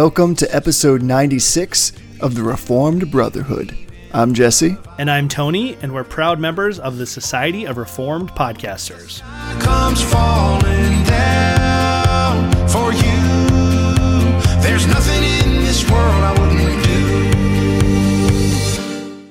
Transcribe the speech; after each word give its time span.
Welcome 0.00 0.36
to 0.36 0.46
episode 0.54 1.02
96 1.02 1.90
of 2.20 2.36
the 2.36 2.42
Reformed 2.44 3.10
Brotherhood. 3.10 3.76
I'm 4.12 4.32
Jesse. 4.32 4.76
And 4.96 5.10
I'm 5.10 5.28
Tony, 5.28 5.74
and 5.82 5.92
we're 5.92 6.04
proud 6.04 6.38
members 6.38 6.78
of 6.78 6.98
the 6.98 7.04
Society 7.04 7.64
of 7.64 7.78
Reformed 7.78 8.30
Podcasters. 8.30 9.22
comes 9.60 10.00
falling 10.00 11.02
down 11.02 12.52
for 12.68 12.92
you. 12.92 14.62
There's 14.62 14.86
nothing 14.86 15.24
in 15.24 15.64
this 15.64 15.82
world 15.90 16.22
I 16.22 16.30
wouldn't 16.38 16.84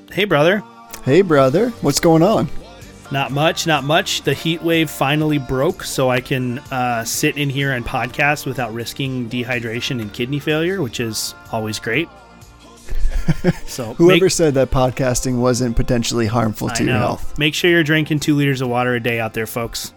do. 0.09 0.13
Hey, 0.13 0.25
brother. 0.25 0.61
Hey, 1.05 1.21
brother. 1.21 1.70
What's 1.79 2.02
going 2.02 2.23
on? 2.23 2.50
Not 3.11 3.32
much, 3.32 3.66
not 3.66 3.84
much. 3.86 4.21
The 4.24 4.34
heat 4.34 4.61
wave 4.61 4.89
finally 4.89 5.38
broke, 5.38 5.84
so 5.84 6.10
I 6.10 6.20
can 6.20 6.60
uh, 6.60 7.06
sit 7.06 7.38
in 7.38 7.50
here 7.50 7.71
and 7.71 7.86
podcast 7.86 8.46
without 8.46 8.74
risking 8.74 9.29
dehydration 9.29 10.02
and 10.02 10.11
kidney 10.11 10.39
failure, 10.39 10.82
which 10.82 11.00
is 11.00 11.34
always 11.51 11.79
great. 11.79 12.10
So 13.65 13.93
Whoever 13.96 14.25
make, 14.25 14.32
said 14.32 14.54
that 14.54 14.71
podcasting 14.71 15.39
wasn't 15.39 15.75
potentially 15.75 16.28
harmful 16.28 16.70
to 16.70 16.84
your 16.86 16.93
health. 16.93 17.38
Make 17.38 17.54
sure 17.54 17.70
you're 17.70 17.84
drinking 17.84 18.21
two 18.21 18.36
liters 18.36 18.62
of 18.62 18.70
water 18.70 18.96
a 18.96 19.01
day 19.01 19.20
out 19.20 19.34
there, 19.34 19.46
folks. 19.46 19.93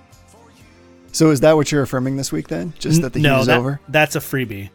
So, 1.12 1.30
is 1.30 1.38
that 1.40 1.54
what 1.54 1.70
you're 1.70 1.82
affirming 1.82 2.16
this 2.16 2.32
week 2.32 2.48
then? 2.48 2.72
Just 2.80 3.02
that 3.02 3.12
the 3.12 3.20
heat 3.20 3.24
no, 3.26 3.38
is 3.40 3.46
that- 3.46 3.58
over? 3.58 3.80
that's 3.88 4.16
a 4.16 4.18
freebie. 4.18 4.70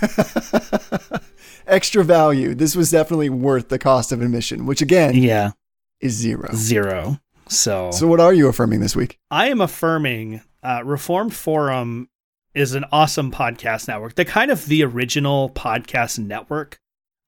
Extra 1.66 2.02
value. 2.02 2.54
This 2.56 2.74
was 2.74 2.90
definitely 2.90 3.30
worth 3.30 3.68
the 3.68 3.78
cost 3.78 4.10
of 4.10 4.20
admission, 4.22 4.66
which 4.66 4.82
again 4.82 5.14
Yeah, 5.14 5.52
is 6.00 6.12
zero. 6.14 6.48
zero. 6.54 7.20
So, 7.52 7.90
So, 7.90 8.06
what 8.06 8.20
are 8.20 8.32
you 8.32 8.48
affirming 8.48 8.80
this 8.80 8.96
week? 8.96 9.18
I 9.30 9.48
am 9.48 9.60
affirming 9.60 10.40
uh, 10.62 10.82
Reformed 10.84 11.34
Forum 11.34 12.08
is 12.54 12.74
an 12.74 12.84
awesome 12.90 13.30
podcast 13.30 13.88
network. 13.88 14.14
They're 14.14 14.24
kind 14.24 14.50
of 14.50 14.66
the 14.66 14.84
original 14.84 15.50
podcast 15.50 16.18
network 16.18 16.78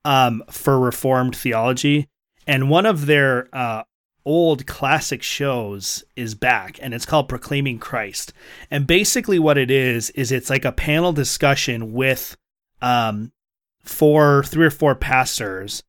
um, 0.05 0.43
for 0.51 0.79
Reformed 0.79 1.37
theology. 1.37 2.09
And 2.47 2.71
one 2.71 2.87
of 2.87 3.07
their 3.07 3.49
uh, 3.55 3.85
old 4.25 4.67
classic 4.67 5.23
shows 5.23 6.05
is 6.17 6.35
back, 6.35 6.79
and 6.81 6.95
it's 6.95 7.07
called 7.07 7.29
Proclaiming 7.29 7.79
Christ. 7.79 8.33
And 8.71 8.87
basically, 8.87 9.39
what 9.39 9.59
it 9.59 9.71
is, 9.71 10.11
is 10.11 10.33
it's 10.33 10.51
like 10.51 10.65
a 10.65 10.73
panel 10.73 11.13
discussion 11.13 11.93
with 11.93 12.37
um, 12.81 13.33
four, 13.83 14.43
three 14.45 14.67
or 14.67 14.71
four 14.71 14.95
pastors. 14.95 15.83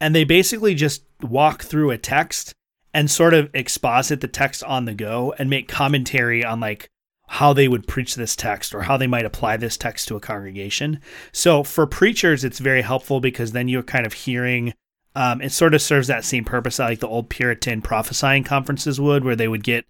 And 0.00 0.14
they 0.14 0.24
basically 0.24 0.74
just 0.74 1.04
walk 1.22 1.62
through 1.62 1.90
a 1.90 1.98
text 1.98 2.54
and 2.94 3.10
sort 3.10 3.34
of 3.34 3.50
exposit 3.54 4.20
the 4.20 4.28
text 4.28 4.62
on 4.64 4.84
the 4.84 4.94
go 4.94 5.34
and 5.38 5.48
make 5.48 5.68
commentary 5.68 6.44
on 6.44 6.60
like 6.60 6.90
how 7.32 7.54
they 7.54 7.66
would 7.66 7.86
preach 7.86 8.14
this 8.14 8.36
text 8.36 8.74
or 8.74 8.82
how 8.82 8.98
they 8.98 9.06
might 9.06 9.24
apply 9.24 9.56
this 9.56 9.78
text 9.78 10.06
to 10.06 10.16
a 10.16 10.20
congregation. 10.20 11.00
So 11.32 11.62
for 11.62 11.86
preachers, 11.86 12.44
it's 12.44 12.58
very 12.58 12.82
helpful 12.82 13.20
because 13.20 13.52
then 13.52 13.68
you're 13.68 13.82
kind 13.82 14.04
of 14.04 14.12
hearing. 14.12 14.74
Um, 15.14 15.40
it 15.42 15.52
sort 15.52 15.74
of 15.74 15.82
serves 15.82 16.08
that 16.08 16.24
same 16.24 16.44
purpose 16.44 16.78
like 16.78 17.00
the 17.00 17.08
old 17.08 17.28
Puritan 17.28 17.82
prophesying 17.82 18.44
conferences 18.44 19.00
would, 19.00 19.24
where 19.24 19.36
they 19.36 19.48
would 19.48 19.62
get 19.62 19.86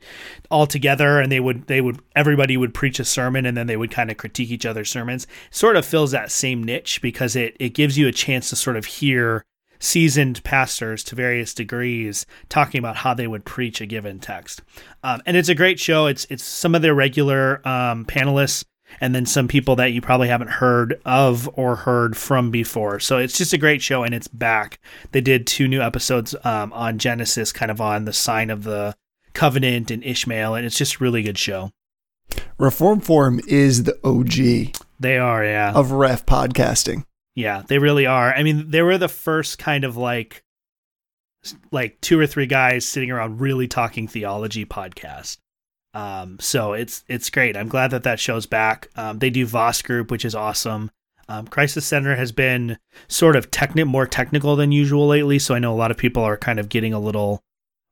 all 0.51 0.67
together 0.67 1.21
and 1.21 1.31
they 1.31 1.39
would 1.39 1.67
they 1.69 1.81
would 1.81 2.01
everybody 2.17 2.57
would 2.57 2.75
preach 2.75 2.99
a 2.99 3.05
sermon 3.05 3.47
and 3.47 3.57
then 3.57 3.69
they 3.69 3.77
would 3.77 3.93
kind 3.93 4.11
of 4.11 4.17
critique 4.17 4.51
each 4.51 4.67
other's 4.67 4.91
sermons. 4.91 5.27
Sort 5.51 5.77
of 5.77 5.87
fills 5.87 6.11
that 6.11 6.33
same 6.33 6.63
niche 6.63 7.01
because 7.03 7.37
it 7.37 7.57
it 7.59 7.71
gives 7.71 7.99
you 7.99 8.09
a 8.09 8.13
chance 8.13 8.51
to 8.51 8.57
sort 8.57 8.77
of 8.77 8.85
hear 8.85 9.45
seasoned 9.83 10.43
pastors 10.45 11.03
to 11.05 11.17
various 11.17 11.53
degrees 11.53 12.25
talking 12.49 12.79
about 12.79 12.97
how 12.97 13.13
they 13.13 13.27
would 13.27 13.45
preach 13.45 13.81
a 13.81 13.87
given 13.87 14.21
text. 14.21 14.63
Um, 15.03 15.21
and 15.27 15.37
it's 15.37 15.49
a 15.49 15.55
great 15.55 15.81
show. 15.81 16.07
It's 16.07 16.27
it's 16.31 16.45
some 16.45 16.75
of 16.75 16.83
their 16.83 16.95
regular 16.95 17.67
um, 17.67 18.05
panelists 18.05 18.65
and 19.01 19.15
then 19.15 19.27
some 19.27 19.49
people 19.49 19.77
that 19.77 19.93
you 19.93 20.01
probably 20.01 20.29
haven't 20.29 20.51
heard 20.51 21.01
of 21.05 21.49
or 21.55 21.77
heard 21.77 22.17
from 22.17 22.51
before. 22.51 23.01
So 23.01 23.19
it's 23.19 23.37
just 23.37 23.53
a 23.53 23.59
great 23.59 23.83
show 23.83 24.03
and 24.03 24.15
it's 24.15 24.29
back. 24.29 24.79
They 25.13 25.21
did 25.21 25.47
two 25.47 25.67
new 25.67 25.81
episodes 25.81 26.35
um, 26.45 26.73
on 26.73 26.99
Genesis, 26.99 27.53
kind 27.53 27.71
of 27.71 27.81
on 27.81 28.05
the 28.05 28.13
sign 28.13 28.51
of 28.51 28.65
the 28.65 28.95
covenant 29.33 29.91
and 29.91 30.05
Ishmael, 30.05 30.55
and 30.55 30.67
it's 30.67 30.77
just 30.77 30.97
a 30.97 30.99
really 30.99 31.23
good 31.23 31.39
show. 31.39 31.71
Reform 32.59 33.01
Forum 33.01 33.41
is 33.49 33.85
the 33.85 33.99
OG 34.05 34.77
They 35.01 35.19
are, 35.19 35.45
yeah. 35.45 35.73
of 35.75 35.91
ref 35.91 36.25
podcasting. 36.27 37.05
Yeah, 37.35 37.63
they 37.67 37.79
really 37.79 38.07
are. 38.07 38.33
I 38.35 38.43
mean, 38.43 38.71
they 38.71 38.83
were 38.83 38.99
the 38.99 39.09
first 39.09 39.59
kind 39.59 39.85
of 39.85 39.97
like 39.97 40.43
like 41.71 42.01
two 42.01 42.19
or 42.19 42.27
three 42.27 42.47
guys 42.47 42.87
sitting 42.87 43.11
around 43.11 43.41
really 43.41 43.67
talking 43.67 44.07
theology 44.07 44.65
podcast. 44.65 45.39
Um, 45.95 46.39
so 46.41 46.73
it's 46.73 47.05
it's 47.09 47.31
great. 47.31 47.57
I'm 47.57 47.69
glad 47.69 47.91
that 47.91 48.05
that 48.05 48.21
show's 48.21 48.47
back. 48.47 48.89
Um, 48.97 49.19
they 49.19 49.31
do 49.31 49.47
Vos 49.47 49.83
Group, 49.83 50.11
which 50.11 50.25
is 50.25 50.35
awesome. 50.35 50.91
Um, 51.29 51.47
Christ 51.47 51.75
the 51.75 51.81
Center 51.81 52.17
has 52.17 52.33
been 52.33 52.79
sort 53.09 53.37
of 53.37 53.51
techni- 53.51 53.87
more 53.87 54.07
technical 54.07 54.57
than 54.57 54.73
usual 54.73 55.07
lately, 55.07 55.39
so 55.39 55.55
I 55.55 55.59
know 55.59 55.73
a 55.73 55.77
lot 55.77 55.91
of 55.91 55.97
people 55.97 56.23
are 56.23 56.37
kind 56.37 56.59
of 56.59 56.69
getting 56.69 56.93
a 56.93 57.01
little 57.01 57.43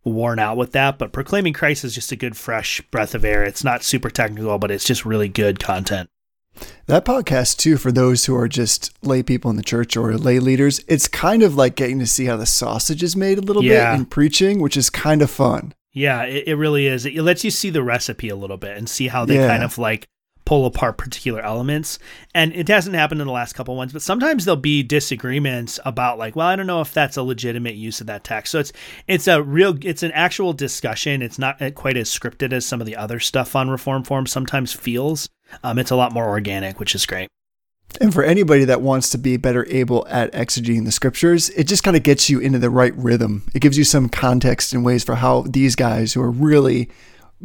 worn 0.05 0.39
out 0.39 0.57
with 0.57 0.72
that. 0.72 0.99
But 0.99 1.12
Proclaiming 1.12 1.53
Christ 1.53 1.84
is 1.84 1.95
just 1.95 2.12
a 2.12 2.17
good, 2.17 2.37
fresh 2.37 2.81
breath 2.91 3.15
of 3.15 3.25
air. 3.25 3.45
It's 3.45 3.65
not 3.65 3.83
super 3.83 4.11
technical, 4.11 4.59
but 4.59 4.71
it's 4.71 4.84
just 4.84 5.07
really 5.07 5.28
good 5.28 5.59
content. 5.59 6.11
That 6.87 7.04
podcast, 7.04 7.56
too, 7.59 7.76
for 7.76 7.93
those 7.93 8.25
who 8.26 8.34
are 8.37 8.48
just 8.48 8.93
lay 9.04 9.22
people 9.22 9.50
in 9.50 9.56
the 9.56 9.62
church 9.62 9.97
or 9.97 10.16
lay 10.16 10.38
leaders, 10.41 10.81
it's 10.88 11.09
kind 11.09 11.43
of 11.43 11.54
like 11.56 11.76
getting 11.76 11.98
to 12.00 12.06
see 12.06 12.25
how 12.26 12.37
the 12.37 12.47
sausage 12.47 13.03
is 13.03 13.15
made 13.16 13.38
a 13.38 13.43
little 13.43 13.62
Yeah. 13.65 13.93
bit 13.93 14.00
in 14.00 14.06
preaching, 14.06 14.60
which 14.60 14.76
is 14.76 14.91
kind 14.91 15.22
of 15.22 15.31
fun. 15.31 15.72
Yeah, 15.93 16.22
it, 16.22 16.48
it 16.48 16.54
really 16.56 16.87
is. 16.87 17.06
It 17.06 17.22
lets 17.22 17.44
you 17.44 17.50
see 17.50 17.71
the 17.71 17.82
recipe 17.82 18.28
a 18.28 18.37
little 18.37 18.56
bit 18.56 18.76
and 18.76 18.88
see 18.88 19.09
how 19.09 19.25
they 19.25 19.37
Yeah. 19.37 19.48
kind 19.48 19.62
of 19.62 19.78
like 19.78 20.06
pull 20.47 20.66
apart 20.66 20.98
particular 20.98 21.41
elements. 21.43 21.98
And 22.34 22.53
it 22.54 22.66
hasn't 22.66 22.97
happened 22.97 23.21
in 23.21 23.27
the 23.28 23.32
last 23.32 23.53
couple 23.53 23.77
ones, 23.77 23.92
but 23.92 24.03
sometimes 24.03 24.44
there'll 24.44 24.56
be 24.60 24.82
disagreements 24.82 25.78
about 25.84 26.19
like, 26.19 26.34
well, 26.34 26.48
I 26.48 26.56
don't 26.56 26.66
know 26.66 26.81
if 26.81 26.92
that's 26.92 27.16
a 27.16 27.22
legitimate 27.22 27.75
use 27.77 28.00
of 28.00 28.09
that 28.09 28.25
text. 28.25 28.50
So 28.50 28.59
it's 28.59 28.72
it's 29.06 29.28
a 29.28 29.42
real 29.42 29.78
it's 29.82 30.03
an 30.03 30.10
actual 30.12 30.53
discussion. 30.53 31.22
It's 31.22 31.38
not 31.38 31.60
uh, 31.62 31.71
quite 31.71 31.97
as 31.97 32.10
scripted 32.10 32.53
as 32.53 32.66
some 32.66 32.81
of 32.81 32.87
the 32.87 32.97
other 32.97 33.21
stuff 33.21 33.54
on 33.54 33.71
Reform 33.71 34.03
Forum 34.03 34.27
sometimes 34.27 34.72
feels. 34.72 35.28
Um, 35.62 35.78
it's 35.78 35.91
a 35.91 35.97
lot 35.97 36.12
more 36.12 36.28
organic, 36.28 36.78
which 36.81 36.94
is 36.94 37.06
great. 37.06 37.28
And 38.00 38.15
for 38.15 38.22
anybody 38.22 38.65
that 38.66 38.83
wants 38.83 39.11
to 39.11 39.19
be 39.19 39.37
better 39.37 39.66
able 39.69 40.06
at 40.09 40.33
exegeting 40.33 40.84
the 40.84 40.93
scriptures, 40.93 41.50
it 41.50 41.65
just 41.65 41.83
kind 41.83 41.97
of 41.97 42.05
gets 42.05 42.31
you 42.31 42.38
into 42.38 42.59
the 42.61 42.71
right 42.71 42.94
rhythm. 42.97 43.43
It 43.53 43.60
gives 43.62 43.77
you 43.77 43.83
some 43.84 44.09
context 44.09 44.72
and 44.72 44.84
ways 44.84 45.03
for 45.03 45.16
how 45.16 45.43
these 45.43 45.75
guys 45.75 46.12
who 46.12 46.22
are 46.22 46.31
really 46.31 46.89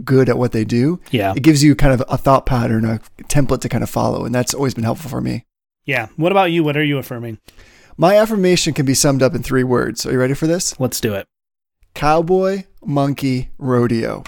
good 0.03 0.29
at 0.29 0.37
what 0.37 0.51
they 0.51 0.63
do, 0.65 0.99
Yeah. 1.09 1.33
it 1.35 1.41
gives 1.41 1.63
you 1.63 1.73
kind 1.73 1.93
of 1.93 2.03
a 2.09 2.17
thought 2.17 2.45
pattern, 2.45 2.85
a 2.85 2.99
template 3.23 3.61
to 3.61 3.69
kind 3.69 3.83
of 3.83 3.89
follow. 3.89 4.25
And 4.25 4.35
that's 4.35 4.53
always 4.53 4.73
been 4.73 4.83
helpful 4.83 5.09
for 5.09 5.21
me. 5.21 5.45
Yeah. 5.85 6.07
What 6.15 6.31
about 6.31 6.51
you? 6.51 6.63
What 6.63 6.75
are 6.77 6.83
you 6.83 6.97
affirming? 6.97 7.39
My 7.97 8.17
affirmation 8.17 8.73
can 8.73 8.85
be 8.85 8.93
summed 8.93 9.23
up 9.23 9.33
in 9.33 9.41
three 9.41 9.63
words. 9.63 10.05
Are 10.05 10.11
you 10.11 10.19
ready 10.19 10.33
for 10.33 10.47
this? 10.47 10.77
Let's 10.79 10.99
do 10.99 11.13
it. 11.13 11.27
Cowboy, 11.93 12.65
monkey, 12.83 13.51
rodeo. 13.57 14.23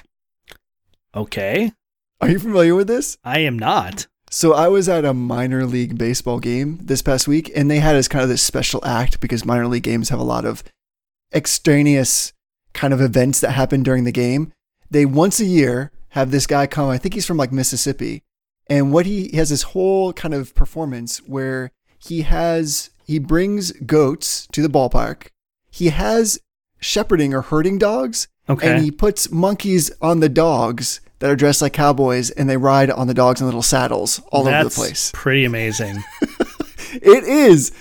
Okay. 1.14 1.74
Are 2.20 2.30
you 2.30 2.40
familiar 2.40 2.76
with 2.76 2.88
this? 2.88 3.18
I 3.24 3.40
am 3.40 3.58
not. 3.60 4.08
So 4.30 4.54
I 4.54 4.68
was 4.68 4.90
at 4.90 5.06
a 5.06 5.14
minor 5.14 5.66
league 5.66 5.98
baseball 5.98 6.40
game 6.40 6.80
this 6.82 7.02
past 7.02 7.28
week, 7.28 7.52
and 7.56 7.70
they 7.72 7.80
had 7.80 7.96
as 7.96 8.08
kind 8.08 8.24
of 8.24 8.30
this 8.30 8.42
special 8.42 8.84
act 8.86 9.20
because 9.20 9.46
minor 9.46 9.68
league 9.68 9.84
games 9.84 10.10
have 10.10 10.20
a 10.20 10.24
lot 10.24 10.44
of 10.46 10.64
extraneous 11.34 12.34
kind 12.74 12.94
of 12.94 13.02
events 13.02 13.40
that 13.40 13.52
happen 13.52 13.84
during 13.84 14.04
the 14.04 14.12
game. 14.12 14.52
They 14.90 15.06
once 15.06 15.40
a 15.40 15.46
year 15.46 15.92
have 16.10 16.32
this 16.32 16.48
guy 16.48 16.68
come. 16.68 16.90
I 16.90 16.98
think 16.98 17.14
he's 17.14 17.26
from 17.26 17.38
like 17.38 17.52
Mississippi, 17.52 18.24
and 18.70 18.92
what 18.92 19.06
he, 19.06 19.28
he 19.30 19.38
has 19.38 19.50
this 19.50 19.64
whole 19.64 20.12
kind 20.14 20.34
of 20.34 20.56
performance 20.56 21.20
where 21.20 21.72
he 22.00 22.24
has 22.24 22.90
he 23.06 23.20
brings 23.20 23.72
goats 23.72 24.48
to 24.52 24.62
the 24.62 24.70
ballpark. 24.70 25.28
He 25.70 25.88
has 25.90 26.40
shepherding 26.80 27.34
or 27.34 27.42
herding 27.42 27.78
dogs, 27.78 28.28
Okay. 28.50 28.70
and 28.72 28.84
he 28.84 28.92
puts 28.92 29.32
monkeys 29.32 29.92
on 30.02 30.20
the 30.20 30.30
dogs 30.30 31.00
that 31.20 31.30
are 31.30 31.36
dressed 31.36 31.62
like 31.62 31.74
cowboys 31.74 32.30
and 32.30 32.50
they 32.50 32.58
ride 32.58 32.90
on 32.90 33.08
the 33.08 33.14
dogs 33.14 33.42
in 33.42 33.48
little 33.48 33.62
saddles 33.62 34.22
all 34.32 34.42
over 34.42 34.52
the 34.52 34.64
That's 34.64 34.76
place. 34.76 35.12
Pretty 35.16 35.46
amazing. 35.46 36.04
It 36.94 37.24
is 37.24 37.72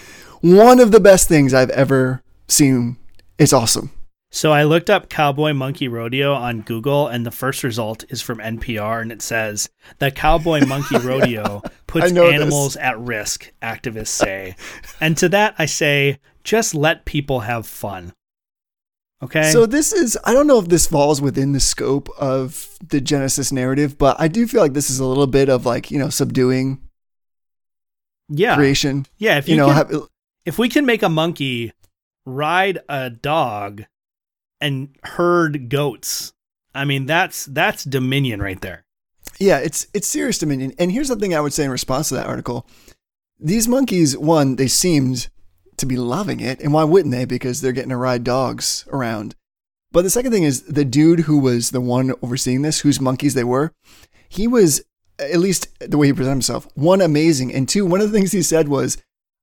one 0.40 0.80
of 0.80 0.90
the 0.90 1.00
best 1.00 1.28
things 1.28 1.54
I've 1.54 1.70
ever 1.70 2.22
seen. 2.48 2.96
It's 3.38 3.52
awesome. 3.52 3.90
So 4.30 4.52
I 4.52 4.64
looked 4.64 4.90
up 4.90 5.08
Cowboy 5.08 5.52
Monkey 5.54 5.88
Rodeo 5.88 6.34
on 6.34 6.60
Google, 6.62 7.06
and 7.06 7.24
the 7.24 7.30
first 7.30 7.62
result 7.62 8.04
is 8.08 8.20
from 8.20 8.38
NPR, 8.38 9.00
and 9.00 9.12
it 9.12 9.22
says 9.22 9.70
the 9.98 10.10
Cowboy 10.10 10.66
Monkey 10.66 10.98
Rodeo 11.00 11.62
puts 11.86 12.12
know 12.12 12.26
this. 12.26 12.34
animals 12.34 12.76
at 12.76 12.98
risk, 12.98 13.52
activists 13.62 14.08
say. 14.08 14.56
and 15.00 15.16
to 15.18 15.28
that, 15.30 15.54
I 15.58 15.66
say, 15.66 16.18
just 16.44 16.74
let 16.74 17.04
people 17.04 17.40
have 17.40 17.66
fun. 17.66 18.12
Okay. 19.22 19.50
So 19.50 19.64
this 19.66 19.92
is 19.92 20.18
I 20.24 20.32
don't 20.32 20.46
know 20.46 20.58
if 20.58 20.68
this 20.68 20.86
falls 20.86 21.22
within 21.22 21.52
the 21.52 21.60
scope 21.60 22.08
of 22.18 22.68
the 22.86 23.00
Genesis 23.00 23.50
narrative, 23.50 23.96
but 23.96 24.16
I 24.20 24.28
do 24.28 24.46
feel 24.46 24.60
like 24.60 24.74
this 24.74 24.90
is 24.90 24.98
a 24.98 25.06
little 25.06 25.26
bit 25.26 25.48
of 25.48 25.64
like, 25.64 25.90
you 25.90 25.98
know, 25.98 26.10
subduing 26.10 26.80
yeah, 28.28 28.56
creation. 28.56 29.06
yeah. 29.18 29.38
If 29.38 29.48
You, 29.48 29.54
you, 29.54 29.60
know, 29.60 29.66
can, 29.68 29.74
have, 29.76 29.92
if 30.44 30.58
we 30.58 30.68
can 30.68 30.84
make 30.84 31.02
a 31.02 31.08
monkey 31.08 31.72
ride 32.26 32.78
a 32.88 33.08
dog 33.08 33.84
and 34.60 34.88
herd 35.04 35.68
goats, 35.70 36.32
I 36.74 36.84
mean 36.84 37.06
that's 37.06 37.46
that's 37.46 37.84
dominion 37.84 38.42
right 38.42 38.60
there. 38.60 38.84
Yeah, 39.38 39.58
it's 39.58 39.86
it's 39.94 40.06
serious 40.08 40.38
dominion. 40.38 40.72
And 40.78 40.92
here's 40.92 41.08
the 41.08 41.16
thing 41.16 41.34
I 41.34 41.40
would 41.40 41.52
say 41.54 41.64
in 41.64 41.70
response 41.70 42.08
to 42.08 42.14
that 42.16 42.26
article. 42.26 42.66
these 43.38 43.68
monkeys, 43.68 44.16
one, 44.16 44.56
they 44.56 44.66
seemed 44.66 45.28
to 45.78 45.86
be 45.86 45.96
loving 45.96 46.40
it. 46.40 46.60
And 46.60 46.72
why 46.72 46.84
wouldn't 46.84 47.12
they? 47.12 47.24
Because 47.24 47.60
they're 47.60 47.72
getting 47.72 47.90
to 47.90 47.96
ride 47.96 48.24
dogs 48.24 48.84
around. 48.90 49.34
But 49.92 50.02
the 50.02 50.10
second 50.10 50.32
thing 50.32 50.42
is 50.42 50.62
the 50.62 50.84
dude 50.84 51.20
who 51.20 51.38
was 51.38 51.70
the 51.70 51.80
one 51.80 52.12
overseeing 52.22 52.62
this, 52.62 52.80
whose 52.80 53.00
monkeys 53.00 53.34
they 53.34 53.44
were, 53.44 53.72
he 54.28 54.46
was, 54.46 54.82
at 55.18 55.38
least 55.38 55.68
the 55.78 55.96
way 55.96 56.08
he 56.08 56.12
presented 56.12 56.34
himself, 56.34 56.68
one, 56.74 57.00
amazing. 57.00 57.54
And 57.54 57.68
two, 57.68 57.86
one 57.86 58.00
of 58.00 58.10
the 58.10 58.18
things 58.18 58.32
he 58.32 58.42
said 58.42 58.68
was, 58.68 58.98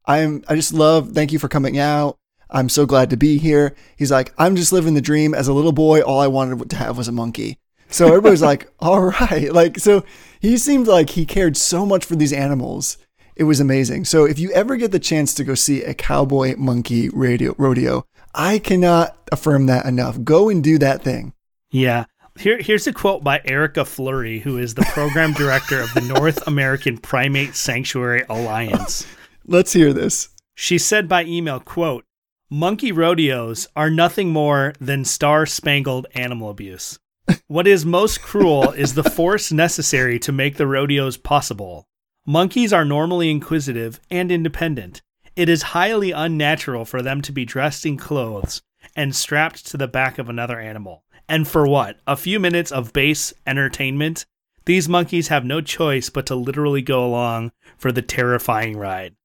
I'm, 0.06 0.44
I 0.48 0.56
just 0.56 0.74
love, 0.74 1.14
thank 1.14 1.32
you 1.32 1.40
for 1.40 1.48
coming 1.48 1.80
out. 1.80 2.18
I'm 2.50 2.70
so 2.70 2.86
glad 2.86 3.10
to 3.10 3.18
be 3.18 3.40
here. 3.40 3.76
He's 3.98 4.12
like, 4.12 4.34
I'm 4.38 4.56
just 4.56 4.72
living 4.72 4.94
the 4.94 5.02
dream. 5.02 5.34
As 5.34 5.48
a 5.48 5.54
little 5.54 5.72
boy, 5.72 6.02
all 6.02 6.20
I 6.20 6.28
wanted 6.28 6.70
to 6.70 6.76
have 6.76 6.98
was 6.98 7.08
a 7.08 7.12
monkey. 7.12 7.58
So 7.90 8.08
everybody's 8.08 8.42
like, 8.44 8.72
all 8.80 9.06
right. 9.06 9.52
Like, 9.52 9.80
so 9.80 10.04
he 10.40 10.58
seemed 10.58 10.88
like 10.88 11.12
he 11.12 11.26
cared 11.26 11.58
so 11.58 11.86
much 11.86 12.06
for 12.06 12.16
these 12.16 12.34
animals. 12.34 12.98
It 13.36 13.44
was 13.46 13.60
amazing. 13.60 14.06
So 14.06 14.26
if 14.26 14.40
you 14.40 14.52
ever 14.52 14.76
get 14.76 14.92
the 14.92 15.00
chance 15.00 15.34
to 15.36 15.44
go 15.44 15.56
see 15.56 15.84
a 15.84 15.94
cowboy 15.94 16.56
monkey 16.58 17.10
radio 17.10 17.56
rodeo, 17.58 18.06
I 18.34 18.60
cannot 18.60 19.18
affirm 19.32 19.66
that 19.68 19.86
enough. 19.86 20.24
Go 20.24 20.50
and 20.50 20.64
do 20.64 20.78
that 20.80 21.02
thing. 21.02 21.34
Yeah. 21.72 22.06
Here, 22.38 22.60
here's 22.60 22.88
a 22.88 22.94
quote 22.94 23.24
by 23.24 23.42
Erica 23.46 23.86
Fleury, 23.86 24.40
who 24.40 24.58
is 24.58 24.74
the 24.74 24.82
program 24.84 25.34
director 25.38 25.82
of 25.82 25.94
the 25.94 26.02
North 26.02 26.46
American 26.48 26.98
Primate 26.98 27.56
Sanctuary 27.56 28.24
Alliance. 28.30 29.06
Let's 29.46 29.74
hear 29.74 29.94
this. 29.94 30.30
She 30.56 30.78
said 30.78 31.08
by 31.08 31.26
email, 31.26 31.60
quote, 31.60 32.06
Monkey 32.50 32.92
rodeos 32.92 33.68
are 33.76 33.90
nothing 33.90 34.30
more 34.30 34.74
than 34.80 35.06
star 35.06 35.46
spangled 35.46 36.06
animal 36.14 36.50
abuse. 36.50 37.00
What 37.48 37.68
is 37.68 37.86
most 37.86 38.22
cruel 38.22 38.72
is 38.72 38.94
the 38.94 39.04
force 39.04 39.52
necessary 39.52 40.20
to 40.20 40.32
make 40.32 40.58
the 40.58 40.68
rodeos 40.68 41.18
possible. 41.18 41.88
Monkeys 42.26 42.72
are 42.72 42.86
normally 42.86 43.30
inquisitive 43.30 44.00
and 44.10 44.32
independent. 44.32 45.02
It 45.36 45.50
is 45.50 45.62
highly 45.76 46.12
unnatural 46.12 46.86
for 46.86 47.02
them 47.02 47.22
to 47.24 47.32
be 47.34 47.44
dressed 47.44 47.86
in 47.86 47.98
clothes 47.98 48.62
and 48.96 49.16
strapped 49.16 49.66
to 49.68 49.78
the 49.78 49.88
back 49.90 50.18
of 50.18 50.30
another 50.30 50.60
animal. 50.60 51.04
And 51.28 51.48
for 51.48 51.68
what? 51.68 51.98
A 52.08 52.16
few 52.16 52.40
minutes 52.40 52.72
of 52.72 52.94
base 52.94 53.34
entertainment? 53.46 54.26
These 54.66 54.88
monkeys 54.88 55.28
have 55.28 55.44
no 55.44 55.60
choice 55.60 56.10
but 56.10 56.26
to 56.28 56.36
literally 56.36 56.82
go 56.82 57.06
along 57.06 57.52
for 57.78 57.92
the 57.92 58.02
terrifying 58.02 58.78
ride. 58.78 59.16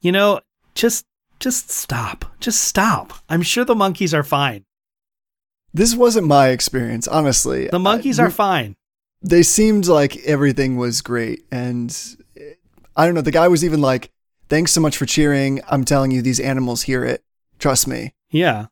You 0.00 0.10
know, 0.12 0.40
just 0.74 1.04
just 1.38 1.70
stop. 1.70 2.24
Just 2.40 2.62
stop. 2.64 3.12
I'm 3.28 3.42
sure 3.42 3.64
the 3.64 3.74
monkeys 3.74 4.12
are 4.12 4.24
fine. 4.24 4.64
This 5.72 5.94
wasn't 5.94 6.26
my 6.26 6.48
experience, 6.48 7.06
honestly. 7.06 7.68
The 7.68 7.78
monkeys 7.78 8.18
I- 8.18 8.24
are 8.24 8.30
fine. 8.30 8.74
They 9.22 9.42
seemed 9.42 9.86
like 9.86 10.16
everything 10.24 10.76
was 10.76 11.02
great. 11.02 11.44
And 11.52 11.96
I 12.96 13.04
don't 13.06 13.14
know. 13.14 13.20
The 13.20 13.30
guy 13.30 13.48
was 13.48 13.64
even 13.64 13.80
like, 13.80 14.10
thanks 14.48 14.72
so 14.72 14.80
much 14.80 14.96
for 14.96 15.06
cheering. 15.06 15.60
I'm 15.68 15.84
telling 15.84 16.10
you, 16.10 16.22
these 16.22 16.40
animals 16.40 16.82
hear 16.82 17.04
it. 17.04 17.22
Trust 17.58 17.86
me. 17.86 18.14
Yeah. 18.30 18.66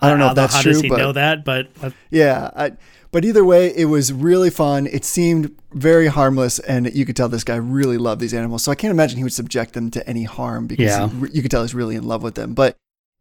I 0.00 0.08
don't 0.08 0.18
know 0.18 0.28
if 0.30 0.34
that's 0.36 0.54
how 0.54 0.62
true, 0.62 0.72
does 0.72 0.80
he 0.82 0.88
but- 0.88 0.98
know 0.98 1.12
that? 1.12 1.44
But 1.44 1.68
uh, 1.82 1.90
Yeah. 2.10 2.50
I, 2.54 2.72
but 3.10 3.24
either 3.24 3.44
way, 3.44 3.68
it 3.76 3.84
was 3.84 4.12
really 4.12 4.50
fun. 4.50 4.86
It 4.88 5.04
seemed 5.04 5.56
very 5.72 6.08
harmless, 6.08 6.58
and 6.58 6.92
you 6.92 7.04
could 7.06 7.14
tell 7.14 7.28
this 7.28 7.44
guy 7.44 7.54
really 7.54 7.96
loved 7.96 8.20
these 8.20 8.34
animals. 8.34 8.64
So 8.64 8.72
I 8.72 8.74
can't 8.74 8.90
imagine 8.90 9.18
he 9.18 9.22
would 9.22 9.32
subject 9.32 9.72
them 9.74 9.90
to 9.92 10.08
any 10.08 10.24
harm 10.24 10.66
because 10.66 10.86
Yeah. 10.86 11.08
he- 11.08 11.28
you 11.32 11.42
could 11.42 11.50
tell 11.50 11.62
he's 11.62 11.74
really 11.74 11.94
in 11.96 12.04
love 12.04 12.22
with 12.24 12.34
them. 12.34 12.54
But 12.54 12.76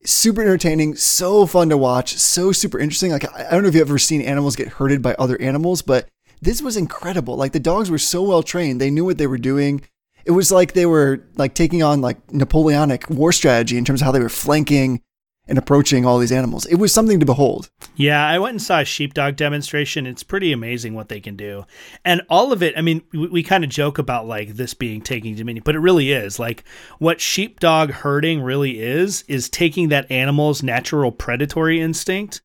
super 0.06 0.42
entertaining, 0.42 0.96
so 0.96 1.46
fun 1.46 1.70
to 1.70 1.78
watch, 1.78 2.18
so 2.18 2.52
super 2.52 2.80
interesting. 2.80 3.12
Like 3.12 3.32
I 3.34 3.52
don't 3.52 3.64
know 3.64 3.70
if 3.70 3.76
you've 3.76 3.88
ever 3.88 3.98
seen 3.98 4.22
animals 4.22 4.56
get 4.56 4.68
herded 4.68 5.02
by 5.02 5.16
other 5.16 5.40
animals, 5.42 5.82
but 5.82 6.08
this 6.42 6.62
was 6.62 6.78
incredible. 6.78 7.36
Like 7.36 7.54
the 7.54 7.60
dogs 7.60 7.90
were 7.90 7.98
so 7.98 8.24
well 8.24 8.44
trained; 8.44 8.82
they 8.82 8.92
knew 8.92 9.06
what 9.06 9.18
they 9.18 9.28
were 9.28 9.38
doing. 9.38 9.82
It 10.26 10.32
was 10.32 10.52
like 10.52 10.74
they 10.74 10.86
were 10.86 11.26
like 11.36 11.54
taking 11.54 11.84
on 11.84 12.02
like 12.02 12.32
Napoleonic 12.32 13.10
war 13.10 13.32
strategy 13.32 13.78
in 13.78 13.86
terms 13.86 14.02
of 14.02 14.06
how 14.06 14.12
they 14.12 14.20
were 14.20 14.30
flanking 14.30 15.02
and 15.48 15.58
approaching 15.58 16.06
all 16.06 16.20
these 16.20 16.32
animals. 16.32 16.66
It 16.66 16.76
was 16.76 16.94
something 16.94 17.20
to 17.20 17.26
behold. 17.26 17.70
yeah, 17.96 18.26
I 18.26 18.40
went 18.40 18.54
and 18.54 18.62
saw 18.62 18.80
a 18.80 18.86
sheepdog 18.86 19.36
demonstration. 19.36 20.08
It's 20.08 20.24
pretty 20.24 20.54
amazing 20.54 20.94
what 20.94 21.10
they 21.10 21.20
can 21.20 21.36
do. 21.36 21.66
And 22.06 22.22
all 22.30 22.54
of 22.54 22.64
it, 22.64 22.78
I 22.78 22.82
mean, 22.82 23.04
we, 23.12 23.28
we 23.28 23.44
kind 23.44 23.64
of 23.64 23.70
joke 23.70 23.98
about 23.98 24.26
like 24.26 24.56
this 24.56 24.74
being 24.74 25.02
taking 25.02 25.36
dominion, 25.36 25.64
but 25.66 25.76
it 25.76 25.80
really 25.80 26.12
is. 26.12 26.40
Like 26.40 26.64
what 26.98 27.20
sheepdog 27.20 27.92
herding 27.92 28.42
really 28.42 28.80
is, 28.80 29.24
is 29.28 29.50
taking 29.50 29.90
that 29.90 30.10
animal's 30.10 30.64
natural 30.64 31.12
predatory 31.12 31.82
instinct 31.82 32.42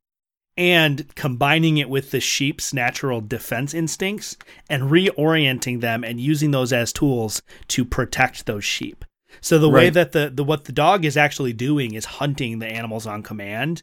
and 0.56 1.14
combining 1.14 1.78
it 1.78 1.88
with 1.88 2.10
the 2.10 2.18
sheep's 2.18 2.74
natural 2.74 3.20
defense 3.20 3.72
instincts 3.72 4.36
and 4.68 4.90
reorienting 4.90 5.80
them 5.80 6.02
and 6.02 6.20
using 6.20 6.50
those 6.50 6.72
as 6.72 6.92
tools 6.92 7.42
to 7.68 7.84
protect 7.84 8.44
those 8.46 8.64
sheep. 8.64 9.04
So 9.40 9.58
the 9.58 9.69
way 9.69 9.90
that 9.90 10.12
the, 10.12 10.30
the 10.34 10.44
what 10.44 10.64
the 10.64 10.72
dog 10.72 11.04
is 11.04 11.16
actually 11.16 11.52
doing 11.52 11.94
is 11.94 12.04
hunting 12.04 12.58
the 12.58 12.66
animals 12.66 13.06
on 13.06 13.22
command. 13.22 13.82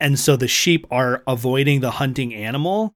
And 0.00 0.18
so 0.18 0.36
the 0.36 0.48
sheep 0.48 0.86
are 0.90 1.22
avoiding 1.26 1.80
the 1.80 1.92
hunting 1.92 2.34
animal, 2.34 2.94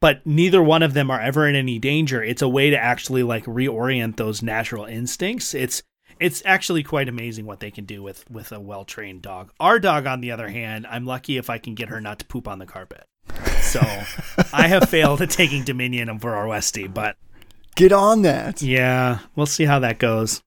but 0.00 0.24
neither 0.26 0.62
one 0.62 0.82
of 0.82 0.94
them 0.94 1.10
are 1.10 1.20
ever 1.20 1.46
in 1.48 1.54
any 1.54 1.78
danger. 1.78 2.22
It's 2.22 2.42
a 2.42 2.48
way 2.48 2.70
to 2.70 2.78
actually 2.78 3.22
like 3.22 3.44
reorient 3.44 4.16
those 4.16 4.42
natural 4.42 4.84
instincts. 4.84 5.54
It's 5.54 5.82
it's 6.18 6.42
actually 6.44 6.82
quite 6.82 7.08
amazing 7.08 7.46
what 7.46 7.60
they 7.60 7.70
can 7.70 7.84
do 7.84 8.02
with 8.02 8.28
with 8.30 8.52
a 8.52 8.60
well-trained 8.60 9.22
dog. 9.22 9.52
Our 9.58 9.78
dog 9.78 10.06
on 10.06 10.20
the 10.20 10.32
other 10.32 10.48
hand, 10.48 10.86
I'm 10.88 11.06
lucky 11.06 11.36
if 11.36 11.48
I 11.48 11.58
can 11.58 11.74
get 11.74 11.88
her 11.88 12.00
not 12.00 12.18
to 12.18 12.26
poop 12.26 12.46
on 12.46 12.58
the 12.58 12.66
carpet. 12.66 13.04
So, 13.60 13.80
I 14.52 14.66
have 14.66 14.88
failed 14.90 15.22
at 15.22 15.30
taking 15.30 15.64
dominion 15.64 16.10
over 16.10 16.34
our 16.34 16.46
Westie, 16.46 16.92
but 16.92 17.16
Get 17.76 17.92
on 17.92 18.22
that. 18.22 18.60
yeah, 18.60 19.20
we'll 19.36 19.46
see 19.46 19.64
how 19.64 19.78
that 19.78 19.98
goes. 19.98 20.42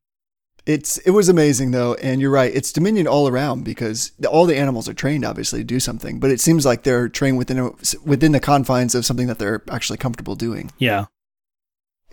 It's 0.66 0.98
it 1.00 1.12
was 1.12 1.28
amazing 1.28 1.72
though, 1.72 1.96
and 1.96 2.22
you're 2.22 2.32
right. 2.32 2.54
It's 2.54 2.72
dominion 2.72 3.06
all 3.06 3.28
around 3.28 3.64
because 3.66 4.14
all 4.30 4.46
the 4.46 4.58
animals 4.58 4.88
are 4.88 4.94
trained 4.94 5.26
obviously 5.26 5.60
to 5.60 5.66
do 5.66 5.80
something, 5.80 6.20
but 6.20 6.32
it 6.32 6.40
seems 6.40 6.66
like 6.66 6.84
they're 6.84 7.10
trained 7.10 7.38
within 7.38 7.60
a, 7.60 7.72
within 8.06 8.32
the 8.32 8.40
confines 8.40 8.96
of 8.96 9.06
something 9.06 9.28
that 9.28 9.40
they're 9.40 9.62
actually 9.70 9.98
comfortable 9.98 10.36
doing. 10.36 10.72
Yeah. 10.78 11.06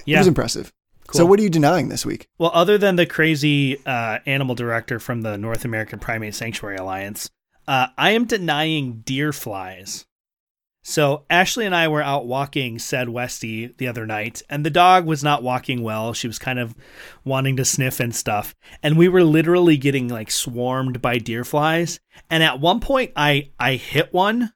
yeah, 0.04 0.16
It 0.16 0.20
was 0.20 0.26
impressive. 0.26 0.72
So 1.12 1.26
what 1.26 1.40
are 1.40 1.42
you 1.42 1.50
denying 1.50 1.88
this 1.88 2.06
week? 2.06 2.28
Well, 2.38 2.52
other 2.54 2.78
than 2.78 2.96
the 2.96 3.06
crazy 3.06 3.84
uh, 3.84 4.20
animal 4.26 4.54
director 4.54 5.00
from 5.00 5.22
the 5.22 5.36
North 5.36 5.64
American 5.64 5.98
Primate 5.98 6.36
Sanctuary 6.36 6.76
Alliance, 6.76 7.30
uh, 7.66 7.88
I 7.98 8.12
am 8.12 8.26
denying 8.26 9.02
deer 9.04 9.32
flies. 9.32 10.06
So 10.90 11.24
Ashley 11.30 11.66
and 11.66 11.74
I 11.74 11.86
were 11.86 12.02
out 12.02 12.26
walking 12.26 12.80
said 12.80 13.06
Westie 13.06 13.76
the 13.76 13.86
other 13.86 14.06
night, 14.06 14.42
and 14.50 14.66
the 14.66 14.70
dog 14.70 15.06
was 15.06 15.22
not 15.22 15.44
walking 15.44 15.84
well. 15.84 16.12
She 16.12 16.26
was 16.26 16.40
kind 16.40 16.58
of 16.58 16.74
wanting 17.24 17.56
to 17.58 17.64
sniff 17.64 18.00
and 18.00 18.12
stuff, 18.12 18.56
and 18.82 18.98
we 18.98 19.06
were 19.06 19.22
literally 19.22 19.76
getting 19.76 20.08
like 20.08 20.32
swarmed 20.32 21.00
by 21.00 21.18
deer 21.18 21.44
flies. 21.44 22.00
And 22.28 22.42
at 22.42 22.58
one 22.58 22.80
point, 22.80 23.12
I 23.14 23.50
I 23.58 23.74
hit 23.76 24.12
one, 24.12 24.52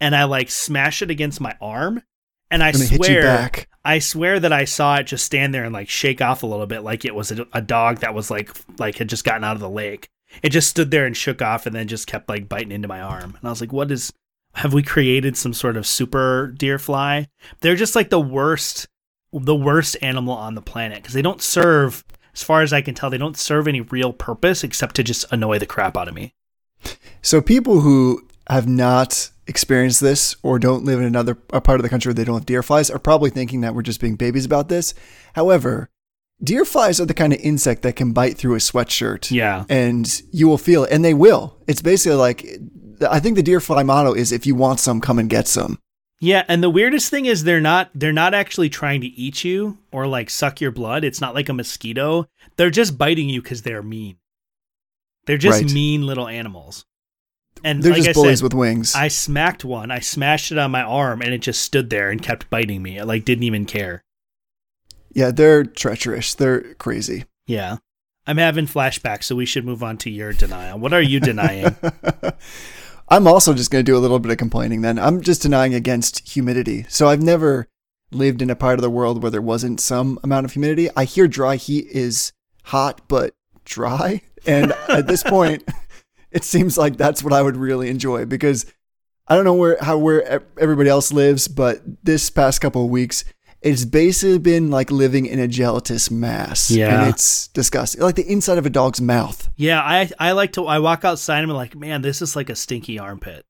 and 0.00 0.14
I 0.14 0.24
like 0.24 0.50
smash 0.50 1.02
it 1.02 1.10
against 1.10 1.40
my 1.40 1.56
arm, 1.60 2.00
and 2.48 2.62
I 2.62 2.68
I'm 2.68 2.72
gonna 2.74 2.84
hit 2.84 3.00
you 3.00 3.04
swear 3.04 3.22
back. 3.22 3.68
I 3.84 3.98
swear 3.98 4.38
that 4.38 4.52
I 4.52 4.66
saw 4.66 4.96
it 4.96 5.08
just 5.08 5.24
stand 5.24 5.52
there 5.52 5.64
and 5.64 5.72
like 5.72 5.88
shake 5.88 6.20
off 6.20 6.44
a 6.44 6.46
little 6.46 6.66
bit, 6.66 6.84
like 6.84 7.04
it 7.04 7.14
was 7.14 7.32
a, 7.32 7.44
a 7.52 7.60
dog 7.60 7.98
that 7.98 8.14
was 8.14 8.30
like 8.30 8.56
like 8.78 8.98
had 8.98 9.08
just 9.08 9.24
gotten 9.24 9.42
out 9.42 9.56
of 9.56 9.60
the 9.60 9.68
lake. 9.68 10.10
It 10.44 10.50
just 10.50 10.68
stood 10.68 10.92
there 10.92 11.06
and 11.06 11.16
shook 11.16 11.42
off, 11.42 11.66
and 11.66 11.74
then 11.74 11.88
just 11.88 12.06
kept 12.06 12.28
like 12.28 12.48
biting 12.48 12.70
into 12.70 12.86
my 12.86 13.00
arm. 13.00 13.34
And 13.36 13.48
I 13.48 13.50
was 13.50 13.60
like, 13.60 13.72
"What 13.72 13.90
is? 13.90 14.12
Have 14.56 14.72
we 14.72 14.82
created 14.82 15.36
some 15.36 15.52
sort 15.52 15.76
of 15.76 15.86
super 15.86 16.54
deer 16.56 16.78
fly? 16.78 17.28
They're 17.60 17.76
just 17.76 17.94
like 17.94 18.10
the 18.10 18.20
worst, 18.20 18.86
the 19.32 19.54
worst 19.54 19.96
animal 20.00 20.34
on 20.34 20.54
the 20.54 20.62
planet 20.62 20.98
because 20.98 21.14
they 21.14 21.22
don't 21.22 21.42
serve, 21.42 22.04
as 22.34 22.42
far 22.42 22.62
as 22.62 22.72
I 22.72 22.80
can 22.80 22.94
tell, 22.94 23.10
they 23.10 23.18
don't 23.18 23.36
serve 23.36 23.68
any 23.68 23.82
real 23.82 24.12
purpose 24.12 24.64
except 24.64 24.96
to 24.96 25.02
just 25.02 25.26
annoy 25.30 25.58
the 25.58 25.66
crap 25.66 25.96
out 25.96 26.08
of 26.08 26.14
me. 26.14 26.34
So 27.20 27.40
people 27.40 27.80
who 27.80 28.26
have 28.48 28.66
not 28.66 29.30
experienced 29.46 30.00
this 30.00 30.34
or 30.42 30.58
don't 30.58 30.84
live 30.84 31.00
in 31.00 31.04
another 31.04 31.38
a 31.52 31.60
part 31.60 31.78
of 31.78 31.82
the 31.82 31.88
country 31.88 32.10
where 32.10 32.14
they 32.14 32.24
don't 32.24 32.36
have 32.36 32.46
deer 32.46 32.62
flies 32.62 32.90
are 32.90 32.98
probably 32.98 33.30
thinking 33.30 33.60
that 33.60 33.74
we're 33.74 33.82
just 33.82 34.00
being 34.00 34.16
babies 34.16 34.44
about 34.44 34.68
this. 34.68 34.94
However, 35.34 35.90
deer 36.42 36.64
flies 36.64 37.00
are 37.00 37.06
the 37.06 37.14
kind 37.14 37.32
of 37.32 37.40
insect 37.40 37.82
that 37.82 37.96
can 37.96 38.12
bite 38.12 38.36
through 38.36 38.54
a 38.54 38.58
sweatshirt. 38.58 39.30
Yeah, 39.30 39.64
and 39.68 40.22
you 40.32 40.48
will 40.48 40.58
feel 40.58 40.84
it, 40.84 40.92
and 40.92 41.04
they 41.04 41.14
will. 41.14 41.56
It's 41.66 41.82
basically 41.82 42.16
like 42.16 42.46
I 43.00 43.20
think 43.20 43.36
the 43.36 43.42
deer 43.42 43.60
fly 43.60 43.82
motto 43.82 44.12
is 44.14 44.32
if 44.32 44.46
you 44.46 44.54
want 44.54 44.80
some, 44.80 45.00
come 45.00 45.18
and 45.18 45.28
get 45.30 45.46
some. 45.48 45.78
Yeah, 46.20 46.44
and 46.48 46.62
the 46.62 46.70
weirdest 46.70 47.10
thing 47.10 47.26
is 47.26 47.44
they're 47.44 47.60
not 47.60 47.90
they're 47.94 48.12
not 48.12 48.32
actually 48.32 48.70
trying 48.70 49.02
to 49.02 49.06
eat 49.06 49.44
you 49.44 49.78
or 49.92 50.06
like 50.06 50.30
suck 50.30 50.60
your 50.60 50.70
blood. 50.70 51.04
It's 51.04 51.20
not 51.20 51.34
like 51.34 51.48
a 51.48 51.52
mosquito. 51.52 52.26
They're 52.56 52.70
just 52.70 52.96
biting 52.96 53.28
you 53.28 53.42
because 53.42 53.62
they're 53.62 53.82
mean. 53.82 54.16
They're 55.26 55.36
just 55.36 55.62
Right. 55.64 55.72
mean 55.72 56.06
little 56.06 56.28
animals. 56.28 56.86
And 57.64 57.82
They're 57.82 57.92
like 57.92 57.98
just 58.04 58.10
I 58.10 58.12
bullies 58.12 58.38
said, 58.38 58.44
with 58.44 58.54
wings. 58.54 58.94
I 58.94 59.08
smacked 59.08 59.64
one. 59.64 59.90
I 59.90 59.98
smashed 59.98 60.52
it 60.52 60.58
on 60.58 60.70
my 60.70 60.82
arm, 60.82 61.20
and 61.22 61.32
it 61.34 61.38
just 61.38 61.62
stood 61.62 61.90
there 61.90 62.10
and 62.10 62.22
kept 62.22 62.48
biting 62.50 62.82
me. 62.82 62.98
It 62.98 63.06
like 63.06 63.24
didn't 63.24 63.44
even 63.44 63.64
care. 63.66 64.02
yeah, 65.12 65.30
they're 65.30 65.64
treacherous. 65.64 66.34
They're 66.34 66.74
crazy. 66.74 67.24
Yeah, 67.46 67.78
I'm 68.26 68.36
having 68.38 68.66
flashbacks, 68.66 69.24
so 69.24 69.36
we 69.36 69.46
should 69.46 69.64
move 69.64 69.82
on 69.82 69.96
to 69.98 70.10
your 70.10 70.32
denial. 70.32 70.78
What 70.78 70.92
are 70.92 71.02
you 71.02 71.18
denying? 71.20 71.76
I'm 73.08 73.26
also 73.26 73.54
just 73.54 73.70
going 73.70 73.84
to 73.84 73.90
do 73.90 73.96
a 73.96 74.00
little 74.00 74.18
bit 74.18 74.32
of 74.32 74.38
complaining 74.38 74.82
then. 74.82 74.98
I'm 74.98 75.20
just 75.20 75.42
denying 75.42 75.74
against 75.74 76.28
humidity. 76.28 76.86
So 76.88 77.08
I've 77.08 77.22
never 77.22 77.68
lived 78.10 78.42
in 78.42 78.50
a 78.50 78.56
part 78.56 78.78
of 78.78 78.82
the 78.82 78.90
world 78.90 79.22
where 79.22 79.30
there 79.30 79.42
wasn't 79.42 79.80
some 79.80 80.18
amount 80.24 80.44
of 80.44 80.52
humidity. 80.52 80.88
I 80.96 81.04
hear 81.04 81.28
dry 81.28 81.56
heat 81.56 81.86
is 81.88 82.32
hot 82.64 83.02
but 83.08 83.34
dry. 83.64 84.22
And 84.48 84.74
at 84.88 85.08
this 85.08 85.24
point, 85.24 85.68
it 86.30 86.44
seems 86.44 86.78
like 86.78 86.96
that's 86.96 87.20
what 87.20 87.32
I 87.32 87.42
would 87.42 87.56
really 87.56 87.88
enjoy 87.88 88.26
because 88.26 88.64
I 89.26 89.34
don't 89.34 89.44
know 89.44 89.54
where 89.54 89.76
how 89.80 89.98
where 89.98 90.44
everybody 90.56 90.88
else 90.88 91.12
lives, 91.12 91.48
but 91.48 91.82
this 92.04 92.30
past 92.30 92.60
couple 92.60 92.84
of 92.84 92.90
weeks, 92.90 93.24
it's 93.66 93.84
basically 93.84 94.38
been 94.38 94.70
like 94.70 94.90
living 94.90 95.26
in 95.26 95.38
a 95.38 95.48
gelatinous 95.48 96.10
mass. 96.10 96.70
Yeah. 96.70 97.00
and 97.02 97.10
it's 97.10 97.48
disgusting, 97.48 98.00
like 98.02 98.14
the 98.14 98.30
inside 98.30 98.58
of 98.58 98.66
a 98.66 98.70
dog's 98.70 99.00
mouth. 99.00 99.48
Yeah, 99.56 99.80
I 99.80 100.10
I 100.18 100.32
like 100.32 100.52
to 100.52 100.66
I 100.66 100.78
walk 100.78 101.04
outside 101.04 101.42
and 101.42 101.50
I'm 101.50 101.56
like, 101.56 101.74
man, 101.74 102.02
this 102.02 102.22
is 102.22 102.36
like 102.36 102.48
a 102.48 102.56
stinky 102.56 102.98
armpit. 102.98 103.44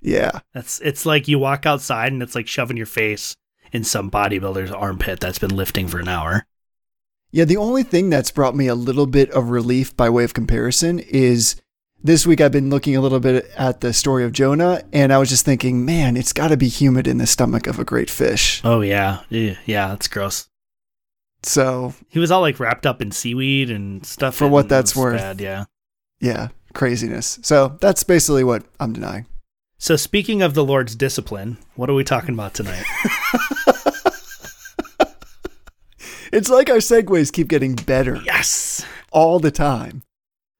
Yeah, 0.00 0.40
That's 0.54 0.80
it's 0.80 1.04
like 1.04 1.26
you 1.26 1.38
walk 1.40 1.66
outside 1.66 2.12
and 2.12 2.22
it's 2.22 2.36
like 2.36 2.46
shoving 2.46 2.76
your 2.76 2.86
face 2.86 3.34
in 3.72 3.82
some 3.82 4.10
bodybuilder's 4.10 4.70
armpit 4.70 5.18
that's 5.18 5.40
been 5.40 5.56
lifting 5.56 5.88
for 5.88 5.98
an 5.98 6.06
hour. 6.08 6.46
yeah. 7.32 7.44
The 7.44 7.56
only 7.56 7.82
thing 7.82 8.08
that's 8.08 8.30
brought 8.30 8.54
me 8.54 8.68
a 8.68 8.74
little 8.76 9.06
bit 9.06 9.28
of 9.32 9.50
relief 9.50 9.96
by 9.96 10.08
way 10.08 10.22
of 10.24 10.34
comparison 10.34 11.00
is 11.00 11.56
this 12.02 12.26
week 12.26 12.40
I've 12.40 12.52
been 12.52 12.70
looking 12.70 12.96
a 12.96 13.00
little 13.00 13.20
bit 13.20 13.50
at 13.56 13.80
the 13.80 13.92
story 13.92 14.24
of 14.24 14.32
Jonah, 14.32 14.82
and 14.92 15.12
I 15.12 15.18
was 15.18 15.28
just 15.28 15.44
thinking, 15.44 15.84
man, 15.84 16.16
it's 16.16 16.32
got 16.32 16.48
to 16.48 16.56
be 16.56 16.68
humid 16.68 17.06
in 17.06 17.18
the 17.18 17.26
stomach 17.26 17.66
of 17.66 17.78
a 17.78 17.84
great 17.84 18.10
fish. 18.10 18.60
Oh 18.64 18.80
yeah, 18.80 19.20
yeah, 19.28 19.56
yeah, 19.66 19.88
that's 19.88 20.08
gross. 20.08 20.48
So 21.42 21.94
He 22.08 22.18
was 22.18 22.30
all 22.30 22.40
like 22.40 22.58
wrapped 22.58 22.86
up 22.86 23.00
in 23.00 23.12
seaweed 23.12 23.70
and 23.70 24.04
stuff. 24.04 24.34
For 24.34 24.48
what 24.48 24.68
that's 24.68 24.96
worth. 24.96 25.20
bad, 25.20 25.40
yeah. 25.40 25.64
yeah, 26.20 26.48
craziness. 26.74 27.38
So 27.42 27.76
that's 27.80 28.02
basically 28.02 28.44
what 28.44 28.64
I'm 28.80 28.92
denying. 28.92 29.26
So 29.78 29.94
speaking 29.94 30.42
of 30.42 30.54
the 30.54 30.64
Lord's 30.64 30.96
discipline, 30.96 31.58
what 31.76 31.88
are 31.88 31.94
we 31.94 32.02
talking 32.02 32.34
about 32.34 32.54
tonight? 32.54 32.84
It's 36.32 36.50
like 36.50 36.68
our 36.68 36.76
segues 36.76 37.32
keep 37.32 37.48
getting 37.48 37.74
better 37.74 38.16
yes. 38.24 38.84
all 39.10 39.38
the 39.38 39.50
time. 39.50 40.02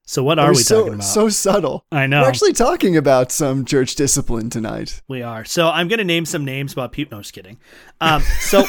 So 0.09 0.25
what 0.25 0.37
They're 0.37 0.49
we 0.49 0.55
so, 0.55 0.79
talking 0.79 0.95
about? 0.95 1.05
So 1.05 1.29
subtle. 1.29 1.85
I 1.93 2.07
know 2.07 2.23
We're 2.23 2.29
actually 2.29 2.55
talking 2.55 2.97
about 2.97 3.31
some 3.31 3.67
church 3.67 3.95
discipline 3.95 4.49
tonight. 4.49 5.03
we 5.07 5.21
are. 5.21 5.45
So 5.45 5.69
I'm 5.69 5.87
going 5.87 5.99
to 5.99 6.05
name 6.05 6.25
some 6.25 6.47
names 6.47 6.73
about 6.73 6.93
people. 6.93 7.19
No, 7.19 7.21
just 7.23 7.35
kidding. 7.35 7.59
Um, 8.01 8.23
so 8.41 8.65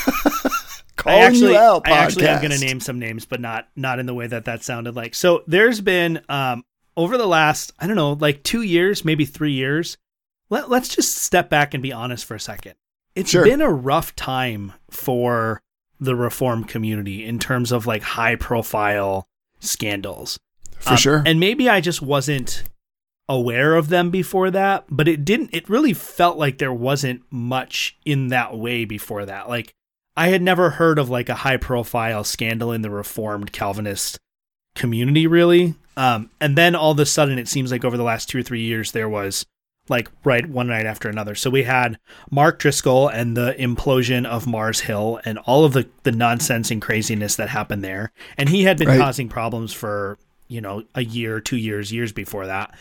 Calling 0.98 1.22
I 1.22 1.26
actually, 1.26 1.54
you 1.54 1.58
out, 1.58 1.88
I 1.88 1.92
actually 1.92 2.28
am 2.28 2.42
going 2.42 2.52
to 2.52 2.60
name 2.60 2.82
some 2.82 3.00
names, 3.00 3.26
but 3.26 3.40
not 3.40 3.70
not 3.78 4.00
in 4.00 4.06
the 4.06 4.14
way 4.14 4.28
that 4.28 4.44
that 4.46 4.66
sounded 4.66 4.98
like. 4.98 5.16
So 5.16 5.46
there's 5.48 5.80
been 5.80 6.20
um, 6.28 6.66
over 6.98 7.18
the 7.18 7.26
last 7.26 7.72
I 7.80 7.88
don't 7.88 7.96
know, 7.96 8.14
like 8.20 8.44
two 8.44 8.64
years, 8.64 9.06
maybe 9.06 9.24
three 9.24 9.54
years. 9.54 9.98
Let, 10.50 10.70
let's 10.70 10.90
just 10.90 11.20
step 11.20 11.50
back 11.50 11.74
and 11.74 11.82
be 11.82 11.94
honest 11.94 12.26
for 12.26 12.36
a 12.36 12.40
second. 12.40 12.74
It's 13.16 13.30
Sure. 13.30 13.46
been 13.46 13.62
a 13.62 13.72
rough 13.72 14.14
time 14.18 14.74
for 14.90 15.62
the 16.02 16.18
reform 16.18 16.66
community 16.66 17.24
in 17.24 17.40
terms 17.40 17.72
of 17.72 17.88
like 17.88 18.02
high 18.04 18.36
profile 18.36 19.26
scandals. 19.62 20.38
For 20.80 20.92
Um, 20.92 20.98
sure. 20.98 21.24
And 21.26 21.40
maybe 21.40 21.70
I 21.70 21.82
just 21.82 22.02
wasn't 22.02 22.64
aware 23.28 23.76
of 23.76 23.90
them 23.90 24.10
before 24.10 24.50
that, 24.52 24.86
but 24.90 25.08
it 25.08 25.24
didn't 25.24 25.52
it 25.54 25.70
really 25.70 25.94
felt 25.94 26.38
like 26.38 26.58
there 26.58 26.74
wasn't 26.74 27.22
much 27.30 27.96
in 28.06 28.30
that 28.30 28.58
way 28.58 28.86
before 28.86 29.26
that. 29.26 29.48
Like 29.50 29.74
I 30.18 30.30
had 30.30 30.42
never 30.42 30.72
heard 30.72 30.98
of 30.98 31.10
like 31.10 31.30
a 31.30 31.36
high 31.36 31.58
profile 31.58 32.24
scandal 32.24 32.72
in 32.72 32.82
the 32.82 32.90
reformed 32.90 33.52
Calvinist 33.52 34.18
community 34.76 35.28
really. 35.28 35.76
Um 35.98 36.30
and 36.42 36.58
then 36.58 36.76
all 36.76 36.92
of 36.92 37.00
a 37.00 37.06
sudden 37.06 37.38
it 37.38 37.48
seems 37.48 37.72
like 37.72 37.86
over 37.86 37.98
the 37.98 38.04
last 38.04 38.30
2 38.30 38.40
or 38.40 38.44
3 38.44 38.62
years 38.62 38.94
there 38.94 39.10
was 39.10 39.46
like 39.90 40.08
right 40.24 40.48
one 40.48 40.68
night 40.68 40.86
after 40.86 41.10
another. 41.10 41.36
So 41.36 41.50
we 41.50 41.64
had 41.64 41.98
Mark 42.32 42.60
Driscoll 42.60 43.08
and 43.10 43.36
the 43.36 43.56
implosion 43.60 44.26
of 44.26 44.46
Mars 44.48 44.82
Hill 44.82 45.20
and 45.26 45.38
all 45.40 45.66
of 45.66 45.74
the 45.74 45.88
the 46.04 46.12
nonsense 46.12 46.72
and 46.72 46.82
craziness 46.82 47.36
that 47.36 47.50
happened 47.50 47.84
there. 47.84 48.12
And 48.38 48.50
he 48.50 48.64
had 48.64 48.78
been 48.78 48.88
Right. 48.88 49.00
causing 49.00 49.30
problems 49.30 49.74
for, 49.74 50.18
you 50.50 50.60
know, 50.60 50.84
a 50.96 51.04
year, 51.04 51.40
2 51.40 51.56
years, 51.56 51.94
years 51.94 52.12
before 52.12 52.48
that. 52.48 52.76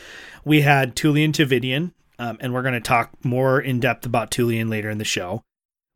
We 0.45 0.63
had 0.63 0.97
Tullian 0.97 1.33
Tchividjian, 1.33 1.93
um, 2.19 2.39
and 2.41 2.53
we're 2.53 2.63
going 2.63 2.75
to 2.75 2.81
talk 2.81 3.13
more 3.25 3.61
in 3.61 3.79
depth 3.79 4.05
about 4.05 4.33
Tullian 4.33 4.69
later 4.69 4.91
in 4.91 4.99
the 4.99 5.05
show. 5.05 5.43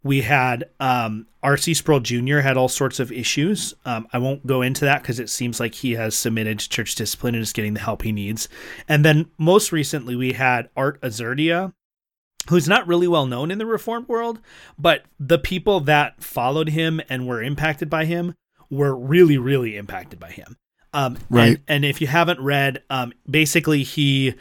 We 0.05 0.23
had 0.23 0.69
um, 0.81 1.27
R.C. 1.43 1.75
Sproul 1.75 2.01
Jr. 2.01 2.39
had 2.39 2.57
all 2.57 2.69
sorts 2.69 2.99
of 2.99 3.13
issues. 3.13 3.75
Um, 3.85 4.09
I 4.13 4.19
won't 4.19 4.47
go 4.47 4.61
into 4.63 4.85
that 4.85 5.03
because 5.03 5.21
it 5.21 5.31
seems 5.31 5.61
like 5.61 5.75
he 5.77 5.93
has 5.93 6.17
submitted 6.17 6.59
to 6.59 6.69
church 6.69 6.95
discipline 6.95 7.35
and 7.35 7.43
is 7.43 7.53
getting 7.53 7.75
the 7.75 7.81
help 7.81 8.03
he 8.03 8.13
needs. 8.13 8.49
And 8.89 9.05
then 9.05 9.31
most 9.39 9.71
recently, 9.71 10.17
we 10.17 10.33
had 10.33 10.71
Art 10.77 11.01
Azurdia, 11.03 11.73
who's 12.49 12.69
not 12.69 12.87
really 12.89 13.07
well 13.07 13.27
known 13.27 13.51
in 13.53 13.59
the 13.59 13.67
Reformed 13.67 14.09
world, 14.09 14.41
but 14.77 15.05
the 15.21 15.39
people 15.39 15.81
that 15.81 16.23
followed 16.23 16.71
him 16.71 17.01
and 17.09 17.29
were 17.29 17.43
impacted 17.43 17.89
by 17.89 18.05
him 18.05 18.35
were 18.71 18.97
really, 18.97 19.39
really 19.39 19.77
impacted 19.77 20.19
by 20.19 20.31
him. 20.31 20.57
Um, 20.93 21.19
Right. 21.31 21.49
And, 21.49 21.61
and 21.69 21.85
if 21.85 22.01
you 22.01 22.07
haven't 22.07 22.41
read, 22.41 22.83
um, 22.91 23.13
basically 23.29 23.83
he, 23.83 24.35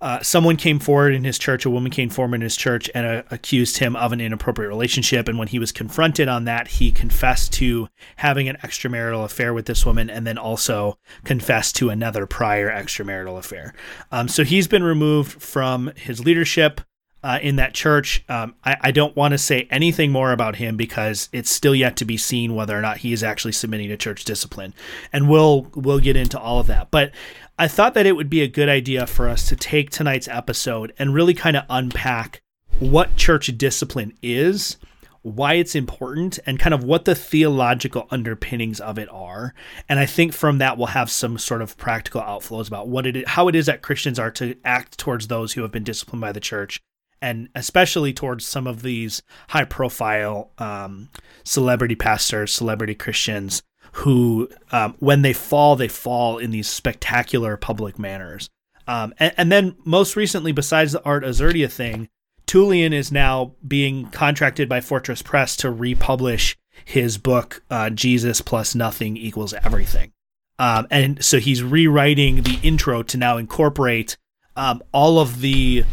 uh, 0.00 0.22
someone 0.22 0.56
came 0.56 0.78
forward 0.78 1.14
in 1.14 1.24
his 1.24 1.38
church, 1.38 1.64
a 1.64 1.70
woman 1.70 1.90
came 1.90 2.10
forward 2.10 2.34
in 2.36 2.40
his 2.42 2.56
church 2.56 2.90
and 2.94 3.06
uh, 3.06 3.22
accused 3.30 3.78
him 3.78 3.96
of 3.96 4.12
an 4.12 4.20
inappropriate 4.20 4.68
relationship. 4.68 5.26
And 5.28 5.38
when 5.38 5.48
he 5.48 5.58
was 5.58 5.72
confronted 5.72 6.28
on 6.28 6.44
that, 6.44 6.68
he 6.68 6.92
confessed 6.92 7.52
to 7.54 7.88
having 8.16 8.48
an 8.48 8.56
extramarital 8.62 9.24
affair 9.24 9.54
with 9.54 9.66
this 9.66 9.86
woman 9.86 10.10
and 10.10 10.26
then 10.26 10.38
also 10.38 10.98
confessed 11.24 11.76
to 11.76 11.88
another 11.88 12.26
prior 12.26 12.70
extramarital 12.70 13.38
affair. 13.38 13.74
Um, 14.12 14.28
so 14.28 14.44
he's 14.44 14.68
been 14.68 14.84
removed 14.84 15.40
from 15.42 15.92
his 15.96 16.24
leadership 16.24 16.82
uh, 17.26 17.40
in 17.42 17.56
that 17.56 17.74
church. 17.74 18.22
Um, 18.28 18.54
I, 18.64 18.76
I 18.82 18.90
don't 18.92 19.16
want 19.16 19.32
to 19.32 19.38
say 19.38 19.66
anything 19.68 20.12
more 20.12 20.30
about 20.30 20.56
him 20.56 20.76
because 20.76 21.28
it's 21.32 21.50
still 21.50 21.74
yet 21.74 21.96
to 21.96 22.04
be 22.04 22.16
seen 22.16 22.54
whether 22.54 22.78
or 22.78 22.80
not 22.80 22.98
he 22.98 23.12
is 23.12 23.24
actually 23.24 23.50
submitting 23.50 23.88
to 23.88 23.96
church 23.96 24.24
discipline, 24.24 24.72
and 25.12 25.28
we'll 25.28 25.66
we'll 25.74 25.98
get 25.98 26.16
into 26.16 26.38
all 26.38 26.60
of 26.60 26.68
that. 26.68 26.92
But 26.92 27.10
I 27.58 27.66
thought 27.66 27.94
that 27.94 28.06
it 28.06 28.14
would 28.14 28.30
be 28.30 28.42
a 28.42 28.48
good 28.48 28.68
idea 28.68 29.08
for 29.08 29.28
us 29.28 29.48
to 29.48 29.56
take 29.56 29.90
tonight's 29.90 30.28
episode 30.28 30.92
and 31.00 31.14
really 31.14 31.34
kind 31.34 31.56
of 31.56 31.64
unpack 31.68 32.42
what 32.78 33.16
church 33.16 33.50
discipline 33.58 34.12
is, 34.22 34.76
why 35.22 35.54
it's 35.54 35.74
important, 35.74 36.38
and 36.46 36.60
kind 36.60 36.74
of 36.74 36.84
what 36.84 37.06
the 37.06 37.16
theological 37.16 38.06
underpinnings 38.12 38.78
of 38.78 38.98
it 39.00 39.08
are. 39.10 39.52
And 39.88 39.98
I 39.98 40.06
think 40.06 40.32
from 40.32 40.58
that 40.58 40.78
we'll 40.78 40.88
have 40.88 41.10
some 41.10 41.38
sort 41.38 41.60
of 41.60 41.76
practical 41.76 42.20
outflows 42.20 42.68
about 42.68 42.86
what 42.86 43.04
it 43.04 43.16
is, 43.16 43.24
how 43.26 43.48
it 43.48 43.56
is 43.56 43.66
that 43.66 43.82
Christians 43.82 44.20
are 44.20 44.30
to 44.32 44.54
act 44.64 44.96
towards 44.96 45.26
those 45.26 45.54
who 45.54 45.62
have 45.62 45.72
been 45.72 45.82
disciplined 45.82 46.20
by 46.20 46.30
the 46.30 46.38
church, 46.38 46.78
and 47.20 47.48
especially 47.54 48.12
towards 48.12 48.46
some 48.46 48.66
of 48.66 48.82
these 48.82 49.22
high 49.50 49.64
profile 49.64 50.50
um, 50.58 51.08
celebrity 51.44 51.94
pastors, 51.94 52.52
celebrity 52.52 52.94
Christians 52.94 53.62
who, 53.92 54.48
um, 54.72 54.94
when 54.98 55.22
they 55.22 55.32
fall, 55.32 55.74
they 55.76 55.88
fall 55.88 56.38
in 56.38 56.50
these 56.50 56.68
spectacular 56.68 57.56
public 57.56 57.98
manners. 57.98 58.50
Um, 58.86 59.14
and, 59.18 59.32
and 59.36 59.52
then 59.52 59.76
most 59.84 60.16
recently, 60.16 60.52
besides 60.52 60.92
the 60.92 61.02
Art 61.02 61.24
Azurdia 61.24 61.70
thing, 61.70 62.08
Tullian 62.46 62.92
is 62.92 63.10
now 63.10 63.54
being 63.66 64.06
contracted 64.10 64.68
by 64.68 64.80
Fortress 64.80 65.22
Press 65.22 65.56
to 65.56 65.70
republish 65.70 66.56
his 66.84 67.18
book, 67.18 67.62
uh, 67.70 67.90
Jesus 67.90 68.40
plus 68.40 68.74
nothing 68.74 69.16
equals 69.16 69.54
everything. 69.64 70.12
Um, 70.58 70.86
and 70.90 71.24
so 71.24 71.38
he's 71.38 71.62
rewriting 71.62 72.42
the 72.42 72.58
intro 72.62 73.02
to 73.02 73.16
now 73.16 73.36
incorporate 73.36 74.16
um, 74.56 74.82
all 74.92 75.18
of 75.18 75.40
the 75.40 75.84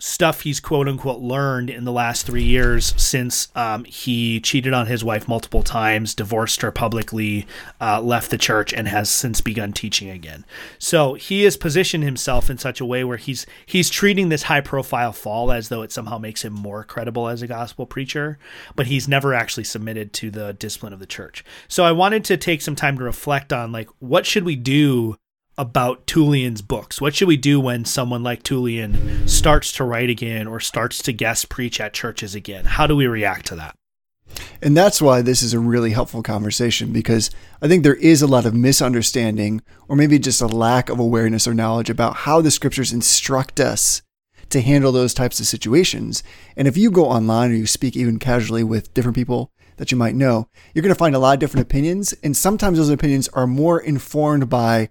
stuff 0.00 0.40
he's 0.40 0.58
quote 0.58 0.88
unquote 0.88 1.20
learned 1.20 1.70
in 1.70 1.84
the 1.84 1.92
last 1.92 2.26
three 2.26 2.42
years 2.42 2.92
since 3.00 3.48
um, 3.54 3.84
he 3.84 4.40
cheated 4.40 4.74
on 4.74 4.86
his 4.86 5.04
wife 5.04 5.28
multiple 5.28 5.62
times, 5.62 6.14
divorced 6.14 6.62
her 6.62 6.72
publicly, 6.72 7.46
uh, 7.80 8.00
left 8.00 8.30
the 8.30 8.38
church, 8.38 8.72
and 8.72 8.88
has 8.88 9.08
since 9.08 9.40
begun 9.40 9.72
teaching 9.72 10.10
again. 10.10 10.44
So 10.78 11.14
he 11.14 11.44
has 11.44 11.56
positioned 11.56 12.04
himself 12.04 12.50
in 12.50 12.58
such 12.58 12.80
a 12.80 12.84
way 12.84 13.04
where 13.04 13.16
he's 13.16 13.46
he's 13.66 13.88
treating 13.88 14.28
this 14.28 14.44
high 14.44 14.60
profile 14.60 15.12
fall 15.12 15.52
as 15.52 15.68
though 15.68 15.82
it 15.82 15.92
somehow 15.92 16.18
makes 16.18 16.44
him 16.44 16.52
more 16.52 16.84
credible 16.84 17.28
as 17.28 17.40
a 17.40 17.46
gospel 17.46 17.86
preacher, 17.86 18.38
but 18.74 18.88
he's 18.88 19.08
never 19.08 19.32
actually 19.32 19.64
submitted 19.64 20.12
to 20.14 20.30
the 20.30 20.52
discipline 20.54 20.92
of 20.92 20.98
the 20.98 21.06
church. 21.06 21.44
So 21.68 21.84
I 21.84 21.92
wanted 21.92 22.24
to 22.24 22.36
take 22.36 22.62
some 22.62 22.76
time 22.76 22.98
to 22.98 23.04
reflect 23.04 23.52
on 23.52 23.70
like 23.70 23.88
what 24.00 24.26
should 24.26 24.44
we 24.44 24.56
do 24.56 25.16
about 25.56 26.06
Tullian's 26.06 26.62
books. 26.62 27.00
What 27.00 27.14
should 27.14 27.28
we 27.28 27.36
do 27.36 27.60
when 27.60 27.84
someone 27.84 28.22
like 28.22 28.42
Tullian 28.42 29.28
starts 29.28 29.72
to 29.72 29.84
write 29.84 30.10
again 30.10 30.46
or 30.46 30.60
starts 30.60 31.02
to 31.02 31.12
guest 31.12 31.48
preach 31.48 31.80
at 31.80 31.92
churches 31.92 32.34
again? 32.34 32.64
How 32.64 32.86
do 32.86 32.96
we 32.96 33.06
react 33.06 33.46
to 33.46 33.56
that? 33.56 33.74
And 34.62 34.76
that's 34.76 35.02
why 35.02 35.22
this 35.22 35.42
is 35.42 35.52
a 35.52 35.58
really 35.58 35.90
helpful 35.90 36.22
conversation 36.22 36.92
because 36.92 37.30
I 37.60 37.68
think 37.68 37.82
there 37.82 37.94
is 37.94 38.22
a 38.22 38.26
lot 38.26 38.46
of 38.46 38.54
misunderstanding 38.54 39.62
or 39.88 39.96
maybe 39.96 40.18
just 40.18 40.40
a 40.40 40.46
lack 40.46 40.88
of 40.88 40.98
awareness 40.98 41.46
or 41.46 41.54
knowledge 41.54 41.90
about 41.90 42.16
how 42.16 42.40
the 42.40 42.50
scriptures 42.50 42.92
instruct 42.92 43.60
us 43.60 44.02
to 44.50 44.60
handle 44.60 44.92
those 44.92 45.14
types 45.14 45.40
of 45.40 45.46
situations. 45.46 46.22
And 46.56 46.68
if 46.68 46.76
you 46.76 46.90
go 46.90 47.06
online 47.06 47.50
or 47.50 47.54
you 47.54 47.66
speak 47.66 47.96
even 47.96 48.18
casually 48.18 48.64
with 48.64 48.92
different 48.94 49.16
people 49.16 49.52
that 49.76 49.90
you 49.90 49.98
might 49.98 50.14
know, 50.14 50.48
you're 50.72 50.82
going 50.82 50.94
to 50.94 50.98
find 50.98 51.14
a 51.14 51.18
lot 51.18 51.34
of 51.34 51.40
different 51.40 51.66
opinions. 51.66 52.12
And 52.22 52.36
sometimes 52.36 52.78
those 52.78 52.88
opinions 52.88 53.28
are 53.28 53.46
more 53.46 53.80
informed 53.80 54.48
by, 54.48 54.90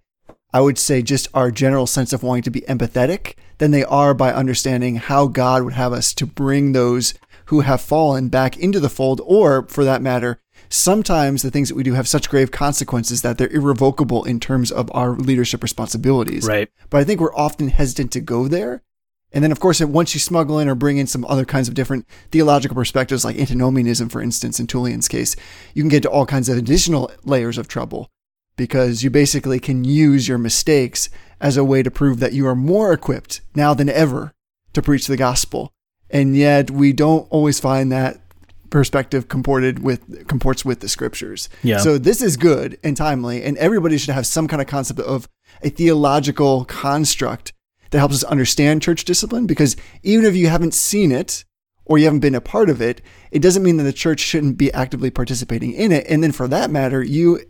I 0.53 0.61
would 0.61 0.77
say, 0.77 1.01
just 1.01 1.27
our 1.33 1.49
general 1.49 1.87
sense 1.87 2.13
of 2.13 2.21
wanting 2.21 2.43
to 2.43 2.51
be 2.51 2.61
empathetic 2.61 3.33
than 3.57 3.71
they 3.71 3.83
are 3.83 4.13
by 4.13 4.31
understanding 4.31 4.97
how 4.97 5.27
God 5.27 5.63
would 5.63 5.73
have 5.73 5.93
us 5.93 6.13
to 6.13 6.27
bring 6.27 6.71
those 6.71 7.15
who 7.45 7.61
have 7.61 7.81
fallen 7.81 8.29
back 8.29 8.57
into 8.57 8.79
the 8.79 8.89
fold, 8.89 9.19
or 9.25 9.67
for 9.67 9.83
that 9.83 10.01
matter, 10.01 10.39
sometimes 10.69 11.41
the 11.41 11.51
things 11.51 11.69
that 11.69 11.75
we 11.75 11.83
do 11.83 11.93
have 11.93 12.07
such 12.07 12.29
grave 12.29 12.51
consequences 12.51 13.21
that 13.21 13.37
they're 13.37 13.49
irrevocable 13.49 14.23
in 14.23 14.39
terms 14.39 14.71
of 14.71 14.91
our 14.93 15.11
leadership 15.11 15.63
responsibilities. 15.63 16.47
Right. 16.47 16.69
But 16.89 17.01
I 17.01 17.03
think 17.03 17.19
we're 17.19 17.35
often 17.35 17.69
hesitant 17.69 18.11
to 18.13 18.21
go 18.21 18.47
there. 18.47 18.83
And 19.31 19.43
then, 19.43 19.51
of 19.51 19.59
course, 19.59 19.81
once 19.81 20.13
you 20.13 20.19
smuggle 20.19 20.59
in 20.59 20.69
or 20.69 20.75
bring 20.75 20.97
in 20.97 21.07
some 21.07 21.25
other 21.25 21.45
kinds 21.45 21.67
of 21.67 21.73
different 21.73 22.07
theological 22.29 22.75
perspectives, 22.75 23.25
like 23.25 23.39
antinomianism, 23.39 24.09
for 24.09 24.21
instance, 24.21 24.59
in 24.59 24.67
Tullian's 24.67 25.07
case, 25.07 25.35
you 25.73 25.81
can 25.81 25.89
get 25.89 26.03
to 26.03 26.09
all 26.09 26.27
kinds 26.27 26.49
of 26.49 26.57
additional 26.57 27.11
layers 27.23 27.57
of 27.57 27.67
trouble 27.67 28.11
because 28.55 29.03
you 29.03 29.09
basically 29.09 29.59
can 29.59 29.83
use 29.83 30.27
your 30.27 30.37
mistakes 30.37 31.09
as 31.41 31.57
a 31.57 31.63
way 31.63 31.83
to 31.83 31.91
prove 31.91 32.19
that 32.19 32.33
you 32.33 32.47
are 32.47 32.55
more 32.55 32.93
equipped 32.93 33.41
now 33.55 33.73
than 33.73 33.89
ever 33.89 34.31
to 34.73 34.81
preach 34.81 35.07
the 35.07 35.17
gospel. 35.17 35.71
And 36.09 36.35
yet, 36.37 36.69
we 36.69 36.93
don't 36.93 37.27
always 37.31 37.59
find 37.59 37.91
that 37.91 38.19
perspective 38.69 39.27
comported 39.27 39.79
with 39.79 40.27
comports 40.27 40.65
with 40.65 40.79
the 40.79 40.89
scriptures. 40.89 41.47
Yeah. 41.61 41.77
So 41.77 41.97
this 41.97 42.21
is 42.21 42.37
good 42.37 42.77
and 42.83 42.97
timely, 42.97 43.43
and 43.43 43.57
everybody 43.57 43.97
should 43.97 44.13
have 44.13 44.27
some 44.27 44.47
kind 44.47 44.61
of 44.61 44.67
concept 44.67 44.99
of 44.99 45.27
a 45.61 45.69
theological 45.69 46.65
construct 46.65 47.53
that 47.91 47.99
helps 47.99 48.15
us 48.15 48.23
understand 48.23 48.81
church 48.81 49.05
discipline. 49.05 49.45
Because 49.45 49.75
even 50.01 50.25
if 50.25 50.35
you 50.35 50.47
haven't 50.47 50.73
seen 50.73 51.11
it 51.11 51.45
or 51.85 51.97
you 51.97 52.05
haven't 52.05 52.21
been 52.21 52.35
a 52.35 52.41
part 52.41 52.69
of 52.69 52.81
it, 52.81 53.01
it 53.31 53.39
doesn't 53.39 53.63
mean 53.63 53.77
that 53.77 53.83
the 53.83 53.93
church 53.93 54.19
shouldn't 54.19 54.57
be 54.57 54.73
actively 54.73 55.11
participating 55.11 55.73
in 55.73 55.91
it. 55.91 56.05
And 56.09 56.23
then 56.23 56.31
for 56.31 56.47
that 56.47 56.71
matter, 56.71 57.03
you, 57.03 57.41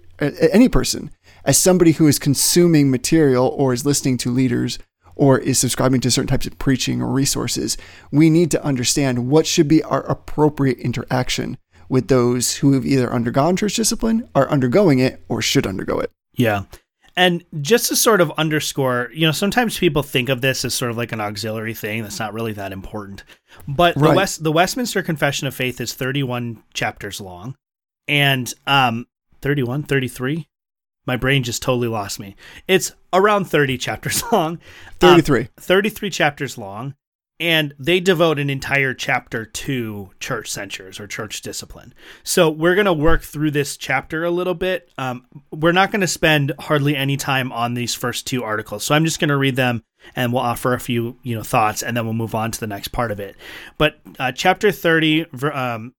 any 0.52 0.70
person, 0.70 1.12
as 1.46 1.58
somebody 1.58 1.94
who 1.94 2.08
is 2.08 2.20
consuming 2.20 2.90
material 2.90 3.48
or 3.58 3.74
is 3.74 3.86
listening 3.86 4.18
to 4.18 4.32
leaders 4.32 4.80
or 5.16 5.40
is 5.40 5.60
subscribing 5.60 6.02
to 6.02 6.12
certain 6.12 6.28
types 6.28 6.48
of 6.48 6.58
preaching 6.58 7.02
or 7.02 7.08
resources, 7.08 7.78
we 8.12 8.30
need 8.30 8.52
to 8.52 8.64
understand 8.64 9.30
what 9.30 9.46
should 9.46 9.68
be 9.68 9.84
our 9.84 10.02
appropriate 10.02 10.78
interaction 10.80 11.58
with 11.90 12.08
those 12.08 12.58
who 12.58 12.74
have 12.74 12.86
either 12.86 13.12
undergone 13.12 13.56
church 13.56 13.76
discipline, 13.76 14.28
are 14.34 14.50
undergoing 14.50 15.00
it, 15.00 15.24
or 15.30 15.42
should 15.42 15.68
undergo 15.68 16.00
it. 16.00 16.12
Yeah. 16.34 16.64
And 17.16 17.44
just 17.62 17.90
to 17.90 17.96
sort 17.96 18.22
of 18.22 18.32
underscore, 18.38 19.12
you 19.14 19.28
know, 19.28 19.32
sometimes 19.32 19.78
people 19.78 20.02
think 20.02 20.30
of 20.30 20.42
this 20.42 20.66
as 20.66 20.74
sort 20.74 20.90
of 20.90 20.98
like 20.98 21.12
an 21.12 21.22
auxiliary 21.22 21.76
thing 21.76 22.02
that's 22.02 22.20
not 22.20 22.34
really 22.34 22.54
that 22.54 22.72
important. 22.72 23.24
But 23.68 23.96
the 23.96 24.12
West 24.12 24.44
the 24.44 24.52
Westminster 24.52 25.04
Confession 25.04 25.46
of 25.46 25.54
Faith 25.54 25.80
is 25.80 25.94
31 25.94 26.64
chapters 26.74 27.22
long. 27.22 27.56
And 28.08 28.52
um 28.66 29.06
31, 29.44 29.84
33? 29.84 30.48
My 31.06 31.18
brain 31.18 31.44
just 31.44 31.62
totally 31.62 31.90
lost 31.90 32.18
me. 32.18 32.36
It's 32.66 32.94
around 33.12 33.46
30 33.46 33.78
chapters 33.78 34.24
long. 34.32 34.54
Um, 35.02 35.22
33. 35.22 35.50
33 35.60 36.10
chapters 36.10 36.58
long, 36.58 36.96
and 37.42 37.74
they 37.78 38.00
devote 38.00 38.40
an 38.40 38.50
entire 38.50 38.94
chapter 38.94 39.46
to 39.46 40.12
church 40.22 40.50
censures 40.50 41.02
or 41.02 41.08
church 41.08 41.42
discipline. 41.42 41.94
So 42.24 42.50
we're 42.50 42.76
going 42.76 42.86
to 42.86 42.94
work 42.94 43.22
through 43.22 43.52
this 43.52 43.76
chapter 43.76 44.24
a 44.24 44.32
little 44.32 44.54
bit. 44.54 44.90
Um, 44.98 45.26
we're 45.52 45.74
not 45.74 45.92
going 45.92 46.02
to 46.02 46.08
spend 46.08 46.54
hardly 46.58 46.96
any 46.96 47.18
time 47.18 47.52
on 47.52 47.74
these 47.74 47.94
first 47.94 48.26
two 48.26 48.46
articles, 48.46 48.86
so 48.86 48.96
I'm 48.96 49.04
just 49.04 49.20
going 49.20 49.30
to 49.30 49.38
read 49.38 49.58
them 49.58 49.84
and 50.16 50.32
we'll 50.32 50.42
offer 50.42 50.74
a 50.74 50.80
few 50.80 51.18
you 51.22 51.36
know 51.36 51.44
thoughts, 51.44 51.84
and 51.84 51.98
then 51.98 52.06
we'll 52.06 52.14
move 52.14 52.34
on 52.34 52.52
to 52.52 52.60
the 52.62 52.68
next 52.68 52.90
part 52.90 53.12
of 53.12 53.20
it. 53.20 53.36
But 53.78 54.00
uh, 54.20 54.32
chapter 54.32 54.72
30, 54.72 55.26
um, 55.52 55.94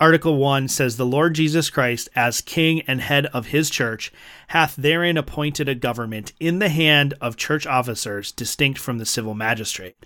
Article 0.00 0.36
1 0.36 0.68
says, 0.68 0.96
The 0.96 1.04
Lord 1.04 1.34
Jesus 1.34 1.70
Christ, 1.70 2.08
as 2.14 2.40
King 2.40 2.82
and 2.82 3.00
head 3.00 3.26
of 3.26 3.46
his 3.46 3.68
church, 3.68 4.12
hath 4.48 4.76
therein 4.76 5.16
appointed 5.16 5.68
a 5.68 5.74
government 5.74 6.32
in 6.38 6.60
the 6.60 6.68
hand 6.68 7.14
of 7.20 7.36
church 7.36 7.66
officers 7.66 8.30
distinct 8.30 8.78
from 8.78 8.98
the 8.98 9.04
civil 9.04 9.34
magistrate. 9.34 9.96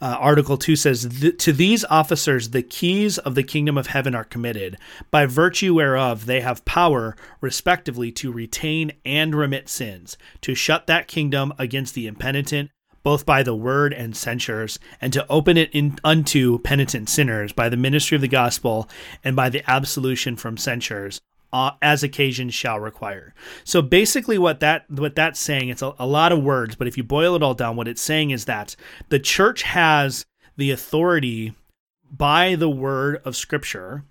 Uh, 0.00 0.16
Article 0.18 0.56
2 0.56 0.76
says, 0.76 1.34
To 1.38 1.52
these 1.52 1.84
officers 1.84 2.50
the 2.50 2.62
keys 2.62 3.18
of 3.18 3.34
the 3.34 3.42
kingdom 3.42 3.76
of 3.76 3.88
heaven 3.88 4.14
are 4.14 4.24
committed, 4.24 4.78
by 5.10 5.26
virtue 5.26 5.74
whereof 5.74 6.24
they 6.24 6.40
have 6.40 6.64
power, 6.64 7.14
respectively, 7.42 8.10
to 8.12 8.32
retain 8.32 8.92
and 9.04 9.34
remit 9.34 9.68
sins, 9.68 10.16
to 10.40 10.54
shut 10.54 10.86
that 10.86 11.06
kingdom 11.06 11.52
against 11.58 11.94
the 11.94 12.06
impenitent, 12.06 12.70
both 13.04 13.24
by 13.24 13.44
the 13.44 13.54
word 13.54 13.92
and 13.92 14.16
censures, 14.16 14.80
and 15.00 15.12
to 15.12 15.24
open 15.28 15.56
it 15.56 15.70
in, 15.72 15.96
unto 16.02 16.58
penitent 16.58 17.08
sinners 17.08 17.52
by 17.52 17.68
the 17.68 17.76
ministry 17.76 18.16
of 18.16 18.22
the 18.22 18.28
gospel 18.28 18.88
and 19.22 19.36
by 19.36 19.48
the 19.48 19.62
absolution 19.70 20.34
from 20.34 20.56
censures, 20.56 21.20
uh, 21.52 21.70
as 21.80 22.02
occasion 22.02 22.50
shall 22.50 22.80
require. 22.80 23.32
So 23.62 23.80
basically, 23.80 24.38
what 24.38 24.58
that 24.58 24.90
what 24.90 25.14
that's 25.14 25.38
saying, 25.38 25.68
it's 25.68 25.82
a, 25.82 25.94
a 26.00 26.06
lot 26.06 26.32
of 26.32 26.42
words, 26.42 26.74
but 26.74 26.88
if 26.88 26.96
you 26.96 27.04
boil 27.04 27.36
it 27.36 27.42
all 27.44 27.54
down, 27.54 27.76
what 27.76 27.86
it's 27.86 28.02
saying 28.02 28.30
is 28.30 28.46
that 28.46 28.74
the 29.10 29.20
church 29.20 29.62
has 29.62 30.26
the 30.56 30.72
authority 30.72 31.54
by 32.10 32.56
the 32.56 32.70
word 32.70 33.20
of 33.24 33.36
Scripture 33.36 34.04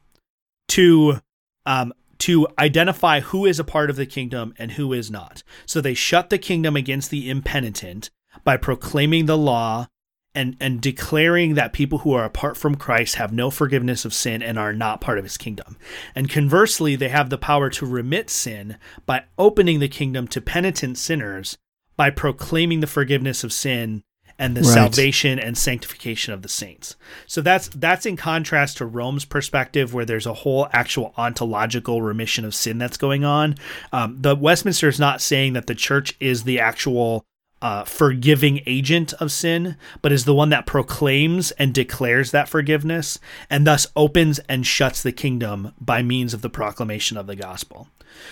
to 0.69 1.19
um, 1.65 1.93
to 2.19 2.47
identify 2.58 3.19
who 3.19 3.45
is 3.45 3.60
a 3.60 3.65
part 3.65 3.89
of 3.89 3.95
the 3.95 4.06
kingdom 4.06 4.53
and 4.58 4.73
who 4.73 4.93
is 4.93 5.12
not. 5.12 5.43
So 5.65 5.82
they 5.82 5.93
shut 5.93 6.29
the 6.29 6.38
kingdom 6.38 6.75
against 6.75 7.10
the 7.10 7.29
impenitent 7.29 8.10
by 8.43 8.58
proclaiming 8.58 9.26
the 9.26 9.38
law 9.38 9.88
and 10.36 10.58
and 10.60 10.82
declaring 10.82 11.54
that 11.54 11.74
people 11.74 12.00
who 12.00 12.13
are 12.13 12.26
apart 12.26 12.58
from 12.58 12.76
Christ 12.76 13.15
have 13.15 13.32
no 13.32 13.52
forgiveness 13.52 14.04
of 14.04 14.13
sin 14.13 14.41
and 14.41 14.58
are 14.58 14.74
not 14.74 15.00
part 15.00 15.19
of 15.19 15.24
his 15.26 15.38
kingdom. 15.38 15.78
And 16.15 16.30
conversely, 16.30 16.96
they 16.96 17.10
have 17.10 17.30
the 17.30 17.38
power 17.38 17.69
to 17.69 17.86
remit 17.86 18.30
sin 18.30 18.78
by 19.06 19.26
opening 19.38 19.80
the 19.80 19.88
kingdom 19.88 20.28
to 20.30 20.41
penitent 20.41 20.98
sinners 20.98 21.58
by 21.96 22.10
proclaiming 22.10 22.80
the 22.80 22.88
forgiveness 22.88 23.43
of 23.43 23.54
sin 23.54 24.04
and 24.39 24.58
the 24.58 24.62
Right. 24.62 24.74
salvation 24.74 25.38
and 25.38 25.56
sanctification 25.56 26.34
of 26.34 26.41
the 26.41 26.50
saints. 26.50 26.96
So 27.28 27.39
that's 27.41 27.67
that's 27.67 28.08
in 28.08 28.17
contrast 28.17 28.78
to 28.78 28.86
Rome's 28.88 29.26
perspective, 29.26 29.93
where 29.93 30.06
there's 30.06 30.26
a 30.26 30.34
whole 30.34 30.67
actual 30.74 31.13
ontological 31.17 32.02
remission 32.02 32.43
of 32.43 32.56
sin 32.56 32.80
that's 32.80 32.98
going 32.98 33.24
on. 33.24 33.54
Um, 33.91 34.17
the 34.19 34.36
Westminster 34.36 34.88
is 34.88 35.00
not 35.00 35.22
saying 35.22 35.54
that 35.54 35.67
the 35.67 35.76
church 35.76 36.15
is 36.19 36.43
the 36.46 36.60
actual 36.60 37.24
uh, 37.63 37.86
forgiving 37.86 38.60
agent 38.65 39.13
of 39.13 39.32
sin, 39.32 39.78
but 40.02 40.12
is 40.12 40.26
the 40.26 40.36
one 40.36 40.49
that 40.49 40.65
proclaims 40.65 41.52
and 41.52 41.73
declares 41.73 42.32
that 42.32 42.49
forgiveness, 42.49 43.17
and 43.49 43.65
thus 43.65 43.88
opens 43.95 44.38
and 44.49 44.67
shuts 44.67 45.02
the 45.02 45.13
kingdom 45.13 45.73
by 45.80 46.02
means 46.02 46.34
of 46.34 46.41
the 46.41 46.49
proclamation 46.49 47.15
of 47.15 47.26
the 47.26 47.38
gospel. 47.38 47.88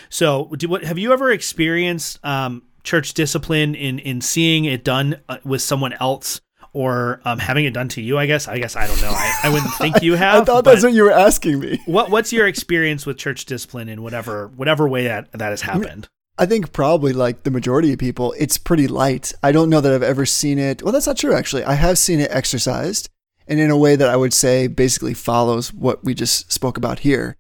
So, 0.10 0.50
do, 0.58 0.67
what, 0.67 0.84
have 0.84 1.00
you 1.00 1.13
ever 1.13 1.32
experienced 1.32 2.24
um, 2.26 2.63
church 2.84 3.13
discipline 3.13 3.74
in 3.74 4.00
in 4.00 4.20
seeing 4.20 4.65
it 4.65 4.84
done 4.84 5.22
uh, 5.30 5.38
with 5.46 5.62
someone 5.62 5.94
else, 5.94 6.41
or 6.74 7.22
um, 7.24 7.39
having 7.39 7.63
it 7.63 7.74
done 7.74 7.88
to 7.89 8.02
you? 8.02 8.17
I 8.17 8.26
guess. 8.26 8.50
I 8.50 8.58
guess 8.58 8.76
I 8.76 8.86
don't 8.86 9.02
know. 9.02 9.12
I, 9.12 9.39
I 9.44 9.50
wouldn't 9.50 9.74
think 9.76 10.02
you 10.02 10.15
have. 10.17 10.41
I 10.41 10.44
thought 10.44 10.65
that's 10.65 10.84
what 10.84 10.91
you 10.91 11.04
were 11.04 11.12
asking 11.12 11.62
me. 11.62 11.82
what 11.86 12.12
what's 12.12 12.34
your 12.34 12.48
experience 12.48 13.06
with 13.06 13.17
church 13.17 13.46
discipline 13.46 13.88
in 13.88 14.04
whatever 14.04 14.50
whatever 14.50 14.89
way 14.89 15.06
that 15.06 15.32
that 15.32 15.52
has 15.52 15.62
happened? 15.62 16.10
I 16.38 16.46
think 16.46 16.74
probably 16.74 17.13
like 17.13 17.44
the 17.44 17.52
majority 17.52 17.94
of 17.94 18.00
people, 18.00 18.34
it's 18.38 18.58
pretty 18.58 18.88
light. 18.88 19.34
I 19.44 19.52
don't 19.52 19.70
know 19.70 19.82
that 19.82 19.94
I've 19.94 20.02
ever 20.04 20.26
seen 20.26 20.58
it. 20.58 20.82
Well, 20.82 20.91
that's 20.91 21.08
not 21.08 21.17
true, 21.17 21.36
actually. 21.36 21.63
I 21.63 21.74
have 21.74 21.98
seen 21.98 22.20
it 22.20 22.32
exercised 22.32 23.10
and 23.48 23.60
in 23.60 23.70
a 23.70 23.78
way 23.78 23.96
that 23.96 24.10
I 24.10 24.15
would 24.15 24.34
say 24.34 24.67
basically 24.67 25.13
follows 25.13 25.74
what 25.74 26.04
we 26.04 26.13
just 26.13 26.52
spoke 26.52 26.78
about 26.78 27.00
here. 27.00 27.38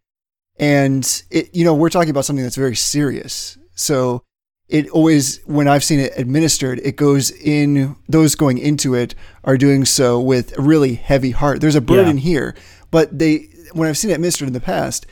And 0.57 1.23
it, 1.31 1.55
you 1.55 1.63
know, 1.63 1.73
we're 1.73 1.89
talking 1.89 2.09
about 2.09 2.25
something 2.25 2.43
that's 2.43 2.55
very 2.55 2.75
serious. 2.75 3.57
So 3.75 4.23
it 4.67 4.89
always, 4.89 5.41
when 5.45 5.67
I've 5.67 5.83
seen 5.83 5.99
it 5.99 6.13
administered, 6.17 6.79
it 6.83 6.95
goes 6.95 7.31
in, 7.31 7.95
those 8.07 8.35
going 8.35 8.57
into 8.57 8.93
it 8.93 9.15
are 9.43 9.57
doing 9.57 9.85
so 9.85 10.19
with 10.19 10.57
a 10.57 10.61
really 10.61 10.95
heavy 10.95 11.31
heart. 11.31 11.61
There's 11.61 11.75
a 11.75 11.81
burden 11.81 12.17
here, 12.17 12.55
but 12.91 13.17
they, 13.17 13.47
when 13.73 13.89
I've 13.89 13.97
seen 13.97 14.11
it 14.11 14.15
administered 14.15 14.47
in 14.47 14.53
the 14.53 14.61
past, 14.61 15.05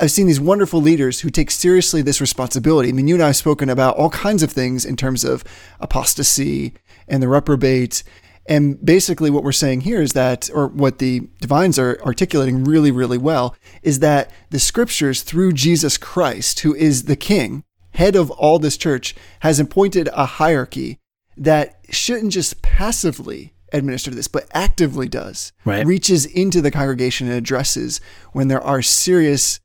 I've 0.00 0.10
seen 0.10 0.26
these 0.26 0.40
wonderful 0.40 0.80
leaders 0.80 1.20
who 1.20 1.30
take 1.30 1.50
seriously 1.50 2.02
this 2.02 2.20
responsibility. 2.20 2.90
I 2.90 2.92
mean, 2.92 3.08
you 3.08 3.14
and 3.14 3.22
I 3.22 3.28
have 3.28 3.36
spoken 3.36 3.70
about 3.70 3.96
all 3.96 4.10
kinds 4.10 4.42
of 4.42 4.52
things 4.52 4.84
in 4.84 4.96
terms 4.96 5.24
of 5.24 5.44
apostasy 5.80 6.74
and 7.08 7.22
the 7.22 7.28
reprobate. 7.28 8.02
And 8.46 8.82
basically, 8.84 9.30
what 9.30 9.44
we're 9.44 9.52
saying 9.52 9.82
here 9.82 10.00
is 10.00 10.12
that, 10.12 10.50
or 10.52 10.68
what 10.68 10.98
the 10.98 11.28
divines 11.40 11.78
are 11.78 12.00
articulating 12.02 12.64
really, 12.64 12.90
really 12.90 13.18
well, 13.18 13.54
is 13.82 13.98
that 14.00 14.30
the 14.50 14.58
scriptures 14.58 15.22
through 15.22 15.52
Jesus 15.52 15.96
Christ, 15.96 16.60
who 16.60 16.74
is 16.74 17.04
the 17.04 17.16
king, 17.16 17.64
head 17.94 18.14
of 18.14 18.30
all 18.30 18.58
this 18.58 18.76
church, 18.76 19.14
has 19.40 19.58
appointed 19.58 20.08
a 20.12 20.24
hierarchy 20.24 20.98
that 21.36 21.80
shouldn't 21.90 22.32
just 22.32 22.62
passively 22.62 23.54
administer 23.72 24.10
this, 24.10 24.28
but 24.28 24.46
actively 24.52 25.08
does. 25.08 25.52
Right. 25.64 25.86
Reaches 25.86 26.26
into 26.26 26.60
the 26.60 26.70
congregation 26.70 27.26
and 27.28 27.36
addresses 27.36 28.00
when 28.32 28.48
there 28.48 28.62
are 28.62 28.82
serious 28.82 29.60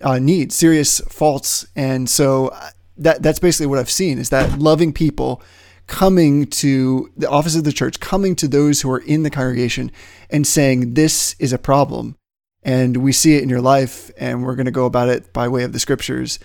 uh, 0.00 0.18
needs, 0.18 0.54
serious 0.54 1.00
faults. 1.08 1.66
And 1.74 2.08
so 2.08 2.48
uh, 2.48 2.70
that 2.98 3.22
that's 3.22 3.38
basically 3.38 3.66
what 3.66 3.78
I've 3.78 3.90
seen 3.90 4.18
is 4.18 4.30
that 4.30 4.58
loving 4.58 4.92
people 4.92 5.42
coming 5.86 6.46
to 6.46 7.10
the 7.16 7.30
office 7.30 7.56
of 7.56 7.64
the 7.64 7.72
church, 7.72 8.00
coming 8.00 8.34
to 8.36 8.48
those 8.48 8.80
who 8.80 8.90
are 8.90 8.98
in 8.98 9.22
the 9.22 9.30
congregation 9.30 9.92
and 10.30 10.46
saying, 10.46 10.94
this 10.94 11.36
is 11.38 11.52
a 11.52 11.58
problem. 11.58 12.16
And 12.62 12.96
we 12.96 13.12
see 13.12 13.36
it 13.36 13.44
in 13.44 13.48
your 13.48 13.60
life, 13.60 14.10
and 14.18 14.44
we're 14.44 14.56
going 14.56 14.66
to 14.66 14.72
go 14.72 14.86
about 14.86 15.08
it 15.08 15.32
by 15.32 15.46
way 15.46 15.62
of 15.62 15.72
the 15.72 15.78
scriptures. 15.78 16.40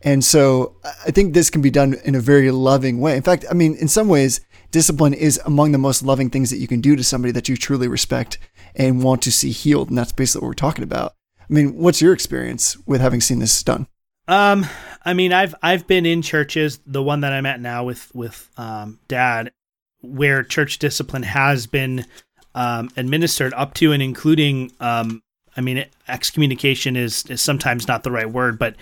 And 0.00 0.24
so 0.24 0.76
I 0.84 1.10
think 1.10 1.34
this 1.34 1.50
can 1.50 1.60
be 1.60 1.70
done 1.70 1.96
in 2.04 2.14
a 2.14 2.20
very 2.20 2.50
loving 2.50 2.98
way. 2.98 3.14
In 3.16 3.22
fact, 3.22 3.44
I 3.50 3.54
mean, 3.54 3.74
in 3.76 3.88
some 3.88 4.08
ways, 4.08 4.40
discipline 4.70 5.12
is 5.12 5.38
among 5.44 5.72
the 5.72 5.78
most 5.78 6.02
loving 6.02 6.30
things 6.30 6.48
that 6.50 6.58
you 6.58 6.68
can 6.68 6.80
do 6.80 6.96
to 6.96 7.04
somebody 7.04 7.32
that 7.32 7.48
you 7.48 7.56
truly 7.56 7.88
respect 7.88 8.38
and 8.74 9.02
want 9.02 9.20
to 9.22 9.32
see 9.32 9.50
healed. 9.50 9.90
And 9.90 9.98
that's 9.98 10.12
basically 10.12 10.46
what 10.46 10.48
we're 10.48 10.54
talking 10.54 10.84
about. 10.84 11.12
I 11.48 11.52
mean, 11.52 11.76
what's 11.76 12.02
your 12.02 12.12
experience 12.12 12.76
with 12.86 13.00
having 13.00 13.20
seen 13.20 13.38
this 13.38 13.62
done? 13.62 13.86
Um, 14.28 14.66
I 15.04 15.14
mean, 15.14 15.32
I've 15.32 15.54
I've 15.62 15.86
been 15.86 16.04
in 16.04 16.22
churches, 16.22 16.80
the 16.84 17.02
one 17.02 17.20
that 17.20 17.32
I'm 17.32 17.46
at 17.46 17.60
now 17.60 17.84
with 17.84 18.10
with 18.14 18.50
um, 18.56 18.98
dad, 19.06 19.52
where 20.00 20.42
church 20.42 20.78
discipline 20.78 21.22
has 21.22 21.66
been 21.66 22.04
um, 22.54 22.90
administered 22.96 23.54
up 23.54 23.74
to 23.74 23.92
and 23.92 24.02
including 24.02 24.72
um, 24.80 25.22
I 25.56 25.60
mean, 25.60 25.84
excommunication 26.06 26.96
is, 26.96 27.24
is 27.26 27.40
sometimes 27.40 27.88
not 27.88 28.02
the 28.02 28.10
right 28.10 28.30
word, 28.30 28.58
but 28.58 28.76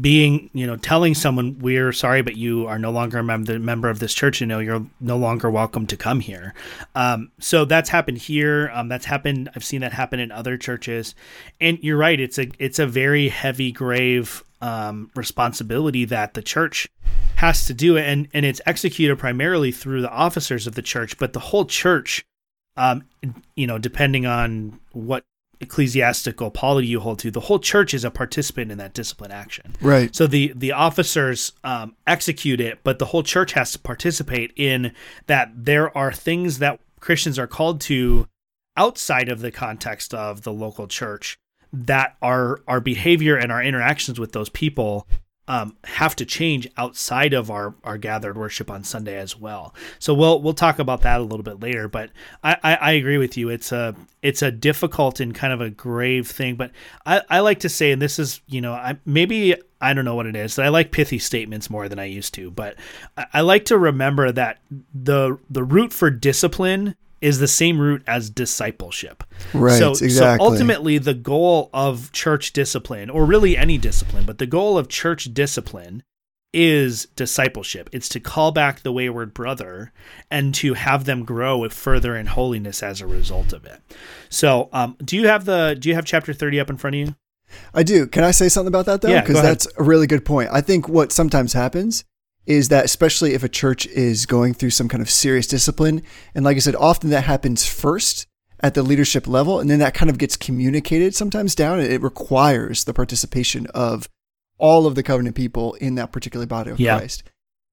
being, 0.00 0.48
you 0.52 0.66
know, 0.66 0.76
telling 0.76 1.14
someone 1.14 1.58
we're 1.58 1.92
sorry, 1.92 2.22
but 2.22 2.36
you 2.36 2.66
are 2.66 2.78
no 2.78 2.90
longer 2.90 3.18
a 3.18 3.24
member, 3.24 3.58
member 3.58 3.90
of 3.90 3.98
this 3.98 4.14
church, 4.14 4.40
you 4.40 4.46
know, 4.46 4.60
you're 4.60 4.86
no 5.00 5.16
longer 5.16 5.50
welcome 5.50 5.86
to 5.86 5.96
come 5.96 6.20
here. 6.20 6.54
Um, 6.94 7.32
so 7.40 7.64
that's 7.64 7.90
happened 7.90 8.18
here. 8.18 8.70
Um, 8.72 8.88
that's 8.88 9.06
happened. 9.06 9.50
I've 9.54 9.64
seen 9.64 9.80
that 9.80 9.92
happen 9.92 10.20
in 10.20 10.30
other 10.30 10.56
churches, 10.56 11.14
and 11.60 11.78
you're 11.82 11.98
right. 11.98 12.18
It's 12.18 12.38
a 12.38 12.50
it's 12.58 12.78
a 12.78 12.86
very 12.86 13.28
heavy, 13.28 13.72
grave 13.72 14.44
um, 14.60 15.10
responsibility 15.14 16.04
that 16.06 16.34
the 16.34 16.42
church 16.42 16.88
has 17.36 17.66
to 17.66 17.74
do, 17.74 17.98
and 17.98 18.28
and 18.32 18.46
it's 18.46 18.60
executed 18.66 19.18
primarily 19.18 19.72
through 19.72 20.02
the 20.02 20.10
officers 20.10 20.66
of 20.66 20.76
the 20.76 20.82
church, 20.82 21.18
but 21.18 21.32
the 21.32 21.40
whole 21.40 21.64
church 21.64 22.24
um, 22.76 23.04
you 23.54 23.66
know, 23.66 23.78
depending 23.78 24.26
on 24.26 24.80
what 24.92 25.24
ecclesiastical 25.64 26.50
polity 26.50 26.88
you 26.88 27.00
hold 27.00 27.18
to, 27.20 27.30
the 27.30 27.40
whole 27.40 27.58
church 27.58 27.92
is 27.92 28.04
a 28.04 28.10
participant 28.10 28.70
in 28.70 28.78
that 28.78 28.94
discipline 28.94 29.32
action. 29.32 29.74
Right. 29.80 30.14
So 30.14 30.26
the 30.26 30.52
the 30.54 30.72
officers 30.72 31.52
um, 31.64 31.96
execute 32.06 32.60
it, 32.60 32.80
but 32.84 32.98
the 32.98 33.06
whole 33.06 33.22
church 33.22 33.52
has 33.52 33.72
to 33.72 33.78
participate 33.78 34.52
in 34.56 34.92
that. 35.26 35.50
There 35.54 35.96
are 35.96 36.12
things 36.12 36.58
that 36.58 36.80
Christians 37.00 37.38
are 37.38 37.46
called 37.46 37.80
to 37.82 38.28
outside 38.76 39.28
of 39.28 39.40
the 39.40 39.50
context 39.50 40.14
of 40.14 40.42
the 40.42 40.52
local 40.52 40.86
church 40.86 41.36
that 41.72 42.16
our 42.22 42.60
our 42.68 42.80
behavior 42.80 43.36
and 43.36 43.50
our 43.50 43.62
interactions 43.62 44.20
with 44.20 44.32
those 44.32 44.48
people 44.48 45.08
um, 45.46 45.76
have 45.84 46.16
to 46.16 46.24
change 46.24 46.68
outside 46.76 47.34
of 47.34 47.50
our, 47.50 47.74
our 47.84 47.98
gathered 47.98 48.36
worship 48.36 48.70
on 48.70 48.82
Sunday 48.82 49.16
as 49.16 49.38
well. 49.38 49.74
So 49.98 50.14
we'll 50.14 50.40
we'll 50.40 50.54
talk 50.54 50.78
about 50.78 51.02
that 51.02 51.20
a 51.20 51.24
little 51.24 51.42
bit 51.42 51.60
later. 51.60 51.86
But 51.86 52.10
I, 52.42 52.56
I, 52.62 52.74
I, 52.76 52.92
agree 52.92 53.18
with 53.18 53.36
you. 53.36 53.50
It's 53.50 53.70
a 53.70 53.94
it's 54.22 54.40
a 54.40 54.50
difficult 54.50 55.20
and 55.20 55.34
kind 55.34 55.52
of 55.52 55.60
a 55.60 55.68
grave 55.68 56.28
thing. 56.28 56.56
But 56.56 56.70
I, 57.04 57.22
I 57.28 57.40
like 57.40 57.60
to 57.60 57.68
say, 57.68 57.92
and 57.92 58.00
this 58.00 58.18
is 58.18 58.40
you 58.46 58.62
know 58.62 58.72
I 58.72 58.96
maybe 59.04 59.54
I 59.82 59.92
don't 59.92 60.06
know 60.06 60.14
what 60.14 60.26
it 60.26 60.34
is. 60.34 60.58
I 60.58 60.68
like 60.68 60.92
pithy 60.92 61.18
statements 61.18 61.68
more 61.68 61.90
than 61.90 61.98
I 61.98 62.06
used 62.06 62.32
to. 62.34 62.50
But 62.50 62.76
I, 63.18 63.26
I 63.34 63.40
like 63.42 63.66
to 63.66 63.76
remember 63.76 64.32
that 64.32 64.60
the 64.94 65.38
the 65.50 65.64
root 65.64 65.92
for 65.92 66.10
discipline 66.10 66.96
is 67.24 67.38
the 67.38 67.48
same 67.48 67.80
root 67.80 68.02
as 68.06 68.28
discipleship. 68.28 69.24
Right. 69.54 69.78
So, 69.78 69.92
exactly. 69.92 70.10
so 70.10 70.36
ultimately, 70.38 70.98
the 70.98 71.14
goal 71.14 71.70
of 71.72 72.12
church 72.12 72.52
discipline, 72.52 73.08
or 73.08 73.24
really 73.24 73.56
any 73.56 73.78
discipline, 73.78 74.26
but 74.26 74.36
the 74.36 74.46
goal 74.46 74.76
of 74.76 74.88
church 74.88 75.32
discipline 75.32 76.02
is 76.52 77.06
discipleship. 77.16 77.88
It's 77.92 78.10
to 78.10 78.20
call 78.20 78.52
back 78.52 78.80
the 78.80 78.92
wayward 78.92 79.32
brother 79.32 79.90
and 80.30 80.54
to 80.56 80.74
have 80.74 81.06
them 81.06 81.24
grow 81.24 81.66
further 81.70 82.14
in 82.14 82.26
holiness 82.26 82.82
as 82.82 83.00
a 83.00 83.06
result 83.06 83.54
of 83.54 83.64
it. 83.64 83.80
So, 84.28 84.68
um, 84.74 84.94
do 85.02 85.16
you 85.16 85.26
have 85.26 85.46
the 85.46 85.74
do 85.78 85.88
you 85.88 85.94
have 85.94 86.04
chapter 86.04 86.34
thirty 86.34 86.60
up 86.60 86.68
in 86.68 86.76
front 86.76 86.96
of 86.96 87.00
you? 87.00 87.16
I 87.72 87.84
do. 87.84 88.06
Can 88.06 88.22
I 88.22 88.32
say 88.32 88.50
something 88.50 88.68
about 88.68 88.84
that 88.84 89.00
though? 89.00 89.08
Yeah, 89.08 89.22
Because 89.22 89.40
that's 89.40 89.66
a 89.78 89.82
really 89.82 90.06
good 90.06 90.26
point. 90.26 90.50
I 90.52 90.60
think 90.60 90.90
what 90.90 91.10
sometimes 91.10 91.54
happens 91.54 92.04
is 92.46 92.68
that 92.68 92.84
especially 92.84 93.32
if 93.34 93.42
a 93.42 93.48
church 93.48 93.86
is 93.86 94.26
going 94.26 94.54
through 94.54 94.70
some 94.70 94.88
kind 94.88 95.02
of 95.02 95.10
serious 95.10 95.46
discipline, 95.46 96.02
and 96.34 96.44
like 96.44 96.56
I 96.56 96.60
said, 96.60 96.76
often 96.76 97.10
that 97.10 97.24
happens 97.24 97.66
first 97.66 98.26
at 98.60 98.74
the 98.74 98.82
leadership 98.82 99.26
level, 99.26 99.60
and 99.60 99.68
then 99.68 99.78
that 99.78 99.94
kind 99.94 100.10
of 100.10 100.18
gets 100.18 100.36
communicated 100.36 101.14
sometimes 101.14 101.54
down. 101.54 101.80
and 101.80 101.90
It 101.90 102.02
requires 102.02 102.84
the 102.84 102.94
participation 102.94 103.66
of 103.74 104.08
all 104.58 104.86
of 104.86 104.94
the 104.94 105.02
covenant 105.02 105.36
people 105.36 105.74
in 105.74 105.94
that 105.96 106.12
particular 106.12 106.46
body 106.46 106.70
of 106.70 106.80
Yeah. 106.80 106.98
Christ. 106.98 107.24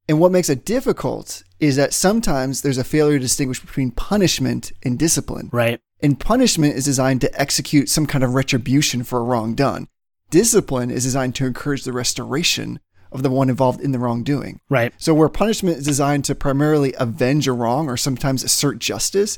And 0.09 0.19
what 0.19 0.31
makes 0.31 0.49
it 0.49 0.65
difficult 0.65 1.43
is 1.59 1.75
that 1.75 1.93
sometimes 1.93 2.61
there's 2.61 2.79
a 2.79 2.83
failure 2.83 3.17
to 3.17 3.23
distinguish 3.23 3.59
between 3.59 3.91
punishment 3.91 4.71
and 4.83 4.97
discipline. 4.97 5.49
Right. 5.53 5.79
And 6.01 6.19
punishment 6.19 6.75
is 6.75 6.85
designed 6.85 7.21
to 7.21 7.39
execute 7.39 7.87
some 7.87 8.07
kind 8.07 8.23
of 8.23 8.33
retribution 8.33 9.03
for 9.03 9.19
a 9.19 9.23
wrong 9.23 9.53
done. 9.53 9.87
Discipline 10.31 10.89
is 10.89 11.03
designed 11.03 11.35
to 11.35 11.45
encourage 11.45 11.83
the 11.83 11.93
restoration 11.93 12.79
of 13.11 13.23
the 13.23 13.29
one 13.29 13.49
involved 13.49 13.81
in 13.81 13.91
the 13.91 13.99
wrongdoing. 13.99 14.59
Right. 14.69 14.93
So, 14.97 15.13
where 15.13 15.29
punishment 15.29 15.77
is 15.77 15.85
designed 15.85 16.25
to 16.25 16.35
primarily 16.35 16.93
avenge 16.97 17.47
a 17.47 17.53
wrong 17.53 17.89
or 17.89 17.97
sometimes 17.97 18.43
assert 18.43 18.79
justice, 18.79 19.37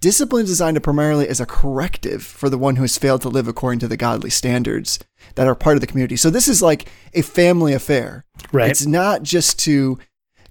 discipline 0.00 0.44
is 0.44 0.50
designed 0.50 0.74
to 0.74 0.80
primarily 0.80 1.28
as 1.28 1.40
a 1.40 1.46
corrective 1.46 2.22
for 2.22 2.48
the 2.48 2.58
one 2.58 2.76
who 2.76 2.82
has 2.82 2.98
failed 2.98 3.22
to 3.22 3.28
live 3.28 3.48
according 3.48 3.80
to 3.80 3.88
the 3.88 3.96
godly 3.96 4.30
standards 4.30 4.98
that 5.34 5.46
are 5.46 5.54
part 5.54 5.76
of 5.76 5.80
the 5.80 5.86
community. 5.86 6.16
So, 6.16 6.30
this 6.30 6.48
is 6.48 6.62
like 6.62 6.88
a 7.14 7.22
family 7.22 7.72
affair. 7.72 8.24
Right. 8.52 8.70
It's 8.70 8.86
not 8.86 9.22
just 9.22 9.58
to 9.60 9.98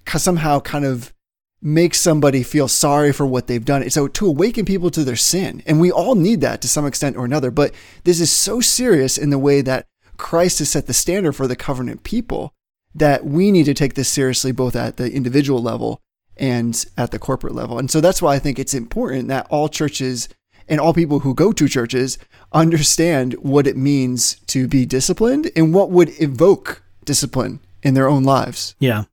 somehow 0.08 0.60
kind 0.60 0.86
of 0.86 1.14
make 1.62 1.96
somebody 1.96 2.44
feel 2.44 2.68
sorry 2.68 3.12
for 3.12 3.26
what 3.26 3.48
they've 3.48 3.66
done. 3.66 3.82
It's 3.82 3.96
to 3.96 4.28
awaken 4.28 4.66
people 4.66 4.92
to 4.92 5.04
their 5.04 5.16
sin. 5.16 5.64
And 5.66 5.80
we 5.80 5.92
all 5.92 6.14
need 6.14 6.42
that 6.42 6.62
to 6.62 6.68
some 6.68 6.86
extent 6.86 7.18
or 7.18 7.26
another. 7.26 7.50
But 7.50 7.74
this 8.04 8.22
is 8.22 8.32
so 8.32 8.62
serious 8.62 9.18
in 9.18 9.32
the 9.32 9.40
way 9.40 9.62
that 9.62 9.88
Christ 10.18 10.60
has 10.60 10.70
set 10.70 10.88
the 10.88 10.94
standard 10.94 11.34
for 11.34 11.48
the 11.48 11.56
covenant 11.56 12.04
people 12.04 12.54
that 12.94 13.26
we 13.26 13.52
need 13.52 13.66
to 13.66 13.74
take 13.74 13.96
this 13.96 14.10
seriously 14.10 14.52
both 14.52 14.76
at 14.76 14.98
the 14.98 15.12
individual 15.12 15.62
level 15.62 16.02
and 16.38 16.86
at 16.98 17.12
the 17.12 17.20
corporate 17.20 17.56
level. 17.56 17.78
And 17.78 17.92
so 17.92 18.02
that's 18.02 18.22
why 18.22 18.36
I 18.36 18.40
think 18.40 18.58
it's 18.58 18.74
important 18.74 19.28
that 19.28 19.48
all 19.50 19.70
churches 19.70 20.30
and 20.68 20.80
all 20.80 20.94
people 20.94 21.20
who 21.20 21.34
go 21.34 21.52
to 21.52 21.68
churches 21.68 22.18
understand 22.52 23.34
what 23.34 23.68
it 23.68 23.78
means 23.78 24.36
to 24.48 24.68
be 24.68 24.86
disciplined 24.86 25.52
and 25.56 25.74
what 25.74 25.92
would 25.92 26.20
evoke 26.22 26.84
discipline 27.04 27.60
in 27.84 27.94
their 27.94 28.08
own 28.08 28.24
lives. 28.24 28.76
Yeah. 28.80 29.04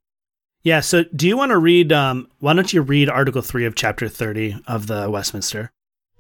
Yeah. 0.63 0.81
So 0.81 1.05
do 1.15 1.27
you 1.29 1.37
want 1.37 1.51
to 1.51 1.59
read, 1.59 1.93
um, 1.93 2.29
why 2.39 2.55
don't 2.55 2.73
you 2.73 2.83
read 2.83 3.09
Article 3.09 3.43
3 3.43 3.67
of 3.67 3.75
Chapter 3.75 4.09
30 4.09 4.63
of 4.67 4.87
the 4.87 5.11
Westminster? 5.11 5.73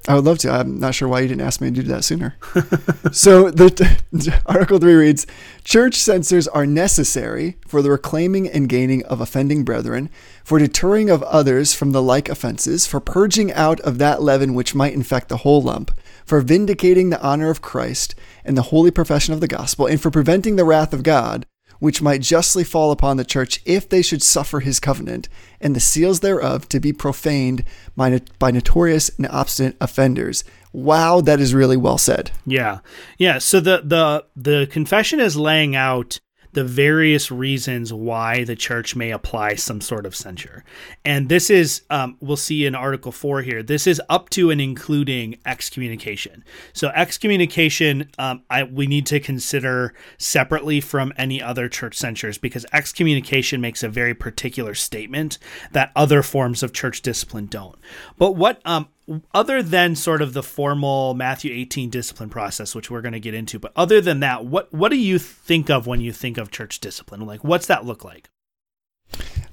I 0.08 0.16
would 0.16 0.24
love 0.24 0.38
to. 0.38 0.50
I'm 0.50 0.80
not 0.80 0.94
sure 0.94 1.06
why 1.08 1.20
you 1.20 1.28
didn't 1.28 1.46
ask 1.46 1.60
me 1.60 1.68
to 1.68 1.82
do 1.82 1.82
that 1.84 2.02
sooner. 2.02 2.34
so 3.12 3.50
the 3.50 4.42
Article 4.46 4.78
3 4.78 4.94
reads 4.94 5.26
Church 5.62 5.94
censures 5.94 6.48
are 6.48 6.66
necessary 6.66 7.56
for 7.68 7.82
the 7.82 7.90
reclaiming 7.90 8.48
and 8.48 8.68
gaining 8.68 9.04
of 9.04 9.20
offending 9.20 9.62
brethren, 9.64 10.10
for 10.42 10.58
deterring 10.58 11.08
of 11.08 11.22
others 11.22 11.72
from 11.72 11.92
the 11.92 12.02
like 12.02 12.28
offenses, 12.28 12.84
for 12.84 12.98
purging 12.98 13.52
out 13.52 13.78
of 13.80 13.98
that 13.98 14.20
leaven 14.20 14.54
which 14.54 14.74
might 14.74 14.92
infect 14.92 15.28
the 15.28 15.38
whole 15.38 15.62
lump, 15.62 15.92
for 16.24 16.40
vindicating 16.40 17.10
the 17.10 17.22
honor 17.22 17.50
of 17.50 17.62
Christ 17.62 18.16
and 18.44 18.56
the 18.56 18.62
holy 18.62 18.90
profession 18.90 19.32
of 19.32 19.40
the 19.40 19.48
gospel, 19.48 19.86
and 19.86 20.00
for 20.00 20.10
preventing 20.10 20.56
the 20.56 20.64
wrath 20.64 20.92
of 20.92 21.04
God, 21.04 21.46
which 21.82 22.00
might 22.00 22.22
justly 22.22 22.62
fall 22.62 22.92
upon 22.92 23.16
the 23.16 23.24
church 23.24 23.60
if 23.64 23.88
they 23.88 24.02
should 24.02 24.22
suffer 24.22 24.60
his 24.60 24.78
covenant, 24.78 25.28
and 25.60 25.74
the 25.74 25.80
seals 25.80 26.20
thereof 26.20 26.68
to 26.68 26.78
be 26.78 26.92
profaned 26.92 27.64
by, 27.96 28.20
by 28.38 28.52
notorious 28.52 29.08
and 29.16 29.26
obstinate 29.26 29.76
offenders. 29.80 30.44
Wow, 30.72 31.20
that 31.22 31.40
is 31.40 31.52
really 31.52 31.76
well 31.76 31.98
said. 31.98 32.30
Yeah. 32.46 32.78
Yeah. 33.18 33.38
So 33.38 33.58
the, 33.58 33.82
the, 33.84 34.24
the 34.36 34.68
confession 34.70 35.18
is 35.18 35.36
laying 35.36 35.74
out 35.74 36.20
the 36.52 36.64
various 36.64 37.30
reasons 37.30 37.92
why 37.92 38.44
the 38.44 38.56
church 38.56 38.94
may 38.94 39.10
apply 39.10 39.54
some 39.54 39.80
sort 39.80 40.06
of 40.06 40.14
censure. 40.14 40.64
And 41.04 41.28
this 41.28 41.50
is, 41.50 41.82
um, 41.90 42.16
we'll 42.20 42.36
see 42.36 42.66
in 42.66 42.74
Article 42.74 43.12
4 43.12 43.42
here, 43.42 43.62
this 43.62 43.86
is 43.86 44.00
up 44.08 44.28
to 44.30 44.50
and 44.50 44.60
including 44.60 45.38
excommunication. 45.46 46.44
So, 46.72 46.88
excommunication, 46.88 48.10
um, 48.18 48.42
I, 48.50 48.64
we 48.64 48.86
need 48.86 49.06
to 49.06 49.20
consider 49.20 49.94
separately 50.18 50.80
from 50.80 51.12
any 51.16 51.42
other 51.42 51.68
church 51.68 51.96
censures 51.96 52.38
because 52.38 52.66
excommunication 52.72 53.60
makes 53.60 53.82
a 53.82 53.88
very 53.88 54.14
particular 54.14 54.74
statement 54.74 55.38
that 55.72 55.92
other 55.96 56.22
forms 56.22 56.62
of 56.62 56.72
church 56.72 57.02
discipline 57.02 57.46
don't. 57.46 57.76
But 58.18 58.36
what, 58.36 58.60
um, 58.64 58.88
other 59.34 59.62
than 59.62 59.96
sort 59.96 60.22
of 60.22 60.32
the 60.32 60.42
formal 60.42 61.14
Matthew 61.14 61.52
18 61.52 61.90
discipline 61.90 62.30
process, 62.30 62.74
which 62.74 62.90
we're 62.90 63.02
going 63.02 63.12
to 63.12 63.20
get 63.20 63.34
into, 63.34 63.58
but 63.58 63.72
other 63.74 64.00
than 64.00 64.20
that, 64.20 64.44
what 64.44 64.72
what 64.72 64.90
do 64.90 64.96
you 64.96 65.18
think 65.18 65.70
of 65.70 65.86
when 65.86 66.00
you 66.00 66.12
think 66.12 66.38
of 66.38 66.50
church 66.50 66.80
discipline? 66.80 67.20
Like, 67.26 67.42
what's 67.44 67.66
that 67.66 67.84
look 67.84 68.04
like? 68.04 68.30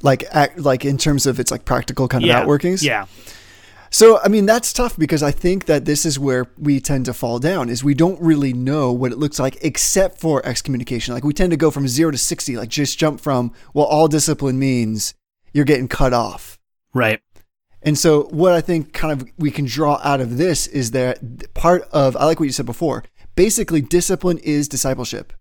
Like, 0.01 0.23
act, 0.31 0.59
like 0.59 0.85
in 0.85 0.97
terms 0.97 1.25
of 1.25 1.39
its 1.39 1.51
like 1.51 1.65
practical 1.65 2.07
kind 2.07 2.23
of 2.23 2.27
yeah, 2.27 2.43
outworkings. 2.43 2.81
Yeah, 2.83 3.07
So, 3.91 4.19
I 4.23 4.27
mean, 4.27 4.45
that's 4.45 4.71
tough 4.71 4.97
because 4.97 5.23
I 5.23 5.31
think 5.31 5.65
that 5.65 5.85
this 5.85 6.05
is 6.05 6.19
where 6.19 6.45
we 6.57 6.79
tend 6.79 7.05
to 7.05 7.13
fall 7.13 7.39
down 7.39 7.69
is 7.69 7.83
we 7.83 7.95
don't 7.95 8.21
really 8.21 8.53
know 8.53 8.91
what 8.91 9.11
it 9.11 9.17
looks 9.17 9.39
like 9.39 9.57
except 9.61 10.19
for 10.19 10.45
excommunication. 10.45 11.13
Like 11.13 11.23
we 11.23 11.33
tend 11.33 11.51
to 11.51 11.57
go 11.57 11.71
from 11.71 11.87
zero 11.87 12.11
to 12.11 12.17
60, 12.17 12.55
like 12.55 12.69
just 12.69 12.99
jump 12.99 13.19
from, 13.19 13.51
well, 13.73 13.85
all 13.85 14.07
discipline 14.07 14.59
means 14.59 15.15
you're 15.53 15.65
getting 15.65 15.87
cut 15.87 16.13
off. 16.13 16.59
right. 16.93 17.19
And 17.81 17.97
so, 17.97 18.23
what 18.23 18.53
I 18.53 18.61
think 18.61 18.93
kind 18.93 19.13
of 19.21 19.29
we 19.37 19.51
can 19.51 19.65
draw 19.65 19.99
out 20.03 20.19
of 20.19 20.37
this 20.37 20.67
is 20.67 20.91
that 20.91 21.53
part 21.53 21.83
of, 21.91 22.15
I 22.17 22.25
like 22.25 22.39
what 22.39 22.45
you 22.45 22.51
said 22.51 22.65
before, 22.65 23.03
basically, 23.35 23.81
discipline 23.81 24.37
is 24.39 24.67
discipleship. 24.67 25.31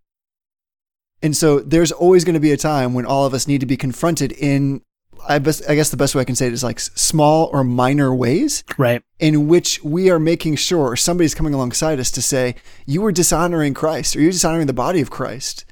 And 1.21 1.37
so, 1.37 1.59
there's 1.59 1.91
always 1.91 2.25
going 2.25 2.35
to 2.35 2.41
be 2.41 2.53
a 2.53 2.57
time 2.57 2.95
when 2.95 3.05
all 3.05 3.27
of 3.27 3.35
us 3.35 3.49
need 3.49 3.61
to 3.61 3.67
be 3.67 3.77
confronted 3.77 4.33
in 4.33 4.83
I, 5.29 5.41
best, 5.41 5.63
I 5.69 5.75
guess 5.75 5.91
the 5.91 5.97
best 5.97 6.15
way 6.15 6.23
I 6.23 6.25
can 6.25 6.37
say 6.37 6.47
it 6.47 6.53
is 6.53 6.63
like 6.63 6.79
small 6.79 7.51
or 7.53 7.65
minor 7.65 8.15
ways 8.15 8.63
Right. 8.79 9.03
in 9.19 9.49
which 9.49 9.83
we 9.83 10.11
are 10.11 10.21
making 10.21 10.55
sure 10.57 10.87
or 10.93 10.97
somebody's 10.97 11.35
coming 11.35 11.53
alongside 11.53 11.99
us 11.99 12.13
to 12.13 12.23
say, 12.23 12.55
you 12.87 13.05
are 13.05 13.11
dishonoring 13.11 13.75
Christ 13.75 14.15
or 14.15 14.21
you're 14.21 14.31
dishonoring 14.31 14.69
the 14.69 14.73
body 14.73 15.01
of 15.01 15.11
Christ, 15.11 15.65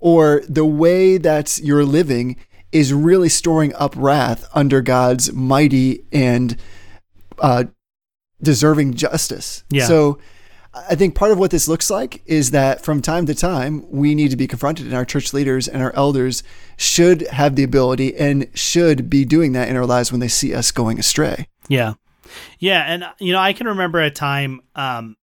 or 0.00 0.42
the 0.48 0.64
way 0.64 1.16
that 1.16 1.58
you're 1.62 1.84
living 1.84 2.36
is 2.72 2.92
really 2.92 3.28
storing 3.28 3.74
up 3.74 3.94
wrath 3.96 4.48
under 4.54 4.80
God's 4.82 5.32
mighty 5.32 6.04
and 6.12 6.56
uh, 7.38 7.64
deserving 8.42 8.94
justice. 8.94 9.64
Yeah. 9.70 9.86
So 9.86 10.18
I 10.74 10.94
think 10.94 11.14
part 11.14 11.32
of 11.32 11.38
what 11.38 11.50
this 11.50 11.66
looks 11.66 11.90
like 11.90 12.22
is 12.26 12.50
that 12.50 12.84
from 12.84 13.00
time 13.00 13.26
to 13.26 13.34
time, 13.34 13.90
we 13.90 14.14
need 14.14 14.30
to 14.30 14.36
be 14.36 14.46
confronted, 14.46 14.86
and 14.86 14.94
our 14.94 15.04
church 15.04 15.32
leaders 15.32 15.66
and 15.66 15.82
our 15.82 15.94
elders 15.94 16.42
should 16.76 17.22
have 17.28 17.56
the 17.56 17.64
ability 17.64 18.14
and 18.16 18.48
should 18.54 19.08
be 19.08 19.24
doing 19.24 19.52
that 19.52 19.68
in 19.68 19.76
our 19.76 19.86
lives 19.86 20.12
when 20.12 20.20
they 20.20 20.28
see 20.28 20.54
us 20.54 20.70
going 20.70 20.98
astray. 20.98 21.48
Yeah. 21.68 21.94
Yeah. 22.58 22.82
And, 22.82 23.04
you 23.18 23.32
know, 23.32 23.40
I 23.40 23.54
can 23.54 23.66
remember 23.66 24.00
a 24.00 24.10
time, 24.10 24.60
um, 24.74 25.16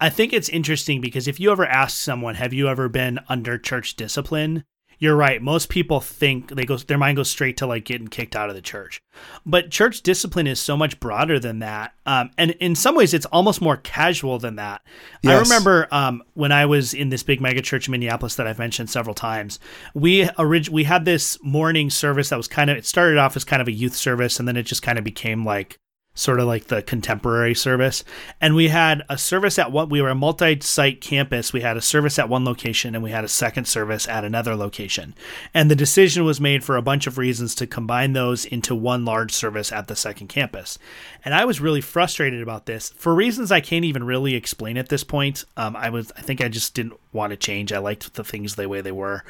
I 0.00 0.10
think 0.10 0.32
it's 0.32 0.48
interesting 0.48 1.00
because 1.00 1.26
if 1.26 1.40
you 1.40 1.50
ever 1.50 1.66
ask 1.66 1.96
someone, 1.96 2.36
have 2.36 2.52
you 2.52 2.68
ever 2.68 2.88
been 2.88 3.18
under 3.28 3.58
church 3.58 3.96
discipline? 3.96 4.64
You're 4.98 5.16
right. 5.16 5.40
Most 5.40 5.68
people 5.68 6.00
think 6.00 6.50
they 6.50 6.64
go, 6.64 6.76
their 6.76 6.98
mind 6.98 7.16
goes 7.16 7.30
straight 7.30 7.56
to 7.58 7.66
like 7.66 7.84
getting 7.84 8.08
kicked 8.08 8.34
out 8.34 8.48
of 8.48 8.56
the 8.56 8.62
church. 8.62 9.00
But 9.46 9.70
church 9.70 10.02
discipline 10.02 10.46
is 10.46 10.60
so 10.60 10.76
much 10.76 10.98
broader 10.98 11.38
than 11.38 11.60
that. 11.60 11.92
Um, 12.04 12.30
and 12.36 12.52
in 12.52 12.74
some 12.74 12.96
ways, 12.96 13.14
it's 13.14 13.26
almost 13.26 13.60
more 13.60 13.76
casual 13.76 14.38
than 14.38 14.56
that. 14.56 14.82
I 15.24 15.38
remember 15.38 15.88
um, 15.92 16.22
when 16.34 16.50
I 16.50 16.66
was 16.66 16.94
in 16.94 17.10
this 17.10 17.22
big 17.22 17.40
mega 17.40 17.62
church 17.62 17.86
in 17.86 17.92
Minneapolis 17.92 18.34
that 18.36 18.46
I've 18.46 18.58
mentioned 18.58 18.90
several 18.90 19.14
times. 19.14 19.60
We 19.94 20.28
orig- 20.38 20.68
we 20.68 20.84
had 20.84 21.04
this 21.04 21.38
morning 21.42 21.90
service 21.90 22.30
that 22.30 22.36
was 22.36 22.48
kind 22.48 22.68
of 22.70 22.76
it 22.76 22.86
started 22.86 23.18
off 23.18 23.36
as 23.36 23.44
kind 23.44 23.62
of 23.62 23.68
a 23.68 23.72
youth 23.72 23.94
service, 23.94 24.38
and 24.38 24.48
then 24.48 24.56
it 24.56 24.64
just 24.64 24.82
kind 24.82 24.98
of 24.98 25.04
became 25.04 25.44
like 25.44 25.78
sort 26.18 26.40
of 26.40 26.46
like 26.46 26.64
the 26.64 26.82
contemporary 26.82 27.54
service. 27.54 28.02
And 28.40 28.56
we 28.56 28.68
had 28.68 29.04
a 29.08 29.16
service 29.16 29.56
at 29.56 29.70
what 29.70 29.88
we 29.88 30.02
were 30.02 30.08
a 30.08 30.16
multi-site 30.16 31.00
campus. 31.00 31.52
We 31.52 31.60
had 31.60 31.76
a 31.76 31.80
service 31.80 32.18
at 32.18 32.28
one 32.28 32.44
location 32.44 32.96
and 32.96 33.04
we 33.04 33.12
had 33.12 33.22
a 33.22 33.28
second 33.28 33.66
service 33.66 34.08
at 34.08 34.24
another 34.24 34.56
location. 34.56 35.14
And 35.54 35.70
the 35.70 35.76
decision 35.76 36.24
was 36.24 36.40
made 36.40 36.64
for 36.64 36.76
a 36.76 36.82
bunch 36.82 37.06
of 37.06 37.18
reasons 37.18 37.54
to 37.54 37.68
combine 37.68 38.14
those 38.14 38.44
into 38.44 38.74
one 38.74 39.04
large 39.04 39.32
service 39.32 39.70
at 39.70 39.86
the 39.86 39.94
second 39.94 40.26
campus. 40.26 40.76
And 41.24 41.34
I 41.34 41.44
was 41.44 41.60
really 41.60 41.80
frustrated 41.80 42.42
about 42.42 42.66
this 42.66 42.88
for 42.90 43.14
reasons 43.14 43.52
I 43.52 43.60
can't 43.60 43.84
even 43.84 44.02
really 44.02 44.34
explain 44.34 44.76
at 44.76 44.88
this 44.88 45.04
point. 45.04 45.44
Um, 45.56 45.76
I 45.76 45.90
was, 45.90 46.10
I 46.16 46.22
think 46.22 46.42
I 46.42 46.48
just 46.48 46.74
didn't 46.74 46.98
want 47.12 47.30
to 47.30 47.36
change. 47.36 47.72
I 47.72 47.78
liked 47.78 48.14
the 48.14 48.24
things 48.24 48.56
the 48.56 48.68
way 48.68 48.80
they 48.80 48.90
were. 48.90 49.22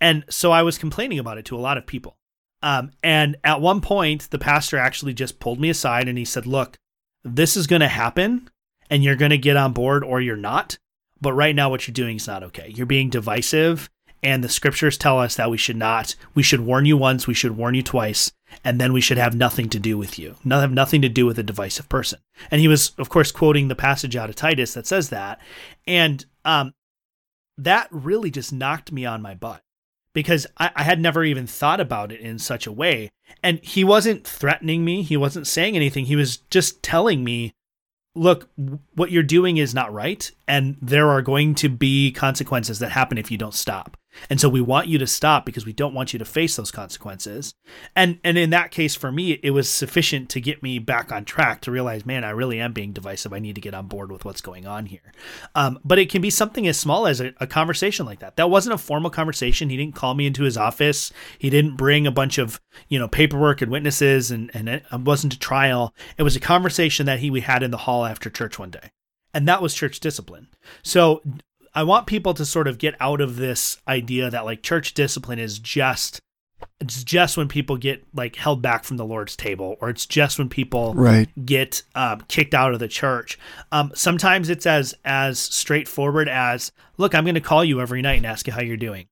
And 0.00 0.24
so 0.30 0.52
I 0.52 0.62
was 0.62 0.78
complaining 0.78 1.18
about 1.18 1.38
it 1.38 1.44
to 1.46 1.56
a 1.56 1.58
lot 1.58 1.76
of 1.76 1.86
people. 1.86 2.16
Um, 2.62 2.92
and 3.02 3.36
at 3.44 3.60
one 3.60 3.80
point, 3.80 4.30
the 4.30 4.38
pastor 4.38 4.78
actually 4.78 5.14
just 5.14 5.40
pulled 5.40 5.60
me 5.60 5.70
aside 5.70 6.08
and 6.08 6.18
he 6.18 6.24
said, 6.24 6.46
Look, 6.46 6.76
this 7.24 7.56
is 7.56 7.66
going 7.66 7.80
to 7.80 7.88
happen 7.88 8.50
and 8.90 9.02
you're 9.02 9.16
going 9.16 9.30
to 9.30 9.38
get 9.38 9.56
on 9.56 9.72
board 9.72 10.04
or 10.04 10.20
you're 10.20 10.36
not. 10.36 10.78
But 11.20 11.32
right 11.32 11.54
now, 11.54 11.70
what 11.70 11.86
you're 11.86 11.92
doing 11.92 12.16
is 12.16 12.26
not 12.26 12.42
okay. 12.44 12.72
You're 12.74 12.86
being 12.86 13.10
divisive. 13.10 13.90
And 14.22 14.42
the 14.42 14.48
scriptures 14.48 14.98
tell 14.98 15.20
us 15.20 15.36
that 15.36 15.50
we 15.50 15.58
should 15.58 15.76
not, 15.76 16.16
we 16.34 16.42
should 16.42 16.60
warn 16.60 16.84
you 16.86 16.96
once, 16.96 17.26
we 17.26 17.34
should 17.34 17.56
warn 17.56 17.74
you 17.74 17.82
twice, 17.82 18.32
and 18.64 18.80
then 18.80 18.92
we 18.92 19.00
should 19.00 19.18
have 19.18 19.36
nothing 19.36 19.68
to 19.68 19.78
do 19.78 19.96
with 19.98 20.18
you. 20.18 20.34
Not 20.42 20.62
have 20.62 20.72
nothing 20.72 21.02
to 21.02 21.08
do 21.08 21.26
with 21.26 21.38
a 21.38 21.44
divisive 21.44 21.88
person. 21.88 22.18
And 22.50 22.60
he 22.60 22.66
was, 22.66 22.92
of 22.98 23.08
course, 23.08 23.30
quoting 23.30 23.68
the 23.68 23.76
passage 23.76 24.16
out 24.16 24.30
of 24.30 24.34
Titus 24.34 24.74
that 24.74 24.86
says 24.86 25.10
that. 25.10 25.38
And 25.86 26.24
um, 26.44 26.72
that 27.58 27.88
really 27.90 28.30
just 28.30 28.52
knocked 28.52 28.90
me 28.90 29.04
on 29.04 29.22
my 29.22 29.34
butt 29.34 29.62
because 30.16 30.46
I, 30.56 30.70
I 30.74 30.82
had 30.82 30.98
never 30.98 31.24
even 31.24 31.46
thought 31.46 31.78
about 31.78 32.10
it 32.10 32.20
in 32.20 32.38
such 32.38 32.66
a 32.66 32.72
way. 32.72 33.10
And 33.42 33.62
he 33.62 33.84
wasn't 33.84 34.26
threatening 34.26 34.82
me, 34.82 35.02
he 35.02 35.14
wasn't 35.14 35.46
saying 35.46 35.76
anything. 35.76 36.06
He 36.06 36.16
was 36.16 36.38
just 36.38 36.82
telling 36.82 37.22
me, 37.22 37.52
look, 38.14 38.48
what 38.94 39.10
you're 39.10 39.22
doing 39.22 39.58
is 39.58 39.74
not 39.74 39.92
right. 39.92 40.32
And 40.48 40.78
there 40.80 41.10
are 41.10 41.20
going 41.20 41.54
to 41.56 41.68
be 41.68 42.12
consequences 42.12 42.78
that 42.78 42.92
happen 42.92 43.18
if 43.18 43.30
you 43.30 43.36
don't 43.36 43.52
stop. 43.52 43.98
And 44.30 44.40
so 44.40 44.48
we 44.48 44.60
want 44.60 44.88
you 44.88 44.98
to 44.98 45.06
stop 45.06 45.44
because 45.44 45.66
we 45.66 45.72
don't 45.72 45.94
want 45.94 46.12
you 46.12 46.18
to 46.18 46.24
face 46.24 46.56
those 46.56 46.70
consequences. 46.70 47.54
And 47.94 48.18
and 48.24 48.38
in 48.38 48.50
that 48.50 48.70
case 48.70 48.94
for 48.94 49.12
me 49.12 49.32
it 49.42 49.50
was 49.50 49.68
sufficient 49.68 50.28
to 50.30 50.40
get 50.40 50.62
me 50.62 50.78
back 50.78 51.12
on 51.12 51.24
track 51.24 51.60
to 51.62 51.70
realize 51.70 52.06
man 52.06 52.24
I 52.24 52.30
really 52.30 52.60
am 52.60 52.72
being 52.72 52.92
divisive. 52.92 53.32
I 53.32 53.38
need 53.38 53.54
to 53.54 53.60
get 53.60 53.74
on 53.74 53.86
board 53.86 54.10
with 54.10 54.24
what's 54.24 54.40
going 54.40 54.66
on 54.66 54.86
here. 54.86 55.12
Um, 55.54 55.78
but 55.84 55.98
it 55.98 56.10
can 56.10 56.22
be 56.22 56.30
something 56.30 56.66
as 56.66 56.78
small 56.78 57.06
as 57.06 57.20
a, 57.20 57.32
a 57.40 57.46
conversation 57.46 58.06
like 58.06 58.20
that. 58.20 58.36
That 58.36 58.50
wasn't 58.50 58.74
a 58.74 58.78
formal 58.78 59.10
conversation. 59.10 59.70
He 59.70 59.76
didn't 59.76 59.94
call 59.94 60.14
me 60.14 60.26
into 60.26 60.44
his 60.44 60.56
office. 60.56 61.12
He 61.38 61.50
didn't 61.50 61.76
bring 61.76 62.06
a 62.06 62.12
bunch 62.12 62.38
of, 62.38 62.60
you 62.88 62.98
know, 62.98 63.08
paperwork 63.08 63.62
and 63.62 63.70
witnesses 63.70 64.30
and 64.30 64.50
and 64.54 64.68
it 64.68 64.84
wasn't 64.92 65.34
a 65.34 65.38
trial. 65.38 65.94
It 66.18 66.22
was 66.22 66.36
a 66.36 66.40
conversation 66.40 67.06
that 67.06 67.20
he 67.20 67.30
we 67.30 67.40
had 67.40 67.62
in 67.62 67.70
the 67.70 67.78
hall 67.78 68.04
after 68.04 68.30
church 68.30 68.58
one 68.58 68.70
day. 68.70 68.90
And 69.34 69.46
that 69.48 69.60
was 69.60 69.74
church 69.74 70.00
discipline. 70.00 70.48
So 70.82 71.22
I 71.76 71.82
want 71.82 72.06
people 72.06 72.32
to 72.34 72.44
sort 72.46 72.66
of 72.66 72.78
get 72.78 72.94
out 73.00 73.20
of 73.20 73.36
this 73.36 73.76
idea 73.86 74.30
that 74.30 74.46
like 74.46 74.62
church 74.62 74.94
discipline 74.94 75.38
is 75.38 75.58
just 75.58 76.20
it's 76.80 77.04
just 77.04 77.36
when 77.36 77.48
people 77.48 77.76
get 77.76 78.02
like 78.14 78.36
held 78.36 78.62
back 78.62 78.84
from 78.84 78.96
the 78.96 79.04
Lord's 79.04 79.36
table, 79.36 79.76
or 79.80 79.90
it's 79.90 80.06
just 80.06 80.38
when 80.38 80.48
people 80.48 80.94
Right. 80.94 81.28
get 81.44 81.82
um, 81.94 82.22
kicked 82.28 82.54
out 82.54 82.72
of 82.72 82.80
the 82.80 82.88
church. 82.88 83.38
Um, 83.72 83.92
sometimes 83.94 84.48
it's 84.48 84.64
as 84.66 84.94
as 85.04 85.38
straightforward 85.38 86.28
as, 86.30 86.72
look, 86.96 87.14
I'm 87.14 87.24
going 87.24 87.34
to 87.34 87.40
call 87.42 87.62
you 87.62 87.80
every 87.82 88.00
night 88.00 88.16
and 88.16 88.26
ask 88.26 88.46
you 88.46 88.54
how 88.54 88.62
you're 88.62 88.78
doing, 88.78 89.06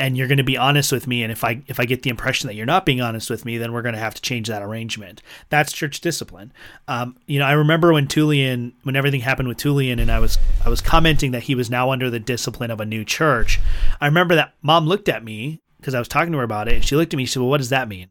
and 0.00 0.16
you're 0.16 0.26
going 0.26 0.38
to 0.38 0.44
be 0.44 0.56
honest 0.56 0.90
with 0.90 1.06
me. 1.06 1.22
And 1.22 1.30
if 1.30 1.44
I 1.44 1.62
if 1.68 1.78
I 1.78 1.84
get 1.84 2.02
the 2.02 2.10
impression 2.10 2.48
that 2.48 2.54
you're 2.54 2.66
not 2.66 2.86
being 2.86 3.02
honest 3.02 3.28
with 3.28 3.44
me, 3.44 3.58
then 3.58 3.72
we're 3.72 3.82
going 3.82 3.94
to 3.94 4.00
have 4.00 4.14
to 4.14 4.22
change 4.22 4.48
that 4.48 4.62
arrangement. 4.62 5.22
That's 5.50 5.72
church 5.72 6.00
discipline. 6.00 6.52
Um, 6.88 7.18
you 7.26 7.38
know, 7.38 7.44
I 7.44 7.52
remember 7.52 7.92
when 7.92 8.06
Tullian, 8.06 8.72
when 8.82 8.96
everything 8.96 9.20
happened 9.20 9.48
with 9.48 9.58
Tullian, 9.58 10.00
and 10.00 10.10
I 10.10 10.18
was 10.18 10.38
I 10.64 10.70
was 10.70 10.80
commenting 10.80 11.32
that 11.32 11.44
he 11.44 11.54
was 11.54 11.68
now 11.68 11.92
under 11.92 12.08
the 12.08 12.18
discipline 12.18 12.70
of 12.70 12.80
a 12.80 12.86
new 12.86 13.04
church. 13.04 13.60
I 14.00 14.06
remember 14.06 14.34
that 14.34 14.54
mom 14.62 14.86
looked 14.86 15.10
at 15.10 15.22
me 15.22 15.60
because 15.78 15.94
I 15.94 15.98
was 15.98 16.08
talking 16.08 16.32
to 16.32 16.38
her 16.38 16.44
about 16.44 16.66
it, 16.66 16.74
and 16.74 16.84
she 16.84 16.96
looked 16.96 17.12
at 17.12 17.18
me. 17.18 17.26
She 17.26 17.34
said, 17.34 17.40
"Well, 17.40 17.50
what 17.50 17.58
does 17.58 17.68
that 17.68 17.88
mean? 17.88 18.08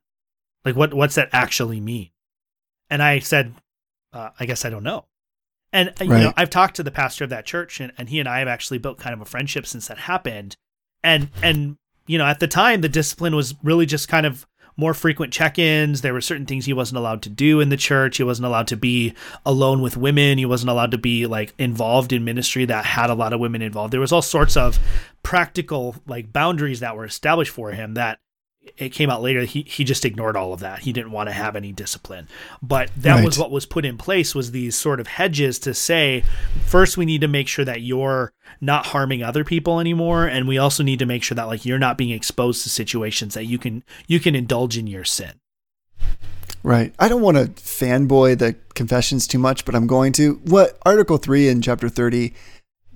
Like, 0.63 0.75
what 0.75 0.93
what's 0.93 1.15
that 1.15 1.29
actually 1.33 1.81
mean?" 1.81 2.11
And 2.91 3.01
I 3.01 3.17
said, 3.17 3.55
uh, 4.13 4.29
"I 4.39 4.45
guess 4.45 4.63
I 4.63 4.69
don't 4.69 4.83
know." 4.83 5.05
And 5.73 5.89
uh, 5.99 6.03
you 6.03 6.09
know, 6.09 6.33
I've 6.37 6.51
talked 6.51 6.75
to 6.75 6.83
the 6.83 6.91
pastor 6.91 7.23
of 7.23 7.31
that 7.31 7.47
church, 7.47 7.79
and, 7.79 7.91
and 7.97 8.09
he 8.09 8.19
and 8.19 8.29
I 8.29 8.39
have 8.39 8.47
actually 8.47 8.77
built 8.77 8.99
kind 8.99 9.13
of 9.13 9.21
a 9.21 9.25
friendship 9.25 9.65
since 9.65 9.87
that 9.87 9.97
happened. 9.97 10.55
And 11.03 11.29
and 11.41 11.77
you 12.07 12.17
know, 12.17 12.25
at 12.25 12.39
the 12.39 12.47
time, 12.47 12.81
the 12.81 12.89
discipline 12.89 13.35
was 13.35 13.55
really 13.63 13.85
just 13.85 14.07
kind 14.07 14.25
of 14.25 14.45
more 14.79 14.93
frequent 14.93 15.33
check-ins. 15.33 16.01
There 16.01 16.13
were 16.13 16.21
certain 16.21 16.45
things 16.45 16.65
he 16.65 16.71
wasn't 16.71 16.99
allowed 16.99 17.21
to 17.23 17.29
do 17.29 17.59
in 17.59 17.67
the 17.67 17.75
church. 17.75 18.15
He 18.15 18.23
wasn't 18.23 18.45
allowed 18.45 18.67
to 18.67 18.77
be 18.77 19.13
alone 19.45 19.81
with 19.81 19.97
women. 19.97 20.37
He 20.37 20.45
wasn't 20.45 20.69
allowed 20.69 20.91
to 20.91 20.97
be 20.97 21.25
like 21.27 21.53
involved 21.57 22.13
in 22.13 22.23
ministry 22.23 22.63
that 22.65 22.85
had 22.85 23.09
a 23.09 23.13
lot 23.13 23.33
of 23.33 23.41
women 23.41 23.61
involved. 23.61 23.91
There 23.91 23.99
was 23.99 24.13
all 24.13 24.21
sorts 24.21 24.55
of 24.55 24.79
practical 25.21 25.97
like 26.07 26.31
boundaries 26.31 26.79
that 26.79 26.95
were 26.95 27.03
established 27.03 27.51
for 27.51 27.71
him 27.71 27.95
that 27.95 28.19
it 28.77 28.89
came 28.89 29.09
out 29.09 29.21
later 29.21 29.41
he 29.41 29.63
he 29.63 29.83
just 29.83 30.05
ignored 30.05 30.35
all 30.35 30.53
of 30.53 30.59
that. 30.59 30.79
He 30.79 30.93
didn't 30.93 31.11
want 31.11 31.27
to 31.29 31.33
have 31.33 31.55
any 31.55 31.71
discipline. 31.71 32.27
But 32.61 32.91
that 32.97 33.23
was 33.23 33.37
what 33.37 33.51
was 33.51 33.65
put 33.65 33.85
in 33.85 33.97
place 33.97 34.35
was 34.35 34.51
these 34.51 34.75
sort 34.75 34.99
of 34.99 35.07
hedges 35.07 35.59
to 35.59 35.73
say 35.73 36.23
first 36.65 36.97
we 36.97 37.05
need 37.05 37.21
to 37.21 37.27
make 37.27 37.47
sure 37.47 37.65
that 37.65 37.81
you're 37.81 38.33
not 38.61 38.87
harming 38.87 39.23
other 39.23 39.43
people 39.43 39.79
anymore 39.79 40.25
and 40.25 40.47
we 40.47 40.57
also 40.57 40.83
need 40.83 40.99
to 40.99 41.05
make 41.05 41.23
sure 41.23 41.35
that 41.35 41.47
like 41.47 41.65
you're 41.65 41.79
not 41.79 41.97
being 41.97 42.11
exposed 42.11 42.63
to 42.63 42.69
situations 42.69 43.33
that 43.33 43.45
you 43.45 43.57
can 43.57 43.83
you 44.07 44.19
can 44.19 44.35
indulge 44.35 44.77
in 44.77 44.87
your 44.87 45.05
sin. 45.05 45.33
Right. 46.61 46.93
I 46.99 47.07
don't 47.07 47.21
want 47.21 47.37
to 47.37 47.45
fanboy 47.45 48.37
the 48.37 48.55
confessions 48.73 49.27
too 49.27 49.39
much, 49.39 49.63
but 49.63 49.75
I'm 49.75 49.87
going 49.87 50.11
to. 50.13 50.41
What 50.43 50.77
Article 50.85 51.17
3 51.17 51.47
in 51.47 51.61
Chapter 51.61 51.87
30 51.87 52.33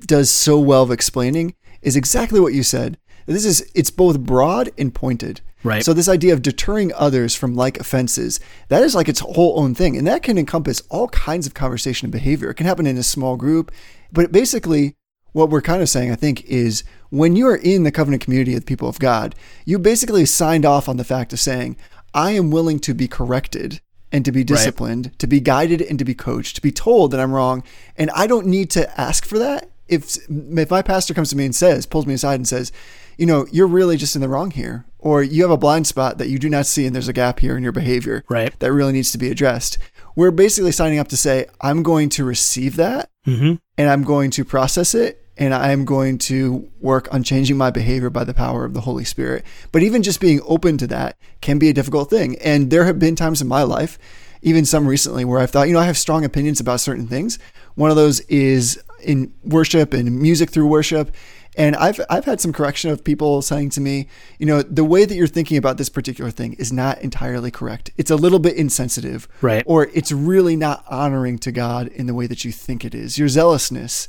does 0.01 0.29
so 0.29 0.59
well 0.59 0.83
of 0.83 0.91
explaining 0.91 1.55
is 1.81 1.95
exactly 1.95 2.41
what 2.41 2.53
you 2.53 2.63
said. 2.63 2.97
This 3.25 3.45
is 3.45 3.71
it's 3.73 3.89
both 3.89 4.19
broad 4.19 4.69
and 4.77 4.93
pointed. 4.93 5.39
Right. 5.63 5.83
So 5.83 5.93
this 5.93 6.09
idea 6.09 6.33
of 6.33 6.41
deterring 6.41 6.91
others 6.93 7.35
from 7.35 7.55
like 7.55 7.79
offenses, 7.79 8.39
that 8.67 8.83
is 8.83 8.95
like 8.95 9.07
its 9.07 9.21
whole 9.21 9.59
own 9.59 9.73
thing. 9.73 9.97
And 9.97 10.05
that 10.07 10.23
can 10.23 10.37
encompass 10.37 10.81
all 10.89 11.07
kinds 11.09 11.47
of 11.47 11.53
conversation 11.53 12.07
and 12.07 12.11
behavior. 12.11 12.49
It 12.49 12.55
can 12.55 12.65
happen 12.65 12.85
in 12.85 12.97
a 12.97 13.03
small 13.03 13.37
group, 13.37 13.71
but 14.11 14.31
basically 14.31 14.95
what 15.31 15.49
we're 15.49 15.61
kind 15.61 15.81
of 15.81 15.89
saying, 15.89 16.11
I 16.11 16.15
think, 16.15 16.43
is 16.45 16.83
when 17.09 17.35
you 17.35 17.47
are 17.47 17.55
in 17.55 17.83
the 17.83 17.91
covenant 17.91 18.23
community 18.23 18.53
of 18.53 18.61
the 18.61 18.65
people 18.65 18.87
of 18.87 18.99
God, 18.99 19.35
you 19.65 19.79
basically 19.79 20.25
signed 20.25 20.65
off 20.65 20.87
on 20.87 20.97
the 20.97 21.03
fact 21.03 21.33
of 21.33 21.39
saying, 21.39 21.75
I 22.13 22.31
am 22.31 22.51
willing 22.51 22.79
to 22.79 22.93
be 22.93 23.07
corrected 23.07 23.81
and 24.11 24.23
to 24.25 24.31
be 24.31 24.43
disciplined, 24.43 25.17
to 25.17 25.25
be 25.25 25.39
guided 25.39 25.81
and 25.81 25.97
to 25.97 26.05
be 26.05 26.13
coached, 26.13 26.55
to 26.55 26.61
be 26.61 26.71
told 26.71 27.09
that 27.11 27.19
I'm 27.19 27.33
wrong. 27.33 27.63
And 27.97 28.11
I 28.11 28.27
don't 28.27 28.45
need 28.45 28.69
to 28.71 29.01
ask 29.01 29.25
for 29.25 29.39
that. 29.39 29.71
If, 29.87 30.17
if 30.29 30.69
my 30.69 30.83
pastor 30.83 31.15
comes 31.15 31.31
to 31.31 31.35
me 31.35 31.45
and 31.45 31.55
says, 31.55 31.87
pulls 31.87 32.05
me 32.05 32.13
aside 32.13 32.35
and 32.35 32.47
says, 32.47 32.71
you 33.17 33.25
know, 33.25 33.45
you're 33.51 33.67
really 33.67 33.97
just 33.97 34.15
in 34.15 34.21
the 34.21 34.29
wrong 34.29 34.51
here, 34.51 34.85
or 34.99 35.21
you 35.23 35.41
have 35.43 35.51
a 35.51 35.57
blind 35.57 35.87
spot 35.87 36.17
that 36.17 36.29
you 36.29 36.39
do 36.39 36.49
not 36.49 36.65
see 36.65 36.85
and 36.85 36.95
there's 36.95 37.07
a 37.07 37.13
gap 37.13 37.39
here 37.39 37.55
in 37.57 37.63
your 37.63 37.71
behavior 37.71 38.23
Right. 38.29 38.57
that 38.59 38.71
really 38.73 38.93
needs 38.93 39.11
to 39.11 39.17
be 39.17 39.29
addressed. 39.29 39.77
We're 40.15 40.31
basically 40.31 40.71
signing 40.71 40.99
up 40.99 41.07
to 41.09 41.17
say, 41.17 41.45
I'm 41.61 41.83
going 41.83 42.09
to 42.09 42.23
receive 42.23 42.75
that 42.77 43.09
Mhm. 43.27 43.59
and 43.77 43.89
I'm 43.89 44.03
going 44.03 44.29
to 44.31 44.45
process 44.45 44.93
it 44.95 45.19
and 45.37 45.53
I 45.53 45.71
am 45.71 45.83
going 45.85 46.19
to 46.19 46.67
work 46.79 47.11
on 47.11 47.23
changing 47.23 47.57
my 47.57 47.71
behavior 47.71 48.09
by 48.11 48.23
the 48.23 48.33
power 48.35 48.65
of 48.65 48.73
the 48.75 48.81
Holy 48.81 49.03
Spirit. 49.03 49.43
But 49.71 49.81
even 49.81 50.03
just 50.03 50.19
being 50.21 50.41
open 50.45 50.77
to 50.77 50.87
that 50.87 51.17
can 51.41 51.57
be 51.57 51.69
a 51.69 51.73
difficult 51.73 52.09
thing. 52.11 52.37
And 52.37 52.69
there 52.69 52.85
have 52.85 52.99
been 52.99 53.15
times 53.15 53.41
in 53.41 53.47
my 53.47 53.63
life, 53.63 53.97
even 54.43 54.63
some 54.63 54.85
recently, 54.85 55.25
where 55.25 55.39
I've 55.39 55.49
thought, 55.49 55.67
you 55.67 55.73
know, 55.73 55.79
I 55.79 55.85
have 55.85 55.97
strong 55.97 56.23
opinions 56.23 56.59
about 56.59 56.81
certain 56.81 57.07
things. 57.07 57.39
One 57.73 57.89
of 57.89 57.95
those 57.95 58.19
is 58.21 58.77
in 59.03 59.33
worship 59.43 59.93
and 59.93 60.19
music 60.19 60.49
through 60.49 60.67
worship. 60.67 61.13
And 61.55 61.75
I've 61.75 61.99
I've 62.09 62.25
had 62.25 62.41
some 62.41 62.51
correction 62.51 62.89
of 62.89 63.03
people 63.03 63.41
saying 63.41 63.69
to 63.71 63.81
me, 63.81 64.07
you 64.39 64.45
know, 64.45 64.63
the 64.63 64.83
way 64.83 65.05
that 65.05 65.15
you're 65.15 65.27
thinking 65.27 65.57
about 65.57 65.77
this 65.77 65.89
particular 65.89 66.31
thing 66.31 66.53
is 66.53 66.73
not 66.73 67.01
entirely 67.01 67.51
correct. 67.51 67.91
It's 67.95 68.09
a 68.09 68.15
little 68.15 68.39
bit 68.39 68.55
insensitive, 68.55 69.27
Right. 69.41 69.63
Or 69.67 69.89
it's 69.93 70.11
really 70.11 70.55
not 70.55 70.83
honoring 70.89 71.37
to 71.39 71.51
God 71.51 71.87
in 71.87 72.07
the 72.07 72.13
way 72.13 72.27
that 72.27 72.43
you 72.43 72.51
think 72.51 72.83
it 72.83 72.95
is. 72.95 73.17
Your 73.17 73.27
zealousness 73.27 74.07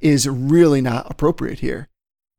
is 0.00 0.28
really 0.28 0.80
not 0.80 1.10
appropriate 1.10 1.60
here. 1.60 1.88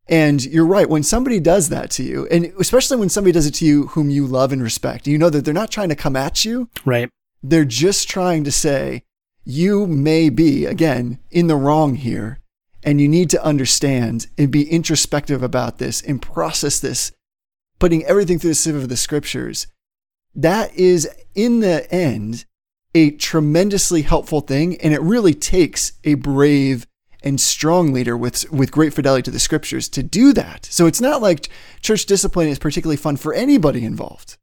And 0.08 0.46
you're 0.46 0.68
right. 0.68 0.88
When 0.88 1.04
somebody 1.04 1.40
does 1.40 1.70
that 1.70 1.90
to 1.92 2.04
you, 2.04 2.28
and 2.28 2.54
especially 2.60 2.98
when 2.98 3.10
somebody 3.10 3.32
does 3.32 3.48
it 3.48 3.56
to 3.56 3.66
you 3.66 3.88
whom 3.88 4.10
you 4.10 4.28
love 4.28 4.52
and 4.52 4.62
respect, 4.62 5.08
you 5.08 5.18
know 5.18 5.32
that 5.32 5.44
they're 5.46 5.54
not 5.54 5.72
trying 5.72 5.90
to 5.90 5.96
come 5.96 6.16
at 6.16 6.46
you. 6.46 6.70
Right. 6.86 7.10
They're 7.42 7.66
just 7.66 8.08
trying 8.08 8.44
to 8.44 8.52
say, 8.52 9.04
you 9.46 9.88
may 9.88 10.30
be, 10.30 10.66
again, 10.66 11.20
in 11.32 11.48
the 11.48 11.56
wrong 11.56 11.96
here. 11.96 12.40
And 12.84 13.02
you 13.02 13.08
need 13.08 13.30
to 13.32 13.44
understand 13.44 14.28
and 14.38 14.52
be 14.52 14.70
introspective 14.70 15.42
about 15.42 15.80
this 15.80 16.02
and 16.02 16.22
process 16.22 16.80
this, 16.80 17.12
putting 17.80 18.04
everything 18.06 18.38
through 18.38 18.52
the 18.52 18.56
sieve 18.56 18.76
of 18.76 18.90
the 18.90 18.98
scriptures. 18.98 19.68
That 20.36 20.74
is, 20.76 21.10
in 21.34 21.62
the 21.62 21.92
end, 21.92 22.46
a 22.94 23.12
tremendously 23.12 24.04
helpful 24.04 24.42
thing. 24.42 24.80
And 24.82 24.94
it 24.94 25.02
really 25.02 25.34
takes 25.34 25.94
a 26.04 26.14
brave 26.16 26.86
and 27.24 27.42
strong 27.42 27.92
leader 27.92 28.16
with, 28.16 28.52
with 28.52 28.72
great 28.72 28.94
fidelity 28.94 29.24
to 29.24 29.32
the 29.32 29.40
scriptures 29.40 29.90
to 29.90 30.04
do 30.04 30.32
that. 30.34 30.66
So 30.66 30.86
it's 30.86 31.02
not 31.02 31.24
like 31.24 31.50
church 31.82 32.06
discipline 32.06 32.50
is 32.50 32.60
particularly 32.60 32.98
fun 32.98 33.18
for 33.18 33.34
anybody 33.34 33.84
involved. 33.84 34.38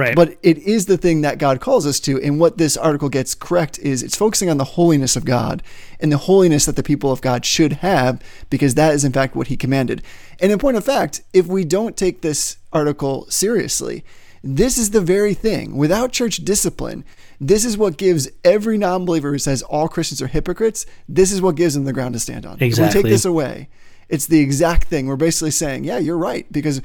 Right. 0.00 0.16
But 0.16 0.38
it 0.42 0.56
is 0.58 0.86
the 0.86 0.96
thing 0.96 1.20
that 1.20 1.36
God 1.36 1.60
calls 1.60 1.86
us 1.86 2.00
to. 2.00 2.18
And 2.22 2.40
what 2.40 2.56
this 2.56 2.74
article 2.74 3.10
gets 3.10 3.34
correct 3.34 3.78
is 3.80 4.02
it's 4.02 4.16
focusing 4.16 4.48
on 4.48 4.56
the 4.56 4.64
holiness 4.64 5.14
of 5.14 5.26
God 5.26 5.62
and 6.00 6.10
the 6.10 6.16
holiness 6.16 6.64
that 6.64 6.76
the 6.76 6.82
people 6.82 7.12
of 7.12 7.20
God 7.20 7.44
should 7.44 7.74
have, 7.74 8.22
because 8.48 8.74
that 8.76 8.94
is 8.94 9.04
in 9.04 9.12
fact 9.12 9.36
what 9.36 9.48
he 9.48 9.58
commanded. 9.58 10.02
And 10.40 10.50
in 10.50 10.58
point 10.58 10.78
of 10.78 10.84
fact, 10.84 11.20
if 11.34 11.46
we 11.46 11.64
don't 11.64 11.98
take 11.98 12.22
this 12.22 12.56
article 12.72 13.26
seriously, 13.30 14.02
this 14.42 14.78
is 14.78 14.90
the 14.90 15.02
very 15.02 15.34
thing. 15.34 15.76
Without 15.76 16.12
church 16.12 16.38
discipline, 16.38 17.04
this 17.38 17.66
is 17.66 17.76
what 17.76 17.98
gives 17.98 18.30
every 18.42 18.78
non 18.78 19.04
believer 19.04 19.32
who 19.32 19.38
says 19.38 19.60
all 19.62 19.86
Christians 19.86 20.22
are 20.22 20.28
hypocrites, 20.28 20.86
this 21.08 21.30
is 21.30 21.42
what 21.42 21.56
gives 21.56 21.74
them 21.74 21.84
the 21.84 21.92
ground 21.92 22.14
to 22.14 22.20
stand 22.20 22.46
on. 22.46 22.56
If 22.58 22.78
we 22.78 22.88
take 22.88 23.04
this 23.04 23.26
away, 23.26 23.68
it's 24.08 24.26
the 24.26 24.40
exact 24.40 24.88
thing. 24.88 25.06
We're 25.06 25.16
basically 25.16 25.52
saying, 25.52 25.84
yeah, 25.84 25.98
you're 25.98 26.18
right. 26.18 26.50
Because 26.50 26.82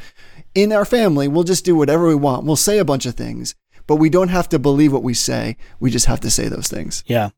in 0.55 0.71
our 0.71 0.85
family, 0.85 1.27
we'll 1.27 1.43
just 1.43 1.65
do 1.65 1.75
whatever 1.75 2.07
we 2.07 2.15
want. 2.15 2.45
We'll 2.45 2.55
say 2.55 2.79
a 2.79 2.85
bunch 2.85 3.05
of 3.05 3.15
things, 3.15 3.53
but 3.85 3.97
we 3.97 4.09
don't 4.09 4.29
have 4.29 4.49
to 4.49 4.59
believe 4.59 4.91
what 4.91 5.03
we 5.03 5.13
say. 5.13 5.57
We 5.79 5.91
just 5.91 6.07
have 6.07 6.21
to 6.21 6.31
say 6.31 6.47
those 6.47 6.67
things. 6.67 7.03
Yeah. 7.05 7.29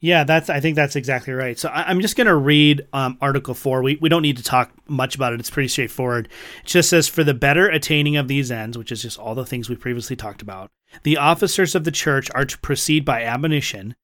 Yeah, 0.00 0.24
that's. 0.24 0.50
I 0.50 0.58
think 0.58 0.74
that's 0.74 0.96
exactly 0.96 1.32
right. 1.32 1.56
So 1.56 1.68
I, 1.68 1.84
I'm 1.84 2.00
just 2.00 2.16
going 2.16 2.26
to 2.26 2.34
read 2.34 2.88
um, 2.92 3.16
Article 3.20 3.54
Four. 3.54 3.82
We 3.84 3.98
we 4.00 4.08
don't 4.08 4.22
need 4.22 4.36
to 4.38 4.42
talk 4.42 4.72
much 4.88 5.14
about 5.14 5.32
it. 5.32 5.38
It's 5.38 5.48
pretty 5.48 5.68
straightforward. 5.68 6.26
It 6.64 6.66
just 6.66 6.90
says 6.90 7.06
for 7.06 7.22
the 7.22 7.34
better 7.34 7.68
attaining 7.68 8.16
of 8.16 8.26
these 8.26 8.50
ends, 8.50 8.76
which 8.76 8.90
is 8.90 9.00
just 9.00 9.16
all 9.16 9.36
the 9.36 9.46
things 9.46 9.68
we 9.68 9.76
previously 9.76 10.16
talked 10.16 10.42
about. 10.42 10.72
The 11.04 11.18
officers 11.18 11.76
of 11.76 11.84
the 11.84 11.92
church 11.92 12.32
are 12.34 12.44
to 12.44 12.58
proceed 12.58 13.04
by 13.04 13.22
admonition, 13.22 13.94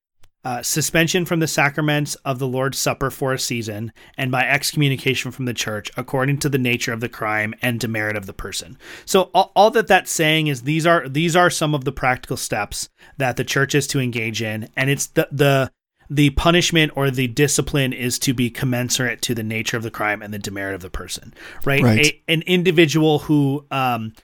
uh, 0.45 0.63
suspension 0.63 1.25
from 1.25 1.41
the 1.41 1.47
sacraments 1.47 2.15
of 2.17 2.39
the 2.39 2.47
Lord's 2.47 2.79
Supper 2.79 3.11
for 3.11 3.33
a 3.33 3.39
season, 3.39 3.93
and 4.17 4.31
by 4.31 4.43
excommunication 4.43 5.31
from 5.31 5.47
the 5.47 5.55
church 5.55 5.91
according 5.97 6.39
to 6.39 6.49
the 6.49 6.59
nature 6.59 6.93
of 6.93 7.01
the 7.01 7.09
crime 7.09 7.55
and 7.61 7.81
demerit 7.81 8.17
of 8.17 8.27
the 8.27 8.33
person. 8.33 8.79
So 9.05 9.31
all, 9.35 9.53
all 9.57 9.71
that 9.73 9.89
that's 9.89 10.13
saying 10.13 10.47
is 10.47 10.63
these 10.63 10.87
are 10.87 11.09
these 11.09 11.35
are 11.35 11.51
some 11.51 11.75
of 11.75 11.85
the 11.85 11.93
practical 11.93 12.37
steps 12.37 12.89
that 13.17 13.37
the 13.37 13.45
church 13.45 13.75
is 13.75 13.87
to 13.89 14.01
engage 14.01 14.41
in, 14.41 14.69
and 14.77 14.91
it's 14.91 15.07
the 15.09 15.29
the 15.33 15.73
the 16.11 16.31
punishment 16.31 16.93
or 16.97 17.11
the 17.11 17.29
discipline 17.29 17.93
is 17.93 18.19
to 18.21 18.33
be 18.33 18.49
commensurate 18.49 19.21
to 19.23 19.35
the 19.35 19.43
nature 19.43 19.77
of 19.77 19.83
the 19.83 19.91
crime 19.91 20.23
and 20.23 20.33
the 20.33 20.39
demerit 20.39 20.75
of 20.75 20.81
the 20.81 20.89
person, 20.89 21.35
right? 21.65 21.83
Right. 21.83 22.07
A, 22.07 22.33
an 22.33 22.43
individual 22.43 23.19
who 23.19 23.67
um, 23.71 24.15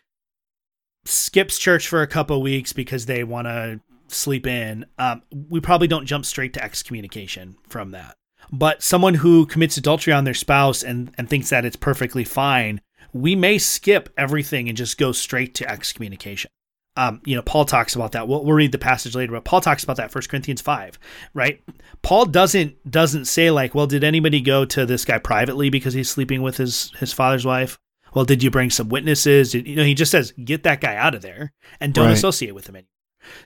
skips 1.05 1.59
church 1.59 1.87
for 1.88 2.00
a 2.03 2.07
couple 2.07 2.40
weeks 2.40 2.72
because 2.72 3.07
they 3.07 3.24
want 3.24 3.46
to 3.46 3.81
sleep 4.14 4.46
in, 4.46 4.87
um, 4.98 5.22
we 5.50 5.61
probably 5.61 5.88
don't 5.88 6.07
jump 6.07 6.24
straight 6.24 6.53
to 6.55 6.64
excommunication 6.64 7.57
from 7.68 7.90
that. 7.92 8.16
But 8.53 8.83
someone 8.83 9.14
who 9.14 9.46
commits 9.46 9.77
adultery 9.77 10.12
on 10.12 10.24
their 10.24 10.35
spouse 10.35 10.83
and, 10.83 11.12
and 11.16 11.29
thinks 11.29 11.50
that 11.50 11.64
it's 11.64 11.77
perfectly 11.77 12.24
fine, 12.24 12.81
we 13.12 13.35
may 13.35 13.59
skip 13.59 14.12
everything 14.18 14.68
and 14.68 14.77
just 14.77 14.98
go 14.98 15.12
straight 15.12 15.55
to 15.57 15.70
excommunication. 15.70 16.50
Um, 16.96 17.20
you 17.24 17.35
know, 17.35 17.42
Paul 17.42 17.64
talks 17.64 17.96
about 17.96 18.12
that. 18.12 18.29
We'll, 18.29 18.44
we'll 18.44 18.55
read 18.55 18.70
the 18.70 18.79
passage 18.79 19.16
later, 19.16 19.33
but 19.33 19.44
Paul 19.44 19.61
talks 19.61 19.83
about 19.83 19.96
that. 19.96 20.12
First 20.12 20.29
Corinthians 20.29 20.61
five, 20.61 20.96
right? 21.33 21.61
Paul 22.03 22.27
doesn't 22.27 22.88
doesn't 22.88 23.24
say 23.24 23.50
like, 23.50 23.74
well, 23.74 23.88
did 23.88 24.05
anybody 24.05 24.40
go 24.40 24.64
to 24.66 24.87
this 24.87 25.05
guy 25.05 25.18
privately 25.18 25.70
because 25.70 25.94
he's 25.94 26.09
sleeping 26.09 26.40
with 26.42 26.57
his 26.57 26.92
his 27.00 27.12
father's 27.12 27.44
wife? 27.44 27.79
Well, 28.14 28.24
did 28.24 28.44
you 28.44 28.50
bring 28.53 28.70
some 28.70 28.90
witnesses? 28.90 29.50
Did, 29.50 29.66
you 29.66 29.74
know, 29.74 29.83
he 29.83 29.94
just 29.94 30.12
says, 30.12 30.33
get 30.44 30.62
that 30.62 30.81
guy 30.81 30.94
out 30.94 31.16
of 31.16 31.22
there 31.22 31.53
and 31.81 31.92
don't 31.92 32.07
Right. 32.07 32.12
associate 32.14 32.55
with 32.55 32.68
him 32.68 32.77
anymore. 32.77 32.88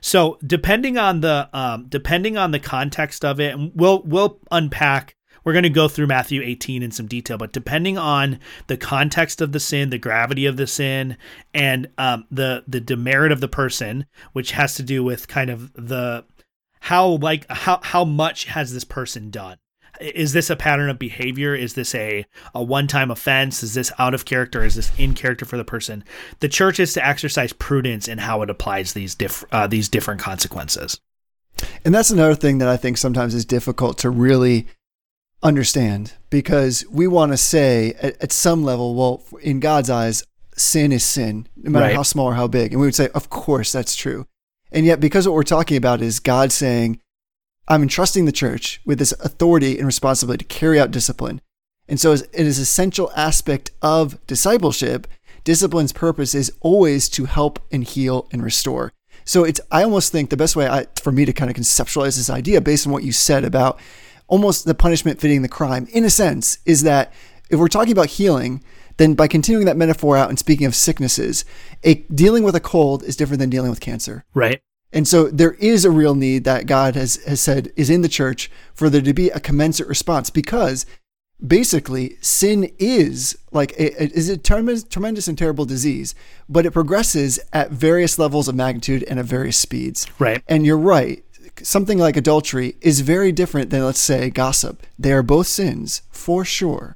So 0.01 0.37
depending 0.45 0.97
on 0.97 1.21
the 1.21 1.49
um, 1.53 1.85
depending 1.89 2.37
on 2.37 2.51
the 2.51 2.59
context 2.59 3.23
of 3.25 3.39
it, 3.39 3.55
and 3.55 3.71
we'll 3.75 4.01
we'll 4.03 4.39
unpack. 4.51 5.15
We're 5.45 5.53
going 5.53 5.63
to 5.63 5.69
go 5.69 5.87
through 5.87 6.07
Matthew 6.07 6.41
18 6.41 6.83
in 6.83 6.91
some 6.91 7.07
detail, 7.07 7.37
but 7.37 7.53
depending 7.53 7.97
on 7.97 8.39
the 8.67 8.75
context 8.75 9.39
of 9.39 9.53
the 9.53 9.59
sin, 9.59 9.89
the 9.89 9.97
gravity 9.97 10.45
of 10.45 10.57
the 10.57 10.67
sin, 10.67 11.17
and 11.53 11.87
um, 11.97 12.25
the 12.29 12.63
the 12.67 12.81
demerit 12.81 13.31
of 13.31 13.39
the 13.39 13.47
person, 13.47 14.05
which 14.33 14.51
has 14.51 14.75
to 14.75 14.83
do 14.83 15.03
with 15.03 15.27
kind 15.27 15.49
of 15.49 15.71
the 15.73 16.25
how 16.81 17.07
like 17.07 17.49
how 17.49 17.79
how 17.81 18.03
much 18.03 18.45
has 18.45 18.73
this 18.73 18.83
person 18.83 19.29
done? 19.29 19.57
Is 19.99 20.33
this 20.33 20.49
a 20.49 20.55
pattern 20.55 20.89
of 20.89 20.97
behavior? 20.97 21.53
Is 21.55 21.73
this 21.73 21.93
a 21.95 22.25
a 22.55 22.63
one 22.63 22.87
time 22.87 23.11
offense? 23.11 23.63
Is 23.63 23.73
this 23.73 23.91
out 23.99 24.13
of 24.13 24.25
character? 24.25 24.63
Is 24.63 24.75
this 24.75 24.91
in 24.97 25.13
character 25.13 25.45
for 25.45 25.57
the 25.57 25.65
person? 25.65 26.03
The 26.39 26.49
church 26.49 26.79
is 26.79 26.93
to 26.93 27.05
exercise 27.05 27.53
prudence 27.53 28.07
in 28.07 28.19
how 28.19 28.41
it 28.41 28.49
applies 28.49 28.93
these 28.93 29.15
diff 29.15 29.43
uh, 29.51 29.67
these 29.67 29.89
different 29.89 30.21
consequences. 30.21 30.99
And 31.83 31.93
that's 31.93 32.11
another 32.11 32.35
thing 32.35 32.59
that 32.59 32.69
I 32.69 32.77
think 32.77 32.97
sometimes 32.97 33.33
is 33.35 33.43
difficult 33.45 33.97
to 33.99 34.09
really 34.09 34.67
understand 35.41 36.13
because 36.29 36.85
we 36.89 37.07
want 37.07 37.31
to 37.31 37.37
say 37.37 37.93
at, 38.01 38.21
at 38.21 38.31
some 38.31 38.63
level, 38.63 38.95
well, 38.95 39.23
in 39.41 39.59
God's 39.59 39.89
eyes, 39.89 40.23
sin 40.55 40.91
is 40.91 41.03
sin, 41.03 41.47
no 41.55 41.71
matter 41.71 41.85
Right. 41.85 41.95
how 41.95 42.03
small 42.03 42.27
or 42.27 42.33
how 42.35 42.47
big. 42.47 42.71
And 42.71 42.81
we 42.81 42.87
would 42.87 42.95
say, 42.95 43.09
of 43.13 43.29
course, 43.29 43.71
that's 43.71 43.95
true. 43.95 44.25
And 44.71 44.85
yet, 44.85 44.99
because 44.99 45.27
what 45.27 45.33
we're 45.35 45.43
talking 45.43 45.77
about 45.77 46.01
is 46.01 46.19
God 46.19 46.51
saying, 46.51 46.99
I'm 47.69 47.83
entrusting 47.83 48.25
the 48.25 48.31
church 48.31 48.81
with 48.83 48.97
this 48.97 49.11
authority 49.13 49.77
and 49.77 49.85
responsibility 49.85 50.43
to 50.43 50.53
carry 50.53 50.79
out 50.79 50.89
discipline. 50.89 51.39
And 51.87 51.99
so 51.99 52.11
it 52.11 52.27
is 52.33 52.57
an 52.57 52.63
essential 52.63 53.11
aspect 53.15 53.71
of 53.81 54.25
discipleship. 54.25 55.07
Discipline's 55.43 55.93
purpose 55.93 56.33
is 56.33 56.51
always 56.61 57.07
to 57.09 57.25
help 57.25 57.59
and 57.71 57.83
heal 57.83 58.27
and 58.31 58.43
restore. 58.43 58.91
So 59.23 59.43
it's 59.43 59.61
I 59.71 59.83
almost 59.83 60.11
think 60.11 60.31
the 60.31 60.37
best 60.37 60.55
way 60.55 60.67
I, 60.67 60.87
for 60.99 61.11
me 61.11 61.25
to 61.25 61.33
kind 61.33 61.51
of 61.51 61.55
conceptualize 61.55 62.17
this 62.17 62.29
idea 62.29 62.59
based 62.59 62.87
on 62.87 62.93
what 62.93 63.03
you 63.03 63.11
said 63.11 63.43
about 63.43 63.79
almost 64.27 64.65
the 64.65 64.75
punishment 64.75 65.19
fitting 65.19 65.43
the 65.43 65.47
crime 65.47 65.87
in 65.91 66.03
a 66.03 66.09
sense 66.09 66.59
is 66.65 66.83
that 66.83 67.13
if 67.49 67.59
we're 67.59 67.67
talking 67.67 67.91
about 67.91 68.07
healing, 68.07 68.63
then 68.97 69.13
by 69.13 69.27
continuing 69.27 69.65
that 69.65 69.77
metaphor 69.77 70.17
out 70.17 70.29
and 70.29 70.37
speaking 70.37 70.65
of 70.67 70.75
sicknesses, 70.75 71.45
a, 71.83 71.95
dealing 72.13 72.43
with 72.43 72.55
a 72.55 72.59
cold 72.59 73.03
is 73.03 73.15
different 73.15 73.39
than 73.39 73.49
dealing 73.49 73.69
with 73.69 73.79
cancer. 73.79 74.25
Right. 74.33 74.61
And 74.91 75.07
so 75.07 75.27
there 75.27 75.53
is 75.53 75.85
a 75.85 75.91
real 75.91 76.15
need 76.15 76.43
that 76.45 76.65
God 76.65 76.95
has, 76.95 77.23
has 77.25 77.39
said 77.39 77.71
is 77.75 77.89
in 77.89 78.01
the 78.01 78.09
church 78.09 78.49
for 78.73 78.89
there 78.89 79.01
to 79.01 79.13
be 79.13 79.29
a 79.29 79.39
commensurate 79.39 79.89
response 79.89 80.29
because 80.29 80.85
basically 81.45 82.17
sin 82.21 82.71
is 82.79 83.37
like 83.51 83.71
a, 83.73 84.03
a- 84.03 84.17
is 84.17 84.29
a 84.29 84.37
tremendous, 84.37 84.83
tremendous 84.83 85.27
and 85.27 85.37
terrible 85.37 85.65
disease, 85.65 86.15
but 86.47 86.65
it 86.65 86.71
progresses 86.71 87.39
at 87.53 87.71
various 87.71 88.17
levels 88.19 88.47
of 88.47 88.55
magnitude 88.55 89.03
and 89.03 89.19
at 89.19 89.25
various 89.25 89.57
speeds. 89.57 90.07
Right. 90.17 90.43
And 90.47 90.65
you're 90.65 90.77
right. 90.77 91.23
Something 91.61 91.97
like 91.97 92.17
adultery 92.17 92.75
is 92.81 93.01
very 93.01 93.31
different 93.31 93.69
than, 93.69 93.83
let's 93.83 93.99
say, 93.99 94.29
gossip. 94.29 94.85
They 94.97 95.11
are 95.11 95.23
both 95.23 95.47
sins 95.47 96.01
for 96.09 96.45
sure, 96.45 96.95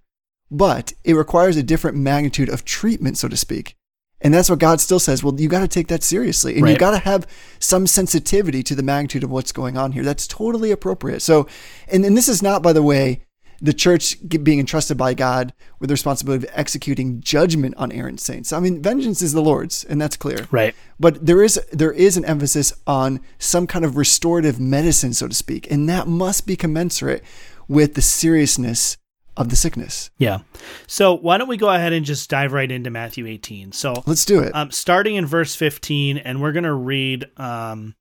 but 0.49 0.93
it 1.03 1.13
requires 1.15 1.57
a 1.57 1.63
different 1.63 1.97
magnitude 1.97 2.49
of 2.49 2.63
treatment, 2.65 3.17
so 3.17 3.28
to 3.28 3.38
speak. 3.38 3.76
And 4.24 4.34
that's 4.34 4.49
what 4.49 4.59
God 4.59 4.80
still 4.80 4.99
says. 4.99 5.21
Well, 5.21 5.39
you 5.39 5.49
got 5.49 5.59
to 5.59 5.67
take 5.67 5.89
that 5.89 6.01
seriously, 6.01 6.57
and 6.57 6.67
you 6.67 6.78
got 6.78 6.91
to 6.91 6.99
have 6.99 7.28
some 7.59 7.86
sensitivity 7.86 8.63
to 8.63 8.74
the 8.74 8.82
magnitude 8.82 9.24
of 9.24 9.30
what's 9.30 9.51
going 9.51 9.78
on 9.78 9.91
here. 9.91 10.03
That's 10.03 10.28
totally 10.28 10.71
appropriate. 10.71 11.21
So, 11.21 11.47
and, 11.89 12.05
and 12.05 12.15
this 12.15 12.30
is 12.30 12.41
not, 12.41 12.63
by 12.63 12.71
the 12.71 12.82
way, 12.82 13.26
the 13.61 13.74
church 13.74 14.17
being 14.28 14.59
entrusted 14.59 14.97
by 14.97 15.13
God 15.13 15.53
with 15.80 15.89
the 15.89 15.93
responsibility 15.93 16.47
of 16.47 16.53
executing 16.53 17.21
judgment 17.21 17.76
on 17.78 17.91
errant 17.91 18.19
saints. 18.19 18.51
I 18.51 18.59
mean, 18.59 18.82
vengeance 18.82 19.21
is 19.21 19.34
the 19.34 19.41
Lord's, 19.41 19.84
and 19.86 20.01
that's 20.01 20.17
clear. 20.17 20.47
Right. 20.51 20.76
But 20.99 21.26
there 21.26 21.43
is 21.43 21.59
there 21.71 21.91
is 21.91 22.17
an 22.17 22.26
emphasis 22.26 22.74
on 22.86 23.21
some 23.39 23.67
kind 23.67 23.86
of 23.86 23.95
restorative 23.95 24.59
medicine, 24.59 25.13
so 25.13 25.28
to 25.28 25.36
speak, 25.36 25.69
and 25.71 25.88
that 25.88 26.07
must 26.07 26.45
be 26.45 26.55
commensurate 26.55 27.24
with 27.67 27.93
the 27.95 28.01
seriousness 28.01 28.97
of 29.38 29.49
the 29.49 29.55
sickness. 29.55 30.09
Yeah. 30.17 30.39
So 30.88 31.13
why 31.15 31.38
don't 31.38 31.47
we 31.47 31.57
go 31.57 31.69
ahead 31.69 31.93
and 31.93 32.05
just 32.05 32.29
dive 32.29 32.53
right 32.53 32.71
into 32.71 32.89
Matthew 32.89 33.25
18? 33.27 33.71
So 33.71 33.93
Let's 34.05 34.25
do 34.25 34.39
it. 34.39 34.53
um, 34.55 34.71
starting 34.71 35.15
in 35.15 35.25
verse 35.25 35.55
15, 35.55 36.17
and 36.17 36.41
we're 36.41 36.51
going 36.51 36.63
to 36.65 36.73
read. 36.73 37.25
Um, 37.38 37.95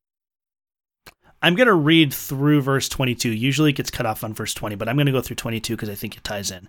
I'm 1.45 1.57
going 1.57 1.67
to 1.67 1.75
read 1.75 2.15
through 2.15 2.63
verse 2.63 2.89
22. 2.89 3.31
Usually 3.31 3.71
it 3.71 3.77
gets 3.77 3.91
cut 3.91 4.07
off 4.07 4.23
on 4.23 4.33
verse 4.33 4.55
20, 4.55 4.77
but 4.77 4.89
I'm 4.89 4.97
going 4.97 5.07
to 5.07 5.13
go 5.13 5.21
through 5.21 5.37
22 5.37 5.75
because 5.75 5.89
I 5.89 5.95
think 5.95 6.17
it 6.17 6.23
ties 6.23 6.51
in. 6.53 6.69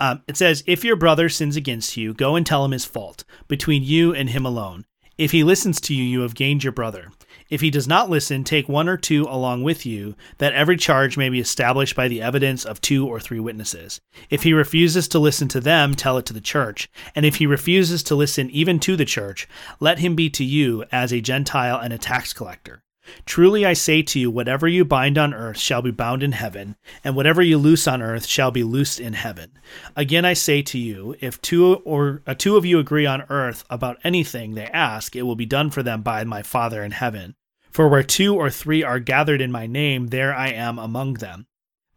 Um, 0.00 0.22
it 0.28 0.36
says, 0.36 0.62
If 0.66 0.84
your 0.84 0.96
brother 0.96 1.28
sins 1.28 1.56
against 1.56 1.96
you, 1.96 2.12
go 2.12 2.36
and 2.36 2.44
tell 2.44 2.64
him 2.64 2.72
his 2.72 2.84
fault, 2.84 3.24
between 3.48 3.82
you 3.82 4.12
and 4.14 4.28
him 4.28 4.44
alone. 4.44 4.84
If 5.16 5.30
he 5.30 5.44
listens 5.44 5.80
to 5.82 5.94
you, 5.94 6.02
you 6.02 6.20
have 6.22 6.34
gained 6.34 6.64
your 6.64 6.72
brother. 6.72 7.10
If 7.52 7.60
he 7.60 7.70
does 7.70 7.86
not 7.86 8.08
listen, 8.08 8.44
take 8.44 8.66
one 8.66 8.88
or 8.88 8.96
two 8.96 9.26
along 9.28 9.62
with 9.62 9.84
you, 9.84 10.14
that 10.38 10.54
every 10.54 10.78
charge 10.78 11.18
may 11.18 11.28
be 11.28 11.38
established 11.38 11.94
by 11.94 12.08
the 12.08 12.22
evidence 12.22 12.64
of 12.64 12.80
two 12.80 13.06
or 13.06 13.20
three 13.20 13.40
witnesses. 13.40 14.00
If 14.30 14.44
he 14.44 14.54
refuses 14.54 15.06
to 15.08 15.18
listen 15.18 15.48
to 15.48 15.60
them, 15.60 15.94
tell 15.94 16.16
it 16.16 16.24
to 16.24 16.32
the 16.32 16.40
church. 16.40 16.90
And 17.14 17.26
if 17.26 17.34
he 17.34 17.46
refuses 17.46 18.02
to 18.04 18.14
listen 18.14 18.48
even 18.48 18.80
to 18.80 18.96
the 18.96 19.04
church, 19.04 19.46
let 19.80 19.98
him 19.98 20.16
be 20.16 20.30
to 20.30 20.42
you 20.42 20.84
as 20.90 21.12
a 21.12 21.20
Gentile 21.20 21.78
and 21.78 21.92
a 21.92 21.98
tax 21.98 22.32
collector. 22.32 22.84
Truly 23.26 23.66
I 23.66 23.74
say 23.74 24.00
to 24.00 24.18
you, 24.18 24.30
whatever 24.30 24.66
you 24.66 24.86
bind 24.86 25.18
on 25.18 25.34
earth 25.34 25.58
shall 25.58 25.82
be 25.82 25.90
bound 25.90 26.22
in 26.22 26.32
heaven, 26.32 26.76
and 27.04 27.14
whatever 27.14 27.42
you 27.42 27.58
loose 27.58 27.86
on 27.86 28.00
earth 28.00 28.24
shall 28.24 28.50
be 28.50 28.62
loosed 28.62 28.98
in 28.98 29.12
heaven. 29.12 29.50
Again 29.94 30.24
I 30.24 30.32
say 30.32 30.62
to 30.62 30.78
you, 30.78 31.16
if 31.20 31.42
two 31.42 31.74
or 31.84 32.22
uh, 32.26 32.32
two 32.32 32.56
of 32.56 32.64
you 32.64 32.78
agree 32.78 33.04
on 33.04 33.26
earth 33.28 33.64
about 33.68 33.98
anything 34.04 34.54
they 34.54 34.66
ask, 34.68 35.14
it 35.14 35.22
will 35.22 35.36
be 35.36 35.44
done 35.44 35.68
for 35.68 35.82
them 35.82 36.00
by 36.00 36.24
my 36.24 36.40
Father 36.40 36.82
in 36.82 36.92
heaven. 36.92 37.34
For 37.72 37.88
where 37.88 38.02
two 38.02 38.34
or 38.34 38.50
three 38.50 38.84
are 38.84 39.00
gathered 39.00 39.40
in 39.40 39.50
my 39.50 39.66
name, 39.66 40.08
there 40.08 40.34
I 40.34 40.48
am 40.48 40.78
among 40.78 41.14
them. 41.14 41.46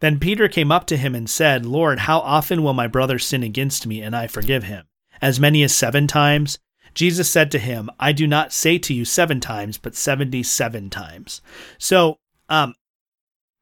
Then 0.00 0.18
Peter 0.18 0.48
came 0.48 0.72
up 0.72 0.86
to 0.86 0.96
him 0.96 1.14
and 1.14 1.28
said, 1.28 1.64
Lord, 1.66 2.00
how 2.00 2.20
often 2.20 2.62
will 2.62 2.72
my 2.72 2.86
brother 2.86 3.18
sin 3.18 3.42
against 3.42 3.86
me, 3.86 4.00
and 4.00 4.16
I 4.16 4.26
forgive 4.26 4.64
him? 4.64 4.86
As 5.20 5.38
many 5.38 5.62
as 5.62 5.74
seven 5.74 6.06
times? 6.06 6.58
Jesus 6.94 7.28
said 7.28 7.50
to 7.50 7.58
him, 7.58 7.90
I 8.00 8.12
do 8.12 8.26
not 8.26 8.52
say 8.52 8.78
to 8.78 8.94
you 8.94 9.04
seven 9.04 9.38
times, 9.38 9.76
but 9.76 9.94
seventy 9.94 10.42
seven 10.42 10.88
times. 10.88 11.42
So, 11.78 12.16
um, 12.48 12.74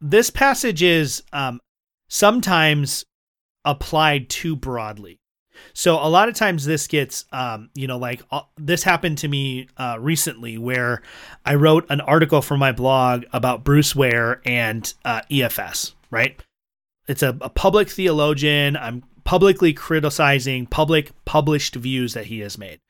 this 0.00 0.30
passage 0.30 0.82
is 0.82 1.22
um, 1.32 1.60
sometimes 2.08 3.04
applied 3.64 4.28
too 4.28 4.54
broadly. 4.54 5.18
So 5.72 5.94
a 5.94 6.08
lot 6.08 6.28
of 6.28 6.34
times 6.34 6.64
this 6.64 6.86
gets, 6.86 7.24
um, 7.32 7.70
you 7.74 7.86
know, 7.86 7.98
like 7.98 8.22
uh, 8.30 8.42
this 8.56 8.82
happened 8.82 9.18
to 9.18 9.28
me 9.28 9.68
uh, 9.76 9.96
recently 10.00 10.58
where 10.58 11.02
I 11.44 11.54
wrote 11.54 11.86
an 11.90 12.00
article 12.00 12.42
for 12.42 12.56
my 12.56 12.72
blog 12.72 13.24
about 13.32 13.64
Bruce 13.64 13.94
Ware 13.94 14.40
and 14.44 14.92
uh, 15.04 15.22
EFS, 15.30 15.94
right? 16.10 16.40
It's 17.06 17.22
a, 17.22 17.36
a 17.40 17.50
public 17.50 17.90
theologian. 17.90 18.76
I'm 18.76 19.02
publicly 19.24 19.72
criticizing 19.72 20.66
public 20.66 21.12
published 21.24 21.74
views 21.76 22.14
that 22.14 22.26
he 22.26 22.40
has 22.40 22.58
made. 22.58 22.80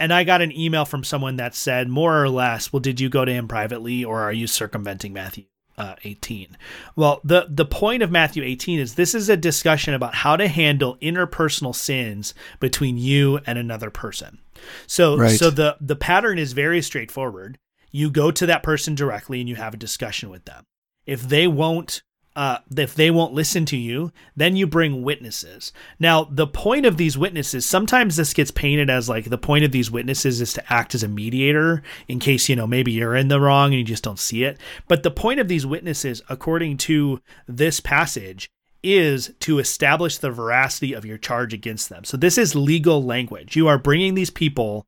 And 0.00 0.12
I 0.12 0.24
got 0.24 0.42
an 0.42 0.56
email 0.56 0.84
from 0.84 1.04
someone 1.04 1.36
that 1.36 1.54
said, 1.54 1.88
more 1.88 2.22
or 2.22 2.28
less, 2.28 2.72
well, 2.72 2.80
did 2.80 3.00
you 3.00 3.08
go 3.08 3.24
to 3.24 3.32
him 3.32 3.46
privately 3.46 4.04
or 4.04 4.22
are 4.22 4.32
you 4.32 4.46
circumventing 4.46 5.12
Matthew? 5.12 5.44
Uh, 5.76 5.96
18. 6.04 6.56
Well, 6.94 7.20
the 7.24 7.46
the 7.50 7.64
point 7.64 8.02
of 8.04 8.10
Matthew 8.10 8.44
18 8.44 8.78
is 8.78 8.94
this 8.94 9.12
is 9.14 9.28
a 9.28 9.36
discussion 9.36 9.92
about 9.92 10.14
how 10.14 10.36
to 10.36 10.46
handle 10.46 10.96
interpersonal 11.02 11.74
sins 11.74 12.32
between 12.60 12.96
you 12.96 13.40
and 13.44 13.58
another 13.58 13.90
person. 13.90 14.38
So 14.86 15.16
Right. 15.18 15.36
so 15.36 15.50
the 15.50 15.76
the 15.80 15.96
pattern 15.96 16.38
is 16.38 16.52
very 16.52 16.80
straightforward. 16.80 17.58
You 17.90 18.08
go 18.10 18.30
to 18.30 18.46
that 18.46 18.62
person 18.62 18.94
directly 18.94 19.40
and 19.40 19.48
you 19.48 19.56
have 19.56 19.74
a 19.74 19.76
discussion 19.76 20.30
with 20.30 20.44
them. 20.44 20.64
If 21.06 21.22
they 21.28 21.46
won't 21.48 22.02
uh, 22.36 22.58
if 22.76 22.94
they 22.94 23.10
won't 23.10 23.32
listen 23.32 23.64
to 23.66 23.76
you, 23.76 24.12
then 24.34 24.56
you 24.56 24.66
bring 24.66 25.02
witnesses. 25.02 25.72
Now, 26.00 26.24
the 26.24 26.46
point 26.46 26.84
of 26.84 26.96
these 26.96 27.16
witnesses, 27.16 27.64
sometimes 27.64 28.16
this 28.16 28.34
gets 28.34 28.50
painted 28.50 28.90
as 28.90 29.08
like 29.08 29.26
the 29.26 29.38
point 29.38 29.64
of 29.64 29.72
these 29.72 29.90
witnesses 29.90 30.40
is 30.40 30.52
to 30.54 30.72
act 30.72 30.94
as 30.94 31.02
a 31.02 31.08
mediator 31.08 31.82
in 32.08 32.18
case, 32.18 32.48
you 32.48 32.56
know, 32.56 32.66
maybe 32.66 32.92
you're 32.92 33.14
in 33.14 33.28
the 33.28 33.40
wrong 33.40 33.66
and 33.66 33.78
you 33.78 33.84
just 33.84 34.02
don't 34.02 34.18
see 34.18 34.44
it. 34.44 34.58
But 34.88 35.02
the 35.02 35.10
point 35.10 35.40
of 35.40 35.48
these 35.48 35.64
witnesses, 35.64 36.22
according 36.28 36.78
to 36.78 37.20
this 37.46 37.78
passage, 37.80 38.50
is 38.82 39.32
to 39.40 39.58
establish 39.58 40.18
the 40.18 40.30
veracity 40.30 40.92
of 40.92 41.06
your 41.06 41.16
charge 41.16 41.54
against 41.54 41.88
them. 41.88 42.04
So 42.04 42.16
this 42.16 42.36
is 42.36 42.54
legal 42.54 43.02
language. 43.02 43.56
You 43.56 43.68
are 43.68 43.78
bringing 43.78 44.14
these 44.14 44.30
people 44.30 44.86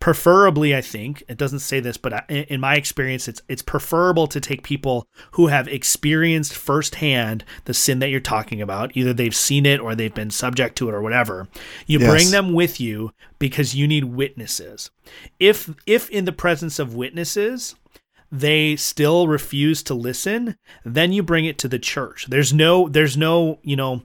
preferably 0.00 0.76
i 0.76 0.80
think 0.80 1.22
it 1.28 1.36
doesn't 1.36 1.58
say 1.58 1.80
this 1.80 1.96
but 1.96 2.28
in 2.30 2.60
my 2.60 2.76
experience 2.76 3.26
it's 3.26 3.42
it's 3.48 3.62
preferable 3.62 4.26
to 4.28 4.40
take 4.40 4.62
people 4.62 5.06
who 5.32 5.48
have 5.48 5.66
experienced 5.66 6.54
firsthand 6.54 7.44
the 7.64 7.74
sin 7.74 7.98
that 7.98 8.08
you're 8.08 8.20
talking 8.20 8.62
about 8.62 8.96
either 8.96 9.12
they've 9.12 9.34
seen 9.34 9.66
it 9.66 9.80
or 9.80 9.94
they've 9.94 10.14
been 10.14 10.30
subject 10.30 10.76
to 10.76 10.88
it 10.88 10.94
or 10.94 11.02
whatever. 11.02 11.48
You 11.86 11.98
Yes. 11.98 12.10
bring 12.10 12.30
them 12.30 12.52
with 12.52 12.80
you 12.80 13.12
because 13.38 13.74
you 13.74 13.88
need 13.88 14.04
witnesses. 14.04 14.90
If 15.40 15.70
if 15.86 16.08
in 16.10 16.24
the 16.26 16.32
presence 16.32 16.78
of 16.78 16.94
witnesses 16.94 17.74
they 18.30 18.76
still 18.76 19.26
refuse 19.26 19.82
to 19.82 19.94
listen 19.94 20.56
then 20.84 21.12
you 21.12 21.22
bring 21.22 21.44
it 21.44 21.58
to 21.58 21.68
the 21.68 21.78
church. 21.78 22.26
There's 22.28 22.52
no 22.52 22.88
there's 22.88 23.16
no 23.16 23.58
you 23.62 23.74
know 23.76 24.02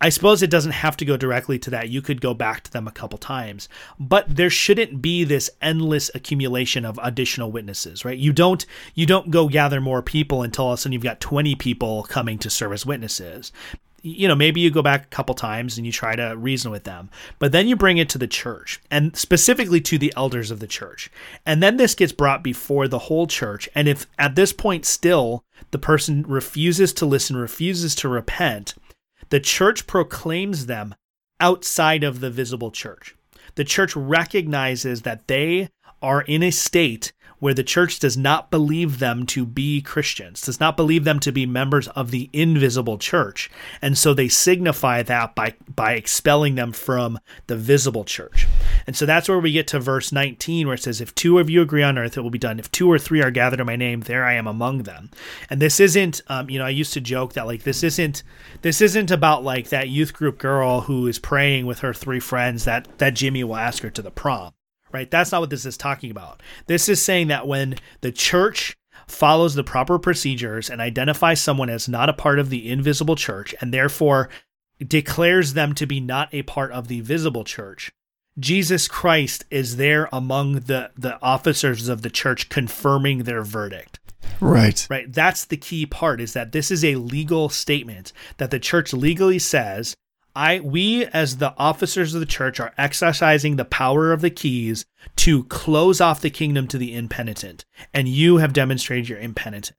I 0.00 0.08
suppose 0.08 0.42
it 0.42 0.50
doesn't 0.50 0.72
have 0.72 0.96
to 0.98 1.04
go 1.04 1.16
directly 1.16 1.58
to 1.60 1.70
that. 1.70 1.88
You 1.88 2.02
could 2.02 2.20
go 2.20 2.34
back 2.34 2.62
to 2.64 2.72
them 2.72 2.88
a 2.88 2.92
couple 2.92 3.18
times, 3.18 3.68
but 3.98 4.24
there 4.34 4.50
shouldn't 4.50 5.00
be 5.00 5.24
this 5.24 5.50
endless 5.62 6.10
accumulation 6.14 6.84
of 6.84 6.98
additional 7.02 7.52
witnesses, 7.52 8.04
right? 8.04 8.18
You 8.18 8.32
don't 8.32 8.66
you 8.94 9.06
don't 9.06 9.30
go 9.30 9.48
gather 9.48 9.80
more 9.80 10.02
people 10.02 10.42
until 10.42 10.66
all 10.66 10.72
of 10.72 10.78
a 10.78 10.82
sudden 10.82 10.92
you've 10.92 11.02
got 11.02 11.20
20 11.20 11.54
people 11.56 12.02
coming 12.04 12.38
to 12.38 12.50
serve 12.50 12.72
as 12.72 12.86
witnesses. 12.86 13.52
You 14.02 14.28
know, 14.28 14.36
maybe 14.36 14.60
you 14.60 14.70
go 14.70 14.82
back 14.82 15.04
a 15.04 15.08
couple 15.08 15.34
times 15.34 15.76
and 15.76 15.86
you 15.86 15.92
try 15.92 16.14
to 16.14 16.36
reason 16.36 16.70
with 16.70 16.84
them, 16.84 17.10
but 17.40 17.50
then 17.50 17.66
you 17.66 17.74
bring 17.74 17.98
it 17.98 18.08
to 18.10 18.18
the 18.18 18.28
church 18.28 18.80
and 18.88 19.16
specifically 19.16 19.80
to 19.80 19.98
the 19.98 20.12
elders 20.16 20.52
of 20.52 20.60
the 20.60 20.68
church. 20.68 21.10
And 21.44 21.60
then 21.60 21.76
this 21.76 21.94
gets 21.94 22.12
brought 22.12 22.44
before 22.44 22.86
the 22.86 23.00
whole 23.00 23.26
church. 23.26 23.68
And 23.74 23.88
if 23.88 24.06
at 24.16 24.36
this 24.36 24.52
point 24.52 24.84
still 24.84 25.44
the 25.72 25.78
person 25.78 26.22
refuses 26.22 26.92
to 26.94 27.06
listen, 27.06 27.36
refuses 27.36 27.96
to 27.96 28.08
repent, 28.08 28.74
the 29.30 29.40
church 29.40 29.86
proclaims 29.86 30.66
them 30.66 30.94
outside 31.40 32.04
of 32.04 32.20
the 32.20 32.30
visible 32.30 32.70
church. 32.70 33.14
The 33.54 33.64
church 33.64 33.94
recognizes 33.96 35.02
that 35.02 35.28
they 35.28 35.70
are 36.02 36.22
in 36.22 36.42
a 36.42 36.50
state 36.50 37.12
where 37.38 37.54
the 37.54 37.62
church 37.62 37.98
does 37.98 38.16
not 38.16 38.50
believe 38.50 38.98
them 38.98 39.26
to 39.26 39.44
be 39.44 39.80
Christians, 39.80 40.40
does 40.40 40.60
not 40.60 40.76
believe 40.76 41.04
them 41.04 41.20
to 41.20 41.32
be 41.32 41.46
members 41.46 41.88
of 41.88 42.10
the 42.10 42.30
invisible 42.32 42.98
church. 42.98 43.50
And 43.82 43.96
so 43.98 44.14
they 44.14 44.28
signify 44.28 45.02
that 45.02 45.34
by, 45.34 45.54
by 45.74 45.94
expelling 45.94 46.54
them 46.54 46.72
from 46.72 47.18
the 47.46 47.56
visible 47.56 48.04
church. 48.04 48.46
And 48.86 48.96
so 48.96 49.04
that's 49.04 49.28
where 49.28 49.38
we 49.38 49.52
get 49.52 49.66
to 49.68 49.80
verse 49.80 50.12
19, 50.12 50.66
where 50.66 50.74
it 50.74 50.82
says, 50.82 51.00
If 51.00 51.14
two 51.14 51.38
of 51.38 51.50
you 51.50 51.60
agree 51.60 51.82
on 51.82 51.98
earth, 51.98 52.16
it 52.16 52.22
will 52.22 52.30
be 52.30 52.38
done. 52.38 52.58
If 52.58 52.70
two 52.70 52.90
or 52.90 52.98
three 52.98 53.22
are 53.22 53.30
gathered 53.30 53.60
in 53.60 53.66
my 53.66 53.76
name, 53.76 54.00
there 54.00 54.24
I 54.24 54.34
am 54.34 54.46
among 54.46 54.84
them. 54.84 55.10
And 55.50 55.60
this 55.60 55.80
isn't, 55.80 56.22
um, 56.28 56.48
you 56.48 56.58
know, 56.58 56.66
I 56.66 56.70
used 56.70 56.92
to 56.94 57.00
joke 57.00 57.34
that 57.34 57.46
like 57.46 57.64
this 57.64 57.82
isn't, 57.82 58.22
this 58.62 58.80
isn't 58.80 59.10
about 59.10 59.44
like 59.44 59.68
that 59.68 59.88
youth 59.88 60.12
group 60.12 60.38
girl 60.38 60.82
who 60.82 61.06
is 61.06 61.18
praying 61.18 61.66
with 61.66 61.80
her 61.80 61.92
three 61.92 62.20
friends 62.20 62.64
that 62.64 62.86
that 62.98 63.14
Jimmy 63.14 63.44
will 63.44 63.56
ask 63.56 63.82
her 63.82 63.90
to 63.90 64.02
the 64.02 64.10
prom 64.10 64.52
right? 64.96 65.10
That's 65.10 65.30
not 65.30 65.42
what 65.42 65.50
this 65.50 65.66
is 65.66 65.76
talking 65.76 66.10
about. 66.10 66.42
This 66.66 66.88
is 66.88 67.02
saying 67.02 67.28
that 67.28 67.46
when 67.46 67.76
the 68.00 68.10
church 68.10 68.74
follows 69.06 69.54
the 69.54 69.62
proper 69.62 69.98
procedures 69.98 70.70
and 70.70 70.80
identifies 70.80 71.40
someone 71.40 71.68
as 71.68 71.86
not 71.86 72.08
a 72.08 72.14
part 72.14 72.38
of 72.38 72.48
the 72.48 72.70
invisible 72.70 73.14
church 73.14 73.54
and 73.60 73.74
therefore 73.74 74.30
declares 74.84 75.52
them 75.52 75.74
to 75.74 75.86
be 75.86 76.00
not 76.00 76.32
a 76.32 76.42
part 76.42 76.72
of 76.72 76.88
the 76.88 77.02
visible 77.02 77.44
church, 77.44 77.92
Jesus 78.38 78.88
Christ 78.88 79.44
is 79.50 79.76
there 79.76 80.08
among 80.12 80.60
the, 80.60 80.90
the 80.96 81.20
officers 81.20 81.88
of 81.88 82.00
the 82.00 82.10
church 82.10 82.48
confirming 82.48 83.24
their 83.24 83.42
verdict 83.42 84.00
Right. 84.40 84.86
right 84.90 85.10
that's 85.12 85.44
the 85.44 85.56
key 85.56 85.86
part 85.86 86.20
is 86.20 86.32
that 86.32 86.50
this 86.50 86.70
is 86.70 86.84
a 86.84 86.96
legal 86.96 87.48
statement 87.48 88.12
that 88.38 88.50
the 88.50 88.58
church 88.58 88.92
legally 88.92 89.38
says 89.38 89.94
i 90.36 90.60
we 90.60 91.04
as 91.06 91.38
the 91.38 91.54
officers 91.56 92.14
of 92.14 92.20
the 92.20 92.26
church 92.26 92.60
are 92.60 92.74
exercising 92.78 93.56
the 93.56 93.64
power 93.64 94.12
of 94.12 94.20
the 94.20 94.30
keys 94.30 94.86
to 95.16 95.44
close 95.44 96.00
off 96.00 96.20
the 96.20 96.30
kingdom 96.30 96.68
to 96.68 96.78
the 96.78 96.94
impenitent 96.94 97.64
and 97.92 98.08
you 98.08 98.36
have 98.36 98.52
demonstrated 98.52 99.08
you're 99.08 99.18
impenitent 99.18 99.76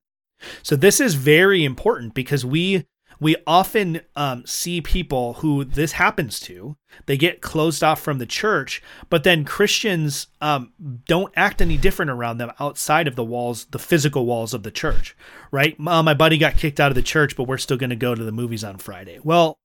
so 0.62 0.76
this 0.76 1.00
is 1.00 1.16
very 1.16 1.64
important 1.64 2.14
because 2.14 2.46
we 2.46 2.86
we 3.20 3.36
often 3.46 4.02
um, 4.16 4.46
see 4.46 4.82
people 4.82 5.34
who 5.34 5.64
this 5.64 5.94
happens 5.94 6.40
to. 6.42 6.78
They 7.06 7.18
get 7.18 7.42
closed 7.42 7.84
off 7.84 8.02
from 8.02 8.20
the 8.20 8.26
church, 8.26 8.82
but 9.10 9.24
then 9.24 9.44
Christians 9.44 10.28
um, 10.42 10.74
don't 11.06 11.34
act 11.36 11.62
any 11.62 11.78
different 11.78 12.12
around 12.12 12.38
them 12.38 12.52
outside 12.60 13.08
of 13.08 13.16
the 13.16 13.24
walls, 13.24 13.66
the 13.66 13.80
physical 13.80 14.26
walls 14.26 14.54
of 14.54 14.64
the 14.64 14.72
church, 14.72 15.16
right? 15.52 15.76
Uh, 15.86 16.04
my 16.04 16.14
buddy 16.14 16.38
got 16.38 16.58
kicked 16.58 16.80
out 16.80 16.92
of 16.92 16.96
the 16.96 17.02
church, 17.02 17.36
but 17.36 17.48
we're 17.48 17.58
still 17.58 17.78
going 17.78 17.90
to 17.90 17.96
go 17.96 18.14
to 18.14 18.24
the 18.24 18.32
movies 18.32 18.64
on 18.64 18.78
Friday. 18.78 19.20
Well, 19.24 19.58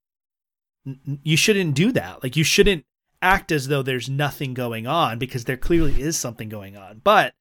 you 0.85 1.37
shouldn't 1.37 1.75
do 1.75 1.91
that. 1.91 2.23
Like, 2.23 2.35
you 2.35 2.43
shouldn't 2.43 2.85
act 3.21 3.51
as 3.51 3.67
though 3.67 3.81
there's 3.81 4.09
nothing 4.09 4.53
going 4.53 4.85
on 4.85 5.17
because 5.17 5.45
there 5.45 5.57
clearly 5.57 6.01
is 6.01 6.17
something 6.17 6.49
going 6.49 6.75
on. 6.75 7.01
But 7.03 7.33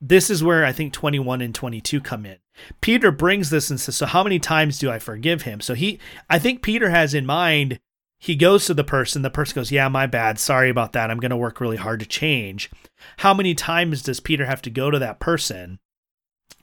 this 0.00 0.30
is 0.30 0.44
where 0.44 0.64
I 0.64 0.72
think 0.72 0.92
21 0.92 1.40
and 1.40 1.54
22 1.54 2.00
come 2.00 2.26
in. 2.26 2.38
Peter 2.80 3.10
brings 3.10 3.50
this 3.50 3.70
and 3.70 3.80
says, 3.80 3.96
So 3.96 4.06
how 4.06 4.22
many 4.22 4.38
times 4.38 4.78
do 4.78 4.90
I 4.90 4.98
forgive 4.98 5.42
him? 5.42 5.60
So 5.60 5.74
he, 5.74 5.98
I 6.28 6.38
think 6.38 6.62
Peter 6.62 6.90
has 6.90 7.14
in 7.14 7.26
mind, 7.26 7.80
he 8.18 8.34
goes 8.34 8.66
to 8.66 8.74
the 8.74 8.84
person, 8.84 9.22
the 9.22 9.30
person 9.30 9.54
goes, 9.54 9.72
Yeah, 9.72 9.88
my 9.88 10.06
bad. 10.06 10.38
Sorry 10.38 10.70
about 10.70 10.92
that. 10.92 11.10
I'm 11.10 11.20
going 11.20 11.30
to 11.30 11.36
work 11.36 11.60
really 11.60 11.76
hard 11.76 12.00
to 12.00 12.06
change. 12.06 12.70
How 13.18 13.32
many 13.32 13.54
times 13.54 14.02
does 14.02 14.20
Peter 14.20 14.46
have 14.46 14.62
to 14.62 14.70
go 14.70 14.90
to 14.90 14.98
that 14.98 15.20
person 15.20 15.78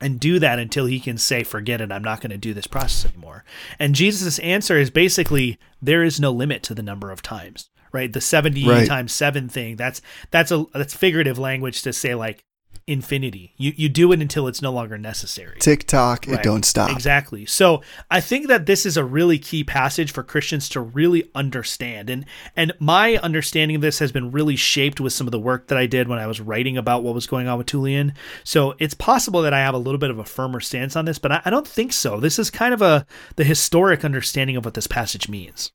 and 0.02 0.20
do 0.20 0.40
that 0.40 0.60
until 0.60 0.86
he 0.86 1.00
can 1.00 1.18
say, 1.18 1.44
Forget 1.44 1.82
it. 1.82 1.92
I'm 1.92 2.04
not 2.04 2.22
going 2.22 2.32
to 2.32 2.38
do 2.38 2.54
this 2.54 2.68
process 2.68 3.12
anymore. 3.12 3.44
And 3.80 3.96
Jesus' 3.96 4.40
answer 4.40 4.78
is 4.78 4.90
basically, 4.90 5.58
There 5.82 6.04
is 6.04 6.20
no 6.20 6.32
limit 6.32 6.64
to 6.64 6.74
the 6.74 6.84
number 6.84 7.12
of 7.12 7.22
times. 7.22 7.70
Right, 7.92 8.12
the 8.12 8.20
seventy 8.22 8.68
Right. 8.68 8.88
times 8.88 9.14
seven 9.14 9.48
thing. 9.48 9.76
That's 9.78 10.02
that's 10.30 10.52
a 10.52 10.66
that's 10.74 10.94
figurative 10.94 11.40
language 11.40 11.82
to 11.84 11.94
say 11.94 12.14
like 12.14 12.44
infinity. 12.88 13.54
You 13.58 13.74
you 13.76 13.90
do 13.90 14.12
it 14.12 14.22
until 14.22 14.48
it's 14.48 14.62
no 14.62 14.72
longer 14.72 14.98
necessary. 14.98 15.58
Tick 15.60 15.88
tock, 15.88 16.28
it 16.28 16.44
don't 16.44 16.64
stop. 16.64 16.92
Exactly. 16.92 17.46
So 17.46 17.82
I 18.12 18.22
think 18.22 18.48
that 18.48 18.68
this 18.68 18.86
is 18.86 18.96
a 18.96 19.04
really 19.04 19.40
key 19.40 19.64
passage 19.64 20.12
for 20.12 20.22
Christians 20.22 20.70
to 20.70 20.82
really 20.82 21.30
understand. 21.34 22.10
And 22.10 22.26
and 22.56 22.74
my 22.80 23.18
understanding 23.18 23.76
of 23.76 23.82
this 23.82 24.00
has 24.00 24.12
been 24.12 24.32
really 24.32 24.56
shaped 24.56 25.00
with 25.00 25.14
some 25.14 25.28
of 25.28 25.32
the 25.32 25.40
work 25.40 25.68
that 25.68 25.78
I 25.78 25.88
did 25.88 26.08
when 26.08 26.20
I 26.20 26.28
was 26.28 26.40
writing 26.40 26.78
about 26.78 27.04
what 27.04 27.16
was 27.16 27.28
going 27.28 27.48
on 27.48 27.58
with 27.58 27.68
Tullian. 27.68 28.14
So 28.44 28.76
it's 28.78 28.94
possible 28.94 29.42
that 29.42 29.54
I 29.54 29.60
have 29.60 29.74
a 29.74 29.80
little 29.80 30.00
bit 30.00 30.12
of 30.12 30.20
a 30.20 30.26
firmer 30.26 30.60
stance 30.60 30.96
on 30.96 31.06
this, 31.06 31.18
but 31.18 31.32
I, 31.32 31.42
I 31.46 31.50
don't 31.50 31.68
think 31.68 31.92
so. 31.92 32.20
This 32.20 32.38
is 32.38 32.52
kind 32.52 32.74
of 32.74 32.82
a 32.82 33.06
the 33.36 33.44
historic 33.44 34.06
understanding 34.06 34.58
of 34.58 34.66
what 34.66 34.76
this 34.76 34.88
passage 34.88 35.28
means. 35.28 35.72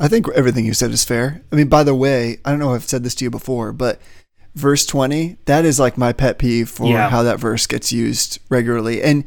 I 0.00 0.08
think 0.08 0.28
everything 0.30 0.64
you 0.64 0.74
said 0.74 0.90
is 0.90 1.04
fair. 1.04 1.42
I 1.52 1.56
mean, 1.56 1.68
by 1.68 1.84
the 1.84 1.94
way, 1.94 2.38
I 2.44 2.50
don't 2.50 2.58
know 2.58 2.74
if 2.74 2.82
I've 2.82 2.88
said 2.88 3.04
this 3.04 3.14
to 3.16 3.24
you 3.24 3.30
before, 3.30 3.72
but 3.72 4.00
verse 4.54 4.86
20, 4.86 5.36
that 5.46 5.64
is 5.64 5.80
like 5.80 5.98
my 5.98 6.12
pet 6.12 6.38
peeve 6.38 6.68
for 6.68 6.86
Yeah. 6.86 7.10
how 7.10 7.22
that 7.22 7.40
verse 7.40 7.66
gets 7.66 7.92
used 7.92 8.38
regularly. 8.48 9.02
And 9.02 9.24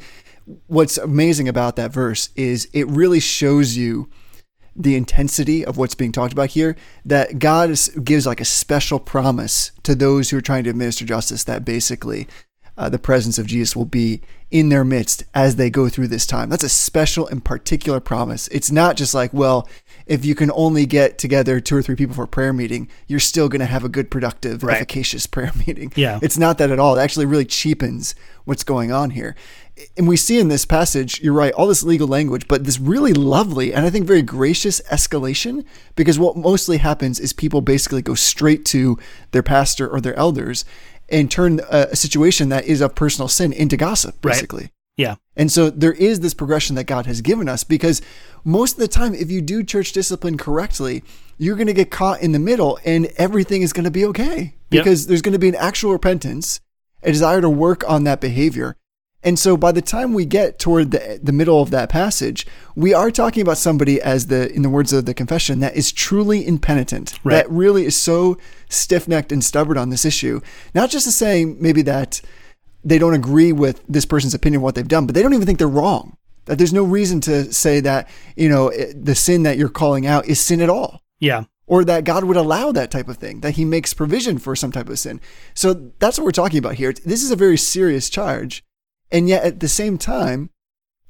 what's 0.67 0.97
amazing 0.97 1.47
about 1.47 1.75
that 1.75 1.91
verse 1.91 2.30
is 2.36 2.67
it 2.73 2.88
really 2.88 3.19
shows 3.19 3.75
you 3.75 4.09
the 4.75 4.95
intensity 4.95 5.65
of 5.65 5.75
what's 5.78 5.95
being 5.95 6.11
talked 6.11 6.32
about 6.34 6.49
here 6.49 6.75
that 7.03 7.39
God 7.39 7.71
is, 7.71 7.89
gives 8.03 8.25
like 8.28 8.39
a 8.39 8.45
special 8.45 8.99
promise 8.99 9.71
to 9.84 9.95
those 9.95 10.30
who 10.30 10.38
are 10.38 10.41
trying 10.41 10.63
to 10.65 10.69
administer 10.69 11.03
justice 11.03 11.43
that 11.45 11.65
basically 11.65 12.28
uh, 12.78 12.88
the 12.88 12.99
presence 12.99 13.39
of 13.39 13.47
Jesus 13.47 13.75
will 13.75 13.86
be 13.86 14.21
in 14.51 14.69
their 14.69 14.86
midst 14.86 15.23
as 15.34 15.55
they 15.55 15.71
go 15.71 15.89
through 15.89 16.07
this 16.07 16.28
time. 16.28 16.47
That's 16.49 16.63
a 16.63 16.69
special 16.69 17.28
and 17.28 17.43
particular 17.43 17.99
promise. 17.99 18.47
It's 18.49 18.71
not 18.71 18.95
just 18.95 19.15
like, 19.15 19.34
well, 19.34 19.67
if 20.08 20.26
you 20.26 20.36
can 20.36 20.51
only 20.55 20.86
get 20.86 21.18
together 21.18 21.60
two 21.60 21.76
or 21.76 21.82
three 21.82 21.95
people 21.95 22.16
for 22.16 22.24
a 22.24 22.28
prayer 22.28 22.53
meeting, 22.53 22.89
you're 23.08 23.20
still 23.20 23.49
going 23.49 23.60
to 23.60 23.66
have 23.66 23.84
a 23.84 23.89
good, 23.89 24.10
productive, 24.10 24.64
Right. 24.64 24.76
efficacious 24.78 25.28
prayer 25.36 25.51
meeting. 25.68 25.91
Yeah. 25.95 26.20
It's 26.22 26.38
not 26.38 26.58
that 26.58 26.72
at 26.72 26.80
all. 26.80 26.97
It 26.97 27.01
actually 27.01 27.26
really 27.26 27.45
cheapens 27.45 28.16
what's 28.45 28.64
going 28.64 28.91
on 28.91 29.12
here. 29.12 29.36
And 29.95 30.08
we 30.08 30.18
see 30.18 30.39
in 30.39 30.47
this 30.47 30.66
passage, 30.66 31.22
you're 31.22 31.34
right, 31.34 31.53
all 31.53 31.68
this 31.68 31.84
legal 31.84 32.08
language, 32.08 32.47
but 32.47 32.64
this 32.64 32.80
really 32.80 33.14
lovely 33.14 33.74
and 33.74 33.86
I 33.86 33.91
think 33.91 34.08
very 34.08 34.24
gracious 34.24 34.82
escalation 34.91 35.64
because 35.95 36.18
what 36.18 36.36
mostly 36.36 36.78
happens 36.78 37.20
is 37.20 37.32
people 37.32 37.62
basically 37.62 38.01
go 38.01 38.16
straight 38.16 38.66
to 38.68 38.97
their 39.32 39.43
pastor 39.43 39.88
or 39.88 40.01
their 40.01 40.16
elders 40.16 40.66
and 41.10 41.30
turn 41.30 41.62
a, 41.70 41.95
situation 41.95 42.49
that 42.49 42.66
is 42.66 42.82
of 42.82 42.95
personal 42.95 43.28
sin 43.28 43.53
into 43.53 43.78
gossip, 43.78 44.16
Right. 44.26 44.36
Yeah. 44.97 45.15
And 45.35 45.51
so 45.51 45.69
there 45.69 45.93
is 45.93 46.19
this 46.19 46.33
progression 46.33 46.75
that 46.75 46.85
God 46.85 47.05
has 47.05 47.21
given 47.21 47.47
us 47.47 47.63
because 47.63 48.01
most 48.43 48.73
of 48.73 48.79
the 48.79 48.87
time, 48.87 49.13
if 49.13 49.29
you 49.29 49.41
do 49.41 49.63
church 49.63 49.91
discipline 49.91 50.37
correctly, 50.37 51.03
you're 51.37 51.55
going 51.55 51.67
to 51.67 51.73
get 51.73 51.91
caught 51.91 52.21
in 52.21 52.31
the 52.31 52.39
middle 52.39 52.79
and 52.83 53.05
everything 53.17 53.61
is 53.61 53.73
going 53.73 53.83
to 53.85 53.91
be 53.91 54.03
okay 54.05 54.55
because 54.69 55.05
there's 55.07 55.21
going 55.21 55.33
to 55.33 55.39
be 55.39 55.49
an 55.49 55.55
actual 55.55 55.91
repentance, 55.93 56.59
a 57.03 57.11
desire 57.11 57.41
to 57.41 57.49
work 57.49 57.87
on 57.87 58.03
that 58.05 58.19
behavior. 58.19 58.75
And 59.23 59.37
so 59.37 59.57
by 59.57 59.71
the 59.71 59.81
time 59.81 60.13
we 60.13 60.25
get 60.25 60.57
toward 60.57 60.91
the, 60.91 61.19
the 61.21 61.31
middle 61.31 61.61
of 61.61 61.69
that 61.71 61.89
passage, 61.89 62.47
we 62.75 62.93
are 62.93 63.11
talking 63.11 63.41
about 63.41 63.57
somebody 63.57 64.01
as 64.01 64.27
the, 64.27 64.51
in 64.53 64.61
the 64.61 64.69
words 64.69 64.93
of 64.93 65.05
the 65.05 65.13
confession, 65.13 65.59
that 65.59 65.75
is 65.75 65.91
truly 65.91 66.47
impenitent, 66.47 67.19
Right. 67.23 67.33
that 67.35 67.49
really 67.51 67.85
is 67.85 67.95
so 67.95 68.37
stiff 68.69 69.07
necked 69.07 69.31
and 69.31 69.43
stubborn 69.43 69.77
on 69.77 69.89
this 69.89 70.05
issue. 70.05 70.39
Not 70.73 70.89
just 70.89 71.05
to 71.05 71.11
say 71.11 71.45
maybe 71.45 71.81
that 71.83 72.21
they 72.88 72.97
don't 72.97 73.13
agree 73.13 73.51
with 73.51 73.83
this 73.88 74.05
person's 74.05 74.33
opinion 74.33 74.59
of 74.59 74.63
what 74.63 74.75
they've 74.75 74.88
done, 74.88 75.05
but 75.05 75.13
they 75.13 75.21
don't 75.21 75.33
even 75.33 75.45
think 75.45 75.59
they're 75.59 75.67
wrong. 75.67 76.15
That 76.45 76.57
there's 76.57 76.71
no 76.73 76.83
reason 76.83 77.19
to 77.21 77.51
say 77.51 77.81
that, 77.81 78.07
you 78.38 78.47
know, 78.47 78.71
the 78.95 79.15
sin 79.15 79.43
that 79.43 79.57
you're 79.57 79.67
calling 79.67 80.07
out 80.07 80.25
is 80.27 80.39
sin 80.39 80.61
at 80.61 80.69
all, 80.69 81.01
Yeah. 81.19 81.43
or 81.65 81.83
that 81.83 82.05
God 82.05 82.23
would 82.23 82.38
allow 82.38 82.71
that 82.71 82.89
type 82.89 83.09
of 83.09 83.17
thing, 83.17 83.41
that 83.41 83.55
he 83.55 83.65
makes 83.65 83.93
provision 83.93 84.38
for 84.38 84.55
some 84.55 84.71
type 84.71 84.88
of 84.88 84.97
sin. 84.97 85.19
So 85.53 85.91
that's 85.99 86.17
what 86.17 86.23
we're 86.23 86.31
talking 86.31 86.59
about 86.59 86.75
here. 86.75 86.93
This 86.93 87.23
is 87.23 87.31
a 87.31 87.35
very 87.35 87.57
serious 87.57 88.09
charge. 88.09 88.63
And 89.11 89.27
yet 89.27 89.43
at 89.43 89.59
the 89.59 89.67
same 89.67 89.97
time, 89.97 90.49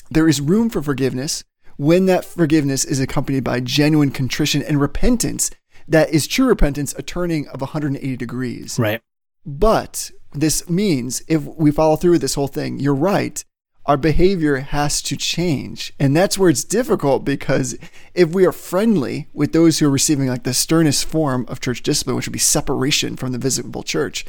there 0.09 0.27
is 0.27 0.41
room 0.41 0.71
for 0.71 0.81
forgiveness 0.81 1.43
when 1.75 2.07
that 2.07 2.25
forgiveness 2.25 2.83
is 2.85 2.99
accompanied 2.99 3.43
by 3.43 3.59
genuine 3.59 4.09
contrition 4.09 4.63
and 4.63 4.81
repentance 4.81 5.51
that 5.87 6.09
is 6.09 6.25
true 6.27 6.47
repentance, 6.47 6.93
a 6.97 7.03
turning 7.03 7.47
of 7.49 7.61
180 7.61 8.17
degrees. 8.17 8.77
Right. 8.79 9.01
But 9.45 10.11
this 10.33 10.69
means 10.69 11.23
if 11.27 11.43
we 11.43 11.71
follow 11.71 11.95
through 11.95 12.11
with 12.11 12.21
this 12.21 12.35
whole 12.35 12.47
thing, 12.47 12.79
you're 12.79 12.93
right. 12.93 13.43
Our 13.85 13.97
behavior 13.97 14.57
has 14.57 15.01
to 15.03 15.15
change. 15.15 15.93
And 15.99 16.15
that's 16.15 16.37
where 16.37 16.49
it's 16.49 16.65
difficult 16.65 17.23
because 17.23 17.77
if 18.13 18.29
we 18.29 18.45
are 18.45 18.51
friendly 18.51 19.27
with 19.33 19.53
those 19.53 19.79
who 19.79 19.87
are 19.87 19.91
receiving 19.91 20.27
like 20.27 20.43
the 20.43 20.53
sternest 20.53 21.05
form 21.05 21.45
of 21.47 21.61
church 21.61 21.83
discipline, 21.83 22.17
which 22.17 22.27
would 22.27 22.33
be 22.33 22.39
separation 22.39 23.15
from 23.15 23.31
the 23.31 23.37
visible 23.37 23.83
church, 23.83 24.25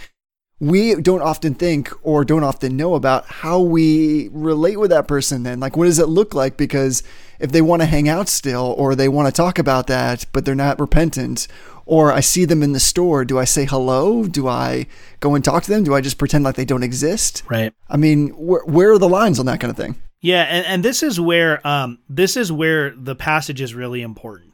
we 0.61 0.96
don't 0.96 1.22
often 1.22 1.54
think 1.54 1.90
or 2.02 2.24
don't 2.24 2.42
often 2.42 2.76
know 2.76 2.94
about 2.94 3.26
how 3.26 3.61
we 3.61 4.28
relate 4.32 4.78
with 4.78 4.90
that 4.90 5.06
person 5.06 5.44
then. 5.44 5.61
Like 5.61 5.76
what 5.76 5.84
does 5.84 5.98
it 5.98 6.09
look 6.09 6.34
like? 6.34 6.56
Because 6.56 7.02
if 7.38 7.52
they 7.52 7.62
want 7.62 7.82
to 7.82 7.86
hang 7.86 8.09
out 8.09 8.28
still 8.28 8.74
or 8.76 8.94
they 8.94 9.09
want 9.09 9.26
to 9.26 9.32
talk 9.32 9.59
about 9.59 9.86
that 9.86 10.26
but 10.32 10.44
they're 10.44 10.54
not 10.54 10.80
repentant 10.80 11.46
or 11.86 12.12
i 12.12 12.20
see 12.20 12.44
them 12.44 12.62
in 12.62 12.72
the 12.72 12.80
store 12.80 13.24
do 13.24 13.38
i 13.38 13.44
say 13.44 13.64
hello? 13.64 14.24
Do 14.24 14.48
i 14.48 14.86
go 15.20 15.34
and 15.34 15.44
talk 15.44 15.62
to 15.64 15.70
them? 15.70 15.84
Do 15.84 15.94
i 15.94 16.00
just 16.00 16.18
pretend 16.18 16.44
like 16.44 16.56
they 16.56 16.64
don't 16.64 16.82
exist? 16.82 17.42
Right. 17.48 17.72
i 17.88 17.96
mean 17.96 18.30
where, 18.30 18.64
where 18.64 18.92
are 18.92 18.98
the 18.98 19.09
lines 19.09 19.38
on 19.38 19.46
that 19.46 19.61
kind 19.61 19.70
of 19.70 19.76
thing? 19.76 19.96
Yeah, 20.20 20.42
and, 20.42 20.66
and 20.66 20.84
this 20.84 21.02
is 21.04 21.20
where 21.20 21.64
um 21.66 21.98
this 22.09 22.36
is 22.36 22.50
where 22.50 22.90
the 22.90 23.14
passage 23.14 23.61
is 23.61 23.74
really 23.74 24.02
important. 24.02 24.47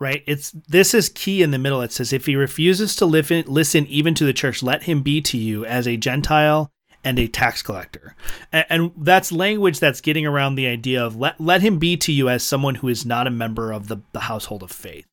Right? 0.00 0.24
It's 0.26 0.50
this 0.52 0.94
is 0.94 1.10
key 1.10 1.42
in 1.42 1.50
the 1.50 1.58
middle. 1.58 1.82
It 1.82 1.92
says 1.92 2.12
if 2.12 2.26
he 2.26 2.34
refuses 2.34 2.96
to 2.96 3.06
listen 3.06 3.44
listen 3.46 3.86
even 3.86 4.14
to 4.14 4.24
the 4.24 4.32
church, 4.32 4.62
let 4.62 4.84
him 4.84 5.02
be 5.02 5.20
to 5.20 5.36
you 5.36 5.64
as 5.66 5.86
a 5.86 5.98
Gentile 5.98 6.70
and 7.04 7.18
a 7.18 7.28
tax 7.28 7.62
collector. 7.62 8.16
And, 8.50 8.66
and 8.70 8.92
that's 8.96 9.30
language 9.30 9.78
that's 9.78 10.00
getting 10.00 10.26
around 10.26 10.54
the 10.54 10.66
idea 10.66 11.04
of 11.04 11.16
let 11.16 11.40
let 11.40 11.60
him 11.60 11.78
be 11.78 11.96
to 11.98 12.12
you 12.12 12.28
as 12.30 12.42
someone 12.42 12.76
who 12.76 12.88
is 12.88 13.04
not 13.04 13.26
a 13.26 13.30
member 13.30 13.72
of 13.72 13.88
the, 13.88 13.98
the 14.12 14.20
household 14.20 14.62
of 14.62 14.72
faith. 14.72 15.06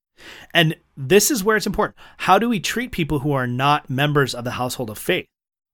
And 0.53 0.75
this 0.95 1.29
is 1.29 1.43
where 1.43 1.57
it's 1.57 1.67
important. 1.67 1.97
How 2.17 2.39
do 2.39 2.49
we 2.49 2.59
treat 2.59 2.91
people 2.91 3.19
who 3.19 3.33
are 3.33 3.47
not 3.47 3.89
members 3.89 4.33
of 4.33 4.45
the 4.45 4.51
household 4.51 4.89
of 4.89 4.97
faith? 4.97 5.25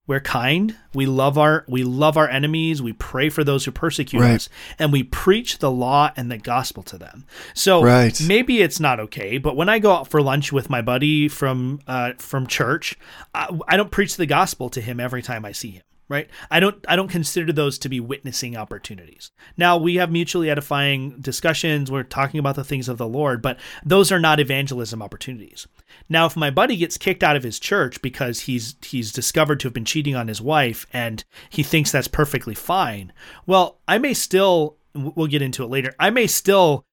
We're 0.06 0.20
kind. 0.20 0.76
We 0.92 1.06
love 1.06 1.38
our 1.38 1.64
we 1.66 1.82
love 1.82 2.18
our 2.18 2.28
enemies. 2.28 2.82
We 2.82 2.92
pray 2.92 3.30
for 3.30 3.42
those 3.42 3.64
who 3.64 3.70
persecute 3.70 4.20
Right. 4.20 4.34
us, 4.34 4.48
and 4.78 4.92
we 4.92 5.02
preach 5.02 5.58
the 5.58 5.70
law 5.70 6.10
and 6.14 6.30
the 6.30 6.36
gospel 6.36 6.82
to 6.84 6.98
them. 6.98 7.24
So 7.54 7.82
Right. 7.82 8.20
maybe 8.20 8.60
it's 8.60 8.78
not 8.78 9.00
okay, 9.00 9.38
but 9.38 9.56
when 9.56 9.70
I 9.70 9.78
go 9.78 9.92
out 9.92 10.08
for 10.08 10.20
lunch 10.20 10.52
with 10.52 10.68
my 10.68 10.82
buddy 10.82 11.28
from 11.28 11.80
uh, 11.86 12.12
from 12.18 12.46
church, 12.46 12.96
I, 13.34 13.48
I 13.66 13.76
don't 13.78 13.90
preach 13.90 14.16
the 14.16 14.26
gospel 14.26 14.68
to 14.70 14.80
him 14.82 15.00
every 15.00 15.22
time 15.22 15.44
I 15.44 15.52
see 15.52 15.70
him. 15.70 15.82
Right? 16.06 16.28
I 16.50 16.60
don't 16.60 16.84
I 16.86 16.96
don't 16.96 17.08
consider 17.08 17.50
those 17.50 17.78
to 17.78 17.88
be 17.88 17.98
witnessing 17.98 18.58
opportunities. 18.58 19.30
Now 19.56 19.78
we 19.78 19.94
have 19.94 20.12
mutually 20.12 20.50
edifying 20.50 21.16
discussions. 21.18 21.90
We're 21.90 22.02
talking 22.02 22.38
about 22.38 22.56
the 22.56 22.62
things 22.64 22.90
of 22.90 22.98
the 22.98 23.08
Lord, 23.08 23.40
but 23.40 23.56
those 23.82 24.12
are 24.12 24.20
not 24.20 24.38
evangelism 24.38 25.00
opportunities. 25.00 25.66
Now, 26.08 26.26
if 26.26 26.36
my 26.36 26.50
buddy 26.50 26.76
gets 26.76 26.98
kicked 26.98 27.22
out 27.22 27.36
of 27.36 27.42
his 27.42 27.58
church 27.58 28.02
because 28.02 28.40
he's 28.40 28.76
he's 28.82 29.12
discovered 29.12 29.60
to 29.60 29.68
have 29.68 29.74
been 29.74 29.84
cheating 29.84 30.14
on 30.14 30.28
his 30.28 30.40
wife 30.40 30.86
and 30.92 31.24
he 31.48 31.62
thinks 31.62 31.90
that's 31.90 32.08
perfectly 32.08 32.54
fine, 32.54 33.12
well, 33.46 33.80
I 33.88 33.98
may 33.98 34.14
still 34.14 34.76
we'll 34.94 35.26
get 35.26 35.42
into 35.42 35.64
it 35.64 35.70
later. 35.70 35.94
I 35.98 36.10
may 36.10 36.26
still 36.26 36.84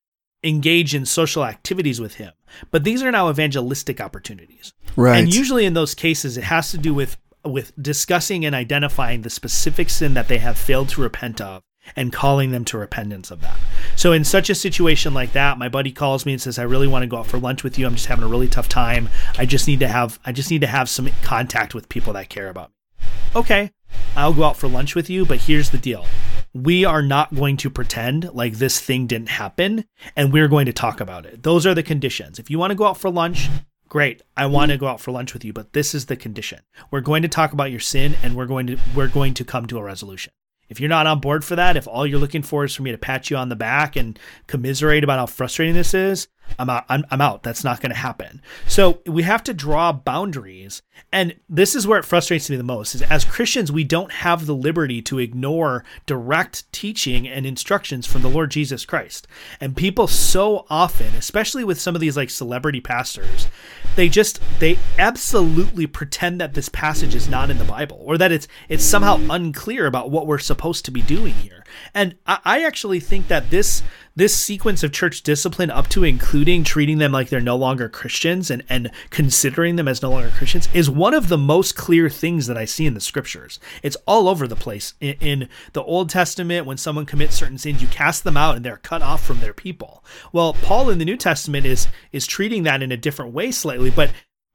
engage 0.44 0.96
in 0.96 1.06
social 1.06 1.46
activities 1.46 2.02
with 2.02 2.16
him, 2.16 2.34
but 2.72 2.84
these 2.84 3.04
are 3.04 3.12
now 3.12 3.30
evangelistic 3.30 4.02
opportunities. 4.02 4.74
right 4.96 5.20
And 5.20 5.34
usually 5.34 5.66
in 5.66 5.74
those 5.74 5.94
cases, 5.94 6.38
it 6.38 6.46
has 6.46 6.72
to 6.72 6.78
do 6.78 6.94
with 6.94 7.18
with 7.44 7.74
discussing 7.82 8.46
and 8.46 8.56
identifying 8.56 9.24
the 9.24 9.30
specific 9.30 9.90
sin 9.90 10.14
that 10.14 10.28
they 10.28 10.38
have 10.38 10.58
failed 10.58 10.90
to 10.90 11.02
repent 11.02 11.42
of 11.42 11.64
and 11.96 12.14
calling 12.14 12.52
them 12.52 12.64
to 12.66 12.78
repentance 12.78 13.32
of 13.32 13.42
that. 13.42 13.58
So 14.02 14.14
in 14.14 14.24
such 14.24 14.50
a 14.50 14.56
situation 14.56 15.14
like 15.14 15.34
that, 15.34 15.60
my 15.60 15.70
buddy 15.70 15.92
calls 15.92 16.26
me 16.26 16.34
and 16.34 16.42
says, 16.42 16.58
"I 16.58 16.64
really 16.64 16.88
want 16.88 17.04
to 17.04 17.08
go 17.08 17.18
out 17.18 17.28
for 17.28 17.38
lunch 17.38 17.64
with 17.64 17.78
you. 17.78 17.86
I'm 17.86 17.94
just 17.94 18.08
having 18.08 18.24
a 18.24 18.28
really 18.28 18.48
tough 18.48 18.68
time. 18.68 19.10
I 19.38 19.46
just 19.46 19.68
need 19.68 19.80
to 19.82 19.88
have 19.88 20.20
I 20.26 20.32
just 20.32 20.50
need 20.50 20.62
to 20.62 20.68
have 20.68 20.90
some 20.90 21.08
contact 21.22 21.76
with 21.76 21.88
people 21.88 22.14
that 22.14 22.28
care 22.28 22.50
about 22.50 22.72
me." 22.72 23.06
Okay, 23.36 23.70
I'll 24.16 24.34
go 24.34 24.46
out 24.46 24.58
for 24.58 24.68
lunch 24.68 24.96
with 24.96 25.08
you, 25.08 25.24
but 25.24 25.42
here's 25.42 25.70
the 25.70 25.78
deal. 25.78 26.08
We 26.52 26.84
are 26.84 27.04
not 27.04 27.36
going 27.36 27.58
to 27.58 27.70
pretend 27.70 28.34
like 28.34 28.54
this 28.54 28.80
thing 28.80 29.06
didn't 29.06 29.30
happen 29.30 29.86
and 30.16 30.34
we're 30.34 30.48
going 30.48 30.66
to 30.66 30.74
talk 30.74 31.00
about 31.00 31.28
it. 31.28 31.44
Those 31.44 31.68
are 31.68 31.76
the 31.76 31.84
conditions. 31.84 32.40
If 32.40 32.50
you 32.50 32.58
want 32.58 32.72
to 32.72 32.76
go 32.76 32.88
out 32.88 32.98
for 32.98 33.12
lunch, 33.12 33.50
great 33.88 34.22
i 34.38 34.46
want 34.46 34.72
to 34.72 34.78
go 34.78 34.88
out 34.88 35.02
for 35.02 35.12
lunch 35.12 35.34
with 35.34 35.44
you 35.44 35.52
but 35.52 35.74
this 35.74 35.94
is 35.94 36.06
the 36.06 36.16
condition 36.16 36.62
we're 36.92 37.02
going 37.02 37.22
to 37.22 37.28
talk 37.28 37.52
about 37.52 37.72
your 37.72 37.80
sin 37.82 38.16
and 38.24 38.38
we're 38.38 38.46
going 38.46 38.66
to 38.66 38.78
we're 38.96 39.10
going 39.10 39.34
to 39.34 39.44
come 39.44 39.66
to 39.68 39.78
a 39.78 39.84
resolution 39.84 40.32
if 40.72 40.80
you're 40.80 40.90
not 40.90 41.06
on 41.06 41.20
board 41.20 41.44
for 41.44 41.56
that 41.56 41.78
if 41.78 41.88
all 41.88 42.08
you're 42.08 42.18
looking 42.18 42.42
for 42.42 42.64
is 42.64 42.74
for 42.74 42.82
me 42.82 42.92
to 42.92 42.98
pat 42.98 43.30
you 43.30 43.36
on 43.36 43.50
the 43.50 43.56
back 43.56 43.96
and 43.96 44.18
commiserate 44.48 45.04
about 45.04 45.20
how 45.20 45.26
frustrating 45.26 45.76
this 45.76 45.94
is 45.94 46.28
i'm 46.60 46.70
out 46.70 46.86
i'm, 46.90 47.06
I'm 47.12 47.22
out. 47.22 47.44
That's 47.44 47.64
not 47.64 47.82
going 47.82 47.92
to 47.92 47.98
happen. 47.98 48.42
So 48.68 49.02
we 49.06 49.24
have 49.24 49.44
to 49.44 49.54
draw 49.54 49.92
boundaries. 49.92 50.82
And 51.12 51.36
this 51.50 51.76
is 51.76 51.88
where 51.88 52.00
it 52.00 52.06
frustrates 52.06 52.50
me 52.50 52.56
the 52.56 52.64
most 52.64 52.96
is 52.96 53.02
as 53.04 53.26
christians 53.26 53.72
we 53.72 53.84
don't 53.84 54.12
have 54.12 54.46
the 54.46 54.56
liberty 54.56 55.02
to 55.04 55.20
ignore 55.20 55.84
direct 56.06 56.72
teaching 56.72 57.28
and 57.28 57.46
instructions 57.46 58.06
from 58.06 58.22
the 58.22 58.30
lord 58.30 58.52
jesus 58.52 58.86
christ. 58.86 59.28
And 59.60 59.76
people 59.76 60.08
so 60.08 60.66
often 60.70 61.16
especially 61.16 61.64
with 61.64 61.80
some 61.80 61.96
of 61.96 62.02
these 62.02 62.18
like 62.18 62.30
celebrity 62.30 62.82
pastors 62.82 63.48
they 63.96 64.08
just 64.08 64.40
they 64.60 64.78
absolutely 64.98 65.88
pretend 65.88 66.40
that 66.40 66.54
this 66.54 66.70
passage 66.70 67.16
is 67.16 67.28
not 67.28 67.50
in 67.50 67.58
the 67.58 67.66
bible 67.66 68.02
or 68.02 68.18
that 68.18 68.32
it's 68.32 68.48
it's 68.70 68.84
somehow 68.84 69.20
unclear 69.30 69.86
about 69.86 70.12
what 70.12 70.28
we're 70.28 70.38
supposed 70.38 70.86
to 70.86 70.92
be 70.92 71.02
doing 71.02 71.34
here. 71.34 71.66
And 71.94 72.16
i, 72.26 72.40
I 72.44 72.64
actually 72.64 73.00
think 73.00 73.28
that 73.28 73.50
this 73.50 73.84
this 74.22 74.36
sequence 74.36 74.84
of 74.84 74.92
church 74.92 75.24
discipline 75.24 75.72
up 75.72 75.88
to 75.88 76.04
including 76.04 76.64
treating 76.64 77.00
them 77.00 77.12
like 77.12 77.30
they're 77.30 77.42
no 77.42 77.56
longer 77.56 77.90
Christians 77.90 78.52
and, 78.52 78.62
and 78.70 78.92
considering 79.10 79.78
them 79.78 79.88
as 79.88 80.04
no 80.04 80.12
longer 80.12 80.30
Christians 80.30 80.70
is 80.76 80.92
one 80.92 81.16
of 81.16 81.28
the 81.28 81.40
most 81.40 81.76
clear 81.76 82.08
things 82.08 82.46
that 82.46 82.56
I 82.56 82.66
see 82.66 82.86
in 82.86 82.94
the 82.94 83.02
scriptures. 83.02 83.60
It's 83.82 83.98
all 84.06 84.30
over 84.30 84.48
the 84.48 84.56
place. 84.56 84.94
In, 85.02 85.16
in 85.22 85.50
the 85.74 85.82
Old 85.82 86.12
Testament, 86.12 86.68
when 86.68 86.78
someone 86.78 87.08
commits 87.08 87.34
certain 87.34 87.58
sins, 87.58 87.82
you 87.82 87.88
cast 87.88 88.24
them 88.24 88.38
out 88.38 88.56
and 88.58 88.64
they're 88.64 88.78
cut 88.78 89.02
off 89.02 89.26
from 89.26 89.40
their 89.40 89.54
people. 89.54 90.04
Well, 90.32 90.54
Paul 90.54 90.92
in 90.92 91.00
the 91.00 91.06
New 91.06 91.18
Testament 91.18 91.66
is 91.66 91.88
is 92.12 92.28
treating 92.28 92.62
that 92.62 92.84
in 92.84 92.92
a 92.92 92.98
different 92.98 93.34
way 93.34 93.50
slightly, 93.50 93.90
but 93.90 94.12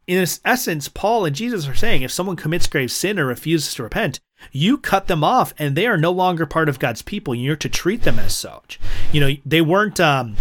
in 0.06 0.24
essence, 0.44 0.88
Paul 0.88 1.24
and 1.24 1.34
Jesus 1.34 1.66
are 1.66 1.74
saying 1.74 2.02
if 2.02 2.12
someone 2.12 2.36
commits 2.36 2.66
grave 2.66 2.92
sin 2.92 3.18
or 3.18 3.26
refuses 3.26 3.74
to 3.74 3.82
repent, 3.82 4.20
you 4.52 4.78
cut 4.78 5.08
them 5.08 5.24
off 5.24 5.52
and 5.58 5.74
they 5.74 5.86
are 5.86 5.96
no 5.96 6.12
longer 6.12 6.46
part 6.46 6.68
of 6.68 6.78
God's 6.78 7.02
people. 7.02 7.34
You're 7.34 7.56
to 7.56 7.68
treat 7.68 8.02
them 8.02 8.18
as 8.18 8.36
such. 8.36 8.78
You 9.12 9.20
know, 9.20 9.34
they 9.44 9.60
weren't 9.60 9.98
um, 9.98 10.36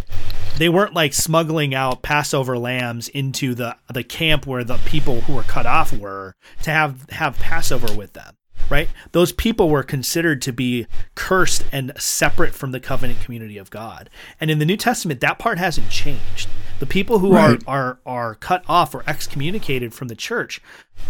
they 0.58 0.70
weren't 0.70 0.94
like 0.94 1.14
smuggling 1.14 1.74
out 1.74 2.04
Passover 2.04 2.58
lambs 2.58 3.08
into 3.10 3.56
the 3.56 3.76
the 3.94 4.04
camp 4.04 4.46
where 4.46 4.64
the 4.64 4.78
people 4.80 5.22
who 5.22 5.34
were 5.34 5.44
cut 5.44 5.66
off 5.66 5.92
were 5.94 6.36
to 6.64 6.72
have 6.72 7.10
have 7.10 7.40
Passover 7.40 7.94
with 7.94 8.14
them 8.14 8.36
right? 8.70 8.90
Those 9.12 9.32
people 9.32 9.70
were 9.70 9.84
considered 9.84 10.42
to 10.42 10.52
be 10.52 10.88
cursed 11.14 11.64
and 11.72 11.94
separate 12.00 12.56
from 12.56 12.72
the 12.72 12.80
covenant 12.80 13.22
community 13.22 13.60
of 13.60 13.70
God. 13.70 14.10
And 14.40 14.50
in 14.50 14.58
the 14.58 14.66
New 14.66 14.78
Testament, 14.78 15.20
that 15.20 15.38
part 15.38 15.60
hasn't 15.60 15.92
changed. 15.92 16.50
The 16.80 16.86
people 16.86 17.20
who 17.20 17.34
right. 17.34 17.62
are, 17.68 17.76
are 17.76 18.00
are 18.06 18.36
cut 18.36 18.64
off 18.68 18.94
or 18.94 19.04
excommunicated 19.08 19.94
from 19.94 20.10
the 20.10 20.16
church, 20.16 20.62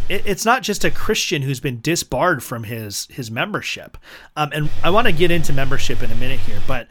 it, 0.09 0.24
it's 0.26 0.45
not 0.45 0.61
just 0.61 0.84
a 0.84 0.91
Christian 0.91 1.41
who's 1.41 1.59
been 1.59 1.82
disbarred 1.82 2.43
from 2.43 2.63
his 2.63 3.07
his 3.09 3.32
membership. 3.32 3.97
Um, 4.36 4.51
and 4.53 4.70
I 4.84 4.89
want 4.89 5.07
to 5.07 5.13
get 5.13 5.32
into 5.32 5.53
membership 5.53 6.03
in 6.03 6.11
a 6.11 6.16
minute 6.16 6.39
here, 6.41 6.61
but 6.68 6.88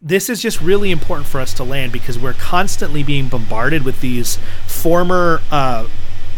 this 0.00 0.28
is 0.28 0.40
just 0.40 0.60
really 0.60 0.90
important 0.90 1.28
for 1.28 1.40
us 1.40 1.52
to 1.54 1.64
land 1.64 1.92
because 1.92 2.18
we're 2.18 2.34
constantly 2.34 3.02
being 3.02 3.28
bombarded 3.28 3.84
with 3.84 4.00
these 4.00 4.38
former 4.66 5.40
uh, 5.50 5.88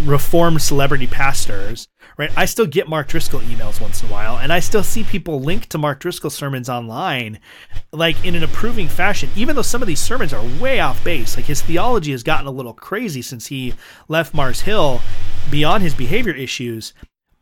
reformed 0.02 0.62
celebrity 0.62 1.06
pastors 1.06 1.88
right? 2.16 2.30
I 2.36 2.44
still 2.44 2.66
get 2.66 2.88
Mark 2.88 3.08
Driscoll 3.08 3.40
emails 3.40 3.80
once 3.80 4.02
in 4.02 4.08
a 4.08 4.12
while, 4.12 4.38
and 4.38 4.52
I 4.52 4.60
still 4.60 4.82
see 4.82 5.04
people 5.04 5.40
link 5.40 5.66
to 5.66 5.78
Mark 5.78 6.00
Driscoll 6.00 6.30
sermons 6.30 6.68
online, 6.68 7.38
like 7.92 8.24
in 8.24 8.34
an 8.34 8.42
approving 8.42 8.88
fashion, 8.88 9.30
even 9.36 9.56
though 9.56 9.62
some 9.62 9.82
of 9.82 9.88
these 9.88 10.00
sermons 10.00 10.32
are 10.32 10.44
way 10.60 10.80
off 10.80 11.02
base. 11.04 11.36
Like 11.36 11.46
his 11.46 11.62
theology 11.62 12.12
has 12.12 12.22
gotten 12.22 12.46
a 12.46 12.50
little 12.50 12.74
crazy 12.74 13.22
since 13.22 13.46
he 13.46 13.74
left 14.08 14.34
Mars 14.34 14.62
Hill 14.62 15.00
beyond 15.50 15.82
his 15.82 15.94
behavior 15.94 16.34
issues. 16.34 16.94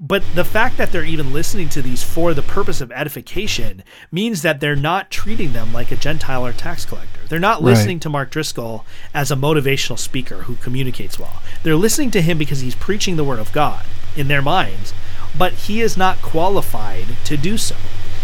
But 0.05 0.25
the 0.35 0.45
fact 0.45 0.79
that 0.79 0.91
they're 0.91 1.05
even 1.05 1.33
listening 1.33 1.69
to 1.69 1.81
these 1.81 2.03
for 2.03 2.35
the 2.35 2.43
purpose 2.43 2.81
of 2.81 2.91
edification 2.91 3.85
means 4.11 4.43
that 4.43 4.59
they're 4.59 4.75
not 4.75 5.13
treating 5.13 5.53
them 5.53 5.73
like 5.73 5.93
a 5.93 5.97
Gentile 5.97 6.45
or 6.45 6.53
tax 6.53 6.85
collector. 6.85 7.21
They're 7.29 7.39
not 7.39 7.63
listening 7.63 7.99
right. 7.99 8.03
to 8.03 8.09
Mark 8.09 8.31
Driscoll 8.33 8.85
as 9.15 9.31
a 9.31 9.37
motivational 9.37 9.97
speaker 9.97 10.43
who 10.43 10.57
communicates 10.57 11.21
well. 11.21 11.41
They're 11.63 11.77
listening 11.77 12.11
to 12.11 12.21
him 12.21 12.37
because 12.37 12.59
he's 12.59 12.75
preaching 12.75 13.15
the 13.15 13.23
word 13.23 13.39
of 13.39 13.53
God 13.53 13.87
in 14.17 14.27
their 14.27 14.43
minds, 14.43 14.93
but 15.39 15.53
he 15.53 15.81
is 15.81 15.97
not 15.97 16.21
qualified 16.21 17.07
to 17.27 17.37
do 17.37 17.57
so. 17.57 17.77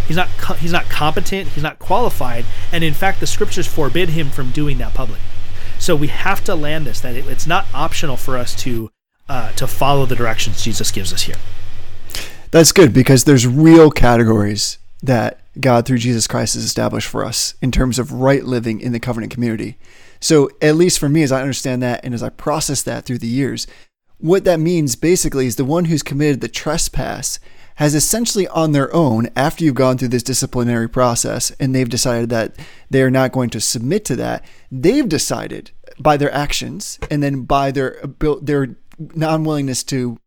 He's 0.08 0.16
not 0.16 0.30
co- 0.36 0.54
he's 0.54 0.72
not 0.72 0.86
competent, 0.86 1.50
he's 1.50 1.62
not 1.62 1.78
qualified, 1.78 2.44
and 2.72 2.82
in 2.82 2.92
fact 2.92 3.20
the 3.20 3.26
scriptures 3.26 3.68
forbid 3.68 4.08
him 4.08 4.30
from 4.30 4.50
doing 4.50 4.78
that 4.78 4.94
publicly. 4.94 5.22
So 5.78 5.94
we 5.94 6.08
have 6.08 6.42
to 6.44 6.56
land 6.56 6.86
this 6.86 7.00
that 7.02 7.14
it, 7.14 7.26
it's 7.28 7.46
not 7.46 7.66
optional 7.72 8.16
for 8.16 8.36
us 8.36 8.56
to 8.62 8.90
uh, 9.28 9.52
to 9.52 9.68
follow 9.68 10.06
the 10.06 10.16
directions 10.16 10.64
Jesus 10.64 10.90
gives 10.90 11.12
us 11.12 11.22
here. 11.22 11.36
That's 12.50 12.72
good 12.72 12.94
because 12.94 13.24
there's 13.24 13.46
real 13.46 13.90
categories 13.90 14.78
that 15.02 15.40
God 15.60 15.86
through 15.86 15.98
Jesus 15.98 16.26
Christ 16.26 16.54
has 16.54 16.64
established 16.64 17.08
for 17.08 17.24
us 17.24 17.54
in 17.60 17.70
terms 17.70 17.98
of 17.98 18.12
right 18.12 18.42
living 18.42 18.80
in 18.80 18.92
the 18.92 19.00
covenant 19.00 19.32
community. 19.32 19.76
So, 20.20 20.50
at 20.60 20.74
least 20.74 20.98
for 20.98 21.08
me, 21.08 21.22
as 21.22 21.30
I 21.30 21.42
understand 21.42 21.82
that 21.82 22.00
and 22.04 22.14
as 22.14 22.22
I 22.22 22.30
process 22.30 22.82
that 22.82 23.04
through 23.04 23.18
the 23.18 23.28
years, 23.28 23.66
what 24.18 24.44
that 24.44 24.58
means 24.58 24.96
basically 24.96 25.46
is 25.46 25.56
the 25.56 25.64
one 25.64 25.84
who's 25.84 26.02
committed 26.02 26.40
the 26.40 26.48
trespass 26.48 27.38
has 27.76 27.94
essentially 27.94 28.48
on 28.48 28.72
their 28.72 28.92
own, 28.92 29.28
after 29.36 29.62
you've 29.62 29.76
gone 29.76 29.96
through 29.96 30.08
this 30.08 30.24
disciplinary 30.24 30.88
process 30.88 31.52
and 31.60 31.72
they've 31.72 31.88
decided 31.88 32.28
that 32.30 32.56
they're 32.90 33.10
not 33.10 33.30
going 33.30 33.50
to 33.50 33.60
submit 33.60 34.04
to 34.06 34.16
that, 34.16 34.44
they've 34.72 35.08
decided 35.08 35.70
by 36.00 36.16
their 36.16 36.32
actions 36.32 36.98
and 37.10 37.22
then 37.22 37.42
by 37.42 37.70
their 37.70 38.02
their 38.42 38.76
non 38.98 39.44
willingness 39.44 39.84
to 39.84 40.18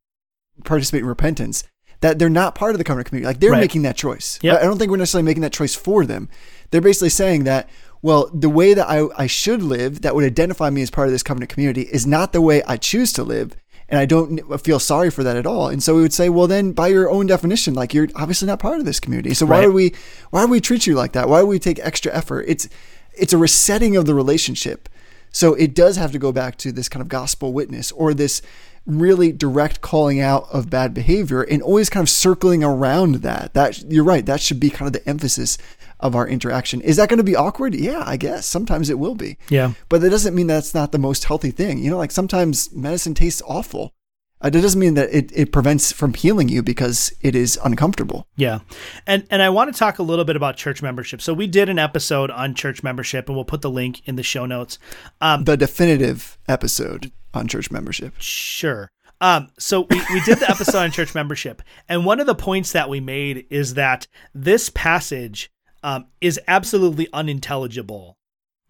participate 0.64 1.02
in 1.02 1.08
repentance 1.08 1.66
that 2.02 2.20
they're 2.20 2.30
not 2.30 2.56
part 2.56 2.74
of 2.74 2.78
the 2.78 2.84
covenant 2.84 3.08
community. 3.08 3.28
Like 3.28 3.40
they're 3.40 3.52
right. 3.52 3.62
making 3.62 3.84
that 3.84 3.96
choice. 3.96 4.40
Yep. 4.42 4.60
I 4.60 4.64
don't 4.64 4.78
think 4.78 4.92
we're 4.92 4.98
necessarily 4.98 5.26
making 5.26 5.42
that 5.42 5.54
choice 5.54 5.76
for 5.76 6.06
them. 6.06 6.30
They're 6.72 6.82
basically 6.82 7.10
saying 7.10 7.46
that, 7.46 7.70
well, 8.02 8.30
the 8.34 8.50
way 8.50 8.74
that 8.74 8.90
I, 8.90 9.08
I 9.16 9.28
should 9.28 9.62
live 9.62 10.02
that 10.02 10.16
would 10.16 10.24
identify 10.24 10.70
me 10.70 10.82
as 10.82 10.90
part 10.90 11.08
of 11.08 11.14
this 11.14 11.24
covenant 11.24 11.52
community 11.52 11.84
is 11.84 12.08
not 12.08 12.34
the 12.34 12.42
way 12.42 12.64
I 12.64 12.78
choose 12.78 13.14
to 13.14 13.24
live. 13.24 13.56
And 13.88 14.00
I 14.00 14.06
don't 14.06 14.40
feel 14.64 14.80
sorry 14.80 15.12
for 15.12 15.22
that 15.24 15.36
at 15.36 15.46
all. 15.46 15.68
And 15.68 15.84
so 15.84 15.96
we 15.96 16.02
would 16.02 16.14
say, 16.14 16.30
well, 16.30 16.48
then 16.48 16.72
by 16.72 16.88
your 16.88 17.10
own 17.10 17.28
definition, 17.28 17.74
like 17.74 17.94
you're 17.94 18.08
obviously 18.16 18.48
not 18.48 18.60
part 18.60 18.80
of 18.80 18.86
this 18.86 19.02
community. 19.02 19.34
So 19.34 19.46
why 19.46 19.60
right. 19.60 19.68
would 19.68 19.76
we, 19.76 19.94
why 20.30 20.42
would 20.42 20.50
we 20.50 20.62
treat 20.62 20.88
you 20.88 20.96
like 20.96 21.12
that? 21.12 21.28
Why 21.28 21.42
would 21.42 21.50
we 21.50 21.60
take 21.60 21.78
extra 21.80 22.12
effort? 22.14 22.46
It's, 22.48 22.70
it's 23.14 23.34
a 23.34 23.38
resetting 23.38 23.98
of 23.98 24.06
the 24.06 24.16
relationship. 24.16 24.88
So 25.32 25.54
it 25.54 25.76
does 25.76 25.98
have 25.98 26.14
to 26.14 26.20
go 26.20 26.32
back 26.32 26.58
to 26.60 26.72
this 26.72 26.90
kind 26.90 27.02
of 27.02 27.10
gospel 27.10 27.54
witness 27.54 27.92
or 27.92 28.14
this 28.14 28.42
really 28.86 29.32
direct 29.32 29.82
calling 29.82 30.20
out 30.20 30.48
of 30.52 30.70
bad 30.70 30.94
behavior 30.94 31.44
and 31.44 31.62
always 31.62 31.90
kind 31.90 32.04
of 32.04 32.10
circling 32.10 32.64
around 32.64 33.16
that. 33.16 33.54
That 33.54 33.92
you're 33.92 34.04
right. 34.04 34.26
That 34.26 34.42
should 34.42 34.60
be 34.60 34.70
kind 34.70 34.88
of 34.88 34.94
the 34.94 35.08
emphasis 35.08 35.58
of 36.00 36.16
our 36.16 36.28
interaction. 36.28 36.82
Is 36.82 36.98
that 36.98 37.10
going 37.10 37.18
to 37.18 37.24
be 37.24 37.36
awkward? 37.36 37.76
Yeah, 37.76 38.04
I 38.06 38.18
guess 38.18 38.46
sometimes 38.46 38.90
it 38.90 39.00
will 39.00 39.16
be. 39.16 39.38
Yeah. 39.50 39.74
But 39.88 40.02
that 40.02 40.10
doesn't 40.10 40.36
mean 40.36 40.48
that's 40.48 40.74
not 40.74 40.92
the 40.92 40.98
most 40.98 41.26
healthy 41.26 41.52
thing. 41.52 41.78
You 41.80 41.92
know, 41.92 41.98
like 41.98 42.12
sometimes 42.12 42.72
medicine 42.74 43.14
tastes 43.14 43.42
awful. 43.46 43.94
Uh, 44.42 44.50
that 44.50 44.62
doesn't 44.62 44.80
mean 44.80 44.96
that 44.96 45.10
it, 45.14 45.32
it 45.34 45.52
prevents 45.52 45.92
from 45.92 46.14
healing 46.14 46.50
you 46.50 46.64
because 46.64 47.14
it 47.22 47.36
is 47.36 47.60
uncomfortable. 47.64 48.28
Yeah. 48.36 48.60
And 49.06 49.26
and 49.30 49.42
I 49.42 49.50
want 49.50 49.72
to 49.74 49.78
talk 49.78 50.00
a 50.00 50.04
little 50.04 50.26
bit 50.26 50.36
about 50.36 50.58
church 50.58 50.82
membership. 50.82 51.22
So 51.22 51.34
we 51.34 51.48
did 51.48 51.70
an 51.70 51.80
episode 51.80 52.32
on 52.32 52.56
church 52.56 52.84
membership 52.84 53.28
and 53.28 53.36
we'll 53.36 53.46
put 53.46 53.62
the 53.62 53.70
link 53.70 54.02
in 54.08 54.16
the 54.16 54.24
show 54.24 54.46
notes. 54.46 54.80
Um, 55.22 55.44
the 55.44 55.58
definitive 55.58 56.38
episode 56.48 57.12
on 57.34 57.48
church 57.48 57.72
membership. 57.72 58.16
Sure. 58.18 58.90
Um, 59.22 59.50
so 59.60 59.82
we, 59.82 60.02
we 60.12 60.22
did 60.22 60.40
the 60.40 60.50
episode 60.50 60.80
on 60.80 60.92
church 60.92 61.14
membership, 61.14 61.62
and 61.88 62.06
one 62.06 62.20
of 62.20 62.26
the 62.26 62.34
points 62.34 62.72
that 62.72 62.90
we 62.90 63.00
made 63.00 63.46
is 63.52 63.76
that 63.76 64.08
this 64.34 64.72
passage 64.72 65.52
um, 65.84 66.08
is 66.22 66.40
absolutely 66.48 67.08
unintelligible 67.14 68.18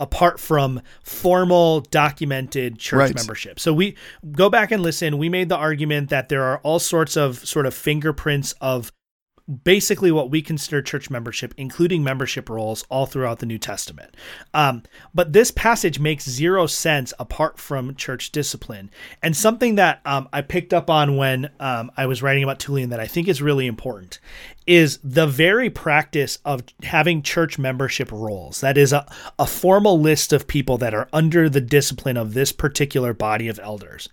apart 0.01 0.39
from 0.39 0.81
formal 1.03 1.81
documented 1.81 2.79
church 2.79 2.97
right. 2.97 3.15
membership. 3.15 3.59
So 3.59 3.71
we 3.71 3.95
go 4.31 4.49
back 4.49 4.71
and 4.71 4.81
listen. 4.81 5.19
We 5.19 5.29
made 5.29 5.47
the 5.47 5.55
argument 5.55 6.09
that 6.09 6.27
there 6.27 6.43
are 6.43 6.57
all 6.63 6.79
sorts 6.79 7.15
of 7.15 7.47
sort 7.47 7.67
of 7.67 7.73
fingerprints 7.73 8.53
of 8.59 8.91
basically 9.63 10.11
what 10.11 10.29
we 10.29 10.41
consider 10.41 10.81
church 10.81 11.09
membership, 11.09 11.53
including 11.57 12.03
membership 12.03 12.49
rolls, 12.49 12.85
all 12.89 13.05
throughout 13.05 13.39
the 13.39 13.45
New 13.45 13.57
Testament. 13.57 14.15
Um, 14.53 14.83
but 15.13 15.33
this 15.33 15.51
passage 15.51 15.99
makes 15.99 16.29
zero 16.29 16.67
sense 16.67 17.13
apart 17.19 17.59
from 17.59 17.95
church 17.95 18.31
discipline. 18.31 18.89
And 19.21 19.35
something 19.35 19.75
that 19.75 20.01
um, 20.05 20.29
I 20.31 20.41
picked 20.41 20.73
up 20.73 20.89
on 20.89 21.17
when 21.17 21.49
um, 21.59 21.91
I 21.97 22.05
was 22.05 22.21
writing 22.21 22.43
about 22.43 22.59
Tullian 22.59 22.89
that 22.89 22.99
I 22.99 23.07
think 23.07 23.27
is 23.27 23.41
really 23.41 23.67
important 23.67 24.19
is 24.67 24.99
the 25.03 25.27
very 25.27 25.69
practice 25.69 26.37
of 26.45 26.63
having 26.83 27.21
church 27.21 27.57
membership 27.57 28.11
rolls. 28.11 28.61
That 28.61 28.77
is 28.77 28.93
a, 28.93 29.05
a 29.39 29.47
formal 29.47 29.99
list 29.99 30.31
of 30.31 30.47
people 30.47 30.77
that 30.77 30.93
are 30.93 31.09
under 31.11 31.49
the 31.49 31.61
discipline 31.61 32.15
of 32.15 32.33
this 32.33 32.51
particular 32.51 33.13
body 33.13 33.47
of 33.47 33.59
elders, 33.59 34.07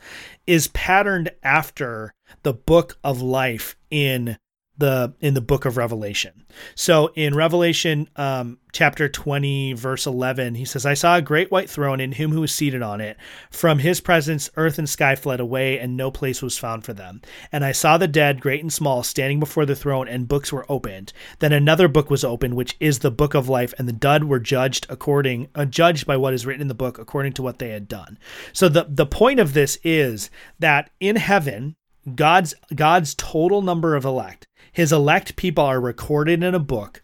is 0.46 0.68
patterned 0.68 1.30
after 1.42 2.14
the 2.42 2.54
book 2.54 2.98
of 3.04 3.20
life 3.20 3.76
in 3.90 4.38
the 4.78 5.12
in 5.20 5.34
the 5.34 5.40
book 5.40 5.64
of 5.64 5.76
Revelation. 5.76 6.44
So 6.74 7.08
in 7.14 7.34
Revelation 7.34 8.08
um, 8.16 8.58
chapter 8.72 9.08
20 9.08 9.72
verse 9.72 10.06
11 10.06 10.54
he 10.54 10.64
says 10.64 10.86
I 10.86 10.94
saw 10.94 11.16
a 11.16 11.22
great 11.22 11.50
white 11.50 11.68
throne 11.68 12.00
and 12.00 12.14
him 12.14 12.30
who 12.30 12.40
was 12.40 12.54
seated 12.54 12.80
on 12.80 13.00
it. 13.00 13.16
From 13.50 13.80
his 13.80 14.00
presence 14.00 14.48
earth 14.56 14.78
and 14.78 14.88
sky 14.88 15.16
fled 15.16 15.40
away 15.40 15.78
and 15.78 15.96
no 15.96 16.10
place 16.10 16.40
was 16.40 16.56
found 16.56 16.84
for 16.84 16.92
them. 16.92 17.20
And 17.50 17.64
I 17.64 17.72
saw 17.72 17.98
the 17.98 18.08
dead 18.08 18.40
great 18.40 18.62
and 18.62 18.72
small 18.72 19.02
standing 19.02 19.40
before 19.40 19.66
the 19.66 19.76
throne 19.76 20.06
and 20.06 20.28
books 20.28 20.52
were 20.52 20.66
opened. 20.68 21.12
Then 21.40 21.52
another 21.52 21.88
book 21.88 22.08
was 22.08 22.24
opened 22.24 22.54
which 22.54 22.76
is 22.78 23.00
the 23.00 23.10
book 23.10 23.34
of 23.34 23.48
life 23.48 23.74
and 23.78 23.88
the 23.88 23.92
dead 23.92 24.24
were 24.24 24.40
judged 24.40 24.86
according 24.88 25.48
uh, 25.56 25.64
judged 25.64 26.06
by 26.06 26.16
what 26.16 26.34
is 26.34 26.46
written 26.46 26.62
in 26.62 26.68
the 26.68 26.74
book 26.74 26.98
according 26.98 27.32
to 27.34 27.42
what 27.42 27.58
they 27.58 27.70
had 27.70 27.88
done. 27.88 28.18
So 28.52 28.68
the 28.68 28.86
the 28.88 29.06
point 29.06 29.40
of 29.40 29.54
this 29.54 29.76
is 29.82 30.30
that 30.60 30.90
in 31.00 31.16
heaven 31.16 31.74
God's 32.14 32.54
God's 32.74 33.14
total 33.14 33.62
number 33.62 33.96
of 33.96 34.04
elect 34.04 34.46
his 34.72 34.92
elect 34.92 35.36
people 35.36 35.64
are 35.64 35.80
recorded 35.80 36.42
in 36.42 36.54
a 36.54 36.60
book 36.60 37.02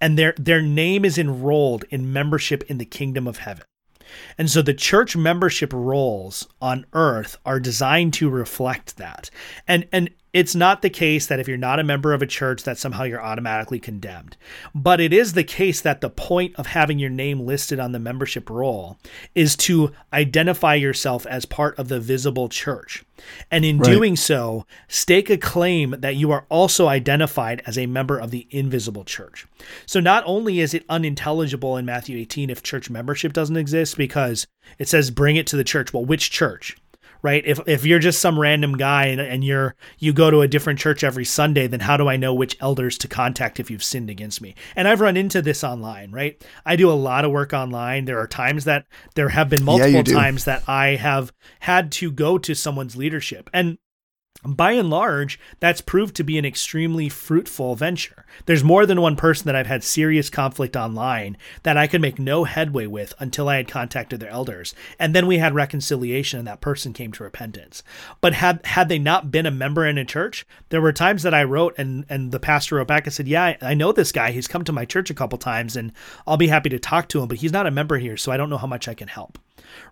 and 0.00 0.18
their 0.18 0.34
their 0.38 0.62
name 0.62 1.04
is 1.04 1.18
enrolled 1.18 1.84
in 1.90 2.12
membership 2.12 2.62
in 2.68 2.78
the 2.78 2.84
kingdom 2.84 3.26
of 3.26 3.38
heaven. 3.38 3.64
And 4.38 4.50
so 4.50 4.62
the 4.62 4.74
church 4.74 5.16
membership 5.16 5.72
rolls 5.72 6.48
on 6.62 6.86
earth 6.94 7.36
are 7.44 7.60
designed 7.60 8.14
to 8.14 8.30
reflect 8.30 8.96
that. 8.96 9.30
And 9.66 9.86
and 9.92 10.10
it's 10.32 10.54
not 10.54 10.82
the 10.82 10.90
case 10.90 11.26
that 11.26 11.40
if 11.40 11.48
you're 11.48 11.56
not 11.56 11.78
a 11.78 11.84
member 11.84 12.12
of 12.12 12.20
a 12.20 12.26
church 12.26 12.64
that 12.64 12.78
somehow 12.78 13.04
you're 13.04 13.22
automatically 13.22 13.78
condemned. 13.78 14.36
But 14.74 15.00
it 15.00 15.12
is 15.12 15.32
the 15.32 15.44
case 15.44 15.80
that 15.80 16.00
the 16.00 16.10
point 16.10 16.54
of 16.56 16.66
having 16.66 16.98
your 16.98 17.10
name 17.10 17.40
listed 17.40 17.80
on 17.80 17.92
the 17.92 17.98
membership 17.98 18.50
roll 18.50 18.98
is 19.34 19.56
to 19.56 19.92
identify 20.12 20.74
yourself 20.74 21.26
as 21.26 21.46
part 21.46 21.78
of 21.78 21.88
the 21.88 22.00
visible 22.00 22.48
church. 22.48 23.04
And 23.50 23.64
in 23.64 23.78
right. 23.78 23.90
doing 23.90 24.16
so, 24.16 24.66
stake 24.86 25.30
a 25.30 25.38
claim 25.38 25.96
that 25.98 26.16
you 26.16 26.30
are 26.30 26.46
also 26.48 26.88
identified 26.88 27.62
as 27.66 27.78
a 27.78 27.86
member 27.86 28.18
of 28.18 28.30
the 28.30 28.46
invisible 28.50 29.04
church. 29.04 29.46
So 29.86 29.98
not 29.98 30.24
only 30.26 30.60
is 30.60 30.74
it 30.74 30.84
unintelligible 30.88 31.76
in 31.76 31.86
Matthew 31.86 32.18
18 32.18 32.50
if 32.50 32.62
church 32.62 32.90
membership 32.90 33.32
doesn't 33.32 33.56
exist 33.56 33.96
because 33.96 34.46
it 34.78 34.88
says 34.88 35.10
bring 35.10 35.36
it 35.36 35.46
to 35.48 35.56
the 35.56 35.64
church. 35.64 35.92
Well, 35.92 36.04
which 36.04 36.30
church? 36.30 36.76
Right? 37.22 37.42
If 37.46 37.60
if 37.66 37.84
you're 37.84 37.98
just 37.98 38.20
some 38.20 38.38
random 38.38 38.76
guy 38.76 39.06
and, 39.06 39.20
and 39.20 39.44
you're 39.44 39.74
you 39.98 40.12
go 40.12 40.30
to 40.30 40.40
a 40.40 40.48
different 40.48 40.78
church 40.78 41.02
every 41.02 41.24
Sunday, 41.24 41.66
then 41.66 41.80
how 41.80 41.96
do 41.96 42.08
I 42.08 42.16
know 42.16 42.34
which 42.34 42.56
elders 42.60 42.98
to 42.98 43.08
contact 43.08 43.60
if 43.60 43.70
you've 43.70 43.84
sinned 43.84 44.10
against 44.10 44.40
me? 44.40 44.54
And 44.76 44.88
I've 44.88 45.00
run 45.00 45.16
into 45.16 45.42
this 45.42 45.64
online, 45.64 46.10
right? 46.12 46.42
I 46.64 46.76
do 46.76 46.90
a 46.90 46.92
lot 46.92 47.24
of 47.24 47.30
work 47.30 47.52
online. 47.52 48.04
There 48.04 48.18
are 48.18 48.26
times 48.26 48.64
that 48.64 48.86
there 49.14 49.28
have 49.28 49.48
been 49.48 49.64
multiple 49.64 49.92
yeah, 49.92 50.02
times 50.02 50.44
that 50.44 50.62
I 50.68 50.96
have 50.96 51.32
had 51.60 51.92
to 51.92 52.10
go 52.10 52.38
to 52.38 52.54
someone's 52.54 52.96
leadership. 52.96 53.50
And 53.52 53.78
by 54.44 54.72
and 54.72 54.88
large, 54.88 55.38
that's 55.58 55.80
proved 55.80 56.14
to 56.14 56.22
be 56.22 56.38
an 56.38 56.44
extremely 56.44 57.08
fruitful 57.08 57.74
venture. 57.74 58.24
There's 58.46 58.62
more 58.62 58.86
than 58.86 59.00
one 59.00 59.16
person 59.16 59.46
that 59.46 59.56
I've 59.56 59.66
had 59.66 59.82
serious 59.82 60.30
conflict 60.30 60.76
online 60.76 61.36
that 61.64 61.76
I 61.76 61.88
could 61.88 62.00
make 62.00 62.20
no 62.20 62.44
headway 62.44 62.86
with 62.86 63.14
until 63.18 63.48
I 63.48 63.56
had 63.56 63.66
contacted 63.66 64.20
their 64.20 64.30
elders. 64.30 64.76
And 64.98 65.12
then 65.12 65.26
we 65.26 65.38
had 65.38 65.56
reconciliation 65.56 66.38
and 66.38 66.46
that 66.46 66.60
person 66.60 66.92
came 66.92 67.10
to 67.12 67.24
repentance. 67.24 67.82
But 68.20 68.34
had 68.34 68.64
had 68.64 68.88
they 68.88 68.98
not 68.98 69.32
been 69.32 69.46
a 69.46 69.50
member 69.50 69.84
in 69.84 69.98
a 69.98 70.04
church, 70.04 70.46
there 70.68 70.80
were 70.80 70.92
times 70.92 71.24
that 71.24 71.34
I 71.34 71.42
wrote 71.42 71.74
and 71.76 72.04
and 72.08 72.30
the 72.30 72.40
pastor 72.40 72.76
wrote 72.76 72.88
back 72.88 73.06
and 73.06 73.12
said, 73.12 73.26
"Yeah, 73.26 73.44
I, 73.44 73.58
I 73.60 73.74
know 73.74 73.90
this 73.90 74.12
guy. 74.12 74.30
He's 74.30 74.48
come 74.48 74.62
to 74.64 74.72
my 74.72 74.84
church 74.84 75.10
a 75.10 75.14
couple 75.14 75.38
times 75.38 75.74
and 75.74 75.92
I'll 76.28 76.36
be 76.36 76.48
happy 76.48 76.68
to 76.68 76.78
talk 76.78 77.08
to 77.08 77.20
him, 77.20 77.28
but 77.28 77.38
he's 77.38 77.52
not 77.52 77.66
a 77.66 77.72
member 77.72 77.98
here, 77.98 78.16
so 78.16 78.30
I 78.30 78.36
don't 78.36 78.50
know 78.50 78.58
how 78.58 78.68
much 78.68 78.86
I 78.86 78.94
can 78.94 79.08
help." 79.08 79.38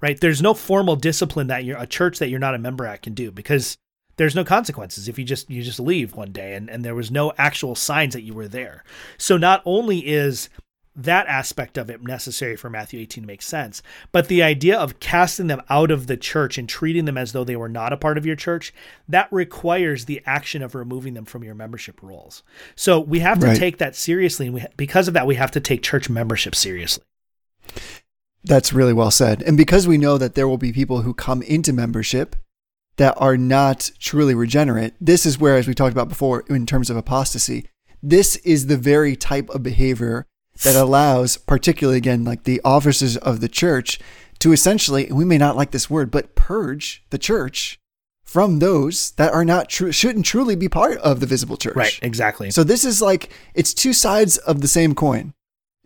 Right? 0.00 0.18
There's 0.18 0.40
no 0.40 0.54
formal 0.54 0.96
discipline 0.96 1.48
that 1.48 1.64
you're 1.64 1.78
a 1.78 1.86
church 1.86 2.20
that 2.20 2.28
you're 2.28 2.38
not 2.38 2.54
a 2.54 2.58
member 2.58 2.86
at 2.86 3.02
can 3.02 3.14
do 3.14 3.30
because 3.30 3.76
there's 4.16 4.34
no 4.34 4.44
consequences 4.44 5.08
if 5.08 5.18
you 5.18 5.24
just 5.24 5.50
you 5.50 5.62
just 5.62 5.80
leave 5.80 6.14
one 6.14 6.32
day 6.32 6.54
and, 6.54 6.68
and 6.70 6.84
there 6.84 6.94
was 6.94 7.10
no 7.10 7.32
actual 7.38 7.74
signs 7.74 8.14
that 8.14 8.22
you 8.22 8.34
were 8.34 8.48
there 8.48 8.84
so 9.18 9.36
not 9.36 9.62
only 9.64 10.06
is 10.06 10.48
that 10.96 11.26
aspect 11.26 11.76
of 11.76 11.90
it 11.90 12.02
necessary 12.02 12.56
for 12.56 12.70
Matthew 12.70 12.98
18 13.00 13.22
to 13.22 13.26
make 13.26 13.42
sense. 13.42 13.82
But 14.12 14.28
the 14.28 14.42
idea 14.42 14.78
of 14.78 14.98
casting 14.98 15.46
them 15.46 15.60
out 15.68 15.90
of 15.90 16.06
the 16.06 16.16
church 16.16 16.56
and 16.56 16.66
treating 16.66 17.04
them 17.04 17.18
as 17.18 17.32
though 17.32 17.44
they 17.44 17.54
were 17.54 17.68
not 17.68 17.92
a 17.92 17.98
part 17.98 18.16
of 18.16 18.24
your 18.24 18.34
church, 18.34 18.72
that 19.06 19.30
requires 19.30 20.06
the 20.06 20.22
action 20.24 20.62
of 20.62 20.74
removing 20.74 21.12
them 21.12 21.26
from 21.26 21.44
your 21.44 21.54
membership 21.54 22.02
rolls. 22.02 22.42
So 22.74 22.98
we 22.98 23.18
have 23.20 23.38
to 23.40 23.48
right. 23.48 23.58
take 23.58 23.76
that 23.78 23.94
seriously. 23.94 24.46
And 24.46 24.54
we, 24.54 24.64
because 24.76 25.06
of 25.06 25.14
that, 25.14 25.26
we 25.26 25.34
have 25.34 25.50
to 25.52 25.60
take 25.60 25.82
church 25.82 26.08
membership 26.08 26.54
seriously. 26.54 27.04
That's 28.42 28.72
really 28.72 28.92
well 28.94 29.10
said. 29.10 29.42
And 29.42 29.56
because 29.56 29.86
we 29.86 29.98
know 29.98 30.16
that 30.16 30.34
there 30.34 30.48
will 30.48 30.56
be 30.56 30.72
people 30.72 31.02
who 31.02 31.12
come 31.12 31.42
into 31.42 31.72
membership 31.72 32.36
that 32.96 33.14
are 33.18 33.36
not 33.36 33.90
truly 33.98 34.34
regenerate. 34.34 34.94
This 35.00 35.26
is 35.26 35.38
where, 35.38 35.56
as 35.56 35.68
we 35.68 35.74
talked 35.74 35.92
about 35.92 36.08
before, 36.08 36.44
in 36.48 36.66
terms 36.66 36.90
of 36.90 36.96
apostasy, 36.96 37.68
this 38.02 38.36
is 38.36 38.66
the 38.66 38.76
very 38.76 39.16
type 39.16 39.50
of 39.50 39.62
behavior 39.62 40.26
that 40.62 40.76
allows, 40.76 41.36
particularly 41.36 41.98
again, 41.98 42.24
like 42.24 42.44
the 42.44 42.60
officers 42.64 43.16
of 43.18 43.40
the 43.40 43.48
church, 43.48 43.98
to 44.38 44.52
essentially, 44.52 45.08
we 45.10 45.24
may 45.24 45.38
not 45.38 45.56
like 45.56 45.70
this 45.70 45.90
word, 45.90 46.10
but 46.10 46.34
purge 46.34 47.04
the 47.10 47.18
church 47.18 47.78
from 48.24 48.58
those 48.58 49.12
that 49.12 49.32
are 49.32 49.44
not 49.44 49.68
true, 49.68 49.92
shouldn't 49.92 50.26
truly 50.26 50.56
be 50.56 50.68
part 50.68 50.98
of 50.98 51.20
the 51.20 51.26
visible 51.26 51.56
church. 51.56 51.76
Right, 51.76 51.98
exactly. 52.02 52.50
So 52.50 52.64
this 52.64 52.84
is 52.84 53.00
like, 53.00 53.30
it's 53.54 53.72
two 53.72 53.92
sides 53.92 54.36
of 54.38 54.60
the 54.60 54.68
same 54.68 54.94
coin. 54.94 55.32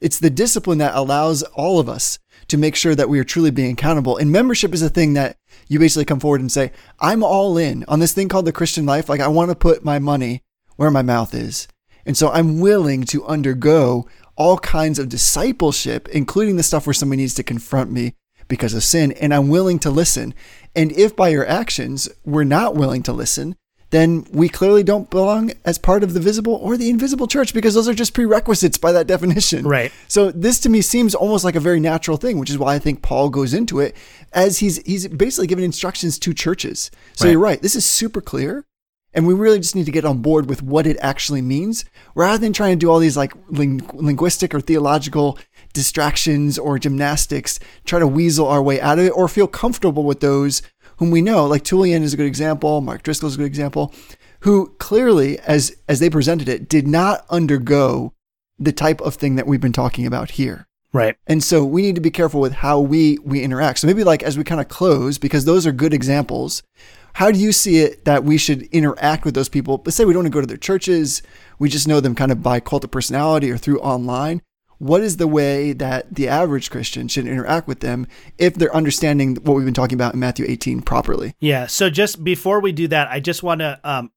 It's 0.01 0.19
the 0.19 0.31
discipline 0.31 0.79
that 0.79 0.95
allows 0.95 1.43
all 1.43 1.79
of 1.79 1.89
us 1.89 2.19
to 2.51 2.59
make 2.59 2.77
sure 2.77 2.95
that 2.95 3.09
we 3.09 3.19
are 3.19 3.25
truly 3.25 3.51
being 3.51 3.73
accountable. 3.73 4.17
And 4.17 4.31
membership 4.31 4.75
is 4.75 4.83
a 4.83 4.91
thing 4.91 5.15
that 5.15 5.37
you 5.69 5.79
basically 5.79 6.05
come 6.05 6.21
forward 6.21 6.41
and 6.41 6.53
say, 6.53 6.73
I'm 7.01 7.23
all 7.23 7.57
in 7.57 7.85
on 7.89 8.01
this 8.01 8.13
thing 8.13 8.29
called 8.29 8.45
the 8.45 8.53
Christian 8.53 8.87
life. 8.87 9.09
Like, 9.09 9.21
I 9.21 9.29
want 9.29 9.51
to 9.51 9.55
put 9.55 9.85
my 9.85 9.99
money 9.99 10.43
where 10.77 10.91
my 10.91 11.03
mouth 11.03 11.35
is. 11.35 11.69
And 12.05 12.17
so 12.17 12.31
I'm 12.31 12.61
willing 12.61 13.05
to 13.05 13.25
undergo 13.27 14.09
all 14.37 14.59
kinds 14.59 14.99
of 14.99 15.09
discipleship, 15.09 16.09
including 16.09 16.57
the 16.57 16.63
stuff 16.63 16.87
where 16.87 16.95
somebody 16.95 17.23
needs 17.23 17.35
to 17.35 17.43
confront 17.43 17.93
me 17.93 18.15
because 18.49 18.75
of 18.75 18.83
sin. 18.83 19.13
And 19.13 19.33
I'm 19.33 19.49
willing 19.49 19.79
to 19.81 19.91
listen. 19.91 20.35
And 20.75 20.93
if 20.93 21.15
by 21.15 21.29
your 21.29 21.47
actions 21.47 22.09
we're 22.25 22.45
not 22.45 22.75
willing 22.75 23.03
to 23.05 23.13
listen, 23.13 23.57
then 23.91 24.25
we 24.33 24.49
clearly 24.49 24.83
don't 24.83 25.11
belong 25.11 25.53
as 25.65 25.79
part 25.79 26.03
of 26.03 26.15
the 26.15 26.21
visible 26.21 26.55
or 26.55 26.77
the 26.77 26.91
invisible 26.91 27.27
church 27.27 27.53
because 27.53 27.75
those 27.75 27.89
are 27.89 27.95
just 27.95 28.15
prerequisites 28.15 28.79
by 28.79 28.93
that 28.93 29.07
definition. 29.07 29.67
Right. 29.67 29.93
So 30.09 30.31
this 30.31 30.61
to 30.61 30.69
me 30.69 30.81
seems 30.81 31.15
almost 31.15 31.45
like 31.45 31.57
a 31.57 31.61
very 31.61 31.81
natural 31.81 32.17
thing, 32.17 32.39
which 32.39 32.51
is 32.51 32.59
why 32.59 32.75
I 32.75 32.79
think 32.79 33.03
Paul 33.03 33.31
goes 33.31 33.53
into 33.53 33.81
it 33.81 33.97
as 34.33 34.59
he's 34.59 34.81
he's 34.87 35.09
basically 35.09 35.49
giving 35.49 35.65
instructions 35.65 36.19
to 36.21 36.33
churches. 36.33 36.91
So 37.15 37.25
right. 37.25 37.33
you're 37.33 37.41
right. 37.41 37.61
This 37.61 37.77
is 37.77 37.85
super 37.85 38.21
clear. 38.21 38.65
And 39.13 39.27
we 39.27 39.35
really 39.35 39.59
just 39.59 39.75
need 39.75 39.87
to 39.87 39.93
get 39.93 40.05
on 40.05 40.19
board 40.19 40.49
with 40.49 40.63
what 40.63 40.87
it 40.87 40.97
actually 41.01 41.43
means 41.43 41.85
rather 42.15 42.39
than 42.39 42.53
trying 42.53 42.79
to 42.79 42.79
do 42.79 42.89
all 42.89 43.01
these 43.01 43.17
like 43.17 43.33
ling- 43.49 43.83
linguistic 43.93 44.55
or 44.55 44.61
theological 44.61 45.37
distractions 45.73 46.59
or 46.59 46.79
gymnastics, 46.79 47.59
try 47.85 47.99
to 47.99 48.07
weasel 48.07 48.47
our 48.47 48.63
way 48.63 48.81
out 48.81 49.01
of 49.01 49.07
it 49.07 49.11
or 49.11 49.27
feel 49.27 49.49
comfortable 49.49 50.05
with 50.05 50.21
those 50.21 50.63
whom 51.01 51.11
we 51.11 51.23
know, 51.23 51.47
like 51.47 51.65
Tullian 51.65 52.03
is 52.03 52.13
a 52.13 52.17
good 52.17 52.27
example, 52.27 52.83
Mark 52.83 53.03
Driscoll 53.03 53.29
is 53.29 53.35
a 53.35 53.39
good 53.39 53.47
example, 53.47 53.93
who 54.41 54.75
clearly, 54.79 55.39
as 55.41 55.75
as 55.89 55.99
they 55.99 56.11
presented 56.11 56.47
it, 56.47 56.69
did 56.69 56.87
not 56.87 57.25
undergo 57.31 58.13
the 58.59 58.71
type 58.71 59.01
of 59.01 59.15
thing 59.15 59.37
that 59.37 59.47
we've 59.47 59.63
been 59.63 59.73
talking 59.73 60.07
about 60.07 60.33
here. 60.33 60.69
Right. 60.93 61.17
And 61.27 61.43
so 61.43 61.65
we 61.65 61.81
need 61.83 61.95
to 61.95 62.03
be 62.03 62.11
careful 62.11 62.41
with 62.41 62.53
how 62.53 62.81
we 62.81 63.19
we 63.25 63.43
interact. 63.43 63.79
So 63.79 63.87
maybe 63.87 64.05
like 64.05 64.23
as 64.23 64.37
we 64.37 64.45
kind 64.45 64.61
of 64.61 64.69
close, 64.69 65.17
because 65.17 65.47
those 65.47 65.67
are 65.67 65.73
good 65.73 65.95
examples. 65.95 66.63
How 67.15 67.31
do 67.33 67.39
you 67.39 67.51
see 67.51 67.79
it 67.79 68.05
that 68.05 68.23
we 68.23 68.37
should 68.37 68.63
interact 68.65 69.25
with 69.25 69.35
those 69.35 69.49
people? 69.49 69.79
But 69.79 69.95
say 69.95 70.05
we 70.05 70.13
don't 70.13 70.25
want 70.25 70.33
to 70.33 70.37
go 70.37 70.43
to 70.43 70.47
their 70.47 70.59
churches, 70.59 71.23
we 71.59 71.71
just 71.71 71.89
know 71.89 72.01
them 72.01 72.15
kind 72.15 72.31
of 72.31 72.43
by 72.43 72.61
cult 72.61 72.85
of 72.85 72.91
personality 72.91 73.51
or 73.51 73.57
through 73.57 73.81
online 73.81 74.43
what 74.81 75.03
is 75.03 75.19
the 75.19 75.29
way 75.29 75.75
that 75.75 76.13
the 76.15 76.27
average 76.27 76.71
Christian 76.71 77.07
should 77.07 77.27
interact 77.27 77.69
with 77.69 77.81
them 77.81 78.07
if 78.39 78.55
they're 78.55 78.75
understanding 78.75 79.37
what 79.37 79.55
we've 79.55 79.67
been 79.67 79.75
talking 79.75 79.95
about 79.95 80.15
in 80.15 80.21
Matthew 80.21 80.47
18 80.49 80.81
properly? 80.81 81.35
Yeah. 81.39 81.67
So 81.67 81.91
just 81.91 82.25
before 82.25 82.61
we 82.61 82.73
do 82.73 82.89
that, 82.89 83.09
I 83.09 83.21
just 83.21 83.43
want 83.43 83.61
to 83.61 83.79
um, 83.85 84.11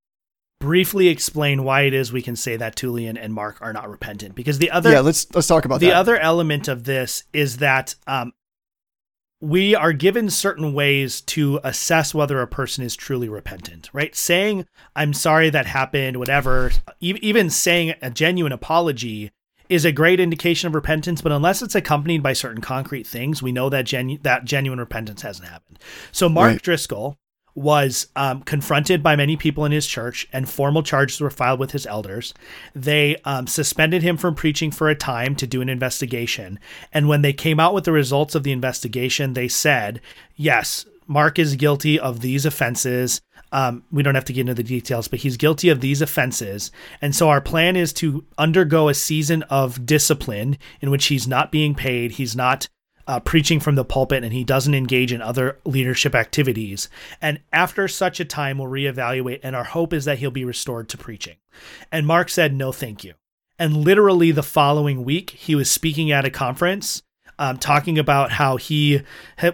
briefly 0.61 1.09
explain 1.09 1.65
why 1.65 1.81
it 1.81 1.93
is 1.93 2.13
we 2.13 2.21
can 2.21 2.37
say 2.37 2.55
that 2.55 2.77
Tullian 2.77 3.17
and 3.21 3.33
Mark 3.33 3.61
are 3.61 3.73
not 3.73 3.89
repentant 3.89 4.35
because 4.35 4.57
the 4.57 4.71
other 4.71 4.89
yeah 4.91 5.01
let's 5.01 5.27
let's 5.35 5.47
talk 5.47 5.65
about 5.65 5.81
the 5.81 5.87
that. 5.87 5.97
other 5.97 6.17
element 6.17 6.69
of 6.69 6.85
this 6.85 7.25
is 7.33 7.57
that 7.57 7.95
um, 8.07 8.31
we 9.41 9.75
are 9.75 9.91
given 9.91 10.29
certain 10.29 10.73
ways 10.73 11.19
to 11.19 11.59
assess 11.65 12.15
whether 12.15 12.41
a 12.41 12.47
person 12.47 12.85
is 12.85 12.95
truly 12.95 13.27
repentant, 13.27 13.89
right? 13.91 14.15
Saying, 14.15 14.65
I'm 14.95 15.11
sorry 15.11 15.49
that 15.49 15.65
happened, 15.65 16.15
whatever, 16.15 16.71
even 17.01 17.49
saying 17.49 17.95
a 18.01 18.09
genuine 18.09 18.53
apology 18.53 19.33
is 19.69 19.85
a 19.85 19.91
great 19.91 20.19
indication 20.19 20.67
of 20.67 20.75
repentance, 20.75 21.21
but 21.21 21.31
unless 21.31 21.61
it's 21.61 21.75
accompanied 21.75 22.21
by 22.21 22.33
certain 22.33 22.61
concrete 22.61 23.07
things, 23.07 23.41
we 23.41 23.51
know 23.51 23.69
that 23.69 23.85
genu- 23.85 24.19
that 24.19 24.45
genuine 24.45 24.79
repentance 24.79 25.21
hasn't 25.21 25.47
happened. 25.47 25.79
So 26.11 26.29
Mark 26.29 26.51
right. 26.51 26.61
Driscoll 26.61 27.17
was 27.55 28.07
um, 28.15 28.41
confronted 28.41 29.03
by 29.03 29.15
many 29.15 29.37
people 29.37 29.63
in 29.63 29.71
his 29.71 29.85
church, 29.85 30.27
and 30.33 30.49
formal 30.49 30.81
charges 30.81 31.21
were 31.21 31.29
filed 31.29 31.59
with 31.59 31.71
his 31.71 31.85
elders. 31.85 32.33
They 32.73 33.17
um, 33.25 33.45
suspended 33.45 34.01
him 34.01 34.17
from 34.17 34.33
preaching 34.33 34.71
for 34.71 34.89
a 34.89 34.95
time 34.95 35.35
to 35.35 35.45
do 35.45 35.61
an 35.61 35.69
investigation. 35.69 36.59
And 36.91 37.07
when 37.07 37.21
they 37.21 37.33
came 37.33 37.59
out 37.59 37.75
with 37.75 37.83
the 37.83 37.91
results 37.91 38.33
of 38.33 38.43
the 38.43 38.51
investigation, 38.51 39.33
they 39.33 39.47
said, 39.47 40.01
yes, 40.35 40.87
Mark 41.05 41.37
is 41.37 41.55
guilty 41.55 41.99
of 41.99 42.21
these 42.21 42.45
offenses. 42.45 43.21
Um, 43.53 43.83
we 43.91 44.01
don't 44.01 44.15
have 44.15 44.25
to 44.25 44.33
get 44.33 44.41
into 44.41 44.55
the 44.55 44.63
details, 44.63 45.07
but 45.07 45.19
he's 45.19 45.37
guilty 45.37 45.69
of 45.69 45.79
these 45.79 46.01
offenses. 46.01 46.71
And 47.01 47.15
so 47.15 47.29
our 47.29 47.39
plan 47.39 47.75
is 47.75 47.93
to 47.93 48.25
undergo 48.37 48.89
a 48.89 48.95
season 48.95 49.43
of 49.43 49.85
discipline 49.85 50.57
in 50.81 50.89
which 50.89 51.05
he's 51.05 51.27
not 51.27 51.51
being 51.51 51.75
paid, 51.75 52.13
he's 52.13 52.35
not 52.35 52.67
uh, 53.07 53.19
preaching 53.19 53.59
from 53.59 53.75
the 53.75 53.85
pulpit, 53.85 54.23
and 54.23 54.33
he 54.33 54.43
doesn't 54.43 54.73
engage 54.73 55.13
in 55.13 55.21
other 55.21 55.59
leadership 55.65 56.15
activities. 56.15 56.89
And 57.21 57.41
after 57.51 57.87
such 57.87 58.19
a 58.19 58.25
time, 58.25 58.57
we'll 58.57 58.69
reevaluate, 58.69 59.41
and 59.43 59.55
our 59.55 59.65
hope 59.65 59.93
is 59.93 60.05
that 60.05 60.17
he'll 60.17 60.31
be 60.31 60.45
restored 60.45 60.89
to 60.89 60.97
preaching. 60.97 61.35
And 61.91 62.07
Mark 62.07 62.29
said, 62.29 62.55
No, 62.55 62.71
thank 62.71 63.03
you. 63.03 63.13
And 63.59 63.77
literally 63.77 64.31
the 64.31 64.41
following 64.41 65.03
week, 65.03 65.29
he 65.31 65.53
was 65.53 65.69
speaking 65.69 66.11
at 66.11 66.25
a 66.25 66.31
conference 66.31 67.03
um, 67.39 67.57
talking 67.57 67.97
about 67.97 68.31
how 68.31 68.57
he, 68.57 69.01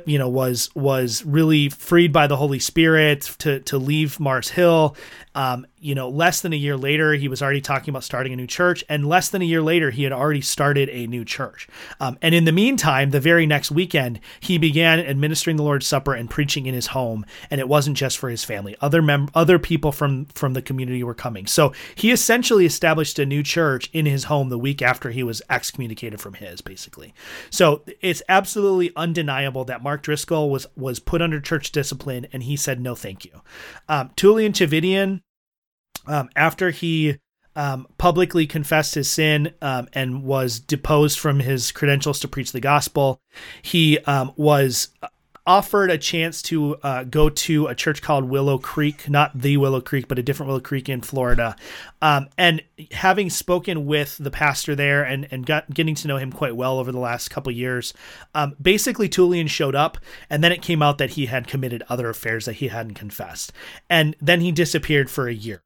you 0.06 0.18
know, 0.18 0.30
was 0.30 0.70
was 0.76 1.24
really 1.26 1.70
freed 1.70 2.12
by 2.12 2.28
the 2.28 2.36
Holy 2.36 2.60
Spirit 2.60 3.22
to 3.40 3.60
to 3.62 3.78
leave 3.78 4.20
Mars 4.20 4.50
Hill, 4.50 4.96
um, 5.36 5.66
you 5.82 5.96
know, 5.96 6.10
less 6.10 6.42
than 6.42 6.54
a 6.54 6.58
year 6.58 6.78
later, 6.78 7.14
he 7.14 7.28
was 7.28 7.42
already 7.42 7.62
talking 7.62 7.92
about 7.92 8.04
starting 8.04 8.34
a 8.34 8.36
new 8.36 8.48
church, 8.48 8.84
and 8.90 9.08
less 9.08 9.30
than 9.30 9.42
a 9.42 9.46
year 9.46 9.62
later, 9.62 9.92
he 9.92 10.04
had 10.04 10.12
already 10.12 10.42
started 10.42 10.90
a 10.90 11.08
new 11.08 11.24
church. 11.24 11.68
Um, 12.00 12.18
and 12.22 12.36
in 12.36 12.46
the 12.46 12.52
meantime, 12.52 13.12
the 13.12 13.20
very 13.20 13.46
next 13.46 13.72
weekend, 13.72 14.20
he 14.40 14.58
began 14.58 15.00
administering 15.00 15.58
the 15.58 15.64
Lord's 15.64 15.88
Supper 15.88 16.14
and 16.14 16.30
preaching 16.30 16.66
in 16.66 16.74
his 16.74 16.88
home. 16.88 17.26
And 17.50 17.62
it 17.62 17.68
wasn't 17.68 17.98
just 17.98 18.18
for 18.18 18.30
his 18.30 18.44
family; 18.44 18.76
other 18.82 19.02
mem- 19.02 19.30
other 19.34 19.60
people 19.60 19.92
from 19.92 20.26
from 20.26 20.54
the 20.54 20.62
community 20.62 21.04
were 21.04 21.14
coming. 21.14 21.48
So 21.48 21.74
he 21.96 22.12
essentially 22.12 22.66
established 22.66 23.20
a 23.20 23.26
new 23.26 23.44
church 23.44 23.90
in 23.94 24.06
his 24.06 24.26
home 24.26 24.50
the 24.50 24.60
week 24.60 24.82
after 24.82 25.12
he 25.12 25.24
was 25.24 25.42
excommunicated 25.50 26.20
from 26.20 26.36
his, 26.36 26.62
basically. 26.62 27.14
So 27.50 27.84
it's 28.02 28.22
absolutely 28.28 28.92
undeniable 28.96 29.66
that 29.66 29.84
Mark 29.84 30.04
Driscoll 30.04 30.50
was 30.50 30.68
was 30.76 31.00
put 31.00 31.22
under 31.22 31.40
church 31.40 31.72
discipline, 31.72 32.28
and 32.34 32.44
he 32.44 32.56
said 32.56 32.82
no, 32.82 32.96
thank 32.96 33.26
you. 33.26 33.42
Um, 33.88 34.10
Tullian 34.16 34.52
Tchividjian 34.52 35.22
um, 36.10 36.30
after 36.36 36.72
he 36.72 37.18
um, 37.56 37.88
publicly 37.98 38.48
confessed 38.48 38.96
his 38.96 39.10
sin 39.10 39.54
um, 39.62 39.88
and 39.94 40.24
was 40.24 40.60
deposed 40.60 41.20
from 41.20 41.40
his 41.40 41.72
credentials 41.72 42.20
to 42.22 42.28
preach 42.28 42.52
the 42.52 42.60
gospel, 42.60 43.22
he 43.62 44.00
um, 44.00 44.34
was 44.36 44.90
offered 45.46 45.90
a 45.90 45.98
chance 45.98 46.44
to 46.44 46.76
uh, 46.84 47.04
go 47.06 47.28
to 47.28 47.66
a 47.68 47.74
church 47.74 48.04
called 48.04 48.26
Willow 48.26 48.60
Creek, 48.60 49.10
not 49.10 49.32
the 49.40 49.58
Willow 49.58 49.82
Creek, 49.82 50.08
but 50.08 50.20
a 50.20 50.24
different 50.24 50.48
Willow 50.48 50.60
Creek 50.60 50.88
in 50.88 51.02
Florida. 51.02 51.56
Um, 52.04 52.30
and 52.38 52.62
having 52.92 53.32
spoken 53.32 53.88
with 53.88 54.18
the 54.20 54.30
pastor 54.30 54.76
there 54.76 55.04
and, 55.04 55.28
and 55.32 55.46
got, 55.46 55.74
getting 55.74 55.96
to 55.96 56.08
know 56.08 56.18
him 56.18 56.32
quite 56.32 56.56
well 56.56 56.78
over 56.78 56.92
the 56.92 57.00
last 57.00 57.30
couple 57.30 57.52
years, 57.52 57.94
um, 58.36 58.56
basically 58.62 59.10
Tullian 59.10 59.50
showed 59.50 59.76
up, 59.76 59.98
and 60.30 60.44
then 60.44 60.52
it 60.52 60.62
came 60.62 60.84
out 60.84 61.00
that 61.00 61.12
he 61.12 61.26
had 61.26 61.48
committed 61.48 61.84
other 61.90 62.10
affairs 62.10 62.46
that 62.46 62.58
he 62.58 62.68
hadn't 62.68 62.94
confessed. 62.94 63.52
And 63.90 64.16
then 64.22 64.42
he 64.42 64.52
disappeared 64.52 65.10
for 65.10 65.28
a 65.28 65.34
year 65.34 65.64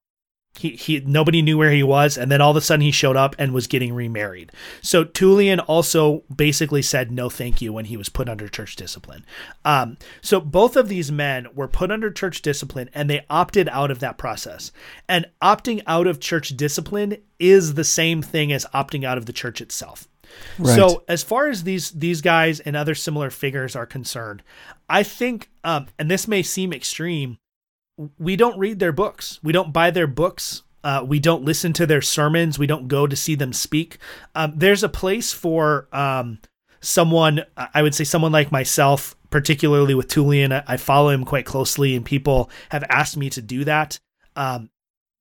he, 0.56 0.72
he 0.72 1.00
nobody 1.02 1.42
knew 1.42 1.58
where 1.58 1.72
he 1.72 1.84
was 1.84 2.18
and 2.18 2.32
then 2.32 2.40
all 2.40 2.52
of 2.52 2.58
a 2.58 2.62
sudden 2.62 2.82
he 2.82 2.92
showed 2.92 3.16
up 3.16 3.36
and 3.40 3.54
was 3.54 3.68
getting 3.68 3.94
remarried. 3.94 4.52
So 4.82 5.04
tullian 5.04 5.64
also 5.68 6.24
basically 6.34 6.82
said 6.82 7.12
no 7.12 7.30
thank 7.30 7.62
you 7.62 7.74
when 7.74 7.86
he 7.86 7.98
was 7.98 8.10
put 8.10 8.30
under 8.30 8.48
church 8.48 8.76
discipline. 8.76 9.26
Um, 9.66 9.98
so 10.22 10.40
both 10.40 10.76
of 10.76 10.90
these 10.90 11.12
men 11.12 11.48
were 11.56 11.68
put 11.68 11.92
under 11.92 12.12
church 12.12 12.42
discipline 12.42 12.90
and 12.94 13.10
they 13.10 13.26
opted 13.30 13.68
out 13.70 13.90
of 13.92 14.00
that 14.00 14.18
process. 14.18 14.72
And 15.10 15.26
opting 15.42 15.82
out 15.88 16.08
of 16.08 16.20
church 16.20 16.50
discipline 16.56 17.18
is 17.40 17.74
the 17.74 17.84
same 17.84 18.22
thing 18.22 18.52
as 18.52 18.66
opting 18.74 19.04
out 19.04 19.18
of 19.18 19.26
the 19.26 19.34
church 19.34 19.60
itself. 19.60 20.08
Right. 20.58 20.76
So 20.76 21.04
as 21.08 21.24
far 21.24 21.48
as 21.48 21.64
these 21.64 21.92
these 21.92 22.22
guys 22.22 22.60
and 22.60 22.76
other 22.76 22.96
similar 22.96 23.30
figures 23.30 23.76
are 23.76 23.86
concerned, 23.86 24.44
I 24.90 25.04
think, 25.04 25.50
um, 25.64 25.88
and 25.98 26.10
this 26.10 26.28
may 26.28 26.44
seem 26.44 26.74
extreme, 26.74 27.38
we 28.18 28.36
don't 28.36 28.58
read 28.58 28.80
their 28.80 28.92
books. 28.92 29.40
We 29.44 29.54
don't 29.54 29.74
buy 29.74 29.92
their 29.92 30.08
books. 30.08 30.64
Uh, 30.84 31.04
we 31.08 31.20
don't 31.20 31.46
listen 31.46 31.74
to 31.74 31.86
their 31.86 32.02
sermons. 32.02 32.60
We 32.60 32.68
don't 32.68 32.88
go 32.88 33.08
to 33.08 33.16
see 33.16 33.36
them 33.36 33.54
speak. 33.54 33.98
Um, 34.36 34.54
there's 34.56 34.84
a 34.84 34.90
place 34.90 35.32
for 35.32 35.88
um, 35.94 36.40
someone, 36.82 37.44
I 37.56 37.82
would 37.82 37.96
say 37.96 38.04
someone 38.04 38.32
like 38.32 38.52
myself, 38.52 39.16
particularly 39.30 39.96
with 39.96 40.10
Tullian. 40.10 40.52
I, 40.52 40.64
I, 40.74 40.78
follow 40.78 41.10
him 41.10 41.24
quite 41.24 41.46
closely, 41.46 41.96
and 41.96 42.06
people 42.06 42.50
have 42.70 42.84
asked 42.90 43.16
me 43.16 43.30
to 43.32 43.42
do 43.42 43.64
that. 43.64 44.00
Um, 44.36 44.70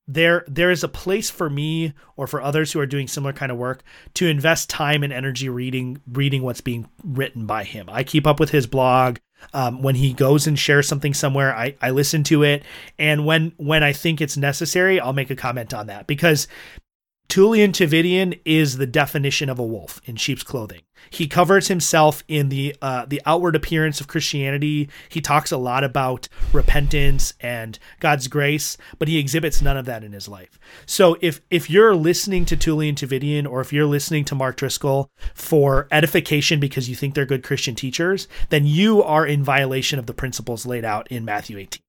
there, 0.08 0.44
there 0.48 0.72
is 0.72 0.82
a 0.82 0.88
place 0.88 1.30
for 1.30 1.48
me 1.48 1.94
or 2.16 2.26
for 2.26 2.42
others 2.42 2.72
who 2.72 2.80
are 2.80 2.86
doing 2.86 3.06
similar 3.06 3.32
kind 3.32 3.52
of 3.52 3.58
work 3.58 3.84
to 4.14 4.26
invest 4.26 4.68
time 4.68 5.04
and 5.04 5.12
energy 5.12 5.48
reading, 5.48 6.00
reading 6.10 6.42
what's 6.42 6.60
being 6.60 6.88
written 7.04 7.46
by 7.46 7.62
him. 7.62 7.88
I 7.88 8.02
keep 8.02 8.26
up 8.26 8.40
with 8.40 8.50
his 8.50 8.66
blog. 8.66 9.18
Um, 9.54 9.82
when 9.82 9.94
he 9.96 10.12
goes 10.12 10.46
and 10.46 10.58
shares 10.58 10.88
something 10.88 11.14
somewhere, 11.14 11.54
I, 11.54 11.74
I 11.80 11.90
listen 11.90 12.22
to 12.24 12.42
it, 12.42 12.64
and 12.98 13.26
when 13.26 13.52
when 13.56 13.82
I 13.82 13.92
think 13.92 14.20
it's 14.20 14.36
necessary, 14.36 14.98
I'll 14.98 15.12
make 15.12 15.30
a 15.30 15.36
comment 15.36 15.74
on 15.74 15.88
that 15.88 16.06
because 16.06 16.48
Tullian 17.32 17.70
Tchividjian 17.70 18.38
is 18.44 18.76
the 18.76 18.86
definition 18.86 19.48
of 19.48 19.58
a 19.58 19.64
wolf 19.64 20.02
in 20.04 20.16
sheep's 20.16 20.42
clothing. 20.42 20.82
He 21.08 21.26
covers 21.26 21.68
himself 21.68 22.22
in 22.28 22.50
the 22.50 22.76
uh, 22.82 23.06
the 23.06 23.22
outward 23.24 23.56
appearance 23.56 24.02
of 24.02 24.06
Christianity. 24.06 24.90
He 25.08 25.22
talks 25.22 25.50
a 25.50 25.56
lot 25.56 25.82
about 25.82 26.28
repentance 26.52 27.32
and 27.40 27.78
God's 28.00 28.28
grace, 28.28 28.76
but 28.98 29.08
he 29.08 29.16
exhibits 29.16 29.62
none 29.62 29.78
of 29.78 29.86
that 29.86 30.04
in 30.04 30.12
his 30.12 30.28
life. 30.28 30.58
So 30.84 31.16
if 31.22 31.40
if 31.48 31.70
you're 31.70 31.94
listening 31.94 32.44
to 32.44 32.56
Tullian 32.56 32.96
Tchividjian 32.96 33.48
or 33.48 33.62
if 33.62 33.72
you're 33.72 33.86
listening 33.86 34.26
to 34.26 34.34
Mark 34.34 34.56
Driscoll 34.56 35.08
for 35.32 35.88
edification 35.90 36.60
because 36.60 36.90
you 36.90 36.94
think 36.94 37.14
they're 37.14 37.24
good 37.24 37.42
Christian 37.42 37.74
teachers, 37.74 38.28
then 38.50 38.66
you 38.66 39.02
are 39.02 39.24
in 39.26 39.42
violation 39.42 39.98
of 39.98 40.04
the 40.04 40.12
principles 40.12 40.66
laid 40.66 40.84
out 40.84 41.10
in 41.10 41.24
Matthew 41.24 41.56
18. 41.56 41.80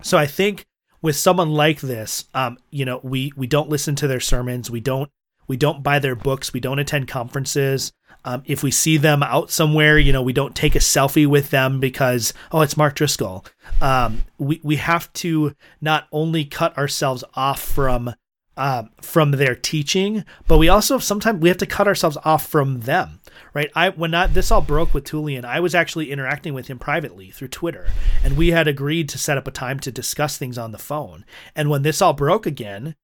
So 0.00 0.16
I 0.16 0.24
think 0.24 0.64
with 1.06 1.14
someone 1.14 1.52
like 1.52 1.80
this, 1.80 2.24
um, 2.34 2.58
you 2.72 2.84
know, 2.84 2.98
we 3.00 3.32
we 3.36 3.46
don't 3.46 3.68
listen 3.68 3.94
to 3.94 4.08
their 4.08 4.18
sermons, 4.18 4.72
we 4.72 4.80
don't 4.80 5.08
we 5.46 5.56
don't 5.56 5.80
buy 5.80 6.00
their 6.00 6.16
books, 6.16 6.52
we 6.52 6.58
don't 6.58 6.80
attend 6.80 7.06
conferences. 7.06 7.92
Um, 8.24 8.42
if 8.44 8.64
we 8.64 8.72
see 8.72 8.96
them 8.96 9.22
out 9.22 9.52
somewhere, 9.52 10.00
you 10.00 10.12
know, 10.12 10.20
we 10.20 10.32
don't 10.32 10.56
take 10.56 10.74
a 10.74 10.80
selfie 10.80 11.28
with 11.28 11.50
them 11.50 11.78
because 11.78 12.34
oh, 12.50 12.60
it's 12.62 12.76
Mark 12.76 12.96
Driscoll. 12.96 13.46
Um, 13.80 14.24
we 14.38 14.60
we 14.64 14.76
have 14.76 15.12
to 15.12 15.54
not 15.80 16.08
only 16.10 16.44
cut 16.44 16.76
ourselves 16.76 17.22
off 17.34 17.62
from 17.62 18.12
um, 18.56 18.90
from 19.00 19.30
their 19.30 19.54
teaching, 19.54 20.24
but 20.48 20.58
we 20.58 20.68
also 20.68 20.98
sometimes 20.98 21.40
we 21.40 21.50
have 21.50 21.58
to 21.58 21.66
cut 21.66 21.86
ourselves 21.86 22.18
off 22.24 22.44
from 22.44 22.80
them, 22.80 23.20
right? 23.54 23.70
I 23.74 23.90
when 23.90 24.10
not 24.10 24.34
this 24.34 24.50
all 24.50 24.60
broke 24.60 24.94
with 24.94 25.04
Tullian, 25.04 25.44
I 25.44 25.60
was 25.60 25.74
actually 25.74 26.10
interacting 26.10 26.54
with 26.54 26.68
him 26.68 26.78
privately 26.78 27.30
through 27.30 27.48
Twitter, 27.48 27.88
and 28.24 28.36
we 28.36 28.48
had 28.48 28.68
agreed 28.68 29.08
to 29.10 29.18
set 29.18 29.38
up 29.38 29.46
a 29.46 29.52
time 29.52 29.80
to 29.80 29.92
discuss 29.92 30.36
things 30.36 30.58
on 30.58 30.72
the 30.72 30.78
phone. 30.78 31.24
And 31.54 31.70
when 31.70 31.82
this 31.82 32.02
all 32.02 32.12
broke 32.12 32.46
again, 32.46 32.94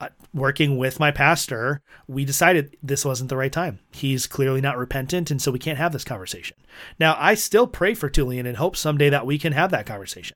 uh, 0.00 0.08
working 0.32 0.78
with 0.78 0.98
my 0.98 1.10
pastor, 1.10 1.82
we 2.08 2.24
decided 2.24 2.76
this 2.82 3.04
wasn't 3.04 3.28
the 3.28 3.36
right 3.36 3.52
time. 3.52 3.80
He's 3.92 4.26
clearly 4.26 4.60
not 4.60 4.78
repentant, 4.78 5.30
and 5.30 5.42
so 5.42 5.52
we 5.52 5.58
can't 5.58 5.78
have 5.78 5.92
this 5.92 6.04
conversation. 6.04 6.56
Now, 6.98 7.16
I 7.18 7.34
still 7.34 7.66
pray 7.66 7.94
for 7.94 8.08
Tullian 8.08 8.46
and 8.46 8.56
hope 8.56 8.76
someday 8.76 9.10
that 9.10 9.26
we 9.26 9.38
can 9.38 9.52
have 9.52 9.70
that 9.72 9.86
conversation. 9.86 10.34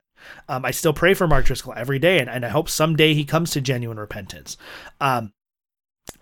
Um, 0.48 0.64
I 0.64 0.70
still 0.70 0.92
pray 0.92 1.14
for 1.14 1.26
Mark 1.26 1.46
Driscoll 1.46 1.74
every 1.76 1.98
day, 1.98 2.18
and, 2.18 2.28
and 2.28 2.44
I 2.44 2.48
hope 2.48 2.68
someday 2.68 3.14
he 3.14 3.24
comes 3.24 3.50
to 3.52 3.60
genuine 3.60 3.98
repentance. 3.98 4.56
Um, 5.00 5.32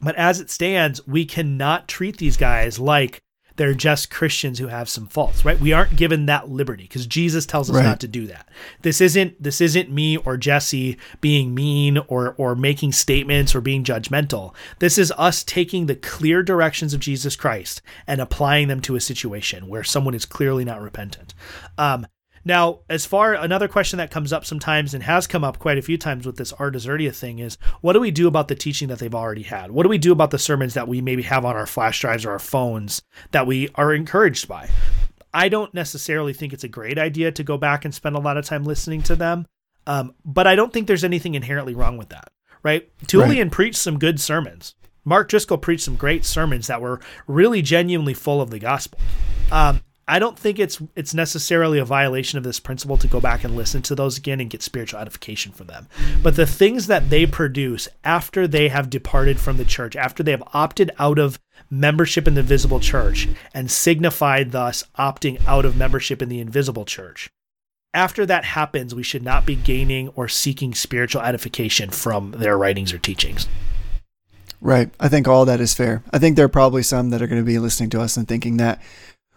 but 0.00 0.16
as 0.16 0.40
it 0.40 0.50
stands, 0.50 1.06
we 1.06 1.24
cannot 1.24 1.88
treat 1.88 2.18
these 2.18 2.36
guys 2.36 2.78
like 2.78 3.22
they're 3.56 3.74
just 3.74 4.10
Christians 4.10 4.58
who 4.58 4.68
have 4.68 4.88
some 4.88 5.06
faults, 5.06 5.44
right? 5.44 5.60
We 5.60 5.72
aren't 5.72 5.96
given 5.96 6.26
that 6.26 6.48
liberty 6.48 6.84
because 6.84 7.06
Jesus 7.06 7.46
tells 7.46 7.68
us 7.68 7.76
right. 7.76 7.84
not 7.84 8.00
to 8.00 8.08
do 8.08 8.26
that. 8.28 8.48
This 8.80 9.00
isn't 9.00 9.42
this 9.42 9.60
isn't 9.60 9.90
me 9.90 10.16
or 10.16 10.36
Jesse 10.36 10.96
being 11.20 11.54
mean 11.54 11.98
or 12.08 12.34
or 12.38 12.54
making 12.54 12.92
statements 12.92 13.54
or 13.54 13.60
being 13.60 13.84
judgmental. 13.84 14.54
This 14.78 14.98
is 14.98 15.12
us 15.12 15.44
taking 15.44 15.86
the 15.86 15.96
clear 15.96 16.42
directions 16.42 16.94
of 16.94 17.00
Jesus 17.00 17.36
Christ 17.36 17.82
and 18.06 18.20
applying 18.20 18.68
them 18.68 18.80
to 18.82 18.96
a 18.96 19.00
situation 19.00 19.68
where 19.68 19.84
someone 19.84 20.14
is 20.14 20.24
clearly 20.24 20.64
not 20.64 20.80
repentant. 20.80 21.34
Um, 21.76 22.06
now, 22.44 22.80
as 22.88 23.06
far 23.06 23.34
another 23.34 23.68
question 23.68 23.98
that 23.98 24.10
comes 24.10 24.32
up 24.32 24.44
sometimes 24.44 24.94
and 24.94 25.02
has 25.02 25.26
come 25.26 25.44
up 25.44 25.58
quite 25.58 25.78
a 25.78 25.82
few 25.82 25.96
times 25.96 26.26
with 26.26 26.36
this 26.36 26.52
Ars 26.52 26.72
Desertia 26.72 27.12
thing 27.12 27.38
is, 27.38 27.56
what 27.80 27.92
do 27.92 28.00
we 28.00 28.10
do 28.10 28.26
about 28.26 28.48
the 28.48 28.54
teaching 28.54 28.88
that 28.88 28.98
they've 28.98 29.14
already 29.14 29.42
had? 29.42 29.70
What 29.70 29.84
do 29.84 29.88
we 29.88 29.98
do 29.98 30.12
about 30.12 30.30
the 30.30 30.38
sermons 30.38 30.74
that 30.74 30.88
we 30.88 31.00
maybe 31.00 31.22
have 31.22 31.44
on 31.44 31.56
our 31.56 31.66
flash 31.66 32.00
drives 32.00 32.24
or 32.24 32.32
our 32.32 32.38
phones 32.38 33.02
that 33.30 33.46
we 33.46 33.68
are 33.76 33.94
encouraged 33.94 34.48
by? 34.48 34.68
I 35.32 35.48
don't 35.48 35.72
necessarily 35.72 36.32
think 36.32 36.52
it's 36.52 36.64
a 36.64 36.68
great 36.68 36.98
idea 36.98 37.32
to 37.32 37.44
go 37.44 37.56
back 37.56 37.84
and 37.84 37.94
spend 37.94 38.16
a 38.16 38.20
lot 38.20 38.36
of 38.36 38.44
time 38.44 38.64
listening 38.64 39.02
to 39.04 39.16
them, 39.16 39.46
um, 39.86 40.14
but 40.24 40.46
I 40.46 40.54
don't 40.54 40.72
think 40.72 40.86
there's 40.86 41.04
anything 41.04 41.34
inherently 41.34 41.74
wrong 41.74 41.96
with 41.96 42.10
that, 42.10 42.30
right? 42.62 42.90
Tullian 43.06 43.44
right. 43.44 43.50
preached 43.52 43.78
some 43.78 43.98
good 43.98 44.20
sermons. 44.20 44.74
Mark 45.04 45.28
Driscoll 45.28 45.58
preached 45.58 45.84
some 45.84 45.96
great 45.96 46.24
sermons 46.24 46.66
that 46.66 46.80
were 46.80 47.00
really 47.26 47.62
genuinely 47.62 48.14
full 48.14 48.40
of 48.40 48.50
the 48.50 48.58
gospel. 48.58 49.00
Um, 49.50 49.80
I 50.08 50.18
don't 50.18 50.38
think 50.38 50.58
it's 50.58 50.82
it's 50.96 51.14
necessarily 51.14 51.78
a 51.78 51.84
violation 51.84 52.36
of 52.36 52.44
this 52.44 52.58
principle 52.58 52.96
to 52.98 53.06
go 53.06 53.20
back 53.20 53.44
and 53.44 53.56
listen 53.56 53.82
to 53.82 53.94
those 53.94 54.18
again 54.18 54.40
and 54.40 54.50
get 54.50 54.62
spiritual 54.62 55.00
edification 55.00 55.52
from 55.52 55.68
them. 55.68 55.86
But 56.22 56.36
the 56.36 56.46
things 56.46 56.88
that 56.88 57.08
they 57.08 57.24
produce 57.24 57.88
after 58.02 58.48
they 58.48 58.68
have 58.68 58.90
departed 58.90 59.38
from 59.38 59.58
the 59.58 59.64
church, 59.64 59.94
after 59.94 60.22
they 60.22 60.32
have 60.32 60.42
opted 60.52 60.90
out 60.98 61.18
of 61.18 61.38
membership 61.70 62.26
in 62.26 62.34
the 62.34 62.42
visible 62.42 62.80
church 62.80 63.28
and 63.54 63.70
signified 63.70 64.50
thus 64.50 64.84
opting 64.98 65.40
out 65.46 65.64
of 65.64 65.76
membership 65.76 66.20
in 66.20 66.28
the 66.28 66.40
invisible 66.40 66.84
church, 66.84 67.30
after 67.94 68.26
that 68.26 68.44
happens, 68.44 68.94
we 68.94 69.02
should 69.02 69.22
not 69.22 69.46
be 69.46 69.54
gaining 69.54 70.08
or 70.10 70.26
seeking 70.26 70.74
spiritual 70.74 71.22
edification 71.22 71.90
from 71.90 72.32
their 72.32 72.58
writings 72.58 72.92
or 72.92 72.98
teachings. 72.98 73.46
Right. 74.60 74.90
I 75.00 75.08
think 75.08 75.26
all 75.26 75.44
that 75.46 75.60
is 75.60 75.74
fair. 75.74 76.04
I 76.12 76.18
think 76.18 76.36
there 76.36 76.44
are 76.44 76.48
probably 76.48 76.84
some 76.84 77.10
that 77.10 77.20
are 77.20 77.26
going 77.26 77.40
to 77.40 77.46
be 77.46 77.58
listening 77.58 77.90
to 77.90 78.00
us 78.00 78.16
and 78.16 78.28
thinking 78.28 78.58
that 78.58 78.80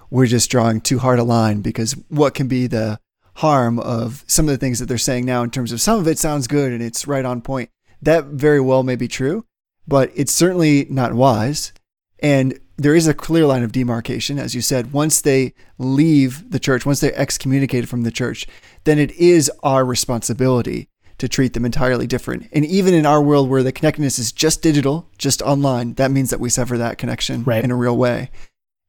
we're 0.09 0.25
just 0.25 0.49
drawing 0.49 0.81
too 0.81 0.99
hard 0.99 1.19
a 1.19 1.23
line 1.23 1.61
because 1.61 1.93
what 2.09 2.33
can 2.33 2.47
be 2.47 2.67
the 2.67 2.99
harm 3.35 3.79
of 3.79 4.23
some 4.27 4.45
of 4.45 4.51
the 4.51 4.57
things 4.57 4.79
that 4.79 4.85
they're 4.85 4.97
saying 4.97 5.25
now 5.25 5.43
in 5.43 5.49
terms 5.51 5.71
of 5.71 5.81
some 5.81 5.99
of 5.99 6.07
it 6.07 6.17
sounds 6.17 6.47
good 6.47 6.71
and 6.71 6.81
it's 6.81 7.07
right 7.07 7.25
on 7.25 7.41
point. 7.41 7.69
That 8.01 8.25
very 8.25 8.61
well 8.61 8.83
may 8.83 8.95
be 8.95 9.07
true, 9.07 9.45
but 9.87 10.11
it's 10.15 10.31
certainly 10.31 10.85
not 10.89 11.13
wise. 11.13 11.73
And 12.19 12.59
there 12.77 12.95
is 12.95 13.07
a 13.07 13.13
clear 13.13 13.45
line 13.45 13.63
of 13.63 13.71
demarcation, 13.71 14.37
as 14.39 14.53
you 14.55 14.61
said. 14.61 14.93
Once 14.93 15.21
they 15.21 15.53
leave 15.77 16.49
the 16.51 16.59
church, 16.59 16.85
once 16.85 16.99
they're 16.99 17.17
excommunicated 17.17 17.89
from 17.89 18.03
the 18.03 18.11
church, 18.11 18.47
then 18.83 18.99
it 18.99 19.11
is 19.11 19.51
our 19.63 19.85
responsibility 19.85 20.87
to 21.17 21.29
treat 21.29 21.53
them 21.53 21.65
entirely 21.65 22.07
different. 22.07 22.47
And 22.51 22.65
even 22.65 22.93
in 22.93 23.05
our 23.05 23.21
world 23.21 23.49
where 23.49 23.63
the 23.63 23.71
connectedness 23.71 24.19
is 24.19 24.31
just 24.33 24.61
digital, 24.61 25.09
just 25.17 25.41
online, 25.41 25.93
that 25.93 26.11
means 26.11 26.29
that 26.29 26.41
we 26.41 26.49
sever 26.49 26.77
that 26.77 26.97
connection 26.97 27.43
Right. 27.43 27.63
in 27.63 27.71
a 27.71 27.75
real 27.75 27.97
way. 27.97 28.29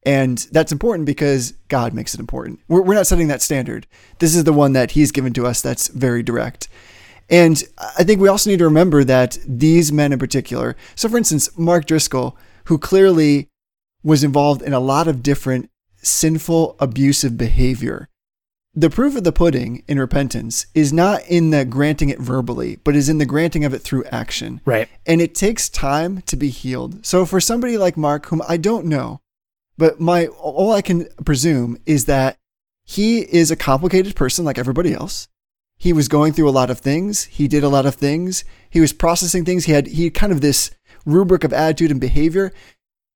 And 0.07 0.37
that's 0.53 0.71
important 0.71 1.05
because 1.05 1.51
God 1.67 1.93
makes 1.93 2.13
it 2.13 2.21
important. 2.21 2.61
We're, 2.69 2.81
we're 2.81 2.93
not 2.93 3.07
setting 3.07 3.27
that 3.27 3.41
standard. 3.41 3.87
This 4.19 4.37
is 4.37 4.45
the 4.45 4.53
one 4.53 4.71
that 4.71 4.91
He's 4.91 5.11
given 5.11 5.33
to 5.33 5.45
us 5.45 5.61
that's 5.61 5.89
very 5.89 6.23
direct. 6.23 6.69
And 7.29 7.61
I 7.97 8.05
think 8.05 8.21
we 8.21 8.29
also 8.29 8.49
need 8.49 8.59
to 8.59 8.63
remember 8.63 9.03
that 9.03 9.37
these 9.45 9.91
men 9.91 10.13
in 10.13 10.19
particular, 10.19 10.77
so 10.95 11.09
for 11.09 11.17
instance, 11.17 11.49
Mark 11.57 11.85
Driscoll, 11.85 12.37
who 12.67 12.77
clearly 12.77 13.49
was 14.01 14.23
involved 14.23 14.61
in 14.61 14.71
a 14.71 14.79
lot 14.79 15.09
of 15.09 15.21
different 15.21 15.69
sinful, 15.97 16.77
abusive 16.79 17.37
behavior. 17.37 18.07
The 18.73 18.89
proof 18.89 19.17
of 19.17 19.25
the 19.25 19.33
pudding 19.33 19.83
in 19.89 19.99
repentance 19.99 20.67
is 20.73 20.93
not 20.93 21.21
in 21.27 21.49
the 21.49 21.65
granting 21.65 22.07
it 22.07 22.19
verbally, 22.19 22.77
but 22.85 22.95
is 22.95 23.09
in 23.09 23.17
the 23.17 23.25
granting 23.25 23.65
of 23.65 23.73
it 23.73 23.79
through 23.79 24.05
action. 24.05 24.61
Right. 24.63 24.87
And 25.05 25.19
it 25.19 25.35
takes 25.35 25.67
time 25.67 26.21
to 26.27 26.37
be 26.37 26.47
healed. 26.47 27.05
So 27.05 27.25
for 27.25 27.41
somebody 27.41 27.77
like 27.77 27.97
Mark, 27.97 28.27
whom 28.27 28.41
I 28.47 28.55
don't 28.55 28.85
know, 28.85 29.19
but 29.77 29.99
my 29.99 30.27
all 30.27 30.71
I 30.71 30.81
can 30.81 31.07
presume 31.25 31.77
is 31.85 32.05
that 32.05 32.37
he 32.85 33.19
is 33.19 33.51
a 33.51 33.55
complicated 33.55 34.15
person 34.15 34.45
like 34.45 34.57
everybody 34.57 34.93
else. 34.93 35.27
He 35.77 35.93
was 35.93 36.07
going 36.07 36.33
through 36.33 36.49
a 36.49 36.51
lot 36.51 36.69
of 36.69 36.79
things. 36.79 37.25
He 37.25 37.47
did 37.47 37.63
a 37.63 37.69
lot 37.69 37.85
of 37.85 37.95
things. 37.95 38.43
He 38.69 38.79
was 38.79 38.93
processing 38.93 39.45
things. 39.45 39.65
He 39.65 39.73
had 39.73 39.87
he 39.87 40.05
had 40.05 40.13
kind 40.13 40.31
of 40.31 40.41
this 40.41 40.71
rubric 41.05 41.43
of 41.43 41.53
attitude 41.53 41.91
and 41.91 42.01
behavior. 42.01 42.51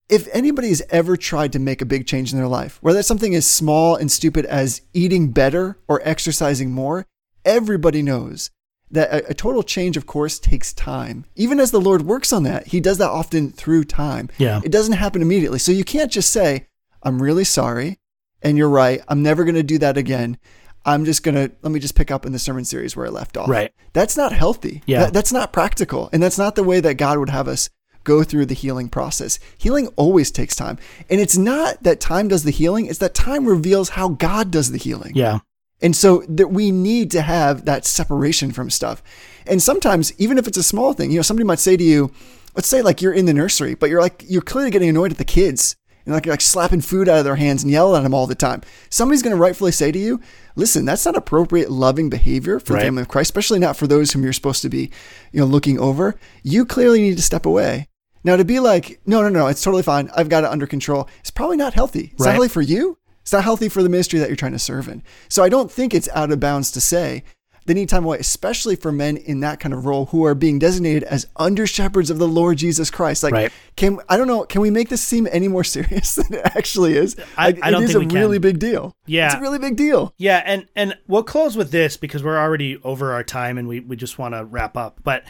If 0.10 0.28
anybody's 0.34 0.82
ever 0.90 1.16
tried 1.16 1.54
to 1.54 1.60
make 1.60 1.82
a 1.82 1.86
big 1.86 2.06
change 2.06 2.34
in 2.34 2.38
their 2.38 2.48
life, 2.48 2.78
whether 2.82 2.98
that's 2.98 3.08
something 3.08 3.34
as 3.34 3.48
small 3.48 3.96
and 3.96 4.12
stupid 4.12 4.46
as 4.46 4.82
eating 4.94 5.32
better 5.32 5.78
or 5.88 6.02
exercising 6.04 6.72
more, 6.72 7.06
everybody 7.46 8.02
knows 8.02 8.52
that 8.92 9.12
a, 9.12 9.30
a 9.32 9.34
total 9.34 9.64
change 9.64 9.98
of 9.98 10.06
course 10.06 10.40
takes 10.40 10.74
time. 10.74 11.26
Even 11.36 11.60
as 11.60 11.72
the 11.72 11.80
Lord 11.82 12.04
works 12.04 12.32
on 12.34 12.44
that, 12.44 12.68
He 12.68 12.80
does 12.80 12.98
that 13.00 13.10
often 13.10 13.52
through 13.52 13.86
time. 13.86 14.30
Yeah. 14.38 14.62
It 14.64 14.72
doesn't 14.72 14.94
happen 14.94 15.22
immediately. 15.22 15.60
So 15.60 15.72
you 15.72 15.84
can't 15.84 16.12
just 16.12 16.32
say, 16.32 16.68
I'm 17.04 17.22
really 17.22 17.44
sorry. 17.44 18.00
And 18.42 18.58
you're 18.58 18.70
right. 18.70 19.02
I'm 19.08 19.22
never 19.24 19.44
going 19.44 19.56
to 19.56 19.64
do 19.64 19.78
that 19.80 19.98
again. 19.98 20.38
I'm 20.84 21.06
just 21.06 21.22
going 21.24 21.36
to, 21.36 21.52
let 21.62 21.72
me 21.72 21.80
just 21.80 21.94
pick 21.96 22.10
up 22.10 22.26
in 22.26 22.32
the 22.32 22.40
sermon 22.40 22.66
series 22.66 22.96
where 22.96 23.06
I 23.06 23.10
left 23.10 23.38
off. 23.38 23.48
Right. 23.50 23.72
That's 23.94 24.18
not 24.18 24.32
healthy. 24.32 24.82
Yeah. 24.88 25.02
That- 25.06 25.14
that's 25.14 25.32
not 25.32 25.54
practical. 25.54 26.10
And 26.12 26.22
that's 26.24 26.40
not 26.40 26.56
the 26.56 26.64
way 26.64 26.80
that 26.80 26.96
God 26.96 27.20
would 27.20 27.30
have 27.30 27.48
us 27.48 27.70
go 28.04 28.24
through 28.24 28.48
the 28.48 28.56
healing 28.56 28.90
process. 28.90 29.38
Healing 29.60 29.88
always 29.96 30.32
takes 30.32 30.56
time. 30.56 30.80
And 31.08 31.22
it's 31.22 31.38
not 31.38 31.84
that 31.84 32.00
time 32.00 32.28
does 32.30 32.44
the 32.44 32.50
healing, 32.52 32.88
it's 32.88 32.98
that 32.98 33.14
time 33.14 33.46
reveals 33.46 33.90
how 33.90 34.10
God 34.10 34.50
does 34.50 34.72
the 34.72 34.80
healing. 34.80 35.12
Yeah. 35.16 35.40
And 35.82 35.96
so 35.96 36.24
that 36.30 36.48
we 36.52 36.72
need 36.72 37.10
to 37.12 37.22
have 37.22 37.66
that 37.66 37.86
separation 37.86 38.52
from 38.52 38.70
stuff. 38.70 39.02
And 39.48 39.62
sometimes, 39.62 40.14
even 40.20 40.38
if 40.38 40.48
it's 40.48 40.58
a 40.58 40.64
small 40.64 40.94
thing, 40.94 41.10
you 41.12 41.18
know, 41.18 41.22
somebody 41.24 41.46
might 41.46 41.60
say 41.60 41.76
to 41.76 41.84
you, 41.84 42.12
let's 42.56 42.68
say 42.68 42.82
like 42.82 43.02
you're 43.02 43.14
in 43.14 43.26
the 43.26 43.34
nursery, 43.34 43.74
but 43.76 43.90
you're 43.90 44.02
like, 44.02 44.24
you're 44.28 44.42
clearly 44.42 44.70
getting 44.72 44.90
annoyed 44.90 45.12
at 45.12 45.18
the 45.18 45.26
kids 45.26 45.76
and 46.06 46.14
like 46.14 46.26
you're 46.26 46.34
like 46.34 46.42
slapping 46.42 46.82
food 46.82 47.10
out 47.10 47.18
of 47.20 47.26
their 47.26 47.36
hands 47.36 47.64
and 47.64 47.72
yelling 47.72 47.98
at 47.98 48.04
them 48.04 48.14
all 48.14 48.28
the 48.28 48.36
time. 48.36 48.62
Somebody's 48.90 49.24
going 49.24 49.36
to 49.36 49.42
rightfully 49.42 49.72
say 49.72 49.92
to 49.92 49.98
you, 50.00 50.20
listen, 50.56 50.86
that's 50.86 51.06
not 51.06 51.16
appropriate 51.16 51.72
loving 51.72 52.10
behavior 52.10 52.60
for 52.60 52.74
Right. 52.74 52.82
the 52.82 52.86
family 52.86 53.02
of 53.02 53.08
Christ, 53.08 53.28
especially 53.30 53.60
not 53.60 53.78
for 53.78 53.88
those 53.88 54.12
whom 54.12 54.24
you're 54.24 54.34
supposed 54.34 54.62
to 54.64 54.70
be, 54.70 54.92
you 55.32 55.40
know, 55.40 55.46
looking 55.46 55.80
over. 55.80 56.16
You 56.44 56.66
clearly 56.66 57.02
need 57.02 57.18
to 57.18 57.24
step 57.24 57.46
away. 57.46 57.88
Now 58.24 58.36
to 58.36 58.46
be 58.46 58.60
like, 58.60 59.00
no, 59.08 59.22
no, 59.24 59.30
no, 59.30 59.48
it's 59.48 59.64
totally 59.64 59.82
fine. 59.82 60.12
I've 60.16 60.30
got 60.30 60.44
it 60.44 60.50
under 60.52 60.68
control. 60.68 61.10
It's 61.22 61.32
probably 61.32 61.58
not 61.58 61.74
healthy. 61.74 62.12
It's 62.14 62.22
Right. 62.22 62.28
not 62.28 62.34
healthy 62.36 62.50
for 62.50 62.62
you. 62.62 62.98
It's 63.22 63.34
not 63.34 63.44
healthy 63.44 63.70
for 63.70 63.84
the 63.84 63.90
ministry 63.90 64.20
that 64.20 64.28
you're 64.30 64.36
trying 64.36 64.52
to 64.54 64.60
serve 64.60 64.88
in. 64.88 65.04
So 65.30 65.44
I 65.44 65.50
don't 65.50 65.72
think 65.72 65.94
it's 65.94 66.10
out 66.14 66.32
of 66.32 66.40
bounds 66.40 66.72
to 66.72 66.82
say 66.82 67.24
they 67.68 67.76
need 67.76 67.90
time 67.90 68.04
away, 68.04 68.18
especially 68.18 68.76
for 68.76 68.92
men 68.92 69.18
in 69.18 69.42
that 69.42 69.60
kind 69.60 69.72
of 69.72 69.86
role 69.86 70.08
who 70.08 70.26
are 70.26 70.34
being 70.34 70.58
designated 70.58 71.04
as 71.04 71.28
under 71.36 71.68
shepherds 71.68 72.10
of 72.10 72.18
the 72.18 72.28
Lord 72.28 72.58
Jesus 72.58 72.90
Christ. 72.90 73.22
Like, 73.22 73.34
Right. 73.34 73.52
can 73.76 74.00
I 74.10 74.18
don't 74.18 74.26
know, 74.28 74.44
can 74.46 74.62
we 74.62 74.72
make 74.72 74.90
this 74.90 75.04
seem 75.04 75.28
any 75.32 75.48
more 75.48 75.64
serious 75.76 76.16
than 76.16 76.34
it 76.34 76.42
actually 76.44 76.98
is? 76.98 77.16
I- 77.38 77.48
Like, 77.52 77.60
I 77.64 77.70
don't 77.70 77.84
it 77.84 77.90
is 77.90 77.96
a 77.96 78.00
really 78.00 78.40
big 78.40 78.58
deal. 78.58 78.96
Yeah. 79.06 79.28
it's 79.28 79.36
a 79.36 79.40
really 79.42 79.60
big 79.60 79.76
deal. 79.78 80.14
Yeah, 80.18 80.42
and 80.44 80.66
and 80.76 80.98
we'll 81.08 81.22
close 81.24 81.56
with 81.56 81.70
this 81.70 81.98
because 81.98 82.24
we're 82.24 82.40
already 82.40 82.78
over 82.84 83.14
our 83.14 83.24
time 83.24 83.60
and 83.60 83.68
we, 83.68 83.80
we 83.80 83.96
just 83.96 84.18
want 84.18 84.34
to 84.34 84.44
wrap 84.44 84.76
up. 84.76 85.00
But 85.04 85.24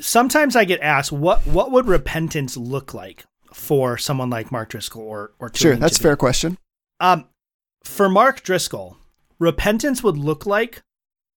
sometimes 0.00 0.56
I 0.56 0.64
get 0.64 0.80
asked 0.80 1.12
what 1.12 1.46
what 1.46 1.70
would 1.70 1.86
repentance 1.86 2.56
look 2.56 2.94
like 2.94 3.24
for 3.52 3.96
someone 3.96 4.28
like 4.30 4.50
Mark 4.50 4.70
Driscoll 4.70 5.02
or 5.02 5.32
or 5.38 5.50
Sure, 5.54 5.76
that's 5.76 5.98
a 5.98 6.02
fair 6.02 6.16
question. 6.16 6.58
Um, 7.04 7.26
for 7.84 8.08
Mark 8.08 8.42
Driscoll, 8.42 8.96
repentance 9.38 10.02
would 10.02 10.16
look 10.16 10.46
like 10.46 10.82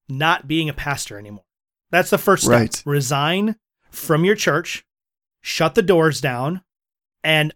not 0.08 0.48
being 0.48 0.70
a 0.70 0.74
pastor 0.74 1.20
anymore. 1.20 1.44
That's 1.92 2.10
the 2.10 2.18
first 2.18 2.44
step. 2.44 2.54
Right. 2.54 2.84
Resign 2.86 3.58
from 3.92 4.24
your 4.24 4.36
church, 4.36 4.86
shut 5.42 5.76
the 5.76 5.82
doors 5.82 6.22
down, 6.22 6.62
and 7.22 7.54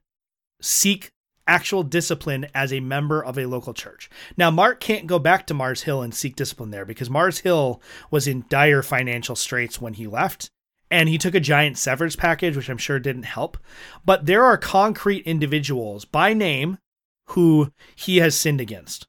seek 0.62 1.12
actual 1.48 1.84
discipline 1.84 2.48
as 2.54 2.74
a 2.74 2.82
member 2.82 3.24
of 3.24 3.38
a 3.38 3.46
local 3.46 3.74
church. 3.74 4.10
Now, 4.36 4.52
Mark 4.52 4.82
can't 4.82 5.08
go 5.08 5.18
back 5.18 5.48
to 5.48 5.54
Mars 5.54 5.84
Hill 5.84 6.02
and 6.02 6.14
seek 6.14 6.36
discipline 6.36 6.72
there 6.72 6.86
because 6.86 7.10
Mars 7.10 7.40
Hill 7.40 7.82
was 8.10 8.28
in 8.28 8.44
dire 8.50 8.82
financial 8.82 9.38
straits 9.38 9.80
when 9.80 9.94
he 9.94 10.06
left. 10.06 10.50
And 10.90 11.08
he 11.08 11.18
took 11.18 11.34
a 11.34 11.40
giant 11.40 11.78
severance 11.78 12.18
package, 12.18 12.58
which 12.58 12.70
I'm 12.70 12.78
sure 12.78 13.00
didn't 13.00 13.24
help. 13.24 13.58
But 14.04 14.26
there 14.26 14.44
are 14.44 14.58
concrete 14.58 15.26
individuals 15.26 16.04
by 16.04 16.34
name 16.34 16.78
who 17.28 17.72
he 17.96 18.18
has 18.18 18.38
sinned 18.38 18.62
against. 18.62 19.08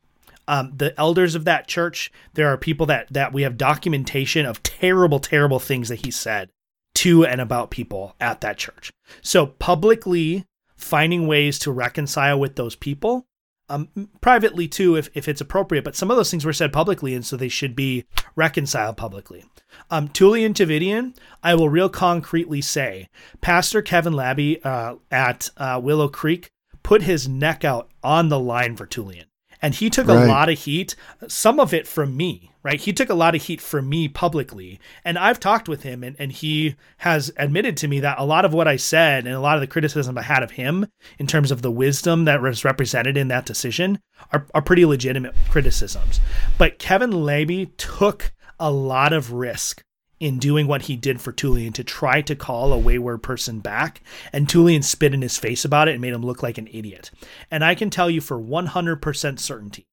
Um, 0.48 0.72
the 0.76 0.98
elders 0.98 1.34
of 1.34 1.44
that 1.44 1.68
church, 1.68 2.10
there 2.34 2.48
are 2.48 2.56
people 2.56 2.86
that 2.86 3.12
that 3.12 3.32
we 3.32 3.42
have 3.42 3.56
documentation 3.56 4.44
of 4.44 4.62
terrible, 4.62 5.20
terrible 5.20 5.60
things 5.60 5.88
that 5.88 6.04
he 6.04 6.10
said 6.10 6.50
to 6.94 7.24
and 7.24 7.40
about 7.40 7.70
people 7.70 8.14
at 8.20 8.40
that 8.40 8.58
church. 8.58 8.92
So 9.22 9.46
publicly 9.46 10.44
finding 10.76 11.26
ways 11.26 11.58
to 11.60 11.70
reconcile 11.70 12.38
with 12.40 12.56
those 12.56 12.74
people, 12.74 13.24
um, 13.68 13.88
privately 14.20 14.66
too, 14.66 14.96
if 14.96 15.08
if 15.14 15.28
it's 15.28 15.40
appropriate. 15.40 15.84
But 15.84 15.96
some 15.96 16.10
of 16.10 16.16
those 16.16 16.30
things 16.30 16.44
were 16.44 16.52
said 16.52 16.72
publicly, 16.72 17.14
and 17.14 17.24
so 17.24 17.36
they 17.36 17.48
should 17.48 17.76
be 17.76 18.04
reconciled 18.34 18.96
publicly. 18.96 19.44
Um, 19.90 20.08
Tullian 20.08 20.52
Tchividjian, 20.52 21.16
I 21.42 21.54
will 21.54 21.68
real 21.70 21.88
concretely 21.88 22.60
say, 22.60 23.08
Pastor 23.40 23.80
Kevin 23.80 24.12
Labby 24.12 24.62
uh, 24.64 24.96
at 25.10 25.50
uh, 25.56 25.80
Willow 25.82 26.08
Creek 26.08 26.50
put 26.82 27.02
his 27.02 27.28
neck 27.28 27.64
out 27.64 27.90
on 28.02 28.28
the 28.28 28.38
line 28.40 28.76
for 28.76 28.86
Tullian. 28.86 29.24
And 29.62 29.76
he 29.76 29.90
took 29.90 30.08
a 30.08 30.14
lot 30.14 30.48
of 30.48 30.58
heat, 30.58 30.96
some 31.28 31.60
of 31.60 31.72
it 31.72 31.86
from 31.86 32.16
me, 32.16 32.50
right? 32.64 32.80
He 32.80 32.92
took 32.92 33.08
a 33.08 33.14
lot 33.14 33.36
of 33.36 33.42
heat 33.42 33.60
from 33.60 33.88
me 33.88 34.08
publicly. 34.08 34.80
And 35.04 35.16
I've 35.16 35.38
talked 35.38 35.68
with 35.68 35.84
him, 35.84 36.02
and, 36.02 36.16
and 36.18 36.32
he 36.32 36.74
has 36.98 37.32
admitted 37.36 37.76
to 37.76 37.86
me 37.86 38.00
that 38.00 38.18
a 38.18 38.24
lot 38.24 38.44
of 38.44 38.52
what 38.52 38.66
I 38.66 38.74
said 38.74 39.24
and 39.24 39.36
a 39.36 39.40
lot 39.40 39.56
of 39.56 39.60
the 39.60 39.68
criticism 39.68 40.18
I 40.18 40.22
had 40.22 40.42
of 40.42 40.52
him 40.52 40.88
in 41.16 41.28
terms 41.28 41.52
of 41.52 41.62
the 41.62 41.70
wisdom 41.70 42.24
that 42.24 42.42
was 42.42 42.64
represented 42.64 43.16
in 43.16 43.28
that 43.28 43.46
decision 43.46 44.00
are, 44.32 44.48
are 44.52 44.62
pretty 44.62 44.84
legitimate 44.84 45.36
criticisms. 45.48 46.18
But 46.58 46.80
Kevin 46.80 47.24
Labby 47.24 47.66
took 47.76 48.32
a 48.58 48.72
lot 48.72 49.12
of 49.12 49.32
risk 49.32 49.84
in 50.22 50.38
doing 50.38 50.68
what 50.68 50.82
he 50.82 50.94
did 50.94 51.20
for 51.20 51.32
Tullian 51.32 51.74
to 51.74 51.82
try 51.82 52.22
to 52.22 52.36
call 52.36 52.72
a 52.72 52.78
wayward 52.78 53.24
person 53.24 53.58
back. 53.58 54.00
And 54.32 54.46
Tullian 54.46 54.84
spit 54.84 55.12
in 55.12 55.20
his 55.20 55.36
face 55.36 55.64
about 55.64 55.88
it 55.88 55.94
and 55.94 56.00
made 56.00 56.14
him 56.14 56.24
look 56.24 56.44
like 56.44 56.58
an 56.58 56.68
idiot. 56.70 57.10
And 57.50 57.64
I 57.64 57.74
can 57.74 57.90
tell 57.90 58.08
you 58.08 58.20
for 58.20 58.38
100% 58.38 59.40
certainty, 59.40 59.84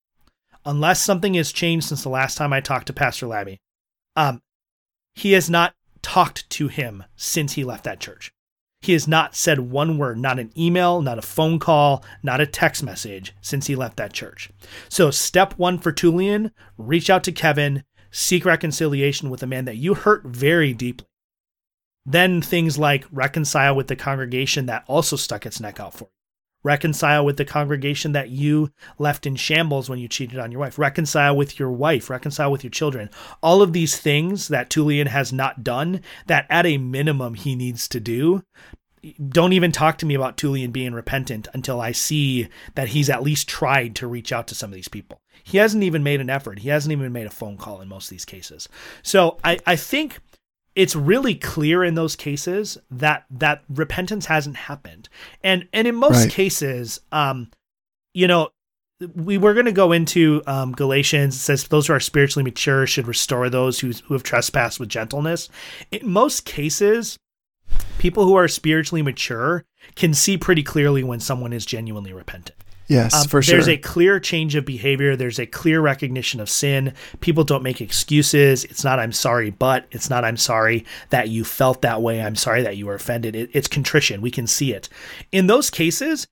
unless 0.64 1.02
something 1.02 1.34
has 1.34 1.52
changed 1.52 1.88
since 1.88 2.04
the 2.04 2.10
last 2.10 2.38
time 2.38 2.54
I 2.54 2.62
talked 2.62 2.86
to 2.88 2.94
Pastor 2.94 3.26
Labby, 3.26 3.58
um, 4.16 4.44
he 5.16 5.32
has 5.32 5.50
not 5.50 5.74
talked 6.04 6.48
to 6.52 6.68
him 6.68 7.06
since 7.16 7.54
he 7.54 7.64
left 7.64 7.84
that 7.86 8.00
church. 8.00 8.32
He 8.82 8.94
has 8.94 9.08
not 9.08 9.36
said 9.36 9.60
one 9.60 9.98
word, 9.98 10.20
not 10.20 10.38
an 10.38 10.52
email, 10.56 11.02
not 11.02 11.18
a 11.18 11.24
phone 11.24 11.58
call, 11.58 12.04
not 12.22 12.40
a 12.40 12.46
text 12.46 12.84
message 12.84 13.34
since 13.42 13.66
he 13.66 13.76
left 13.76 13.98
that 13.98 14.14
church. 14.14 14.52
So, 14.90 15.10
step 15.10 15.56
one 15.58 15.80
for 15.80 15.92
Tullian 15.92 16.52
reach 16.78 17.10
out 17.10 17.24
to 17.26 17.32
Kevin, 17.32 17.84
seek 18.12 18.46
reconciliation 18.46 19.30
with 19.30 19.44
a 19.44 19.48
man 19.48 19.66
that 19.66 19.78
you 19.78 19.94
hurt 19.94 20.26
very 20.26 20.74
deeply. 20.74 21.08
Then 22.06 22.42
things 22.42 22.78
like 22.78 23.06
reconcile 23.12 23.76
with 23.76 23.88
the 23.88 23.96
congregation 23.96 24.66
that 24.66 24.84
also 24.88 25.16
stuck 25.16 25.46
its 25.46 25.60
neck 25.60 25.80
out 25.80 25.94
for 25.94 26.06
you. 26.06 26.10
Reconcile 26.62 27.24
with 27.24 27.38
the 27.38 27.46
congregation 27.46 28.12
that 28.12 28.30
you 28.30 28.72
left 28.98 29.26
in 29.26 29.38
shambles 29.38 29.90
when 29.90 30.00
you 30.00 30.10
cheated 30.10 30.40
on 30.40 30.52
your 30.52 30.60
wife. 30.60 30.78
Reconcile 30.78 31.36
with 31.36 31.58
your 31.58 31.72
wife. 31.72 32.10
Reconcile 32.10 32.52
with 32.52 32.66
your 32.66 32.72
children. 32.72 33.10
All 33.42 33.62
of 33.62 33.72
these 33.72 33.98
things 33.98 34.50
that 34.50 34.70
Tullian 34.70 35.08
has 35.08 35.32
not 35.32 35.64
done, 35.64 36.02
that 36.28 36.46
at 36.50 36.66
a 36.66 36.78
minimum 36.78 37.36
he 37.36 37.56
needs 37.56 37.88
to 37.90 38.02
do. 38.02 38.44
Don't 39.30 39.54
even 39.54 39.72
talk 39.72 39.98
to 40.00 40.06
me 40.06 40.16
about 40.16 40.38
Tullian 40.38 40.72
being 40.72 40.94
repentant 40.94 41.48
until 41.54 41.80
I 41.82 41.92
see 41.92 42.48
that 42.76 42.90
he's 42.90 43.10
at 43.10 43.24
least 43.24 43.48
tried 43.48 43.96
to 43.98 44.08
reach 44.08 44.32
out 44.32 44.48
to 44.48 44.56
some 44.56 44.70
of 44.70 44.76
these 44.76 44.88
people. 44.88 45.22
He 45.44 45.58
hasn't 45.58 45.84
even 45.84 46.04
made 46.04 46.22
an 46.22 46.30
effort. 46.30 46.60
He 46.60 46.70
hasn't 46.70 46.92
even 46.92 47.12
made 47.12 47.26
a 47.28 47.32
phone 47.32 47.58
call 47.58 47.82
in 47.82 47.88
most 47.88 48.06
of 48.06 48.10
these 48.12 48.26
cases. 48.26 48.68
So 49.04 49.38
I, 49.44 49.60
I 49.66 49.76
think 49.76 50.20
it's 50.76 50.96
really 50.96 51.36
clear 51.36 51.84
in 51.84 51.96
those 51.96 52.16
cases 52.16 52.78
that 52.92 53.26
that 53.30 53.64
repentance 53.70 54.28
hasn't 54.28 54.56
happened 54.56 55.10
and 55.44 55.68
and 55.74 55.88
in 55.88 55.96
most 55.96 56.16
Right. 56.24 56.32
cases 56.32 57.02
um 57.12 57.50
you 58.14 58.28
know 58.28 58.50
we 59.16 59.38
were 59.38 59.54
going 59.54 59.66
to 59.66 59.72
go 59.72 59.92
into 59.92 60.42
um, 60.46 60.72
galatians 60.74 61.36
it 61.36 61.40
says 61.40 61.68
those 61.68 61.88
who 61.88 61.94
are 61.94 62.00
spiritually 62.00 62.44
mature 62.44 62.86
should 62.86 63.08
restore 63.08 63.50
those 63.50 63.80
who, 63.80 63.92
who 64.06 64.14
have 64.14 64.24
trespassed 64.24 64.80
with 64.80 64.90
gentleness 64.90 65.50
in 65.92 66.08
most 66.08 66.46
cases 66.46 67.18
people 67.98 68.26
who 68.26 68.36
are 68.36 68.48
spiritually 68.48 69.02
mature 69.02 69.66
can 69.96 70.14
see 70.14 70.38
pretty 70.38 70.64
clearly 70.64 71.04
when 71.04 71.20
someone 71.20 71.54
is 71.54 71.66
genuinely 71.66 72.14
repentant 72.14 72.56
Yes, 72.90 73.14
um, 73.14 73.28
for 73.28 73.42
sure. 73.44 73.54
There's 73.54 73.70
a 73.70 73.78
clear 73.78 74.20
change 74.20 74.56
of 74.56 74.66
behavior. 74.66 75.16
There's 75.16 75.38
a 75.38 75.46
clear 75.46 75.80
recognition 75.80 76.40
of 76.40 76.50
sin. 76.50 76.96
People 77.20 77.44
don't 77.44 77.62
make 77.62 77.82
excuses. 77.82 78.66
It's 78.66 78.84
not 78.84 79.00
I'm 79.00 79.12
sorry, 79.12 79.52
but 79.52 79.86
it's 79.92 80.10
not 80.10 80.26
I'm 80.26 80.38
sorry 80.38 80.86
that 81.12 81.30
you 81.30 81.46
felt 81.46 81.84
that 81.84 82.02
way. 82.02 82.20
I'm 82.20 82.36
sorry 82.36 82.64
that 82.64 82.78
you 82.78 82.88
were 82.88 82.96
offended. 82.96 83.36
It, 83.36 83.52
it's 83.54 83.68
contrition. 83.68 84.22
We 84.22 84.32
can 84.32 84.48
see 84.48 84.74
it. 84.74 84.90
In 85.32 85.46
those 85.46 85.70
cases, 85.70 86.28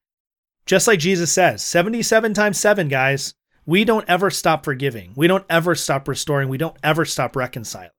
just 0.66 0.88
like 0.88 1.00
Jesus 1.00 1.32
says, 1.32 1.64
77 1.64 2.34
times 2.34 2.60
7, 2.60 2.88
guys, 2.88 3.36
we 3.68 3.86
don't 3.86 4.10
ever 4.10 4.32
stop 4.32 4.66
forgiving. 4.66 5.14
We 5.16 5.28
don't 5.28 5.46
ever 5.52 5.76
stop 5.76 6.08
restoring. 6.08 6.50
We 6.50 6.58
don't 6.58 6.78
ever 6.84 7.06
stop 7.06 7.36
reconciling. 7.36 7.92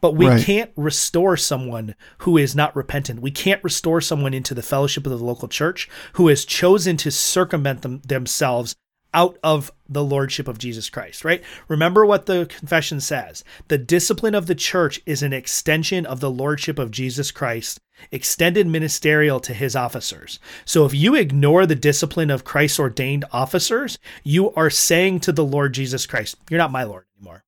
But 0.00 0.14
we 0.14 0.26
Right. 0.26 0.44
can't 0.44 0.70
restore 0.76 1.36
someone 1.36 1.94
who 2.18 2.36
is 2.36 2.54
not 2.54 2.74
repentant. 2.76 3.20
We 3.20 3.30
can't 3.30 3.62
restore 3.64 4.00
someone 4.00 4.34
into 4.34 4.54
the 4.54 4.62
fellowship 4.62 5.06
of 5.06 5.18
the 5.18 5.24
local 5.24 5.48
church 5.48 5.88
who 6.14 6.28
has 6.28 6.44
chosen 6.44 6.96
to 6.98 7.10
circumvent 7.10 7.82
them, 7.82 8.00
themselves 8.06 8.74
out 9.14 9.38
of 9.42 9.72
the 9.88 10.04
lordship 10.04 10.46
of 10.46 10.58
Jesus 10.58 10.90
Christ, 10.90 11.24
right? 11.24 11.42
Remember 11.68 12.04
what 12.04 12.26
the 12.26 12.44
confession 12.46 13.00
says. 13.00 13.42
The 13.68 13.78
discipline 13.78 14.34
of 14.34 14.46
the 14.46 14.54
church 14.54 15.00
is 15.06 15.22
an 15.22 15.32
extension 15.32 16.04
of 16.04 16.20
the 16.20 16.30
lordship 16.30 16.78
of 16.78 16.90
Jesus 16.90 17.30
Christ, 17.30 17.80
extended 18.12 18.66
ministerial 18.66 19.40
to 19.40 19.54
his 19.54 19.74
officers. 19.74 20.38
So 20.66 20.84
if 20.84 20.92
you 20.92 21.14
ignore 21.14 21.64
the 21.64 21.74
discipline 21.74 22.30
of 22.30 22.44
Christ 22.44 22.78
ordained 22.78 23.24
officers, 23.32 23.98
you 24.22 24.52
are 24.52 24.68
saying 24.68 25.20
to 25.20 25.32
the 25.32 25.44
Lord 25.44 25.72
Jesus 25.72 26.04
Christ, 26.04 26.36
You're 26.50 26.58
not 26.58 26.72
my 26.72 26.84
Lord 26.84 27.04
anymore. 27.16 27.42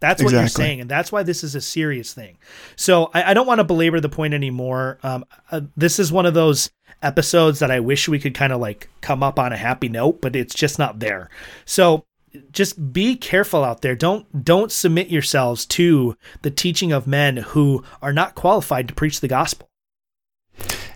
That's 0.00 0.22
what 0.22 0.32
you're 0.32 0.48
saying, 0.48 0.80
and 0.80 0.90
that's 0.90 1.12
why 1.12 1.22
this 1.22 1.44
is 1.44 1.54
a 1.54 1.60
serious 1.60 2.14
thing. 2.14 2.38
So 2.74 3.10
I, 3.12 3.30
I 3.30 3.34
don't 3.34 3.46
want 3.46 3.58
to 3.58 3.64
belabor 3.64 4.00
the 4.00 4.08
point 4.08 4.32
anymore. 4.32 4.98
Um, 5.02 5.26
uh, 5.50 5.60
this 5.76 5.98
is 5.98 6.10
one 6.10 6.24
of 6.24 6.32
those 6.32 6.70
episodes 7.02 7.58
that 7.58 7.70
I 7.70 7.80
wish 7.80 8.08
we 8.08 8.18
could 8.18 8.34
kind 8.34 8.52
of 8.52 8.60
like 8.60 8.88
come 9.02 9.22
up 9.22 9.38
on 9.38 9.52
a 9.52 9.56
happy 9.58 9.88
note, 9.88 10.20
but 10.22 10.34
it's 10.34 10.54
just 10.54 10.78
not 10.78 11.00
there. 11.00 11.28
So 11.66 12.04
just 12.52 12.92
be 12.92 13.16
careful 13.16 13.64
out 13.64 13.82
there. 13.82 13.94
Don't 13.94 14.44
don't 14.44 14.72
submit 14.72 15.08
yourselves 15.08 15.66
to 15.66 16.16
the 16.42 16.50
teaching 16.50 16.92
of 16.92 17.06
men 17.06 17.38
who 17.38 17.84
are 18.00 18.12
not 18.12 18.34
qualified 18.34 18.88
to 18.88 18.94
preach 18.94 19.20
the 19.20 19.28
gospel. 19.28 19.68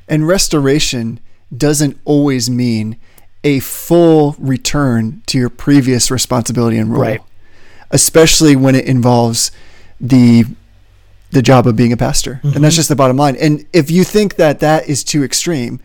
And 0.08 0.26
restoration 0.26 1.20
doesn't 1.56 1.98
always 2.04 2.50
mean 2.50 2.98
a 3.42 3.60
full 3.60 4.34
return 4.38 5.22
to 5.26 5.38
your 5.38 5.50
previous 5.50 6.10
responsibility 6.10 6.78
and 6.78 6.90
role. 6.90 7.02
Right. 7.02 7.20
Especially 7.94 8.54
when 8.56 8.74
it 8.74 8.84
involves 8.84 9.50
the 9.98 10.44
the 11.30 11.42
job 11.42 11.66
of 11.66 11.76
being 11.76 11.92
a 11.92 11.96
pastor. 11.96 12.40
And 12.42 12.52
that's 12.52 12.56
mm-hmm. 12.56 12.68
just 12.70 12.88
the 12.88 12.96
bottom 12.96 13.16
line. 13.16 13.36
And 13.36 13.66
if 13.72 13.90
you 13.90 14.04
think 14.04 14.36
that 14.36 14.60
that 14.60 14.88
is 14.88 15.02
too 15.02 15.24
extreme, 15.24 15.80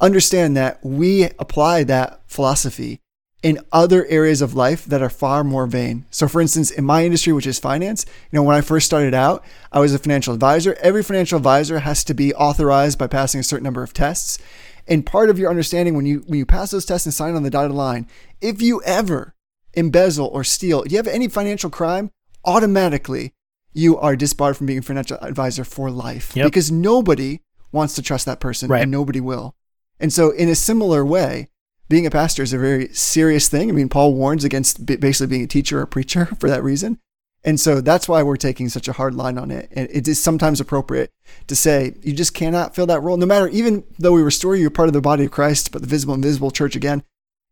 understand 0.00 0.56
that 0.56 0.78
we 0.84 1.24
apply 1.38 1.84
that 1.84 2.20
philosophy 2.26 3.00
in 3.42 3.58
other 3.72 4.04
areas 4.06 4.42
of 4.42 4.54
life 4.54 4.84
that 4.84 5.00
are 5.00 5.08
far 5.08 5.42
more 5.42 5.66
vain. 5.66 6.04
So 6.10 6.28
for 6.28 6.40
instance, 6.40 6.70
in 6.70 6.84
my 6.84 7.04
industry, 7.04 7.32
which 7.32 7.46
is 7.46 7.58
finance, 7.58 8.04
you 8.30 8.36
know, 8.36 8.42
when 8.42 8.56
I 8.56 8.60
first 8.60 8.86
started 8.86 9.14
out, 9.14 9.42
I 9.72 9.80
was 9.80 9.94
a 9.94 9.98
financial 9.98 10.34
advisor. 10.34 10.76
Every 10.80 11.02
financial 11.02 11.38
advisor 11.38 11.78
has 11.78 12.04
to 12.04 12.14
be 12.14 12.34
authorized 12.34 12.98
by 12.98 13.06
passing 13.06 13.40
a 13.40 13.44
certain 13.44 13.64
number 13.64 13.82
of 13.82 13.94
tests. 13.94 14.38
And 14.86 15.06
part 15.06 15.30
of 15.30 15.38
your 15.38 15.48
understanding 15.48 15.94
when 15.94 16.04
you 16.04 16.24
when 16.26 16.38
you 16.38 16.46
pass 16.46 16.70
those 16.70 16.84
tests 16.84 17.06
and 17.06 17.14
sign 17.14 17.34
on 17.34 17.42
the 17.42 17.50
dotted 17.50 17.72
line, 17.72 18.06
if 18.40 18.60
you 18.60 18.82
ever 18.82 19.34
embezzle 19.74 20.26
or 20.26 20.44
steal, 20.44 20.84
you 20.88 20.96
have 20.96 21.06
any 21.06 21.28
financial 21.28 21.70
crime, 21.70 22.10
automatically 22.44 23.32
you 23.72 23.96
are 23.98 24.16
disbarred 24.16 24.56
from 24.56 24.66
being 24.66 24.80
a 24.80 24.82
financial 24.82 25.16
advisor 25.18 25.62
for 25.64 25.90
life 25.90 26.32
Yep. 26.34 26.46
because 26.46 26.72
nobody 26.72 27.40
wants 27.72 27.94
to 27.94 28.02
trust 28.02 28.26
that 28.26 28.40
person 28.40 28.68
Right. 28.68 28.82
and 28.82 28.90
nobody 28.90 29.20
will. 29.20 29.54
And 30.00 30.12
so, 30.12 30.30
in 30.30 30.48
a 30.48 30.54
similar 30.56 31.04
way, 31.04 31.48
being 31.88 32.04
a 32.06 32.10
pastor 32.10 32.42
is 32.42 32.52
a 32.52 32.58
very 32.58 32.88
serious 32.92 33.48
thing. 33.48 33.68
I 33.68 33.72
mean, 33.72 33.88
Paul 33.88 34.14
warns 34.14 34.44
against 34.44 34.86
basically 34.86 35.26
being 35.28 35.44
a 35.44 35.46
teacher 35.46 35.78
or 35.78 35.82
a 35.82 35.86
preacher 35.86 36.26
for 36.40 36.48
that 36.48 36.64
reason. 36.64 36.98
And 37.42 37.58
so 37.58 37.80
that's 37.80 38.06
why 38.08 38.22
we're 38.22 38.36
taking 38.36 38.68
such 38.68 38.86
a 38.86 38.92
hard 38.92 39.14
line 39.14 39.38
on 39.38 39.50
it. 39.50 39.70
And 39.72 39.88
it 39.90 40.06
is 40.06 40.22
sometimes 40.22 40.60
appropriate 40.60 41.10
to 41.46 41.56
say 41.56 41.94
you 42.02 42.12
just 42.12 42.34
cannot 42.34 42.74
fill 42.74 42.86
that 42.86 43.00
role, 43.02 43.16
no 43.16 43.24
matter, 43.24 43.48
even 43.48 43.84
though 43.98 44.12
we 44.12 44.22
restore 44.22 44.54
you, 44.56 44.62
you're 44.62 44.70
part 44.70 44.88
of 44.88 44.92
the 44.92 45.00
body 45.00 45.24
of 45.24 45.30
Christ, 45.30 45.72
but 45.72 45.80
the 45.80 45.88
visible 45.88 46.12
and 46.14 46.22
invisible 46.24 46.50
church 46.50 46.76
again, 46.76 47.02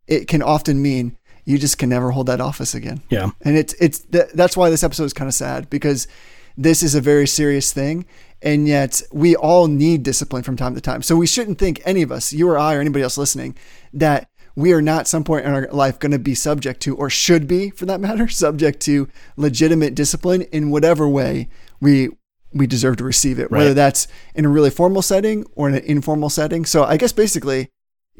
it 0.06 0.26
can 0.28 0.42
often 0.42 0.82
mean 0.82 1.16
you 1.48 1.56
just 1.56 1.78
can 1.78 1.88
never 1.88 2.10
hold 2.10 2.26
that 2.26 2.42
office 2.42 2.74
again. 2.74 3.00
Yeah. 3.08 3.30
And 3.40 3.56
it's 3.56 3.72
it's 3.80 4.00
th- 4.00 4.28
that's 4.34 4.54
why 4.54 4.68
this 4.68 4.84
episode 4.84 5.04
is 5.04 5.14
kind 5.14 5.28
of 5.28 5.34
sad 5.34 5.70
because 5.70 6.06
this 6.58 6.82
is 6.82 6.94
a 6.94 7.00
very 7.00 7.26
serious 7.26 7.72
thing, 7.72 8.04
and 8.42 8.68
yet 8.68 9.00
we 9.12 9.34
all 9.34 9.66
need 9.66 10.02
discipline 10.02 10.42
from 10.42 10.58
time 10.58 10.74
to 10.74 10.80
time. 10.82 11.00
So 11.02 11.16
we 11.16 11.26
shouldn't 11.26 11.58
think 11.58 11.80
any 11.86 12.02
of 12.02 12.12
us, 12.12 12.34
you 12.34 12.46
or 12.50 12.58
I 12.58 12.74
or 12.74 12.80
anybody 12.80 13.02
else 13.02 13.16
listening, 13.16 13.56
that 13.94 14.28
we 14.56 14.74
are 14.74 14.82
not 14.82 15.08
some 15.08 15.24
point 15.24 15.46
in 15.46 15.52
our 15.52 15.66
life 15.72 15.98
going 15.98 16.12
to 16.12 16.18
be 16.18 16.34
subject 16.34 16.82
to, 16.82 16.94
or 16.94 17.08
should 17.08 17.48
be 17.48 17.70
for 17.70 17.86
that 17.86 18.00
matter, 18.00 18.28
subject 18.44 18.80
to 18.80 19.08
legitimate 19.38 19.94
discipline 19.94 20.42
in 20.42 20.68
whatever 20.68 21.08
way 21.08 21.48
we 21.80 22.10
we 22.52 22.66
deserve 22.66 22.98
to 22.98 23.04
receive 23.04 23.38
it, 23.38 23.50
whether 23.50 23.72
that's 23.72 24.06
in 24.34 24.44
a 24.44 24.50
really 24.50 24.70
formal 24.70 25.00
setting 25.00 25.46
or 25.54 25.66
in 25.68 25.76
an 25.76 25.84
informal 25.84 26.28
setting. 26.28 26.66
So 26.66 26.84
I 26.84 26.98
guess 26.98 27.12
basically, 27.12 27.70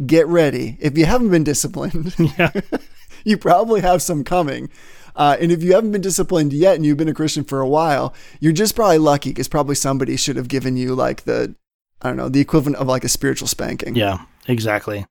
get 0.07 0.26
ready 0.26 0.79
if 0.81 0.97
you 0.97 1.05
haven't 1.05 1.31
been 1.31 1.45
disciplined 1.45 2.14
Yeah. 2.39 2.53
you 3.25 3.37
probably 3.37 3.81
have 3.81 4.03
some 4.03 4.25
coming. 4.25 4.71
Uh, 5.16 5.37
and 5.41 5.51
if 5.51 5.62
you 5.62 5.75
haven't 5.75 5.91
been 5.91 6.01
disciplined 6.01 6.53
yet 6.53 6.77
and 6.77 6.87
you've 6.87 6.97
been 6.97 7.09
a 7.09 7.14
Christian 7.14 7.43
for 7.43 7.61
a 7.61 7.69
while, 7.69 8.14
you're 8.39 8.53
just 8.53 8.77
probably 8.77 8.99
lucky 8.99 9.31
because 9.31 9.49
probably 9.49 9.75
somebody 9.75 10.16
should 10.16 10.37
have 10.37 10.49
given 10.49 10.77
you 10.77 10.95
like 10.95 11.25
the, 11.25 11.55
I 12.01 12.09
don't 12.09 12.16
know, 12.16 12.29
the 12.29 12.41
equivalent 12.41 12.77
of 12.77 12.87
like 12.87 13.03
a 13.03 13.09
spiritual 13.09 13.49
spanking. 13.49 13.97
Yeah, 13.97 14.25
exactly. 14.47 15.07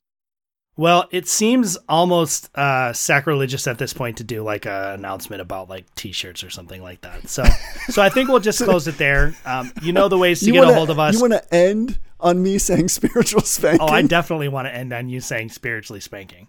Well, 0.78 1.08
it 1.10 1.28
seems 1.28 1.76
almost 1.90 2.56
uh, 2.56 2.94
sacrilegious 2.94 3.66
at 3.66 3.80
this 3.80 3.94
point 3.94 4.18
to 4.18 4.24
do 4.24 4.44
like 4.44 4.68
an 4.68 4.72
announcement 4.72 5.42
about 5.42 5.70
like 5.70 5.94
T-shirts 5.96 6.44
or 6.44 6.52
something 6.52 6.84
like 6.84 7.02
that. 7.02 7.28
So, 7.28 7.44
so 7.90 8.02
I 8.02 8.10
think 8.10 8.30
we'll 8.30 8.40
just 8.40 8.64
close 8.64 8.88
it 8.88 9.00
there. 9.00 9.36
Um, 9.44 9.74
you 9.82 9.92
know 9.92 10.08
the 10.08 10.20
ways 10.20 10.40
to 10.42 10.46
You 10.46 10.54
get 10.54 10.60
wanna, 10.60 10.72
a 10.74 10.76
hold 10.76 10.92
of 10.92 11.00
us. 11.00 11.16
You 11.16 11.22
want 11.22 11.34
to 11.34 11.54
end 11.54 11.98
on 12.20 12.42
me 12.44 12.60
saying 12.60 12.88
spiritual 12.90 13.42
spanking? 13.42 13.82
oh, 13.82 13.92
I 13.92 14.04
definitely 14.04 14.50
want 14.50 14.68
to 14.68 14.74
end 14.74 14.94
on 14.94 15.10
you 15.10 15.20
saying 15.20 15.50
spiritually 15.50 16.00
spanking. 16.00 16.48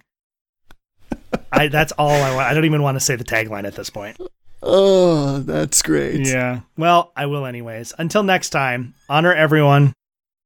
I 1.53 1.69
that's 1.69 1.93
all 1.93 2.11
I 2.11 2.35
want. 2.35 2.47
I 2.49 2.55
don't 2.55 2.65
even 2.65 2.83
want 2.83 2.97
to 2.97 3.01
say 3.01 3.17
the 3.17 3.25
tagline 3.25 3.67
at 3.67 3.75
this 3.75 3.91
point. 3.91 4.17
oh, 4.63 5.39
that's 5.41 5.83
great. 5.83 6.27
Yeah. 6.27 6.61
Well, 6.77 7.13
I 7.17 7.27
will 7.27 7.47
anyways. 7.47 7.93
Until 7.99 8.23
next 8.23 8.51
time, 8.51 8.95
honor 9.09 9.33
everyone. 9.33 9.93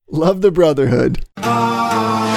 Love 0.09 0.43
the 0.43 0.51
brotherhood. 0.51 1.25
What 1.37 1.45
if 1.47 2.32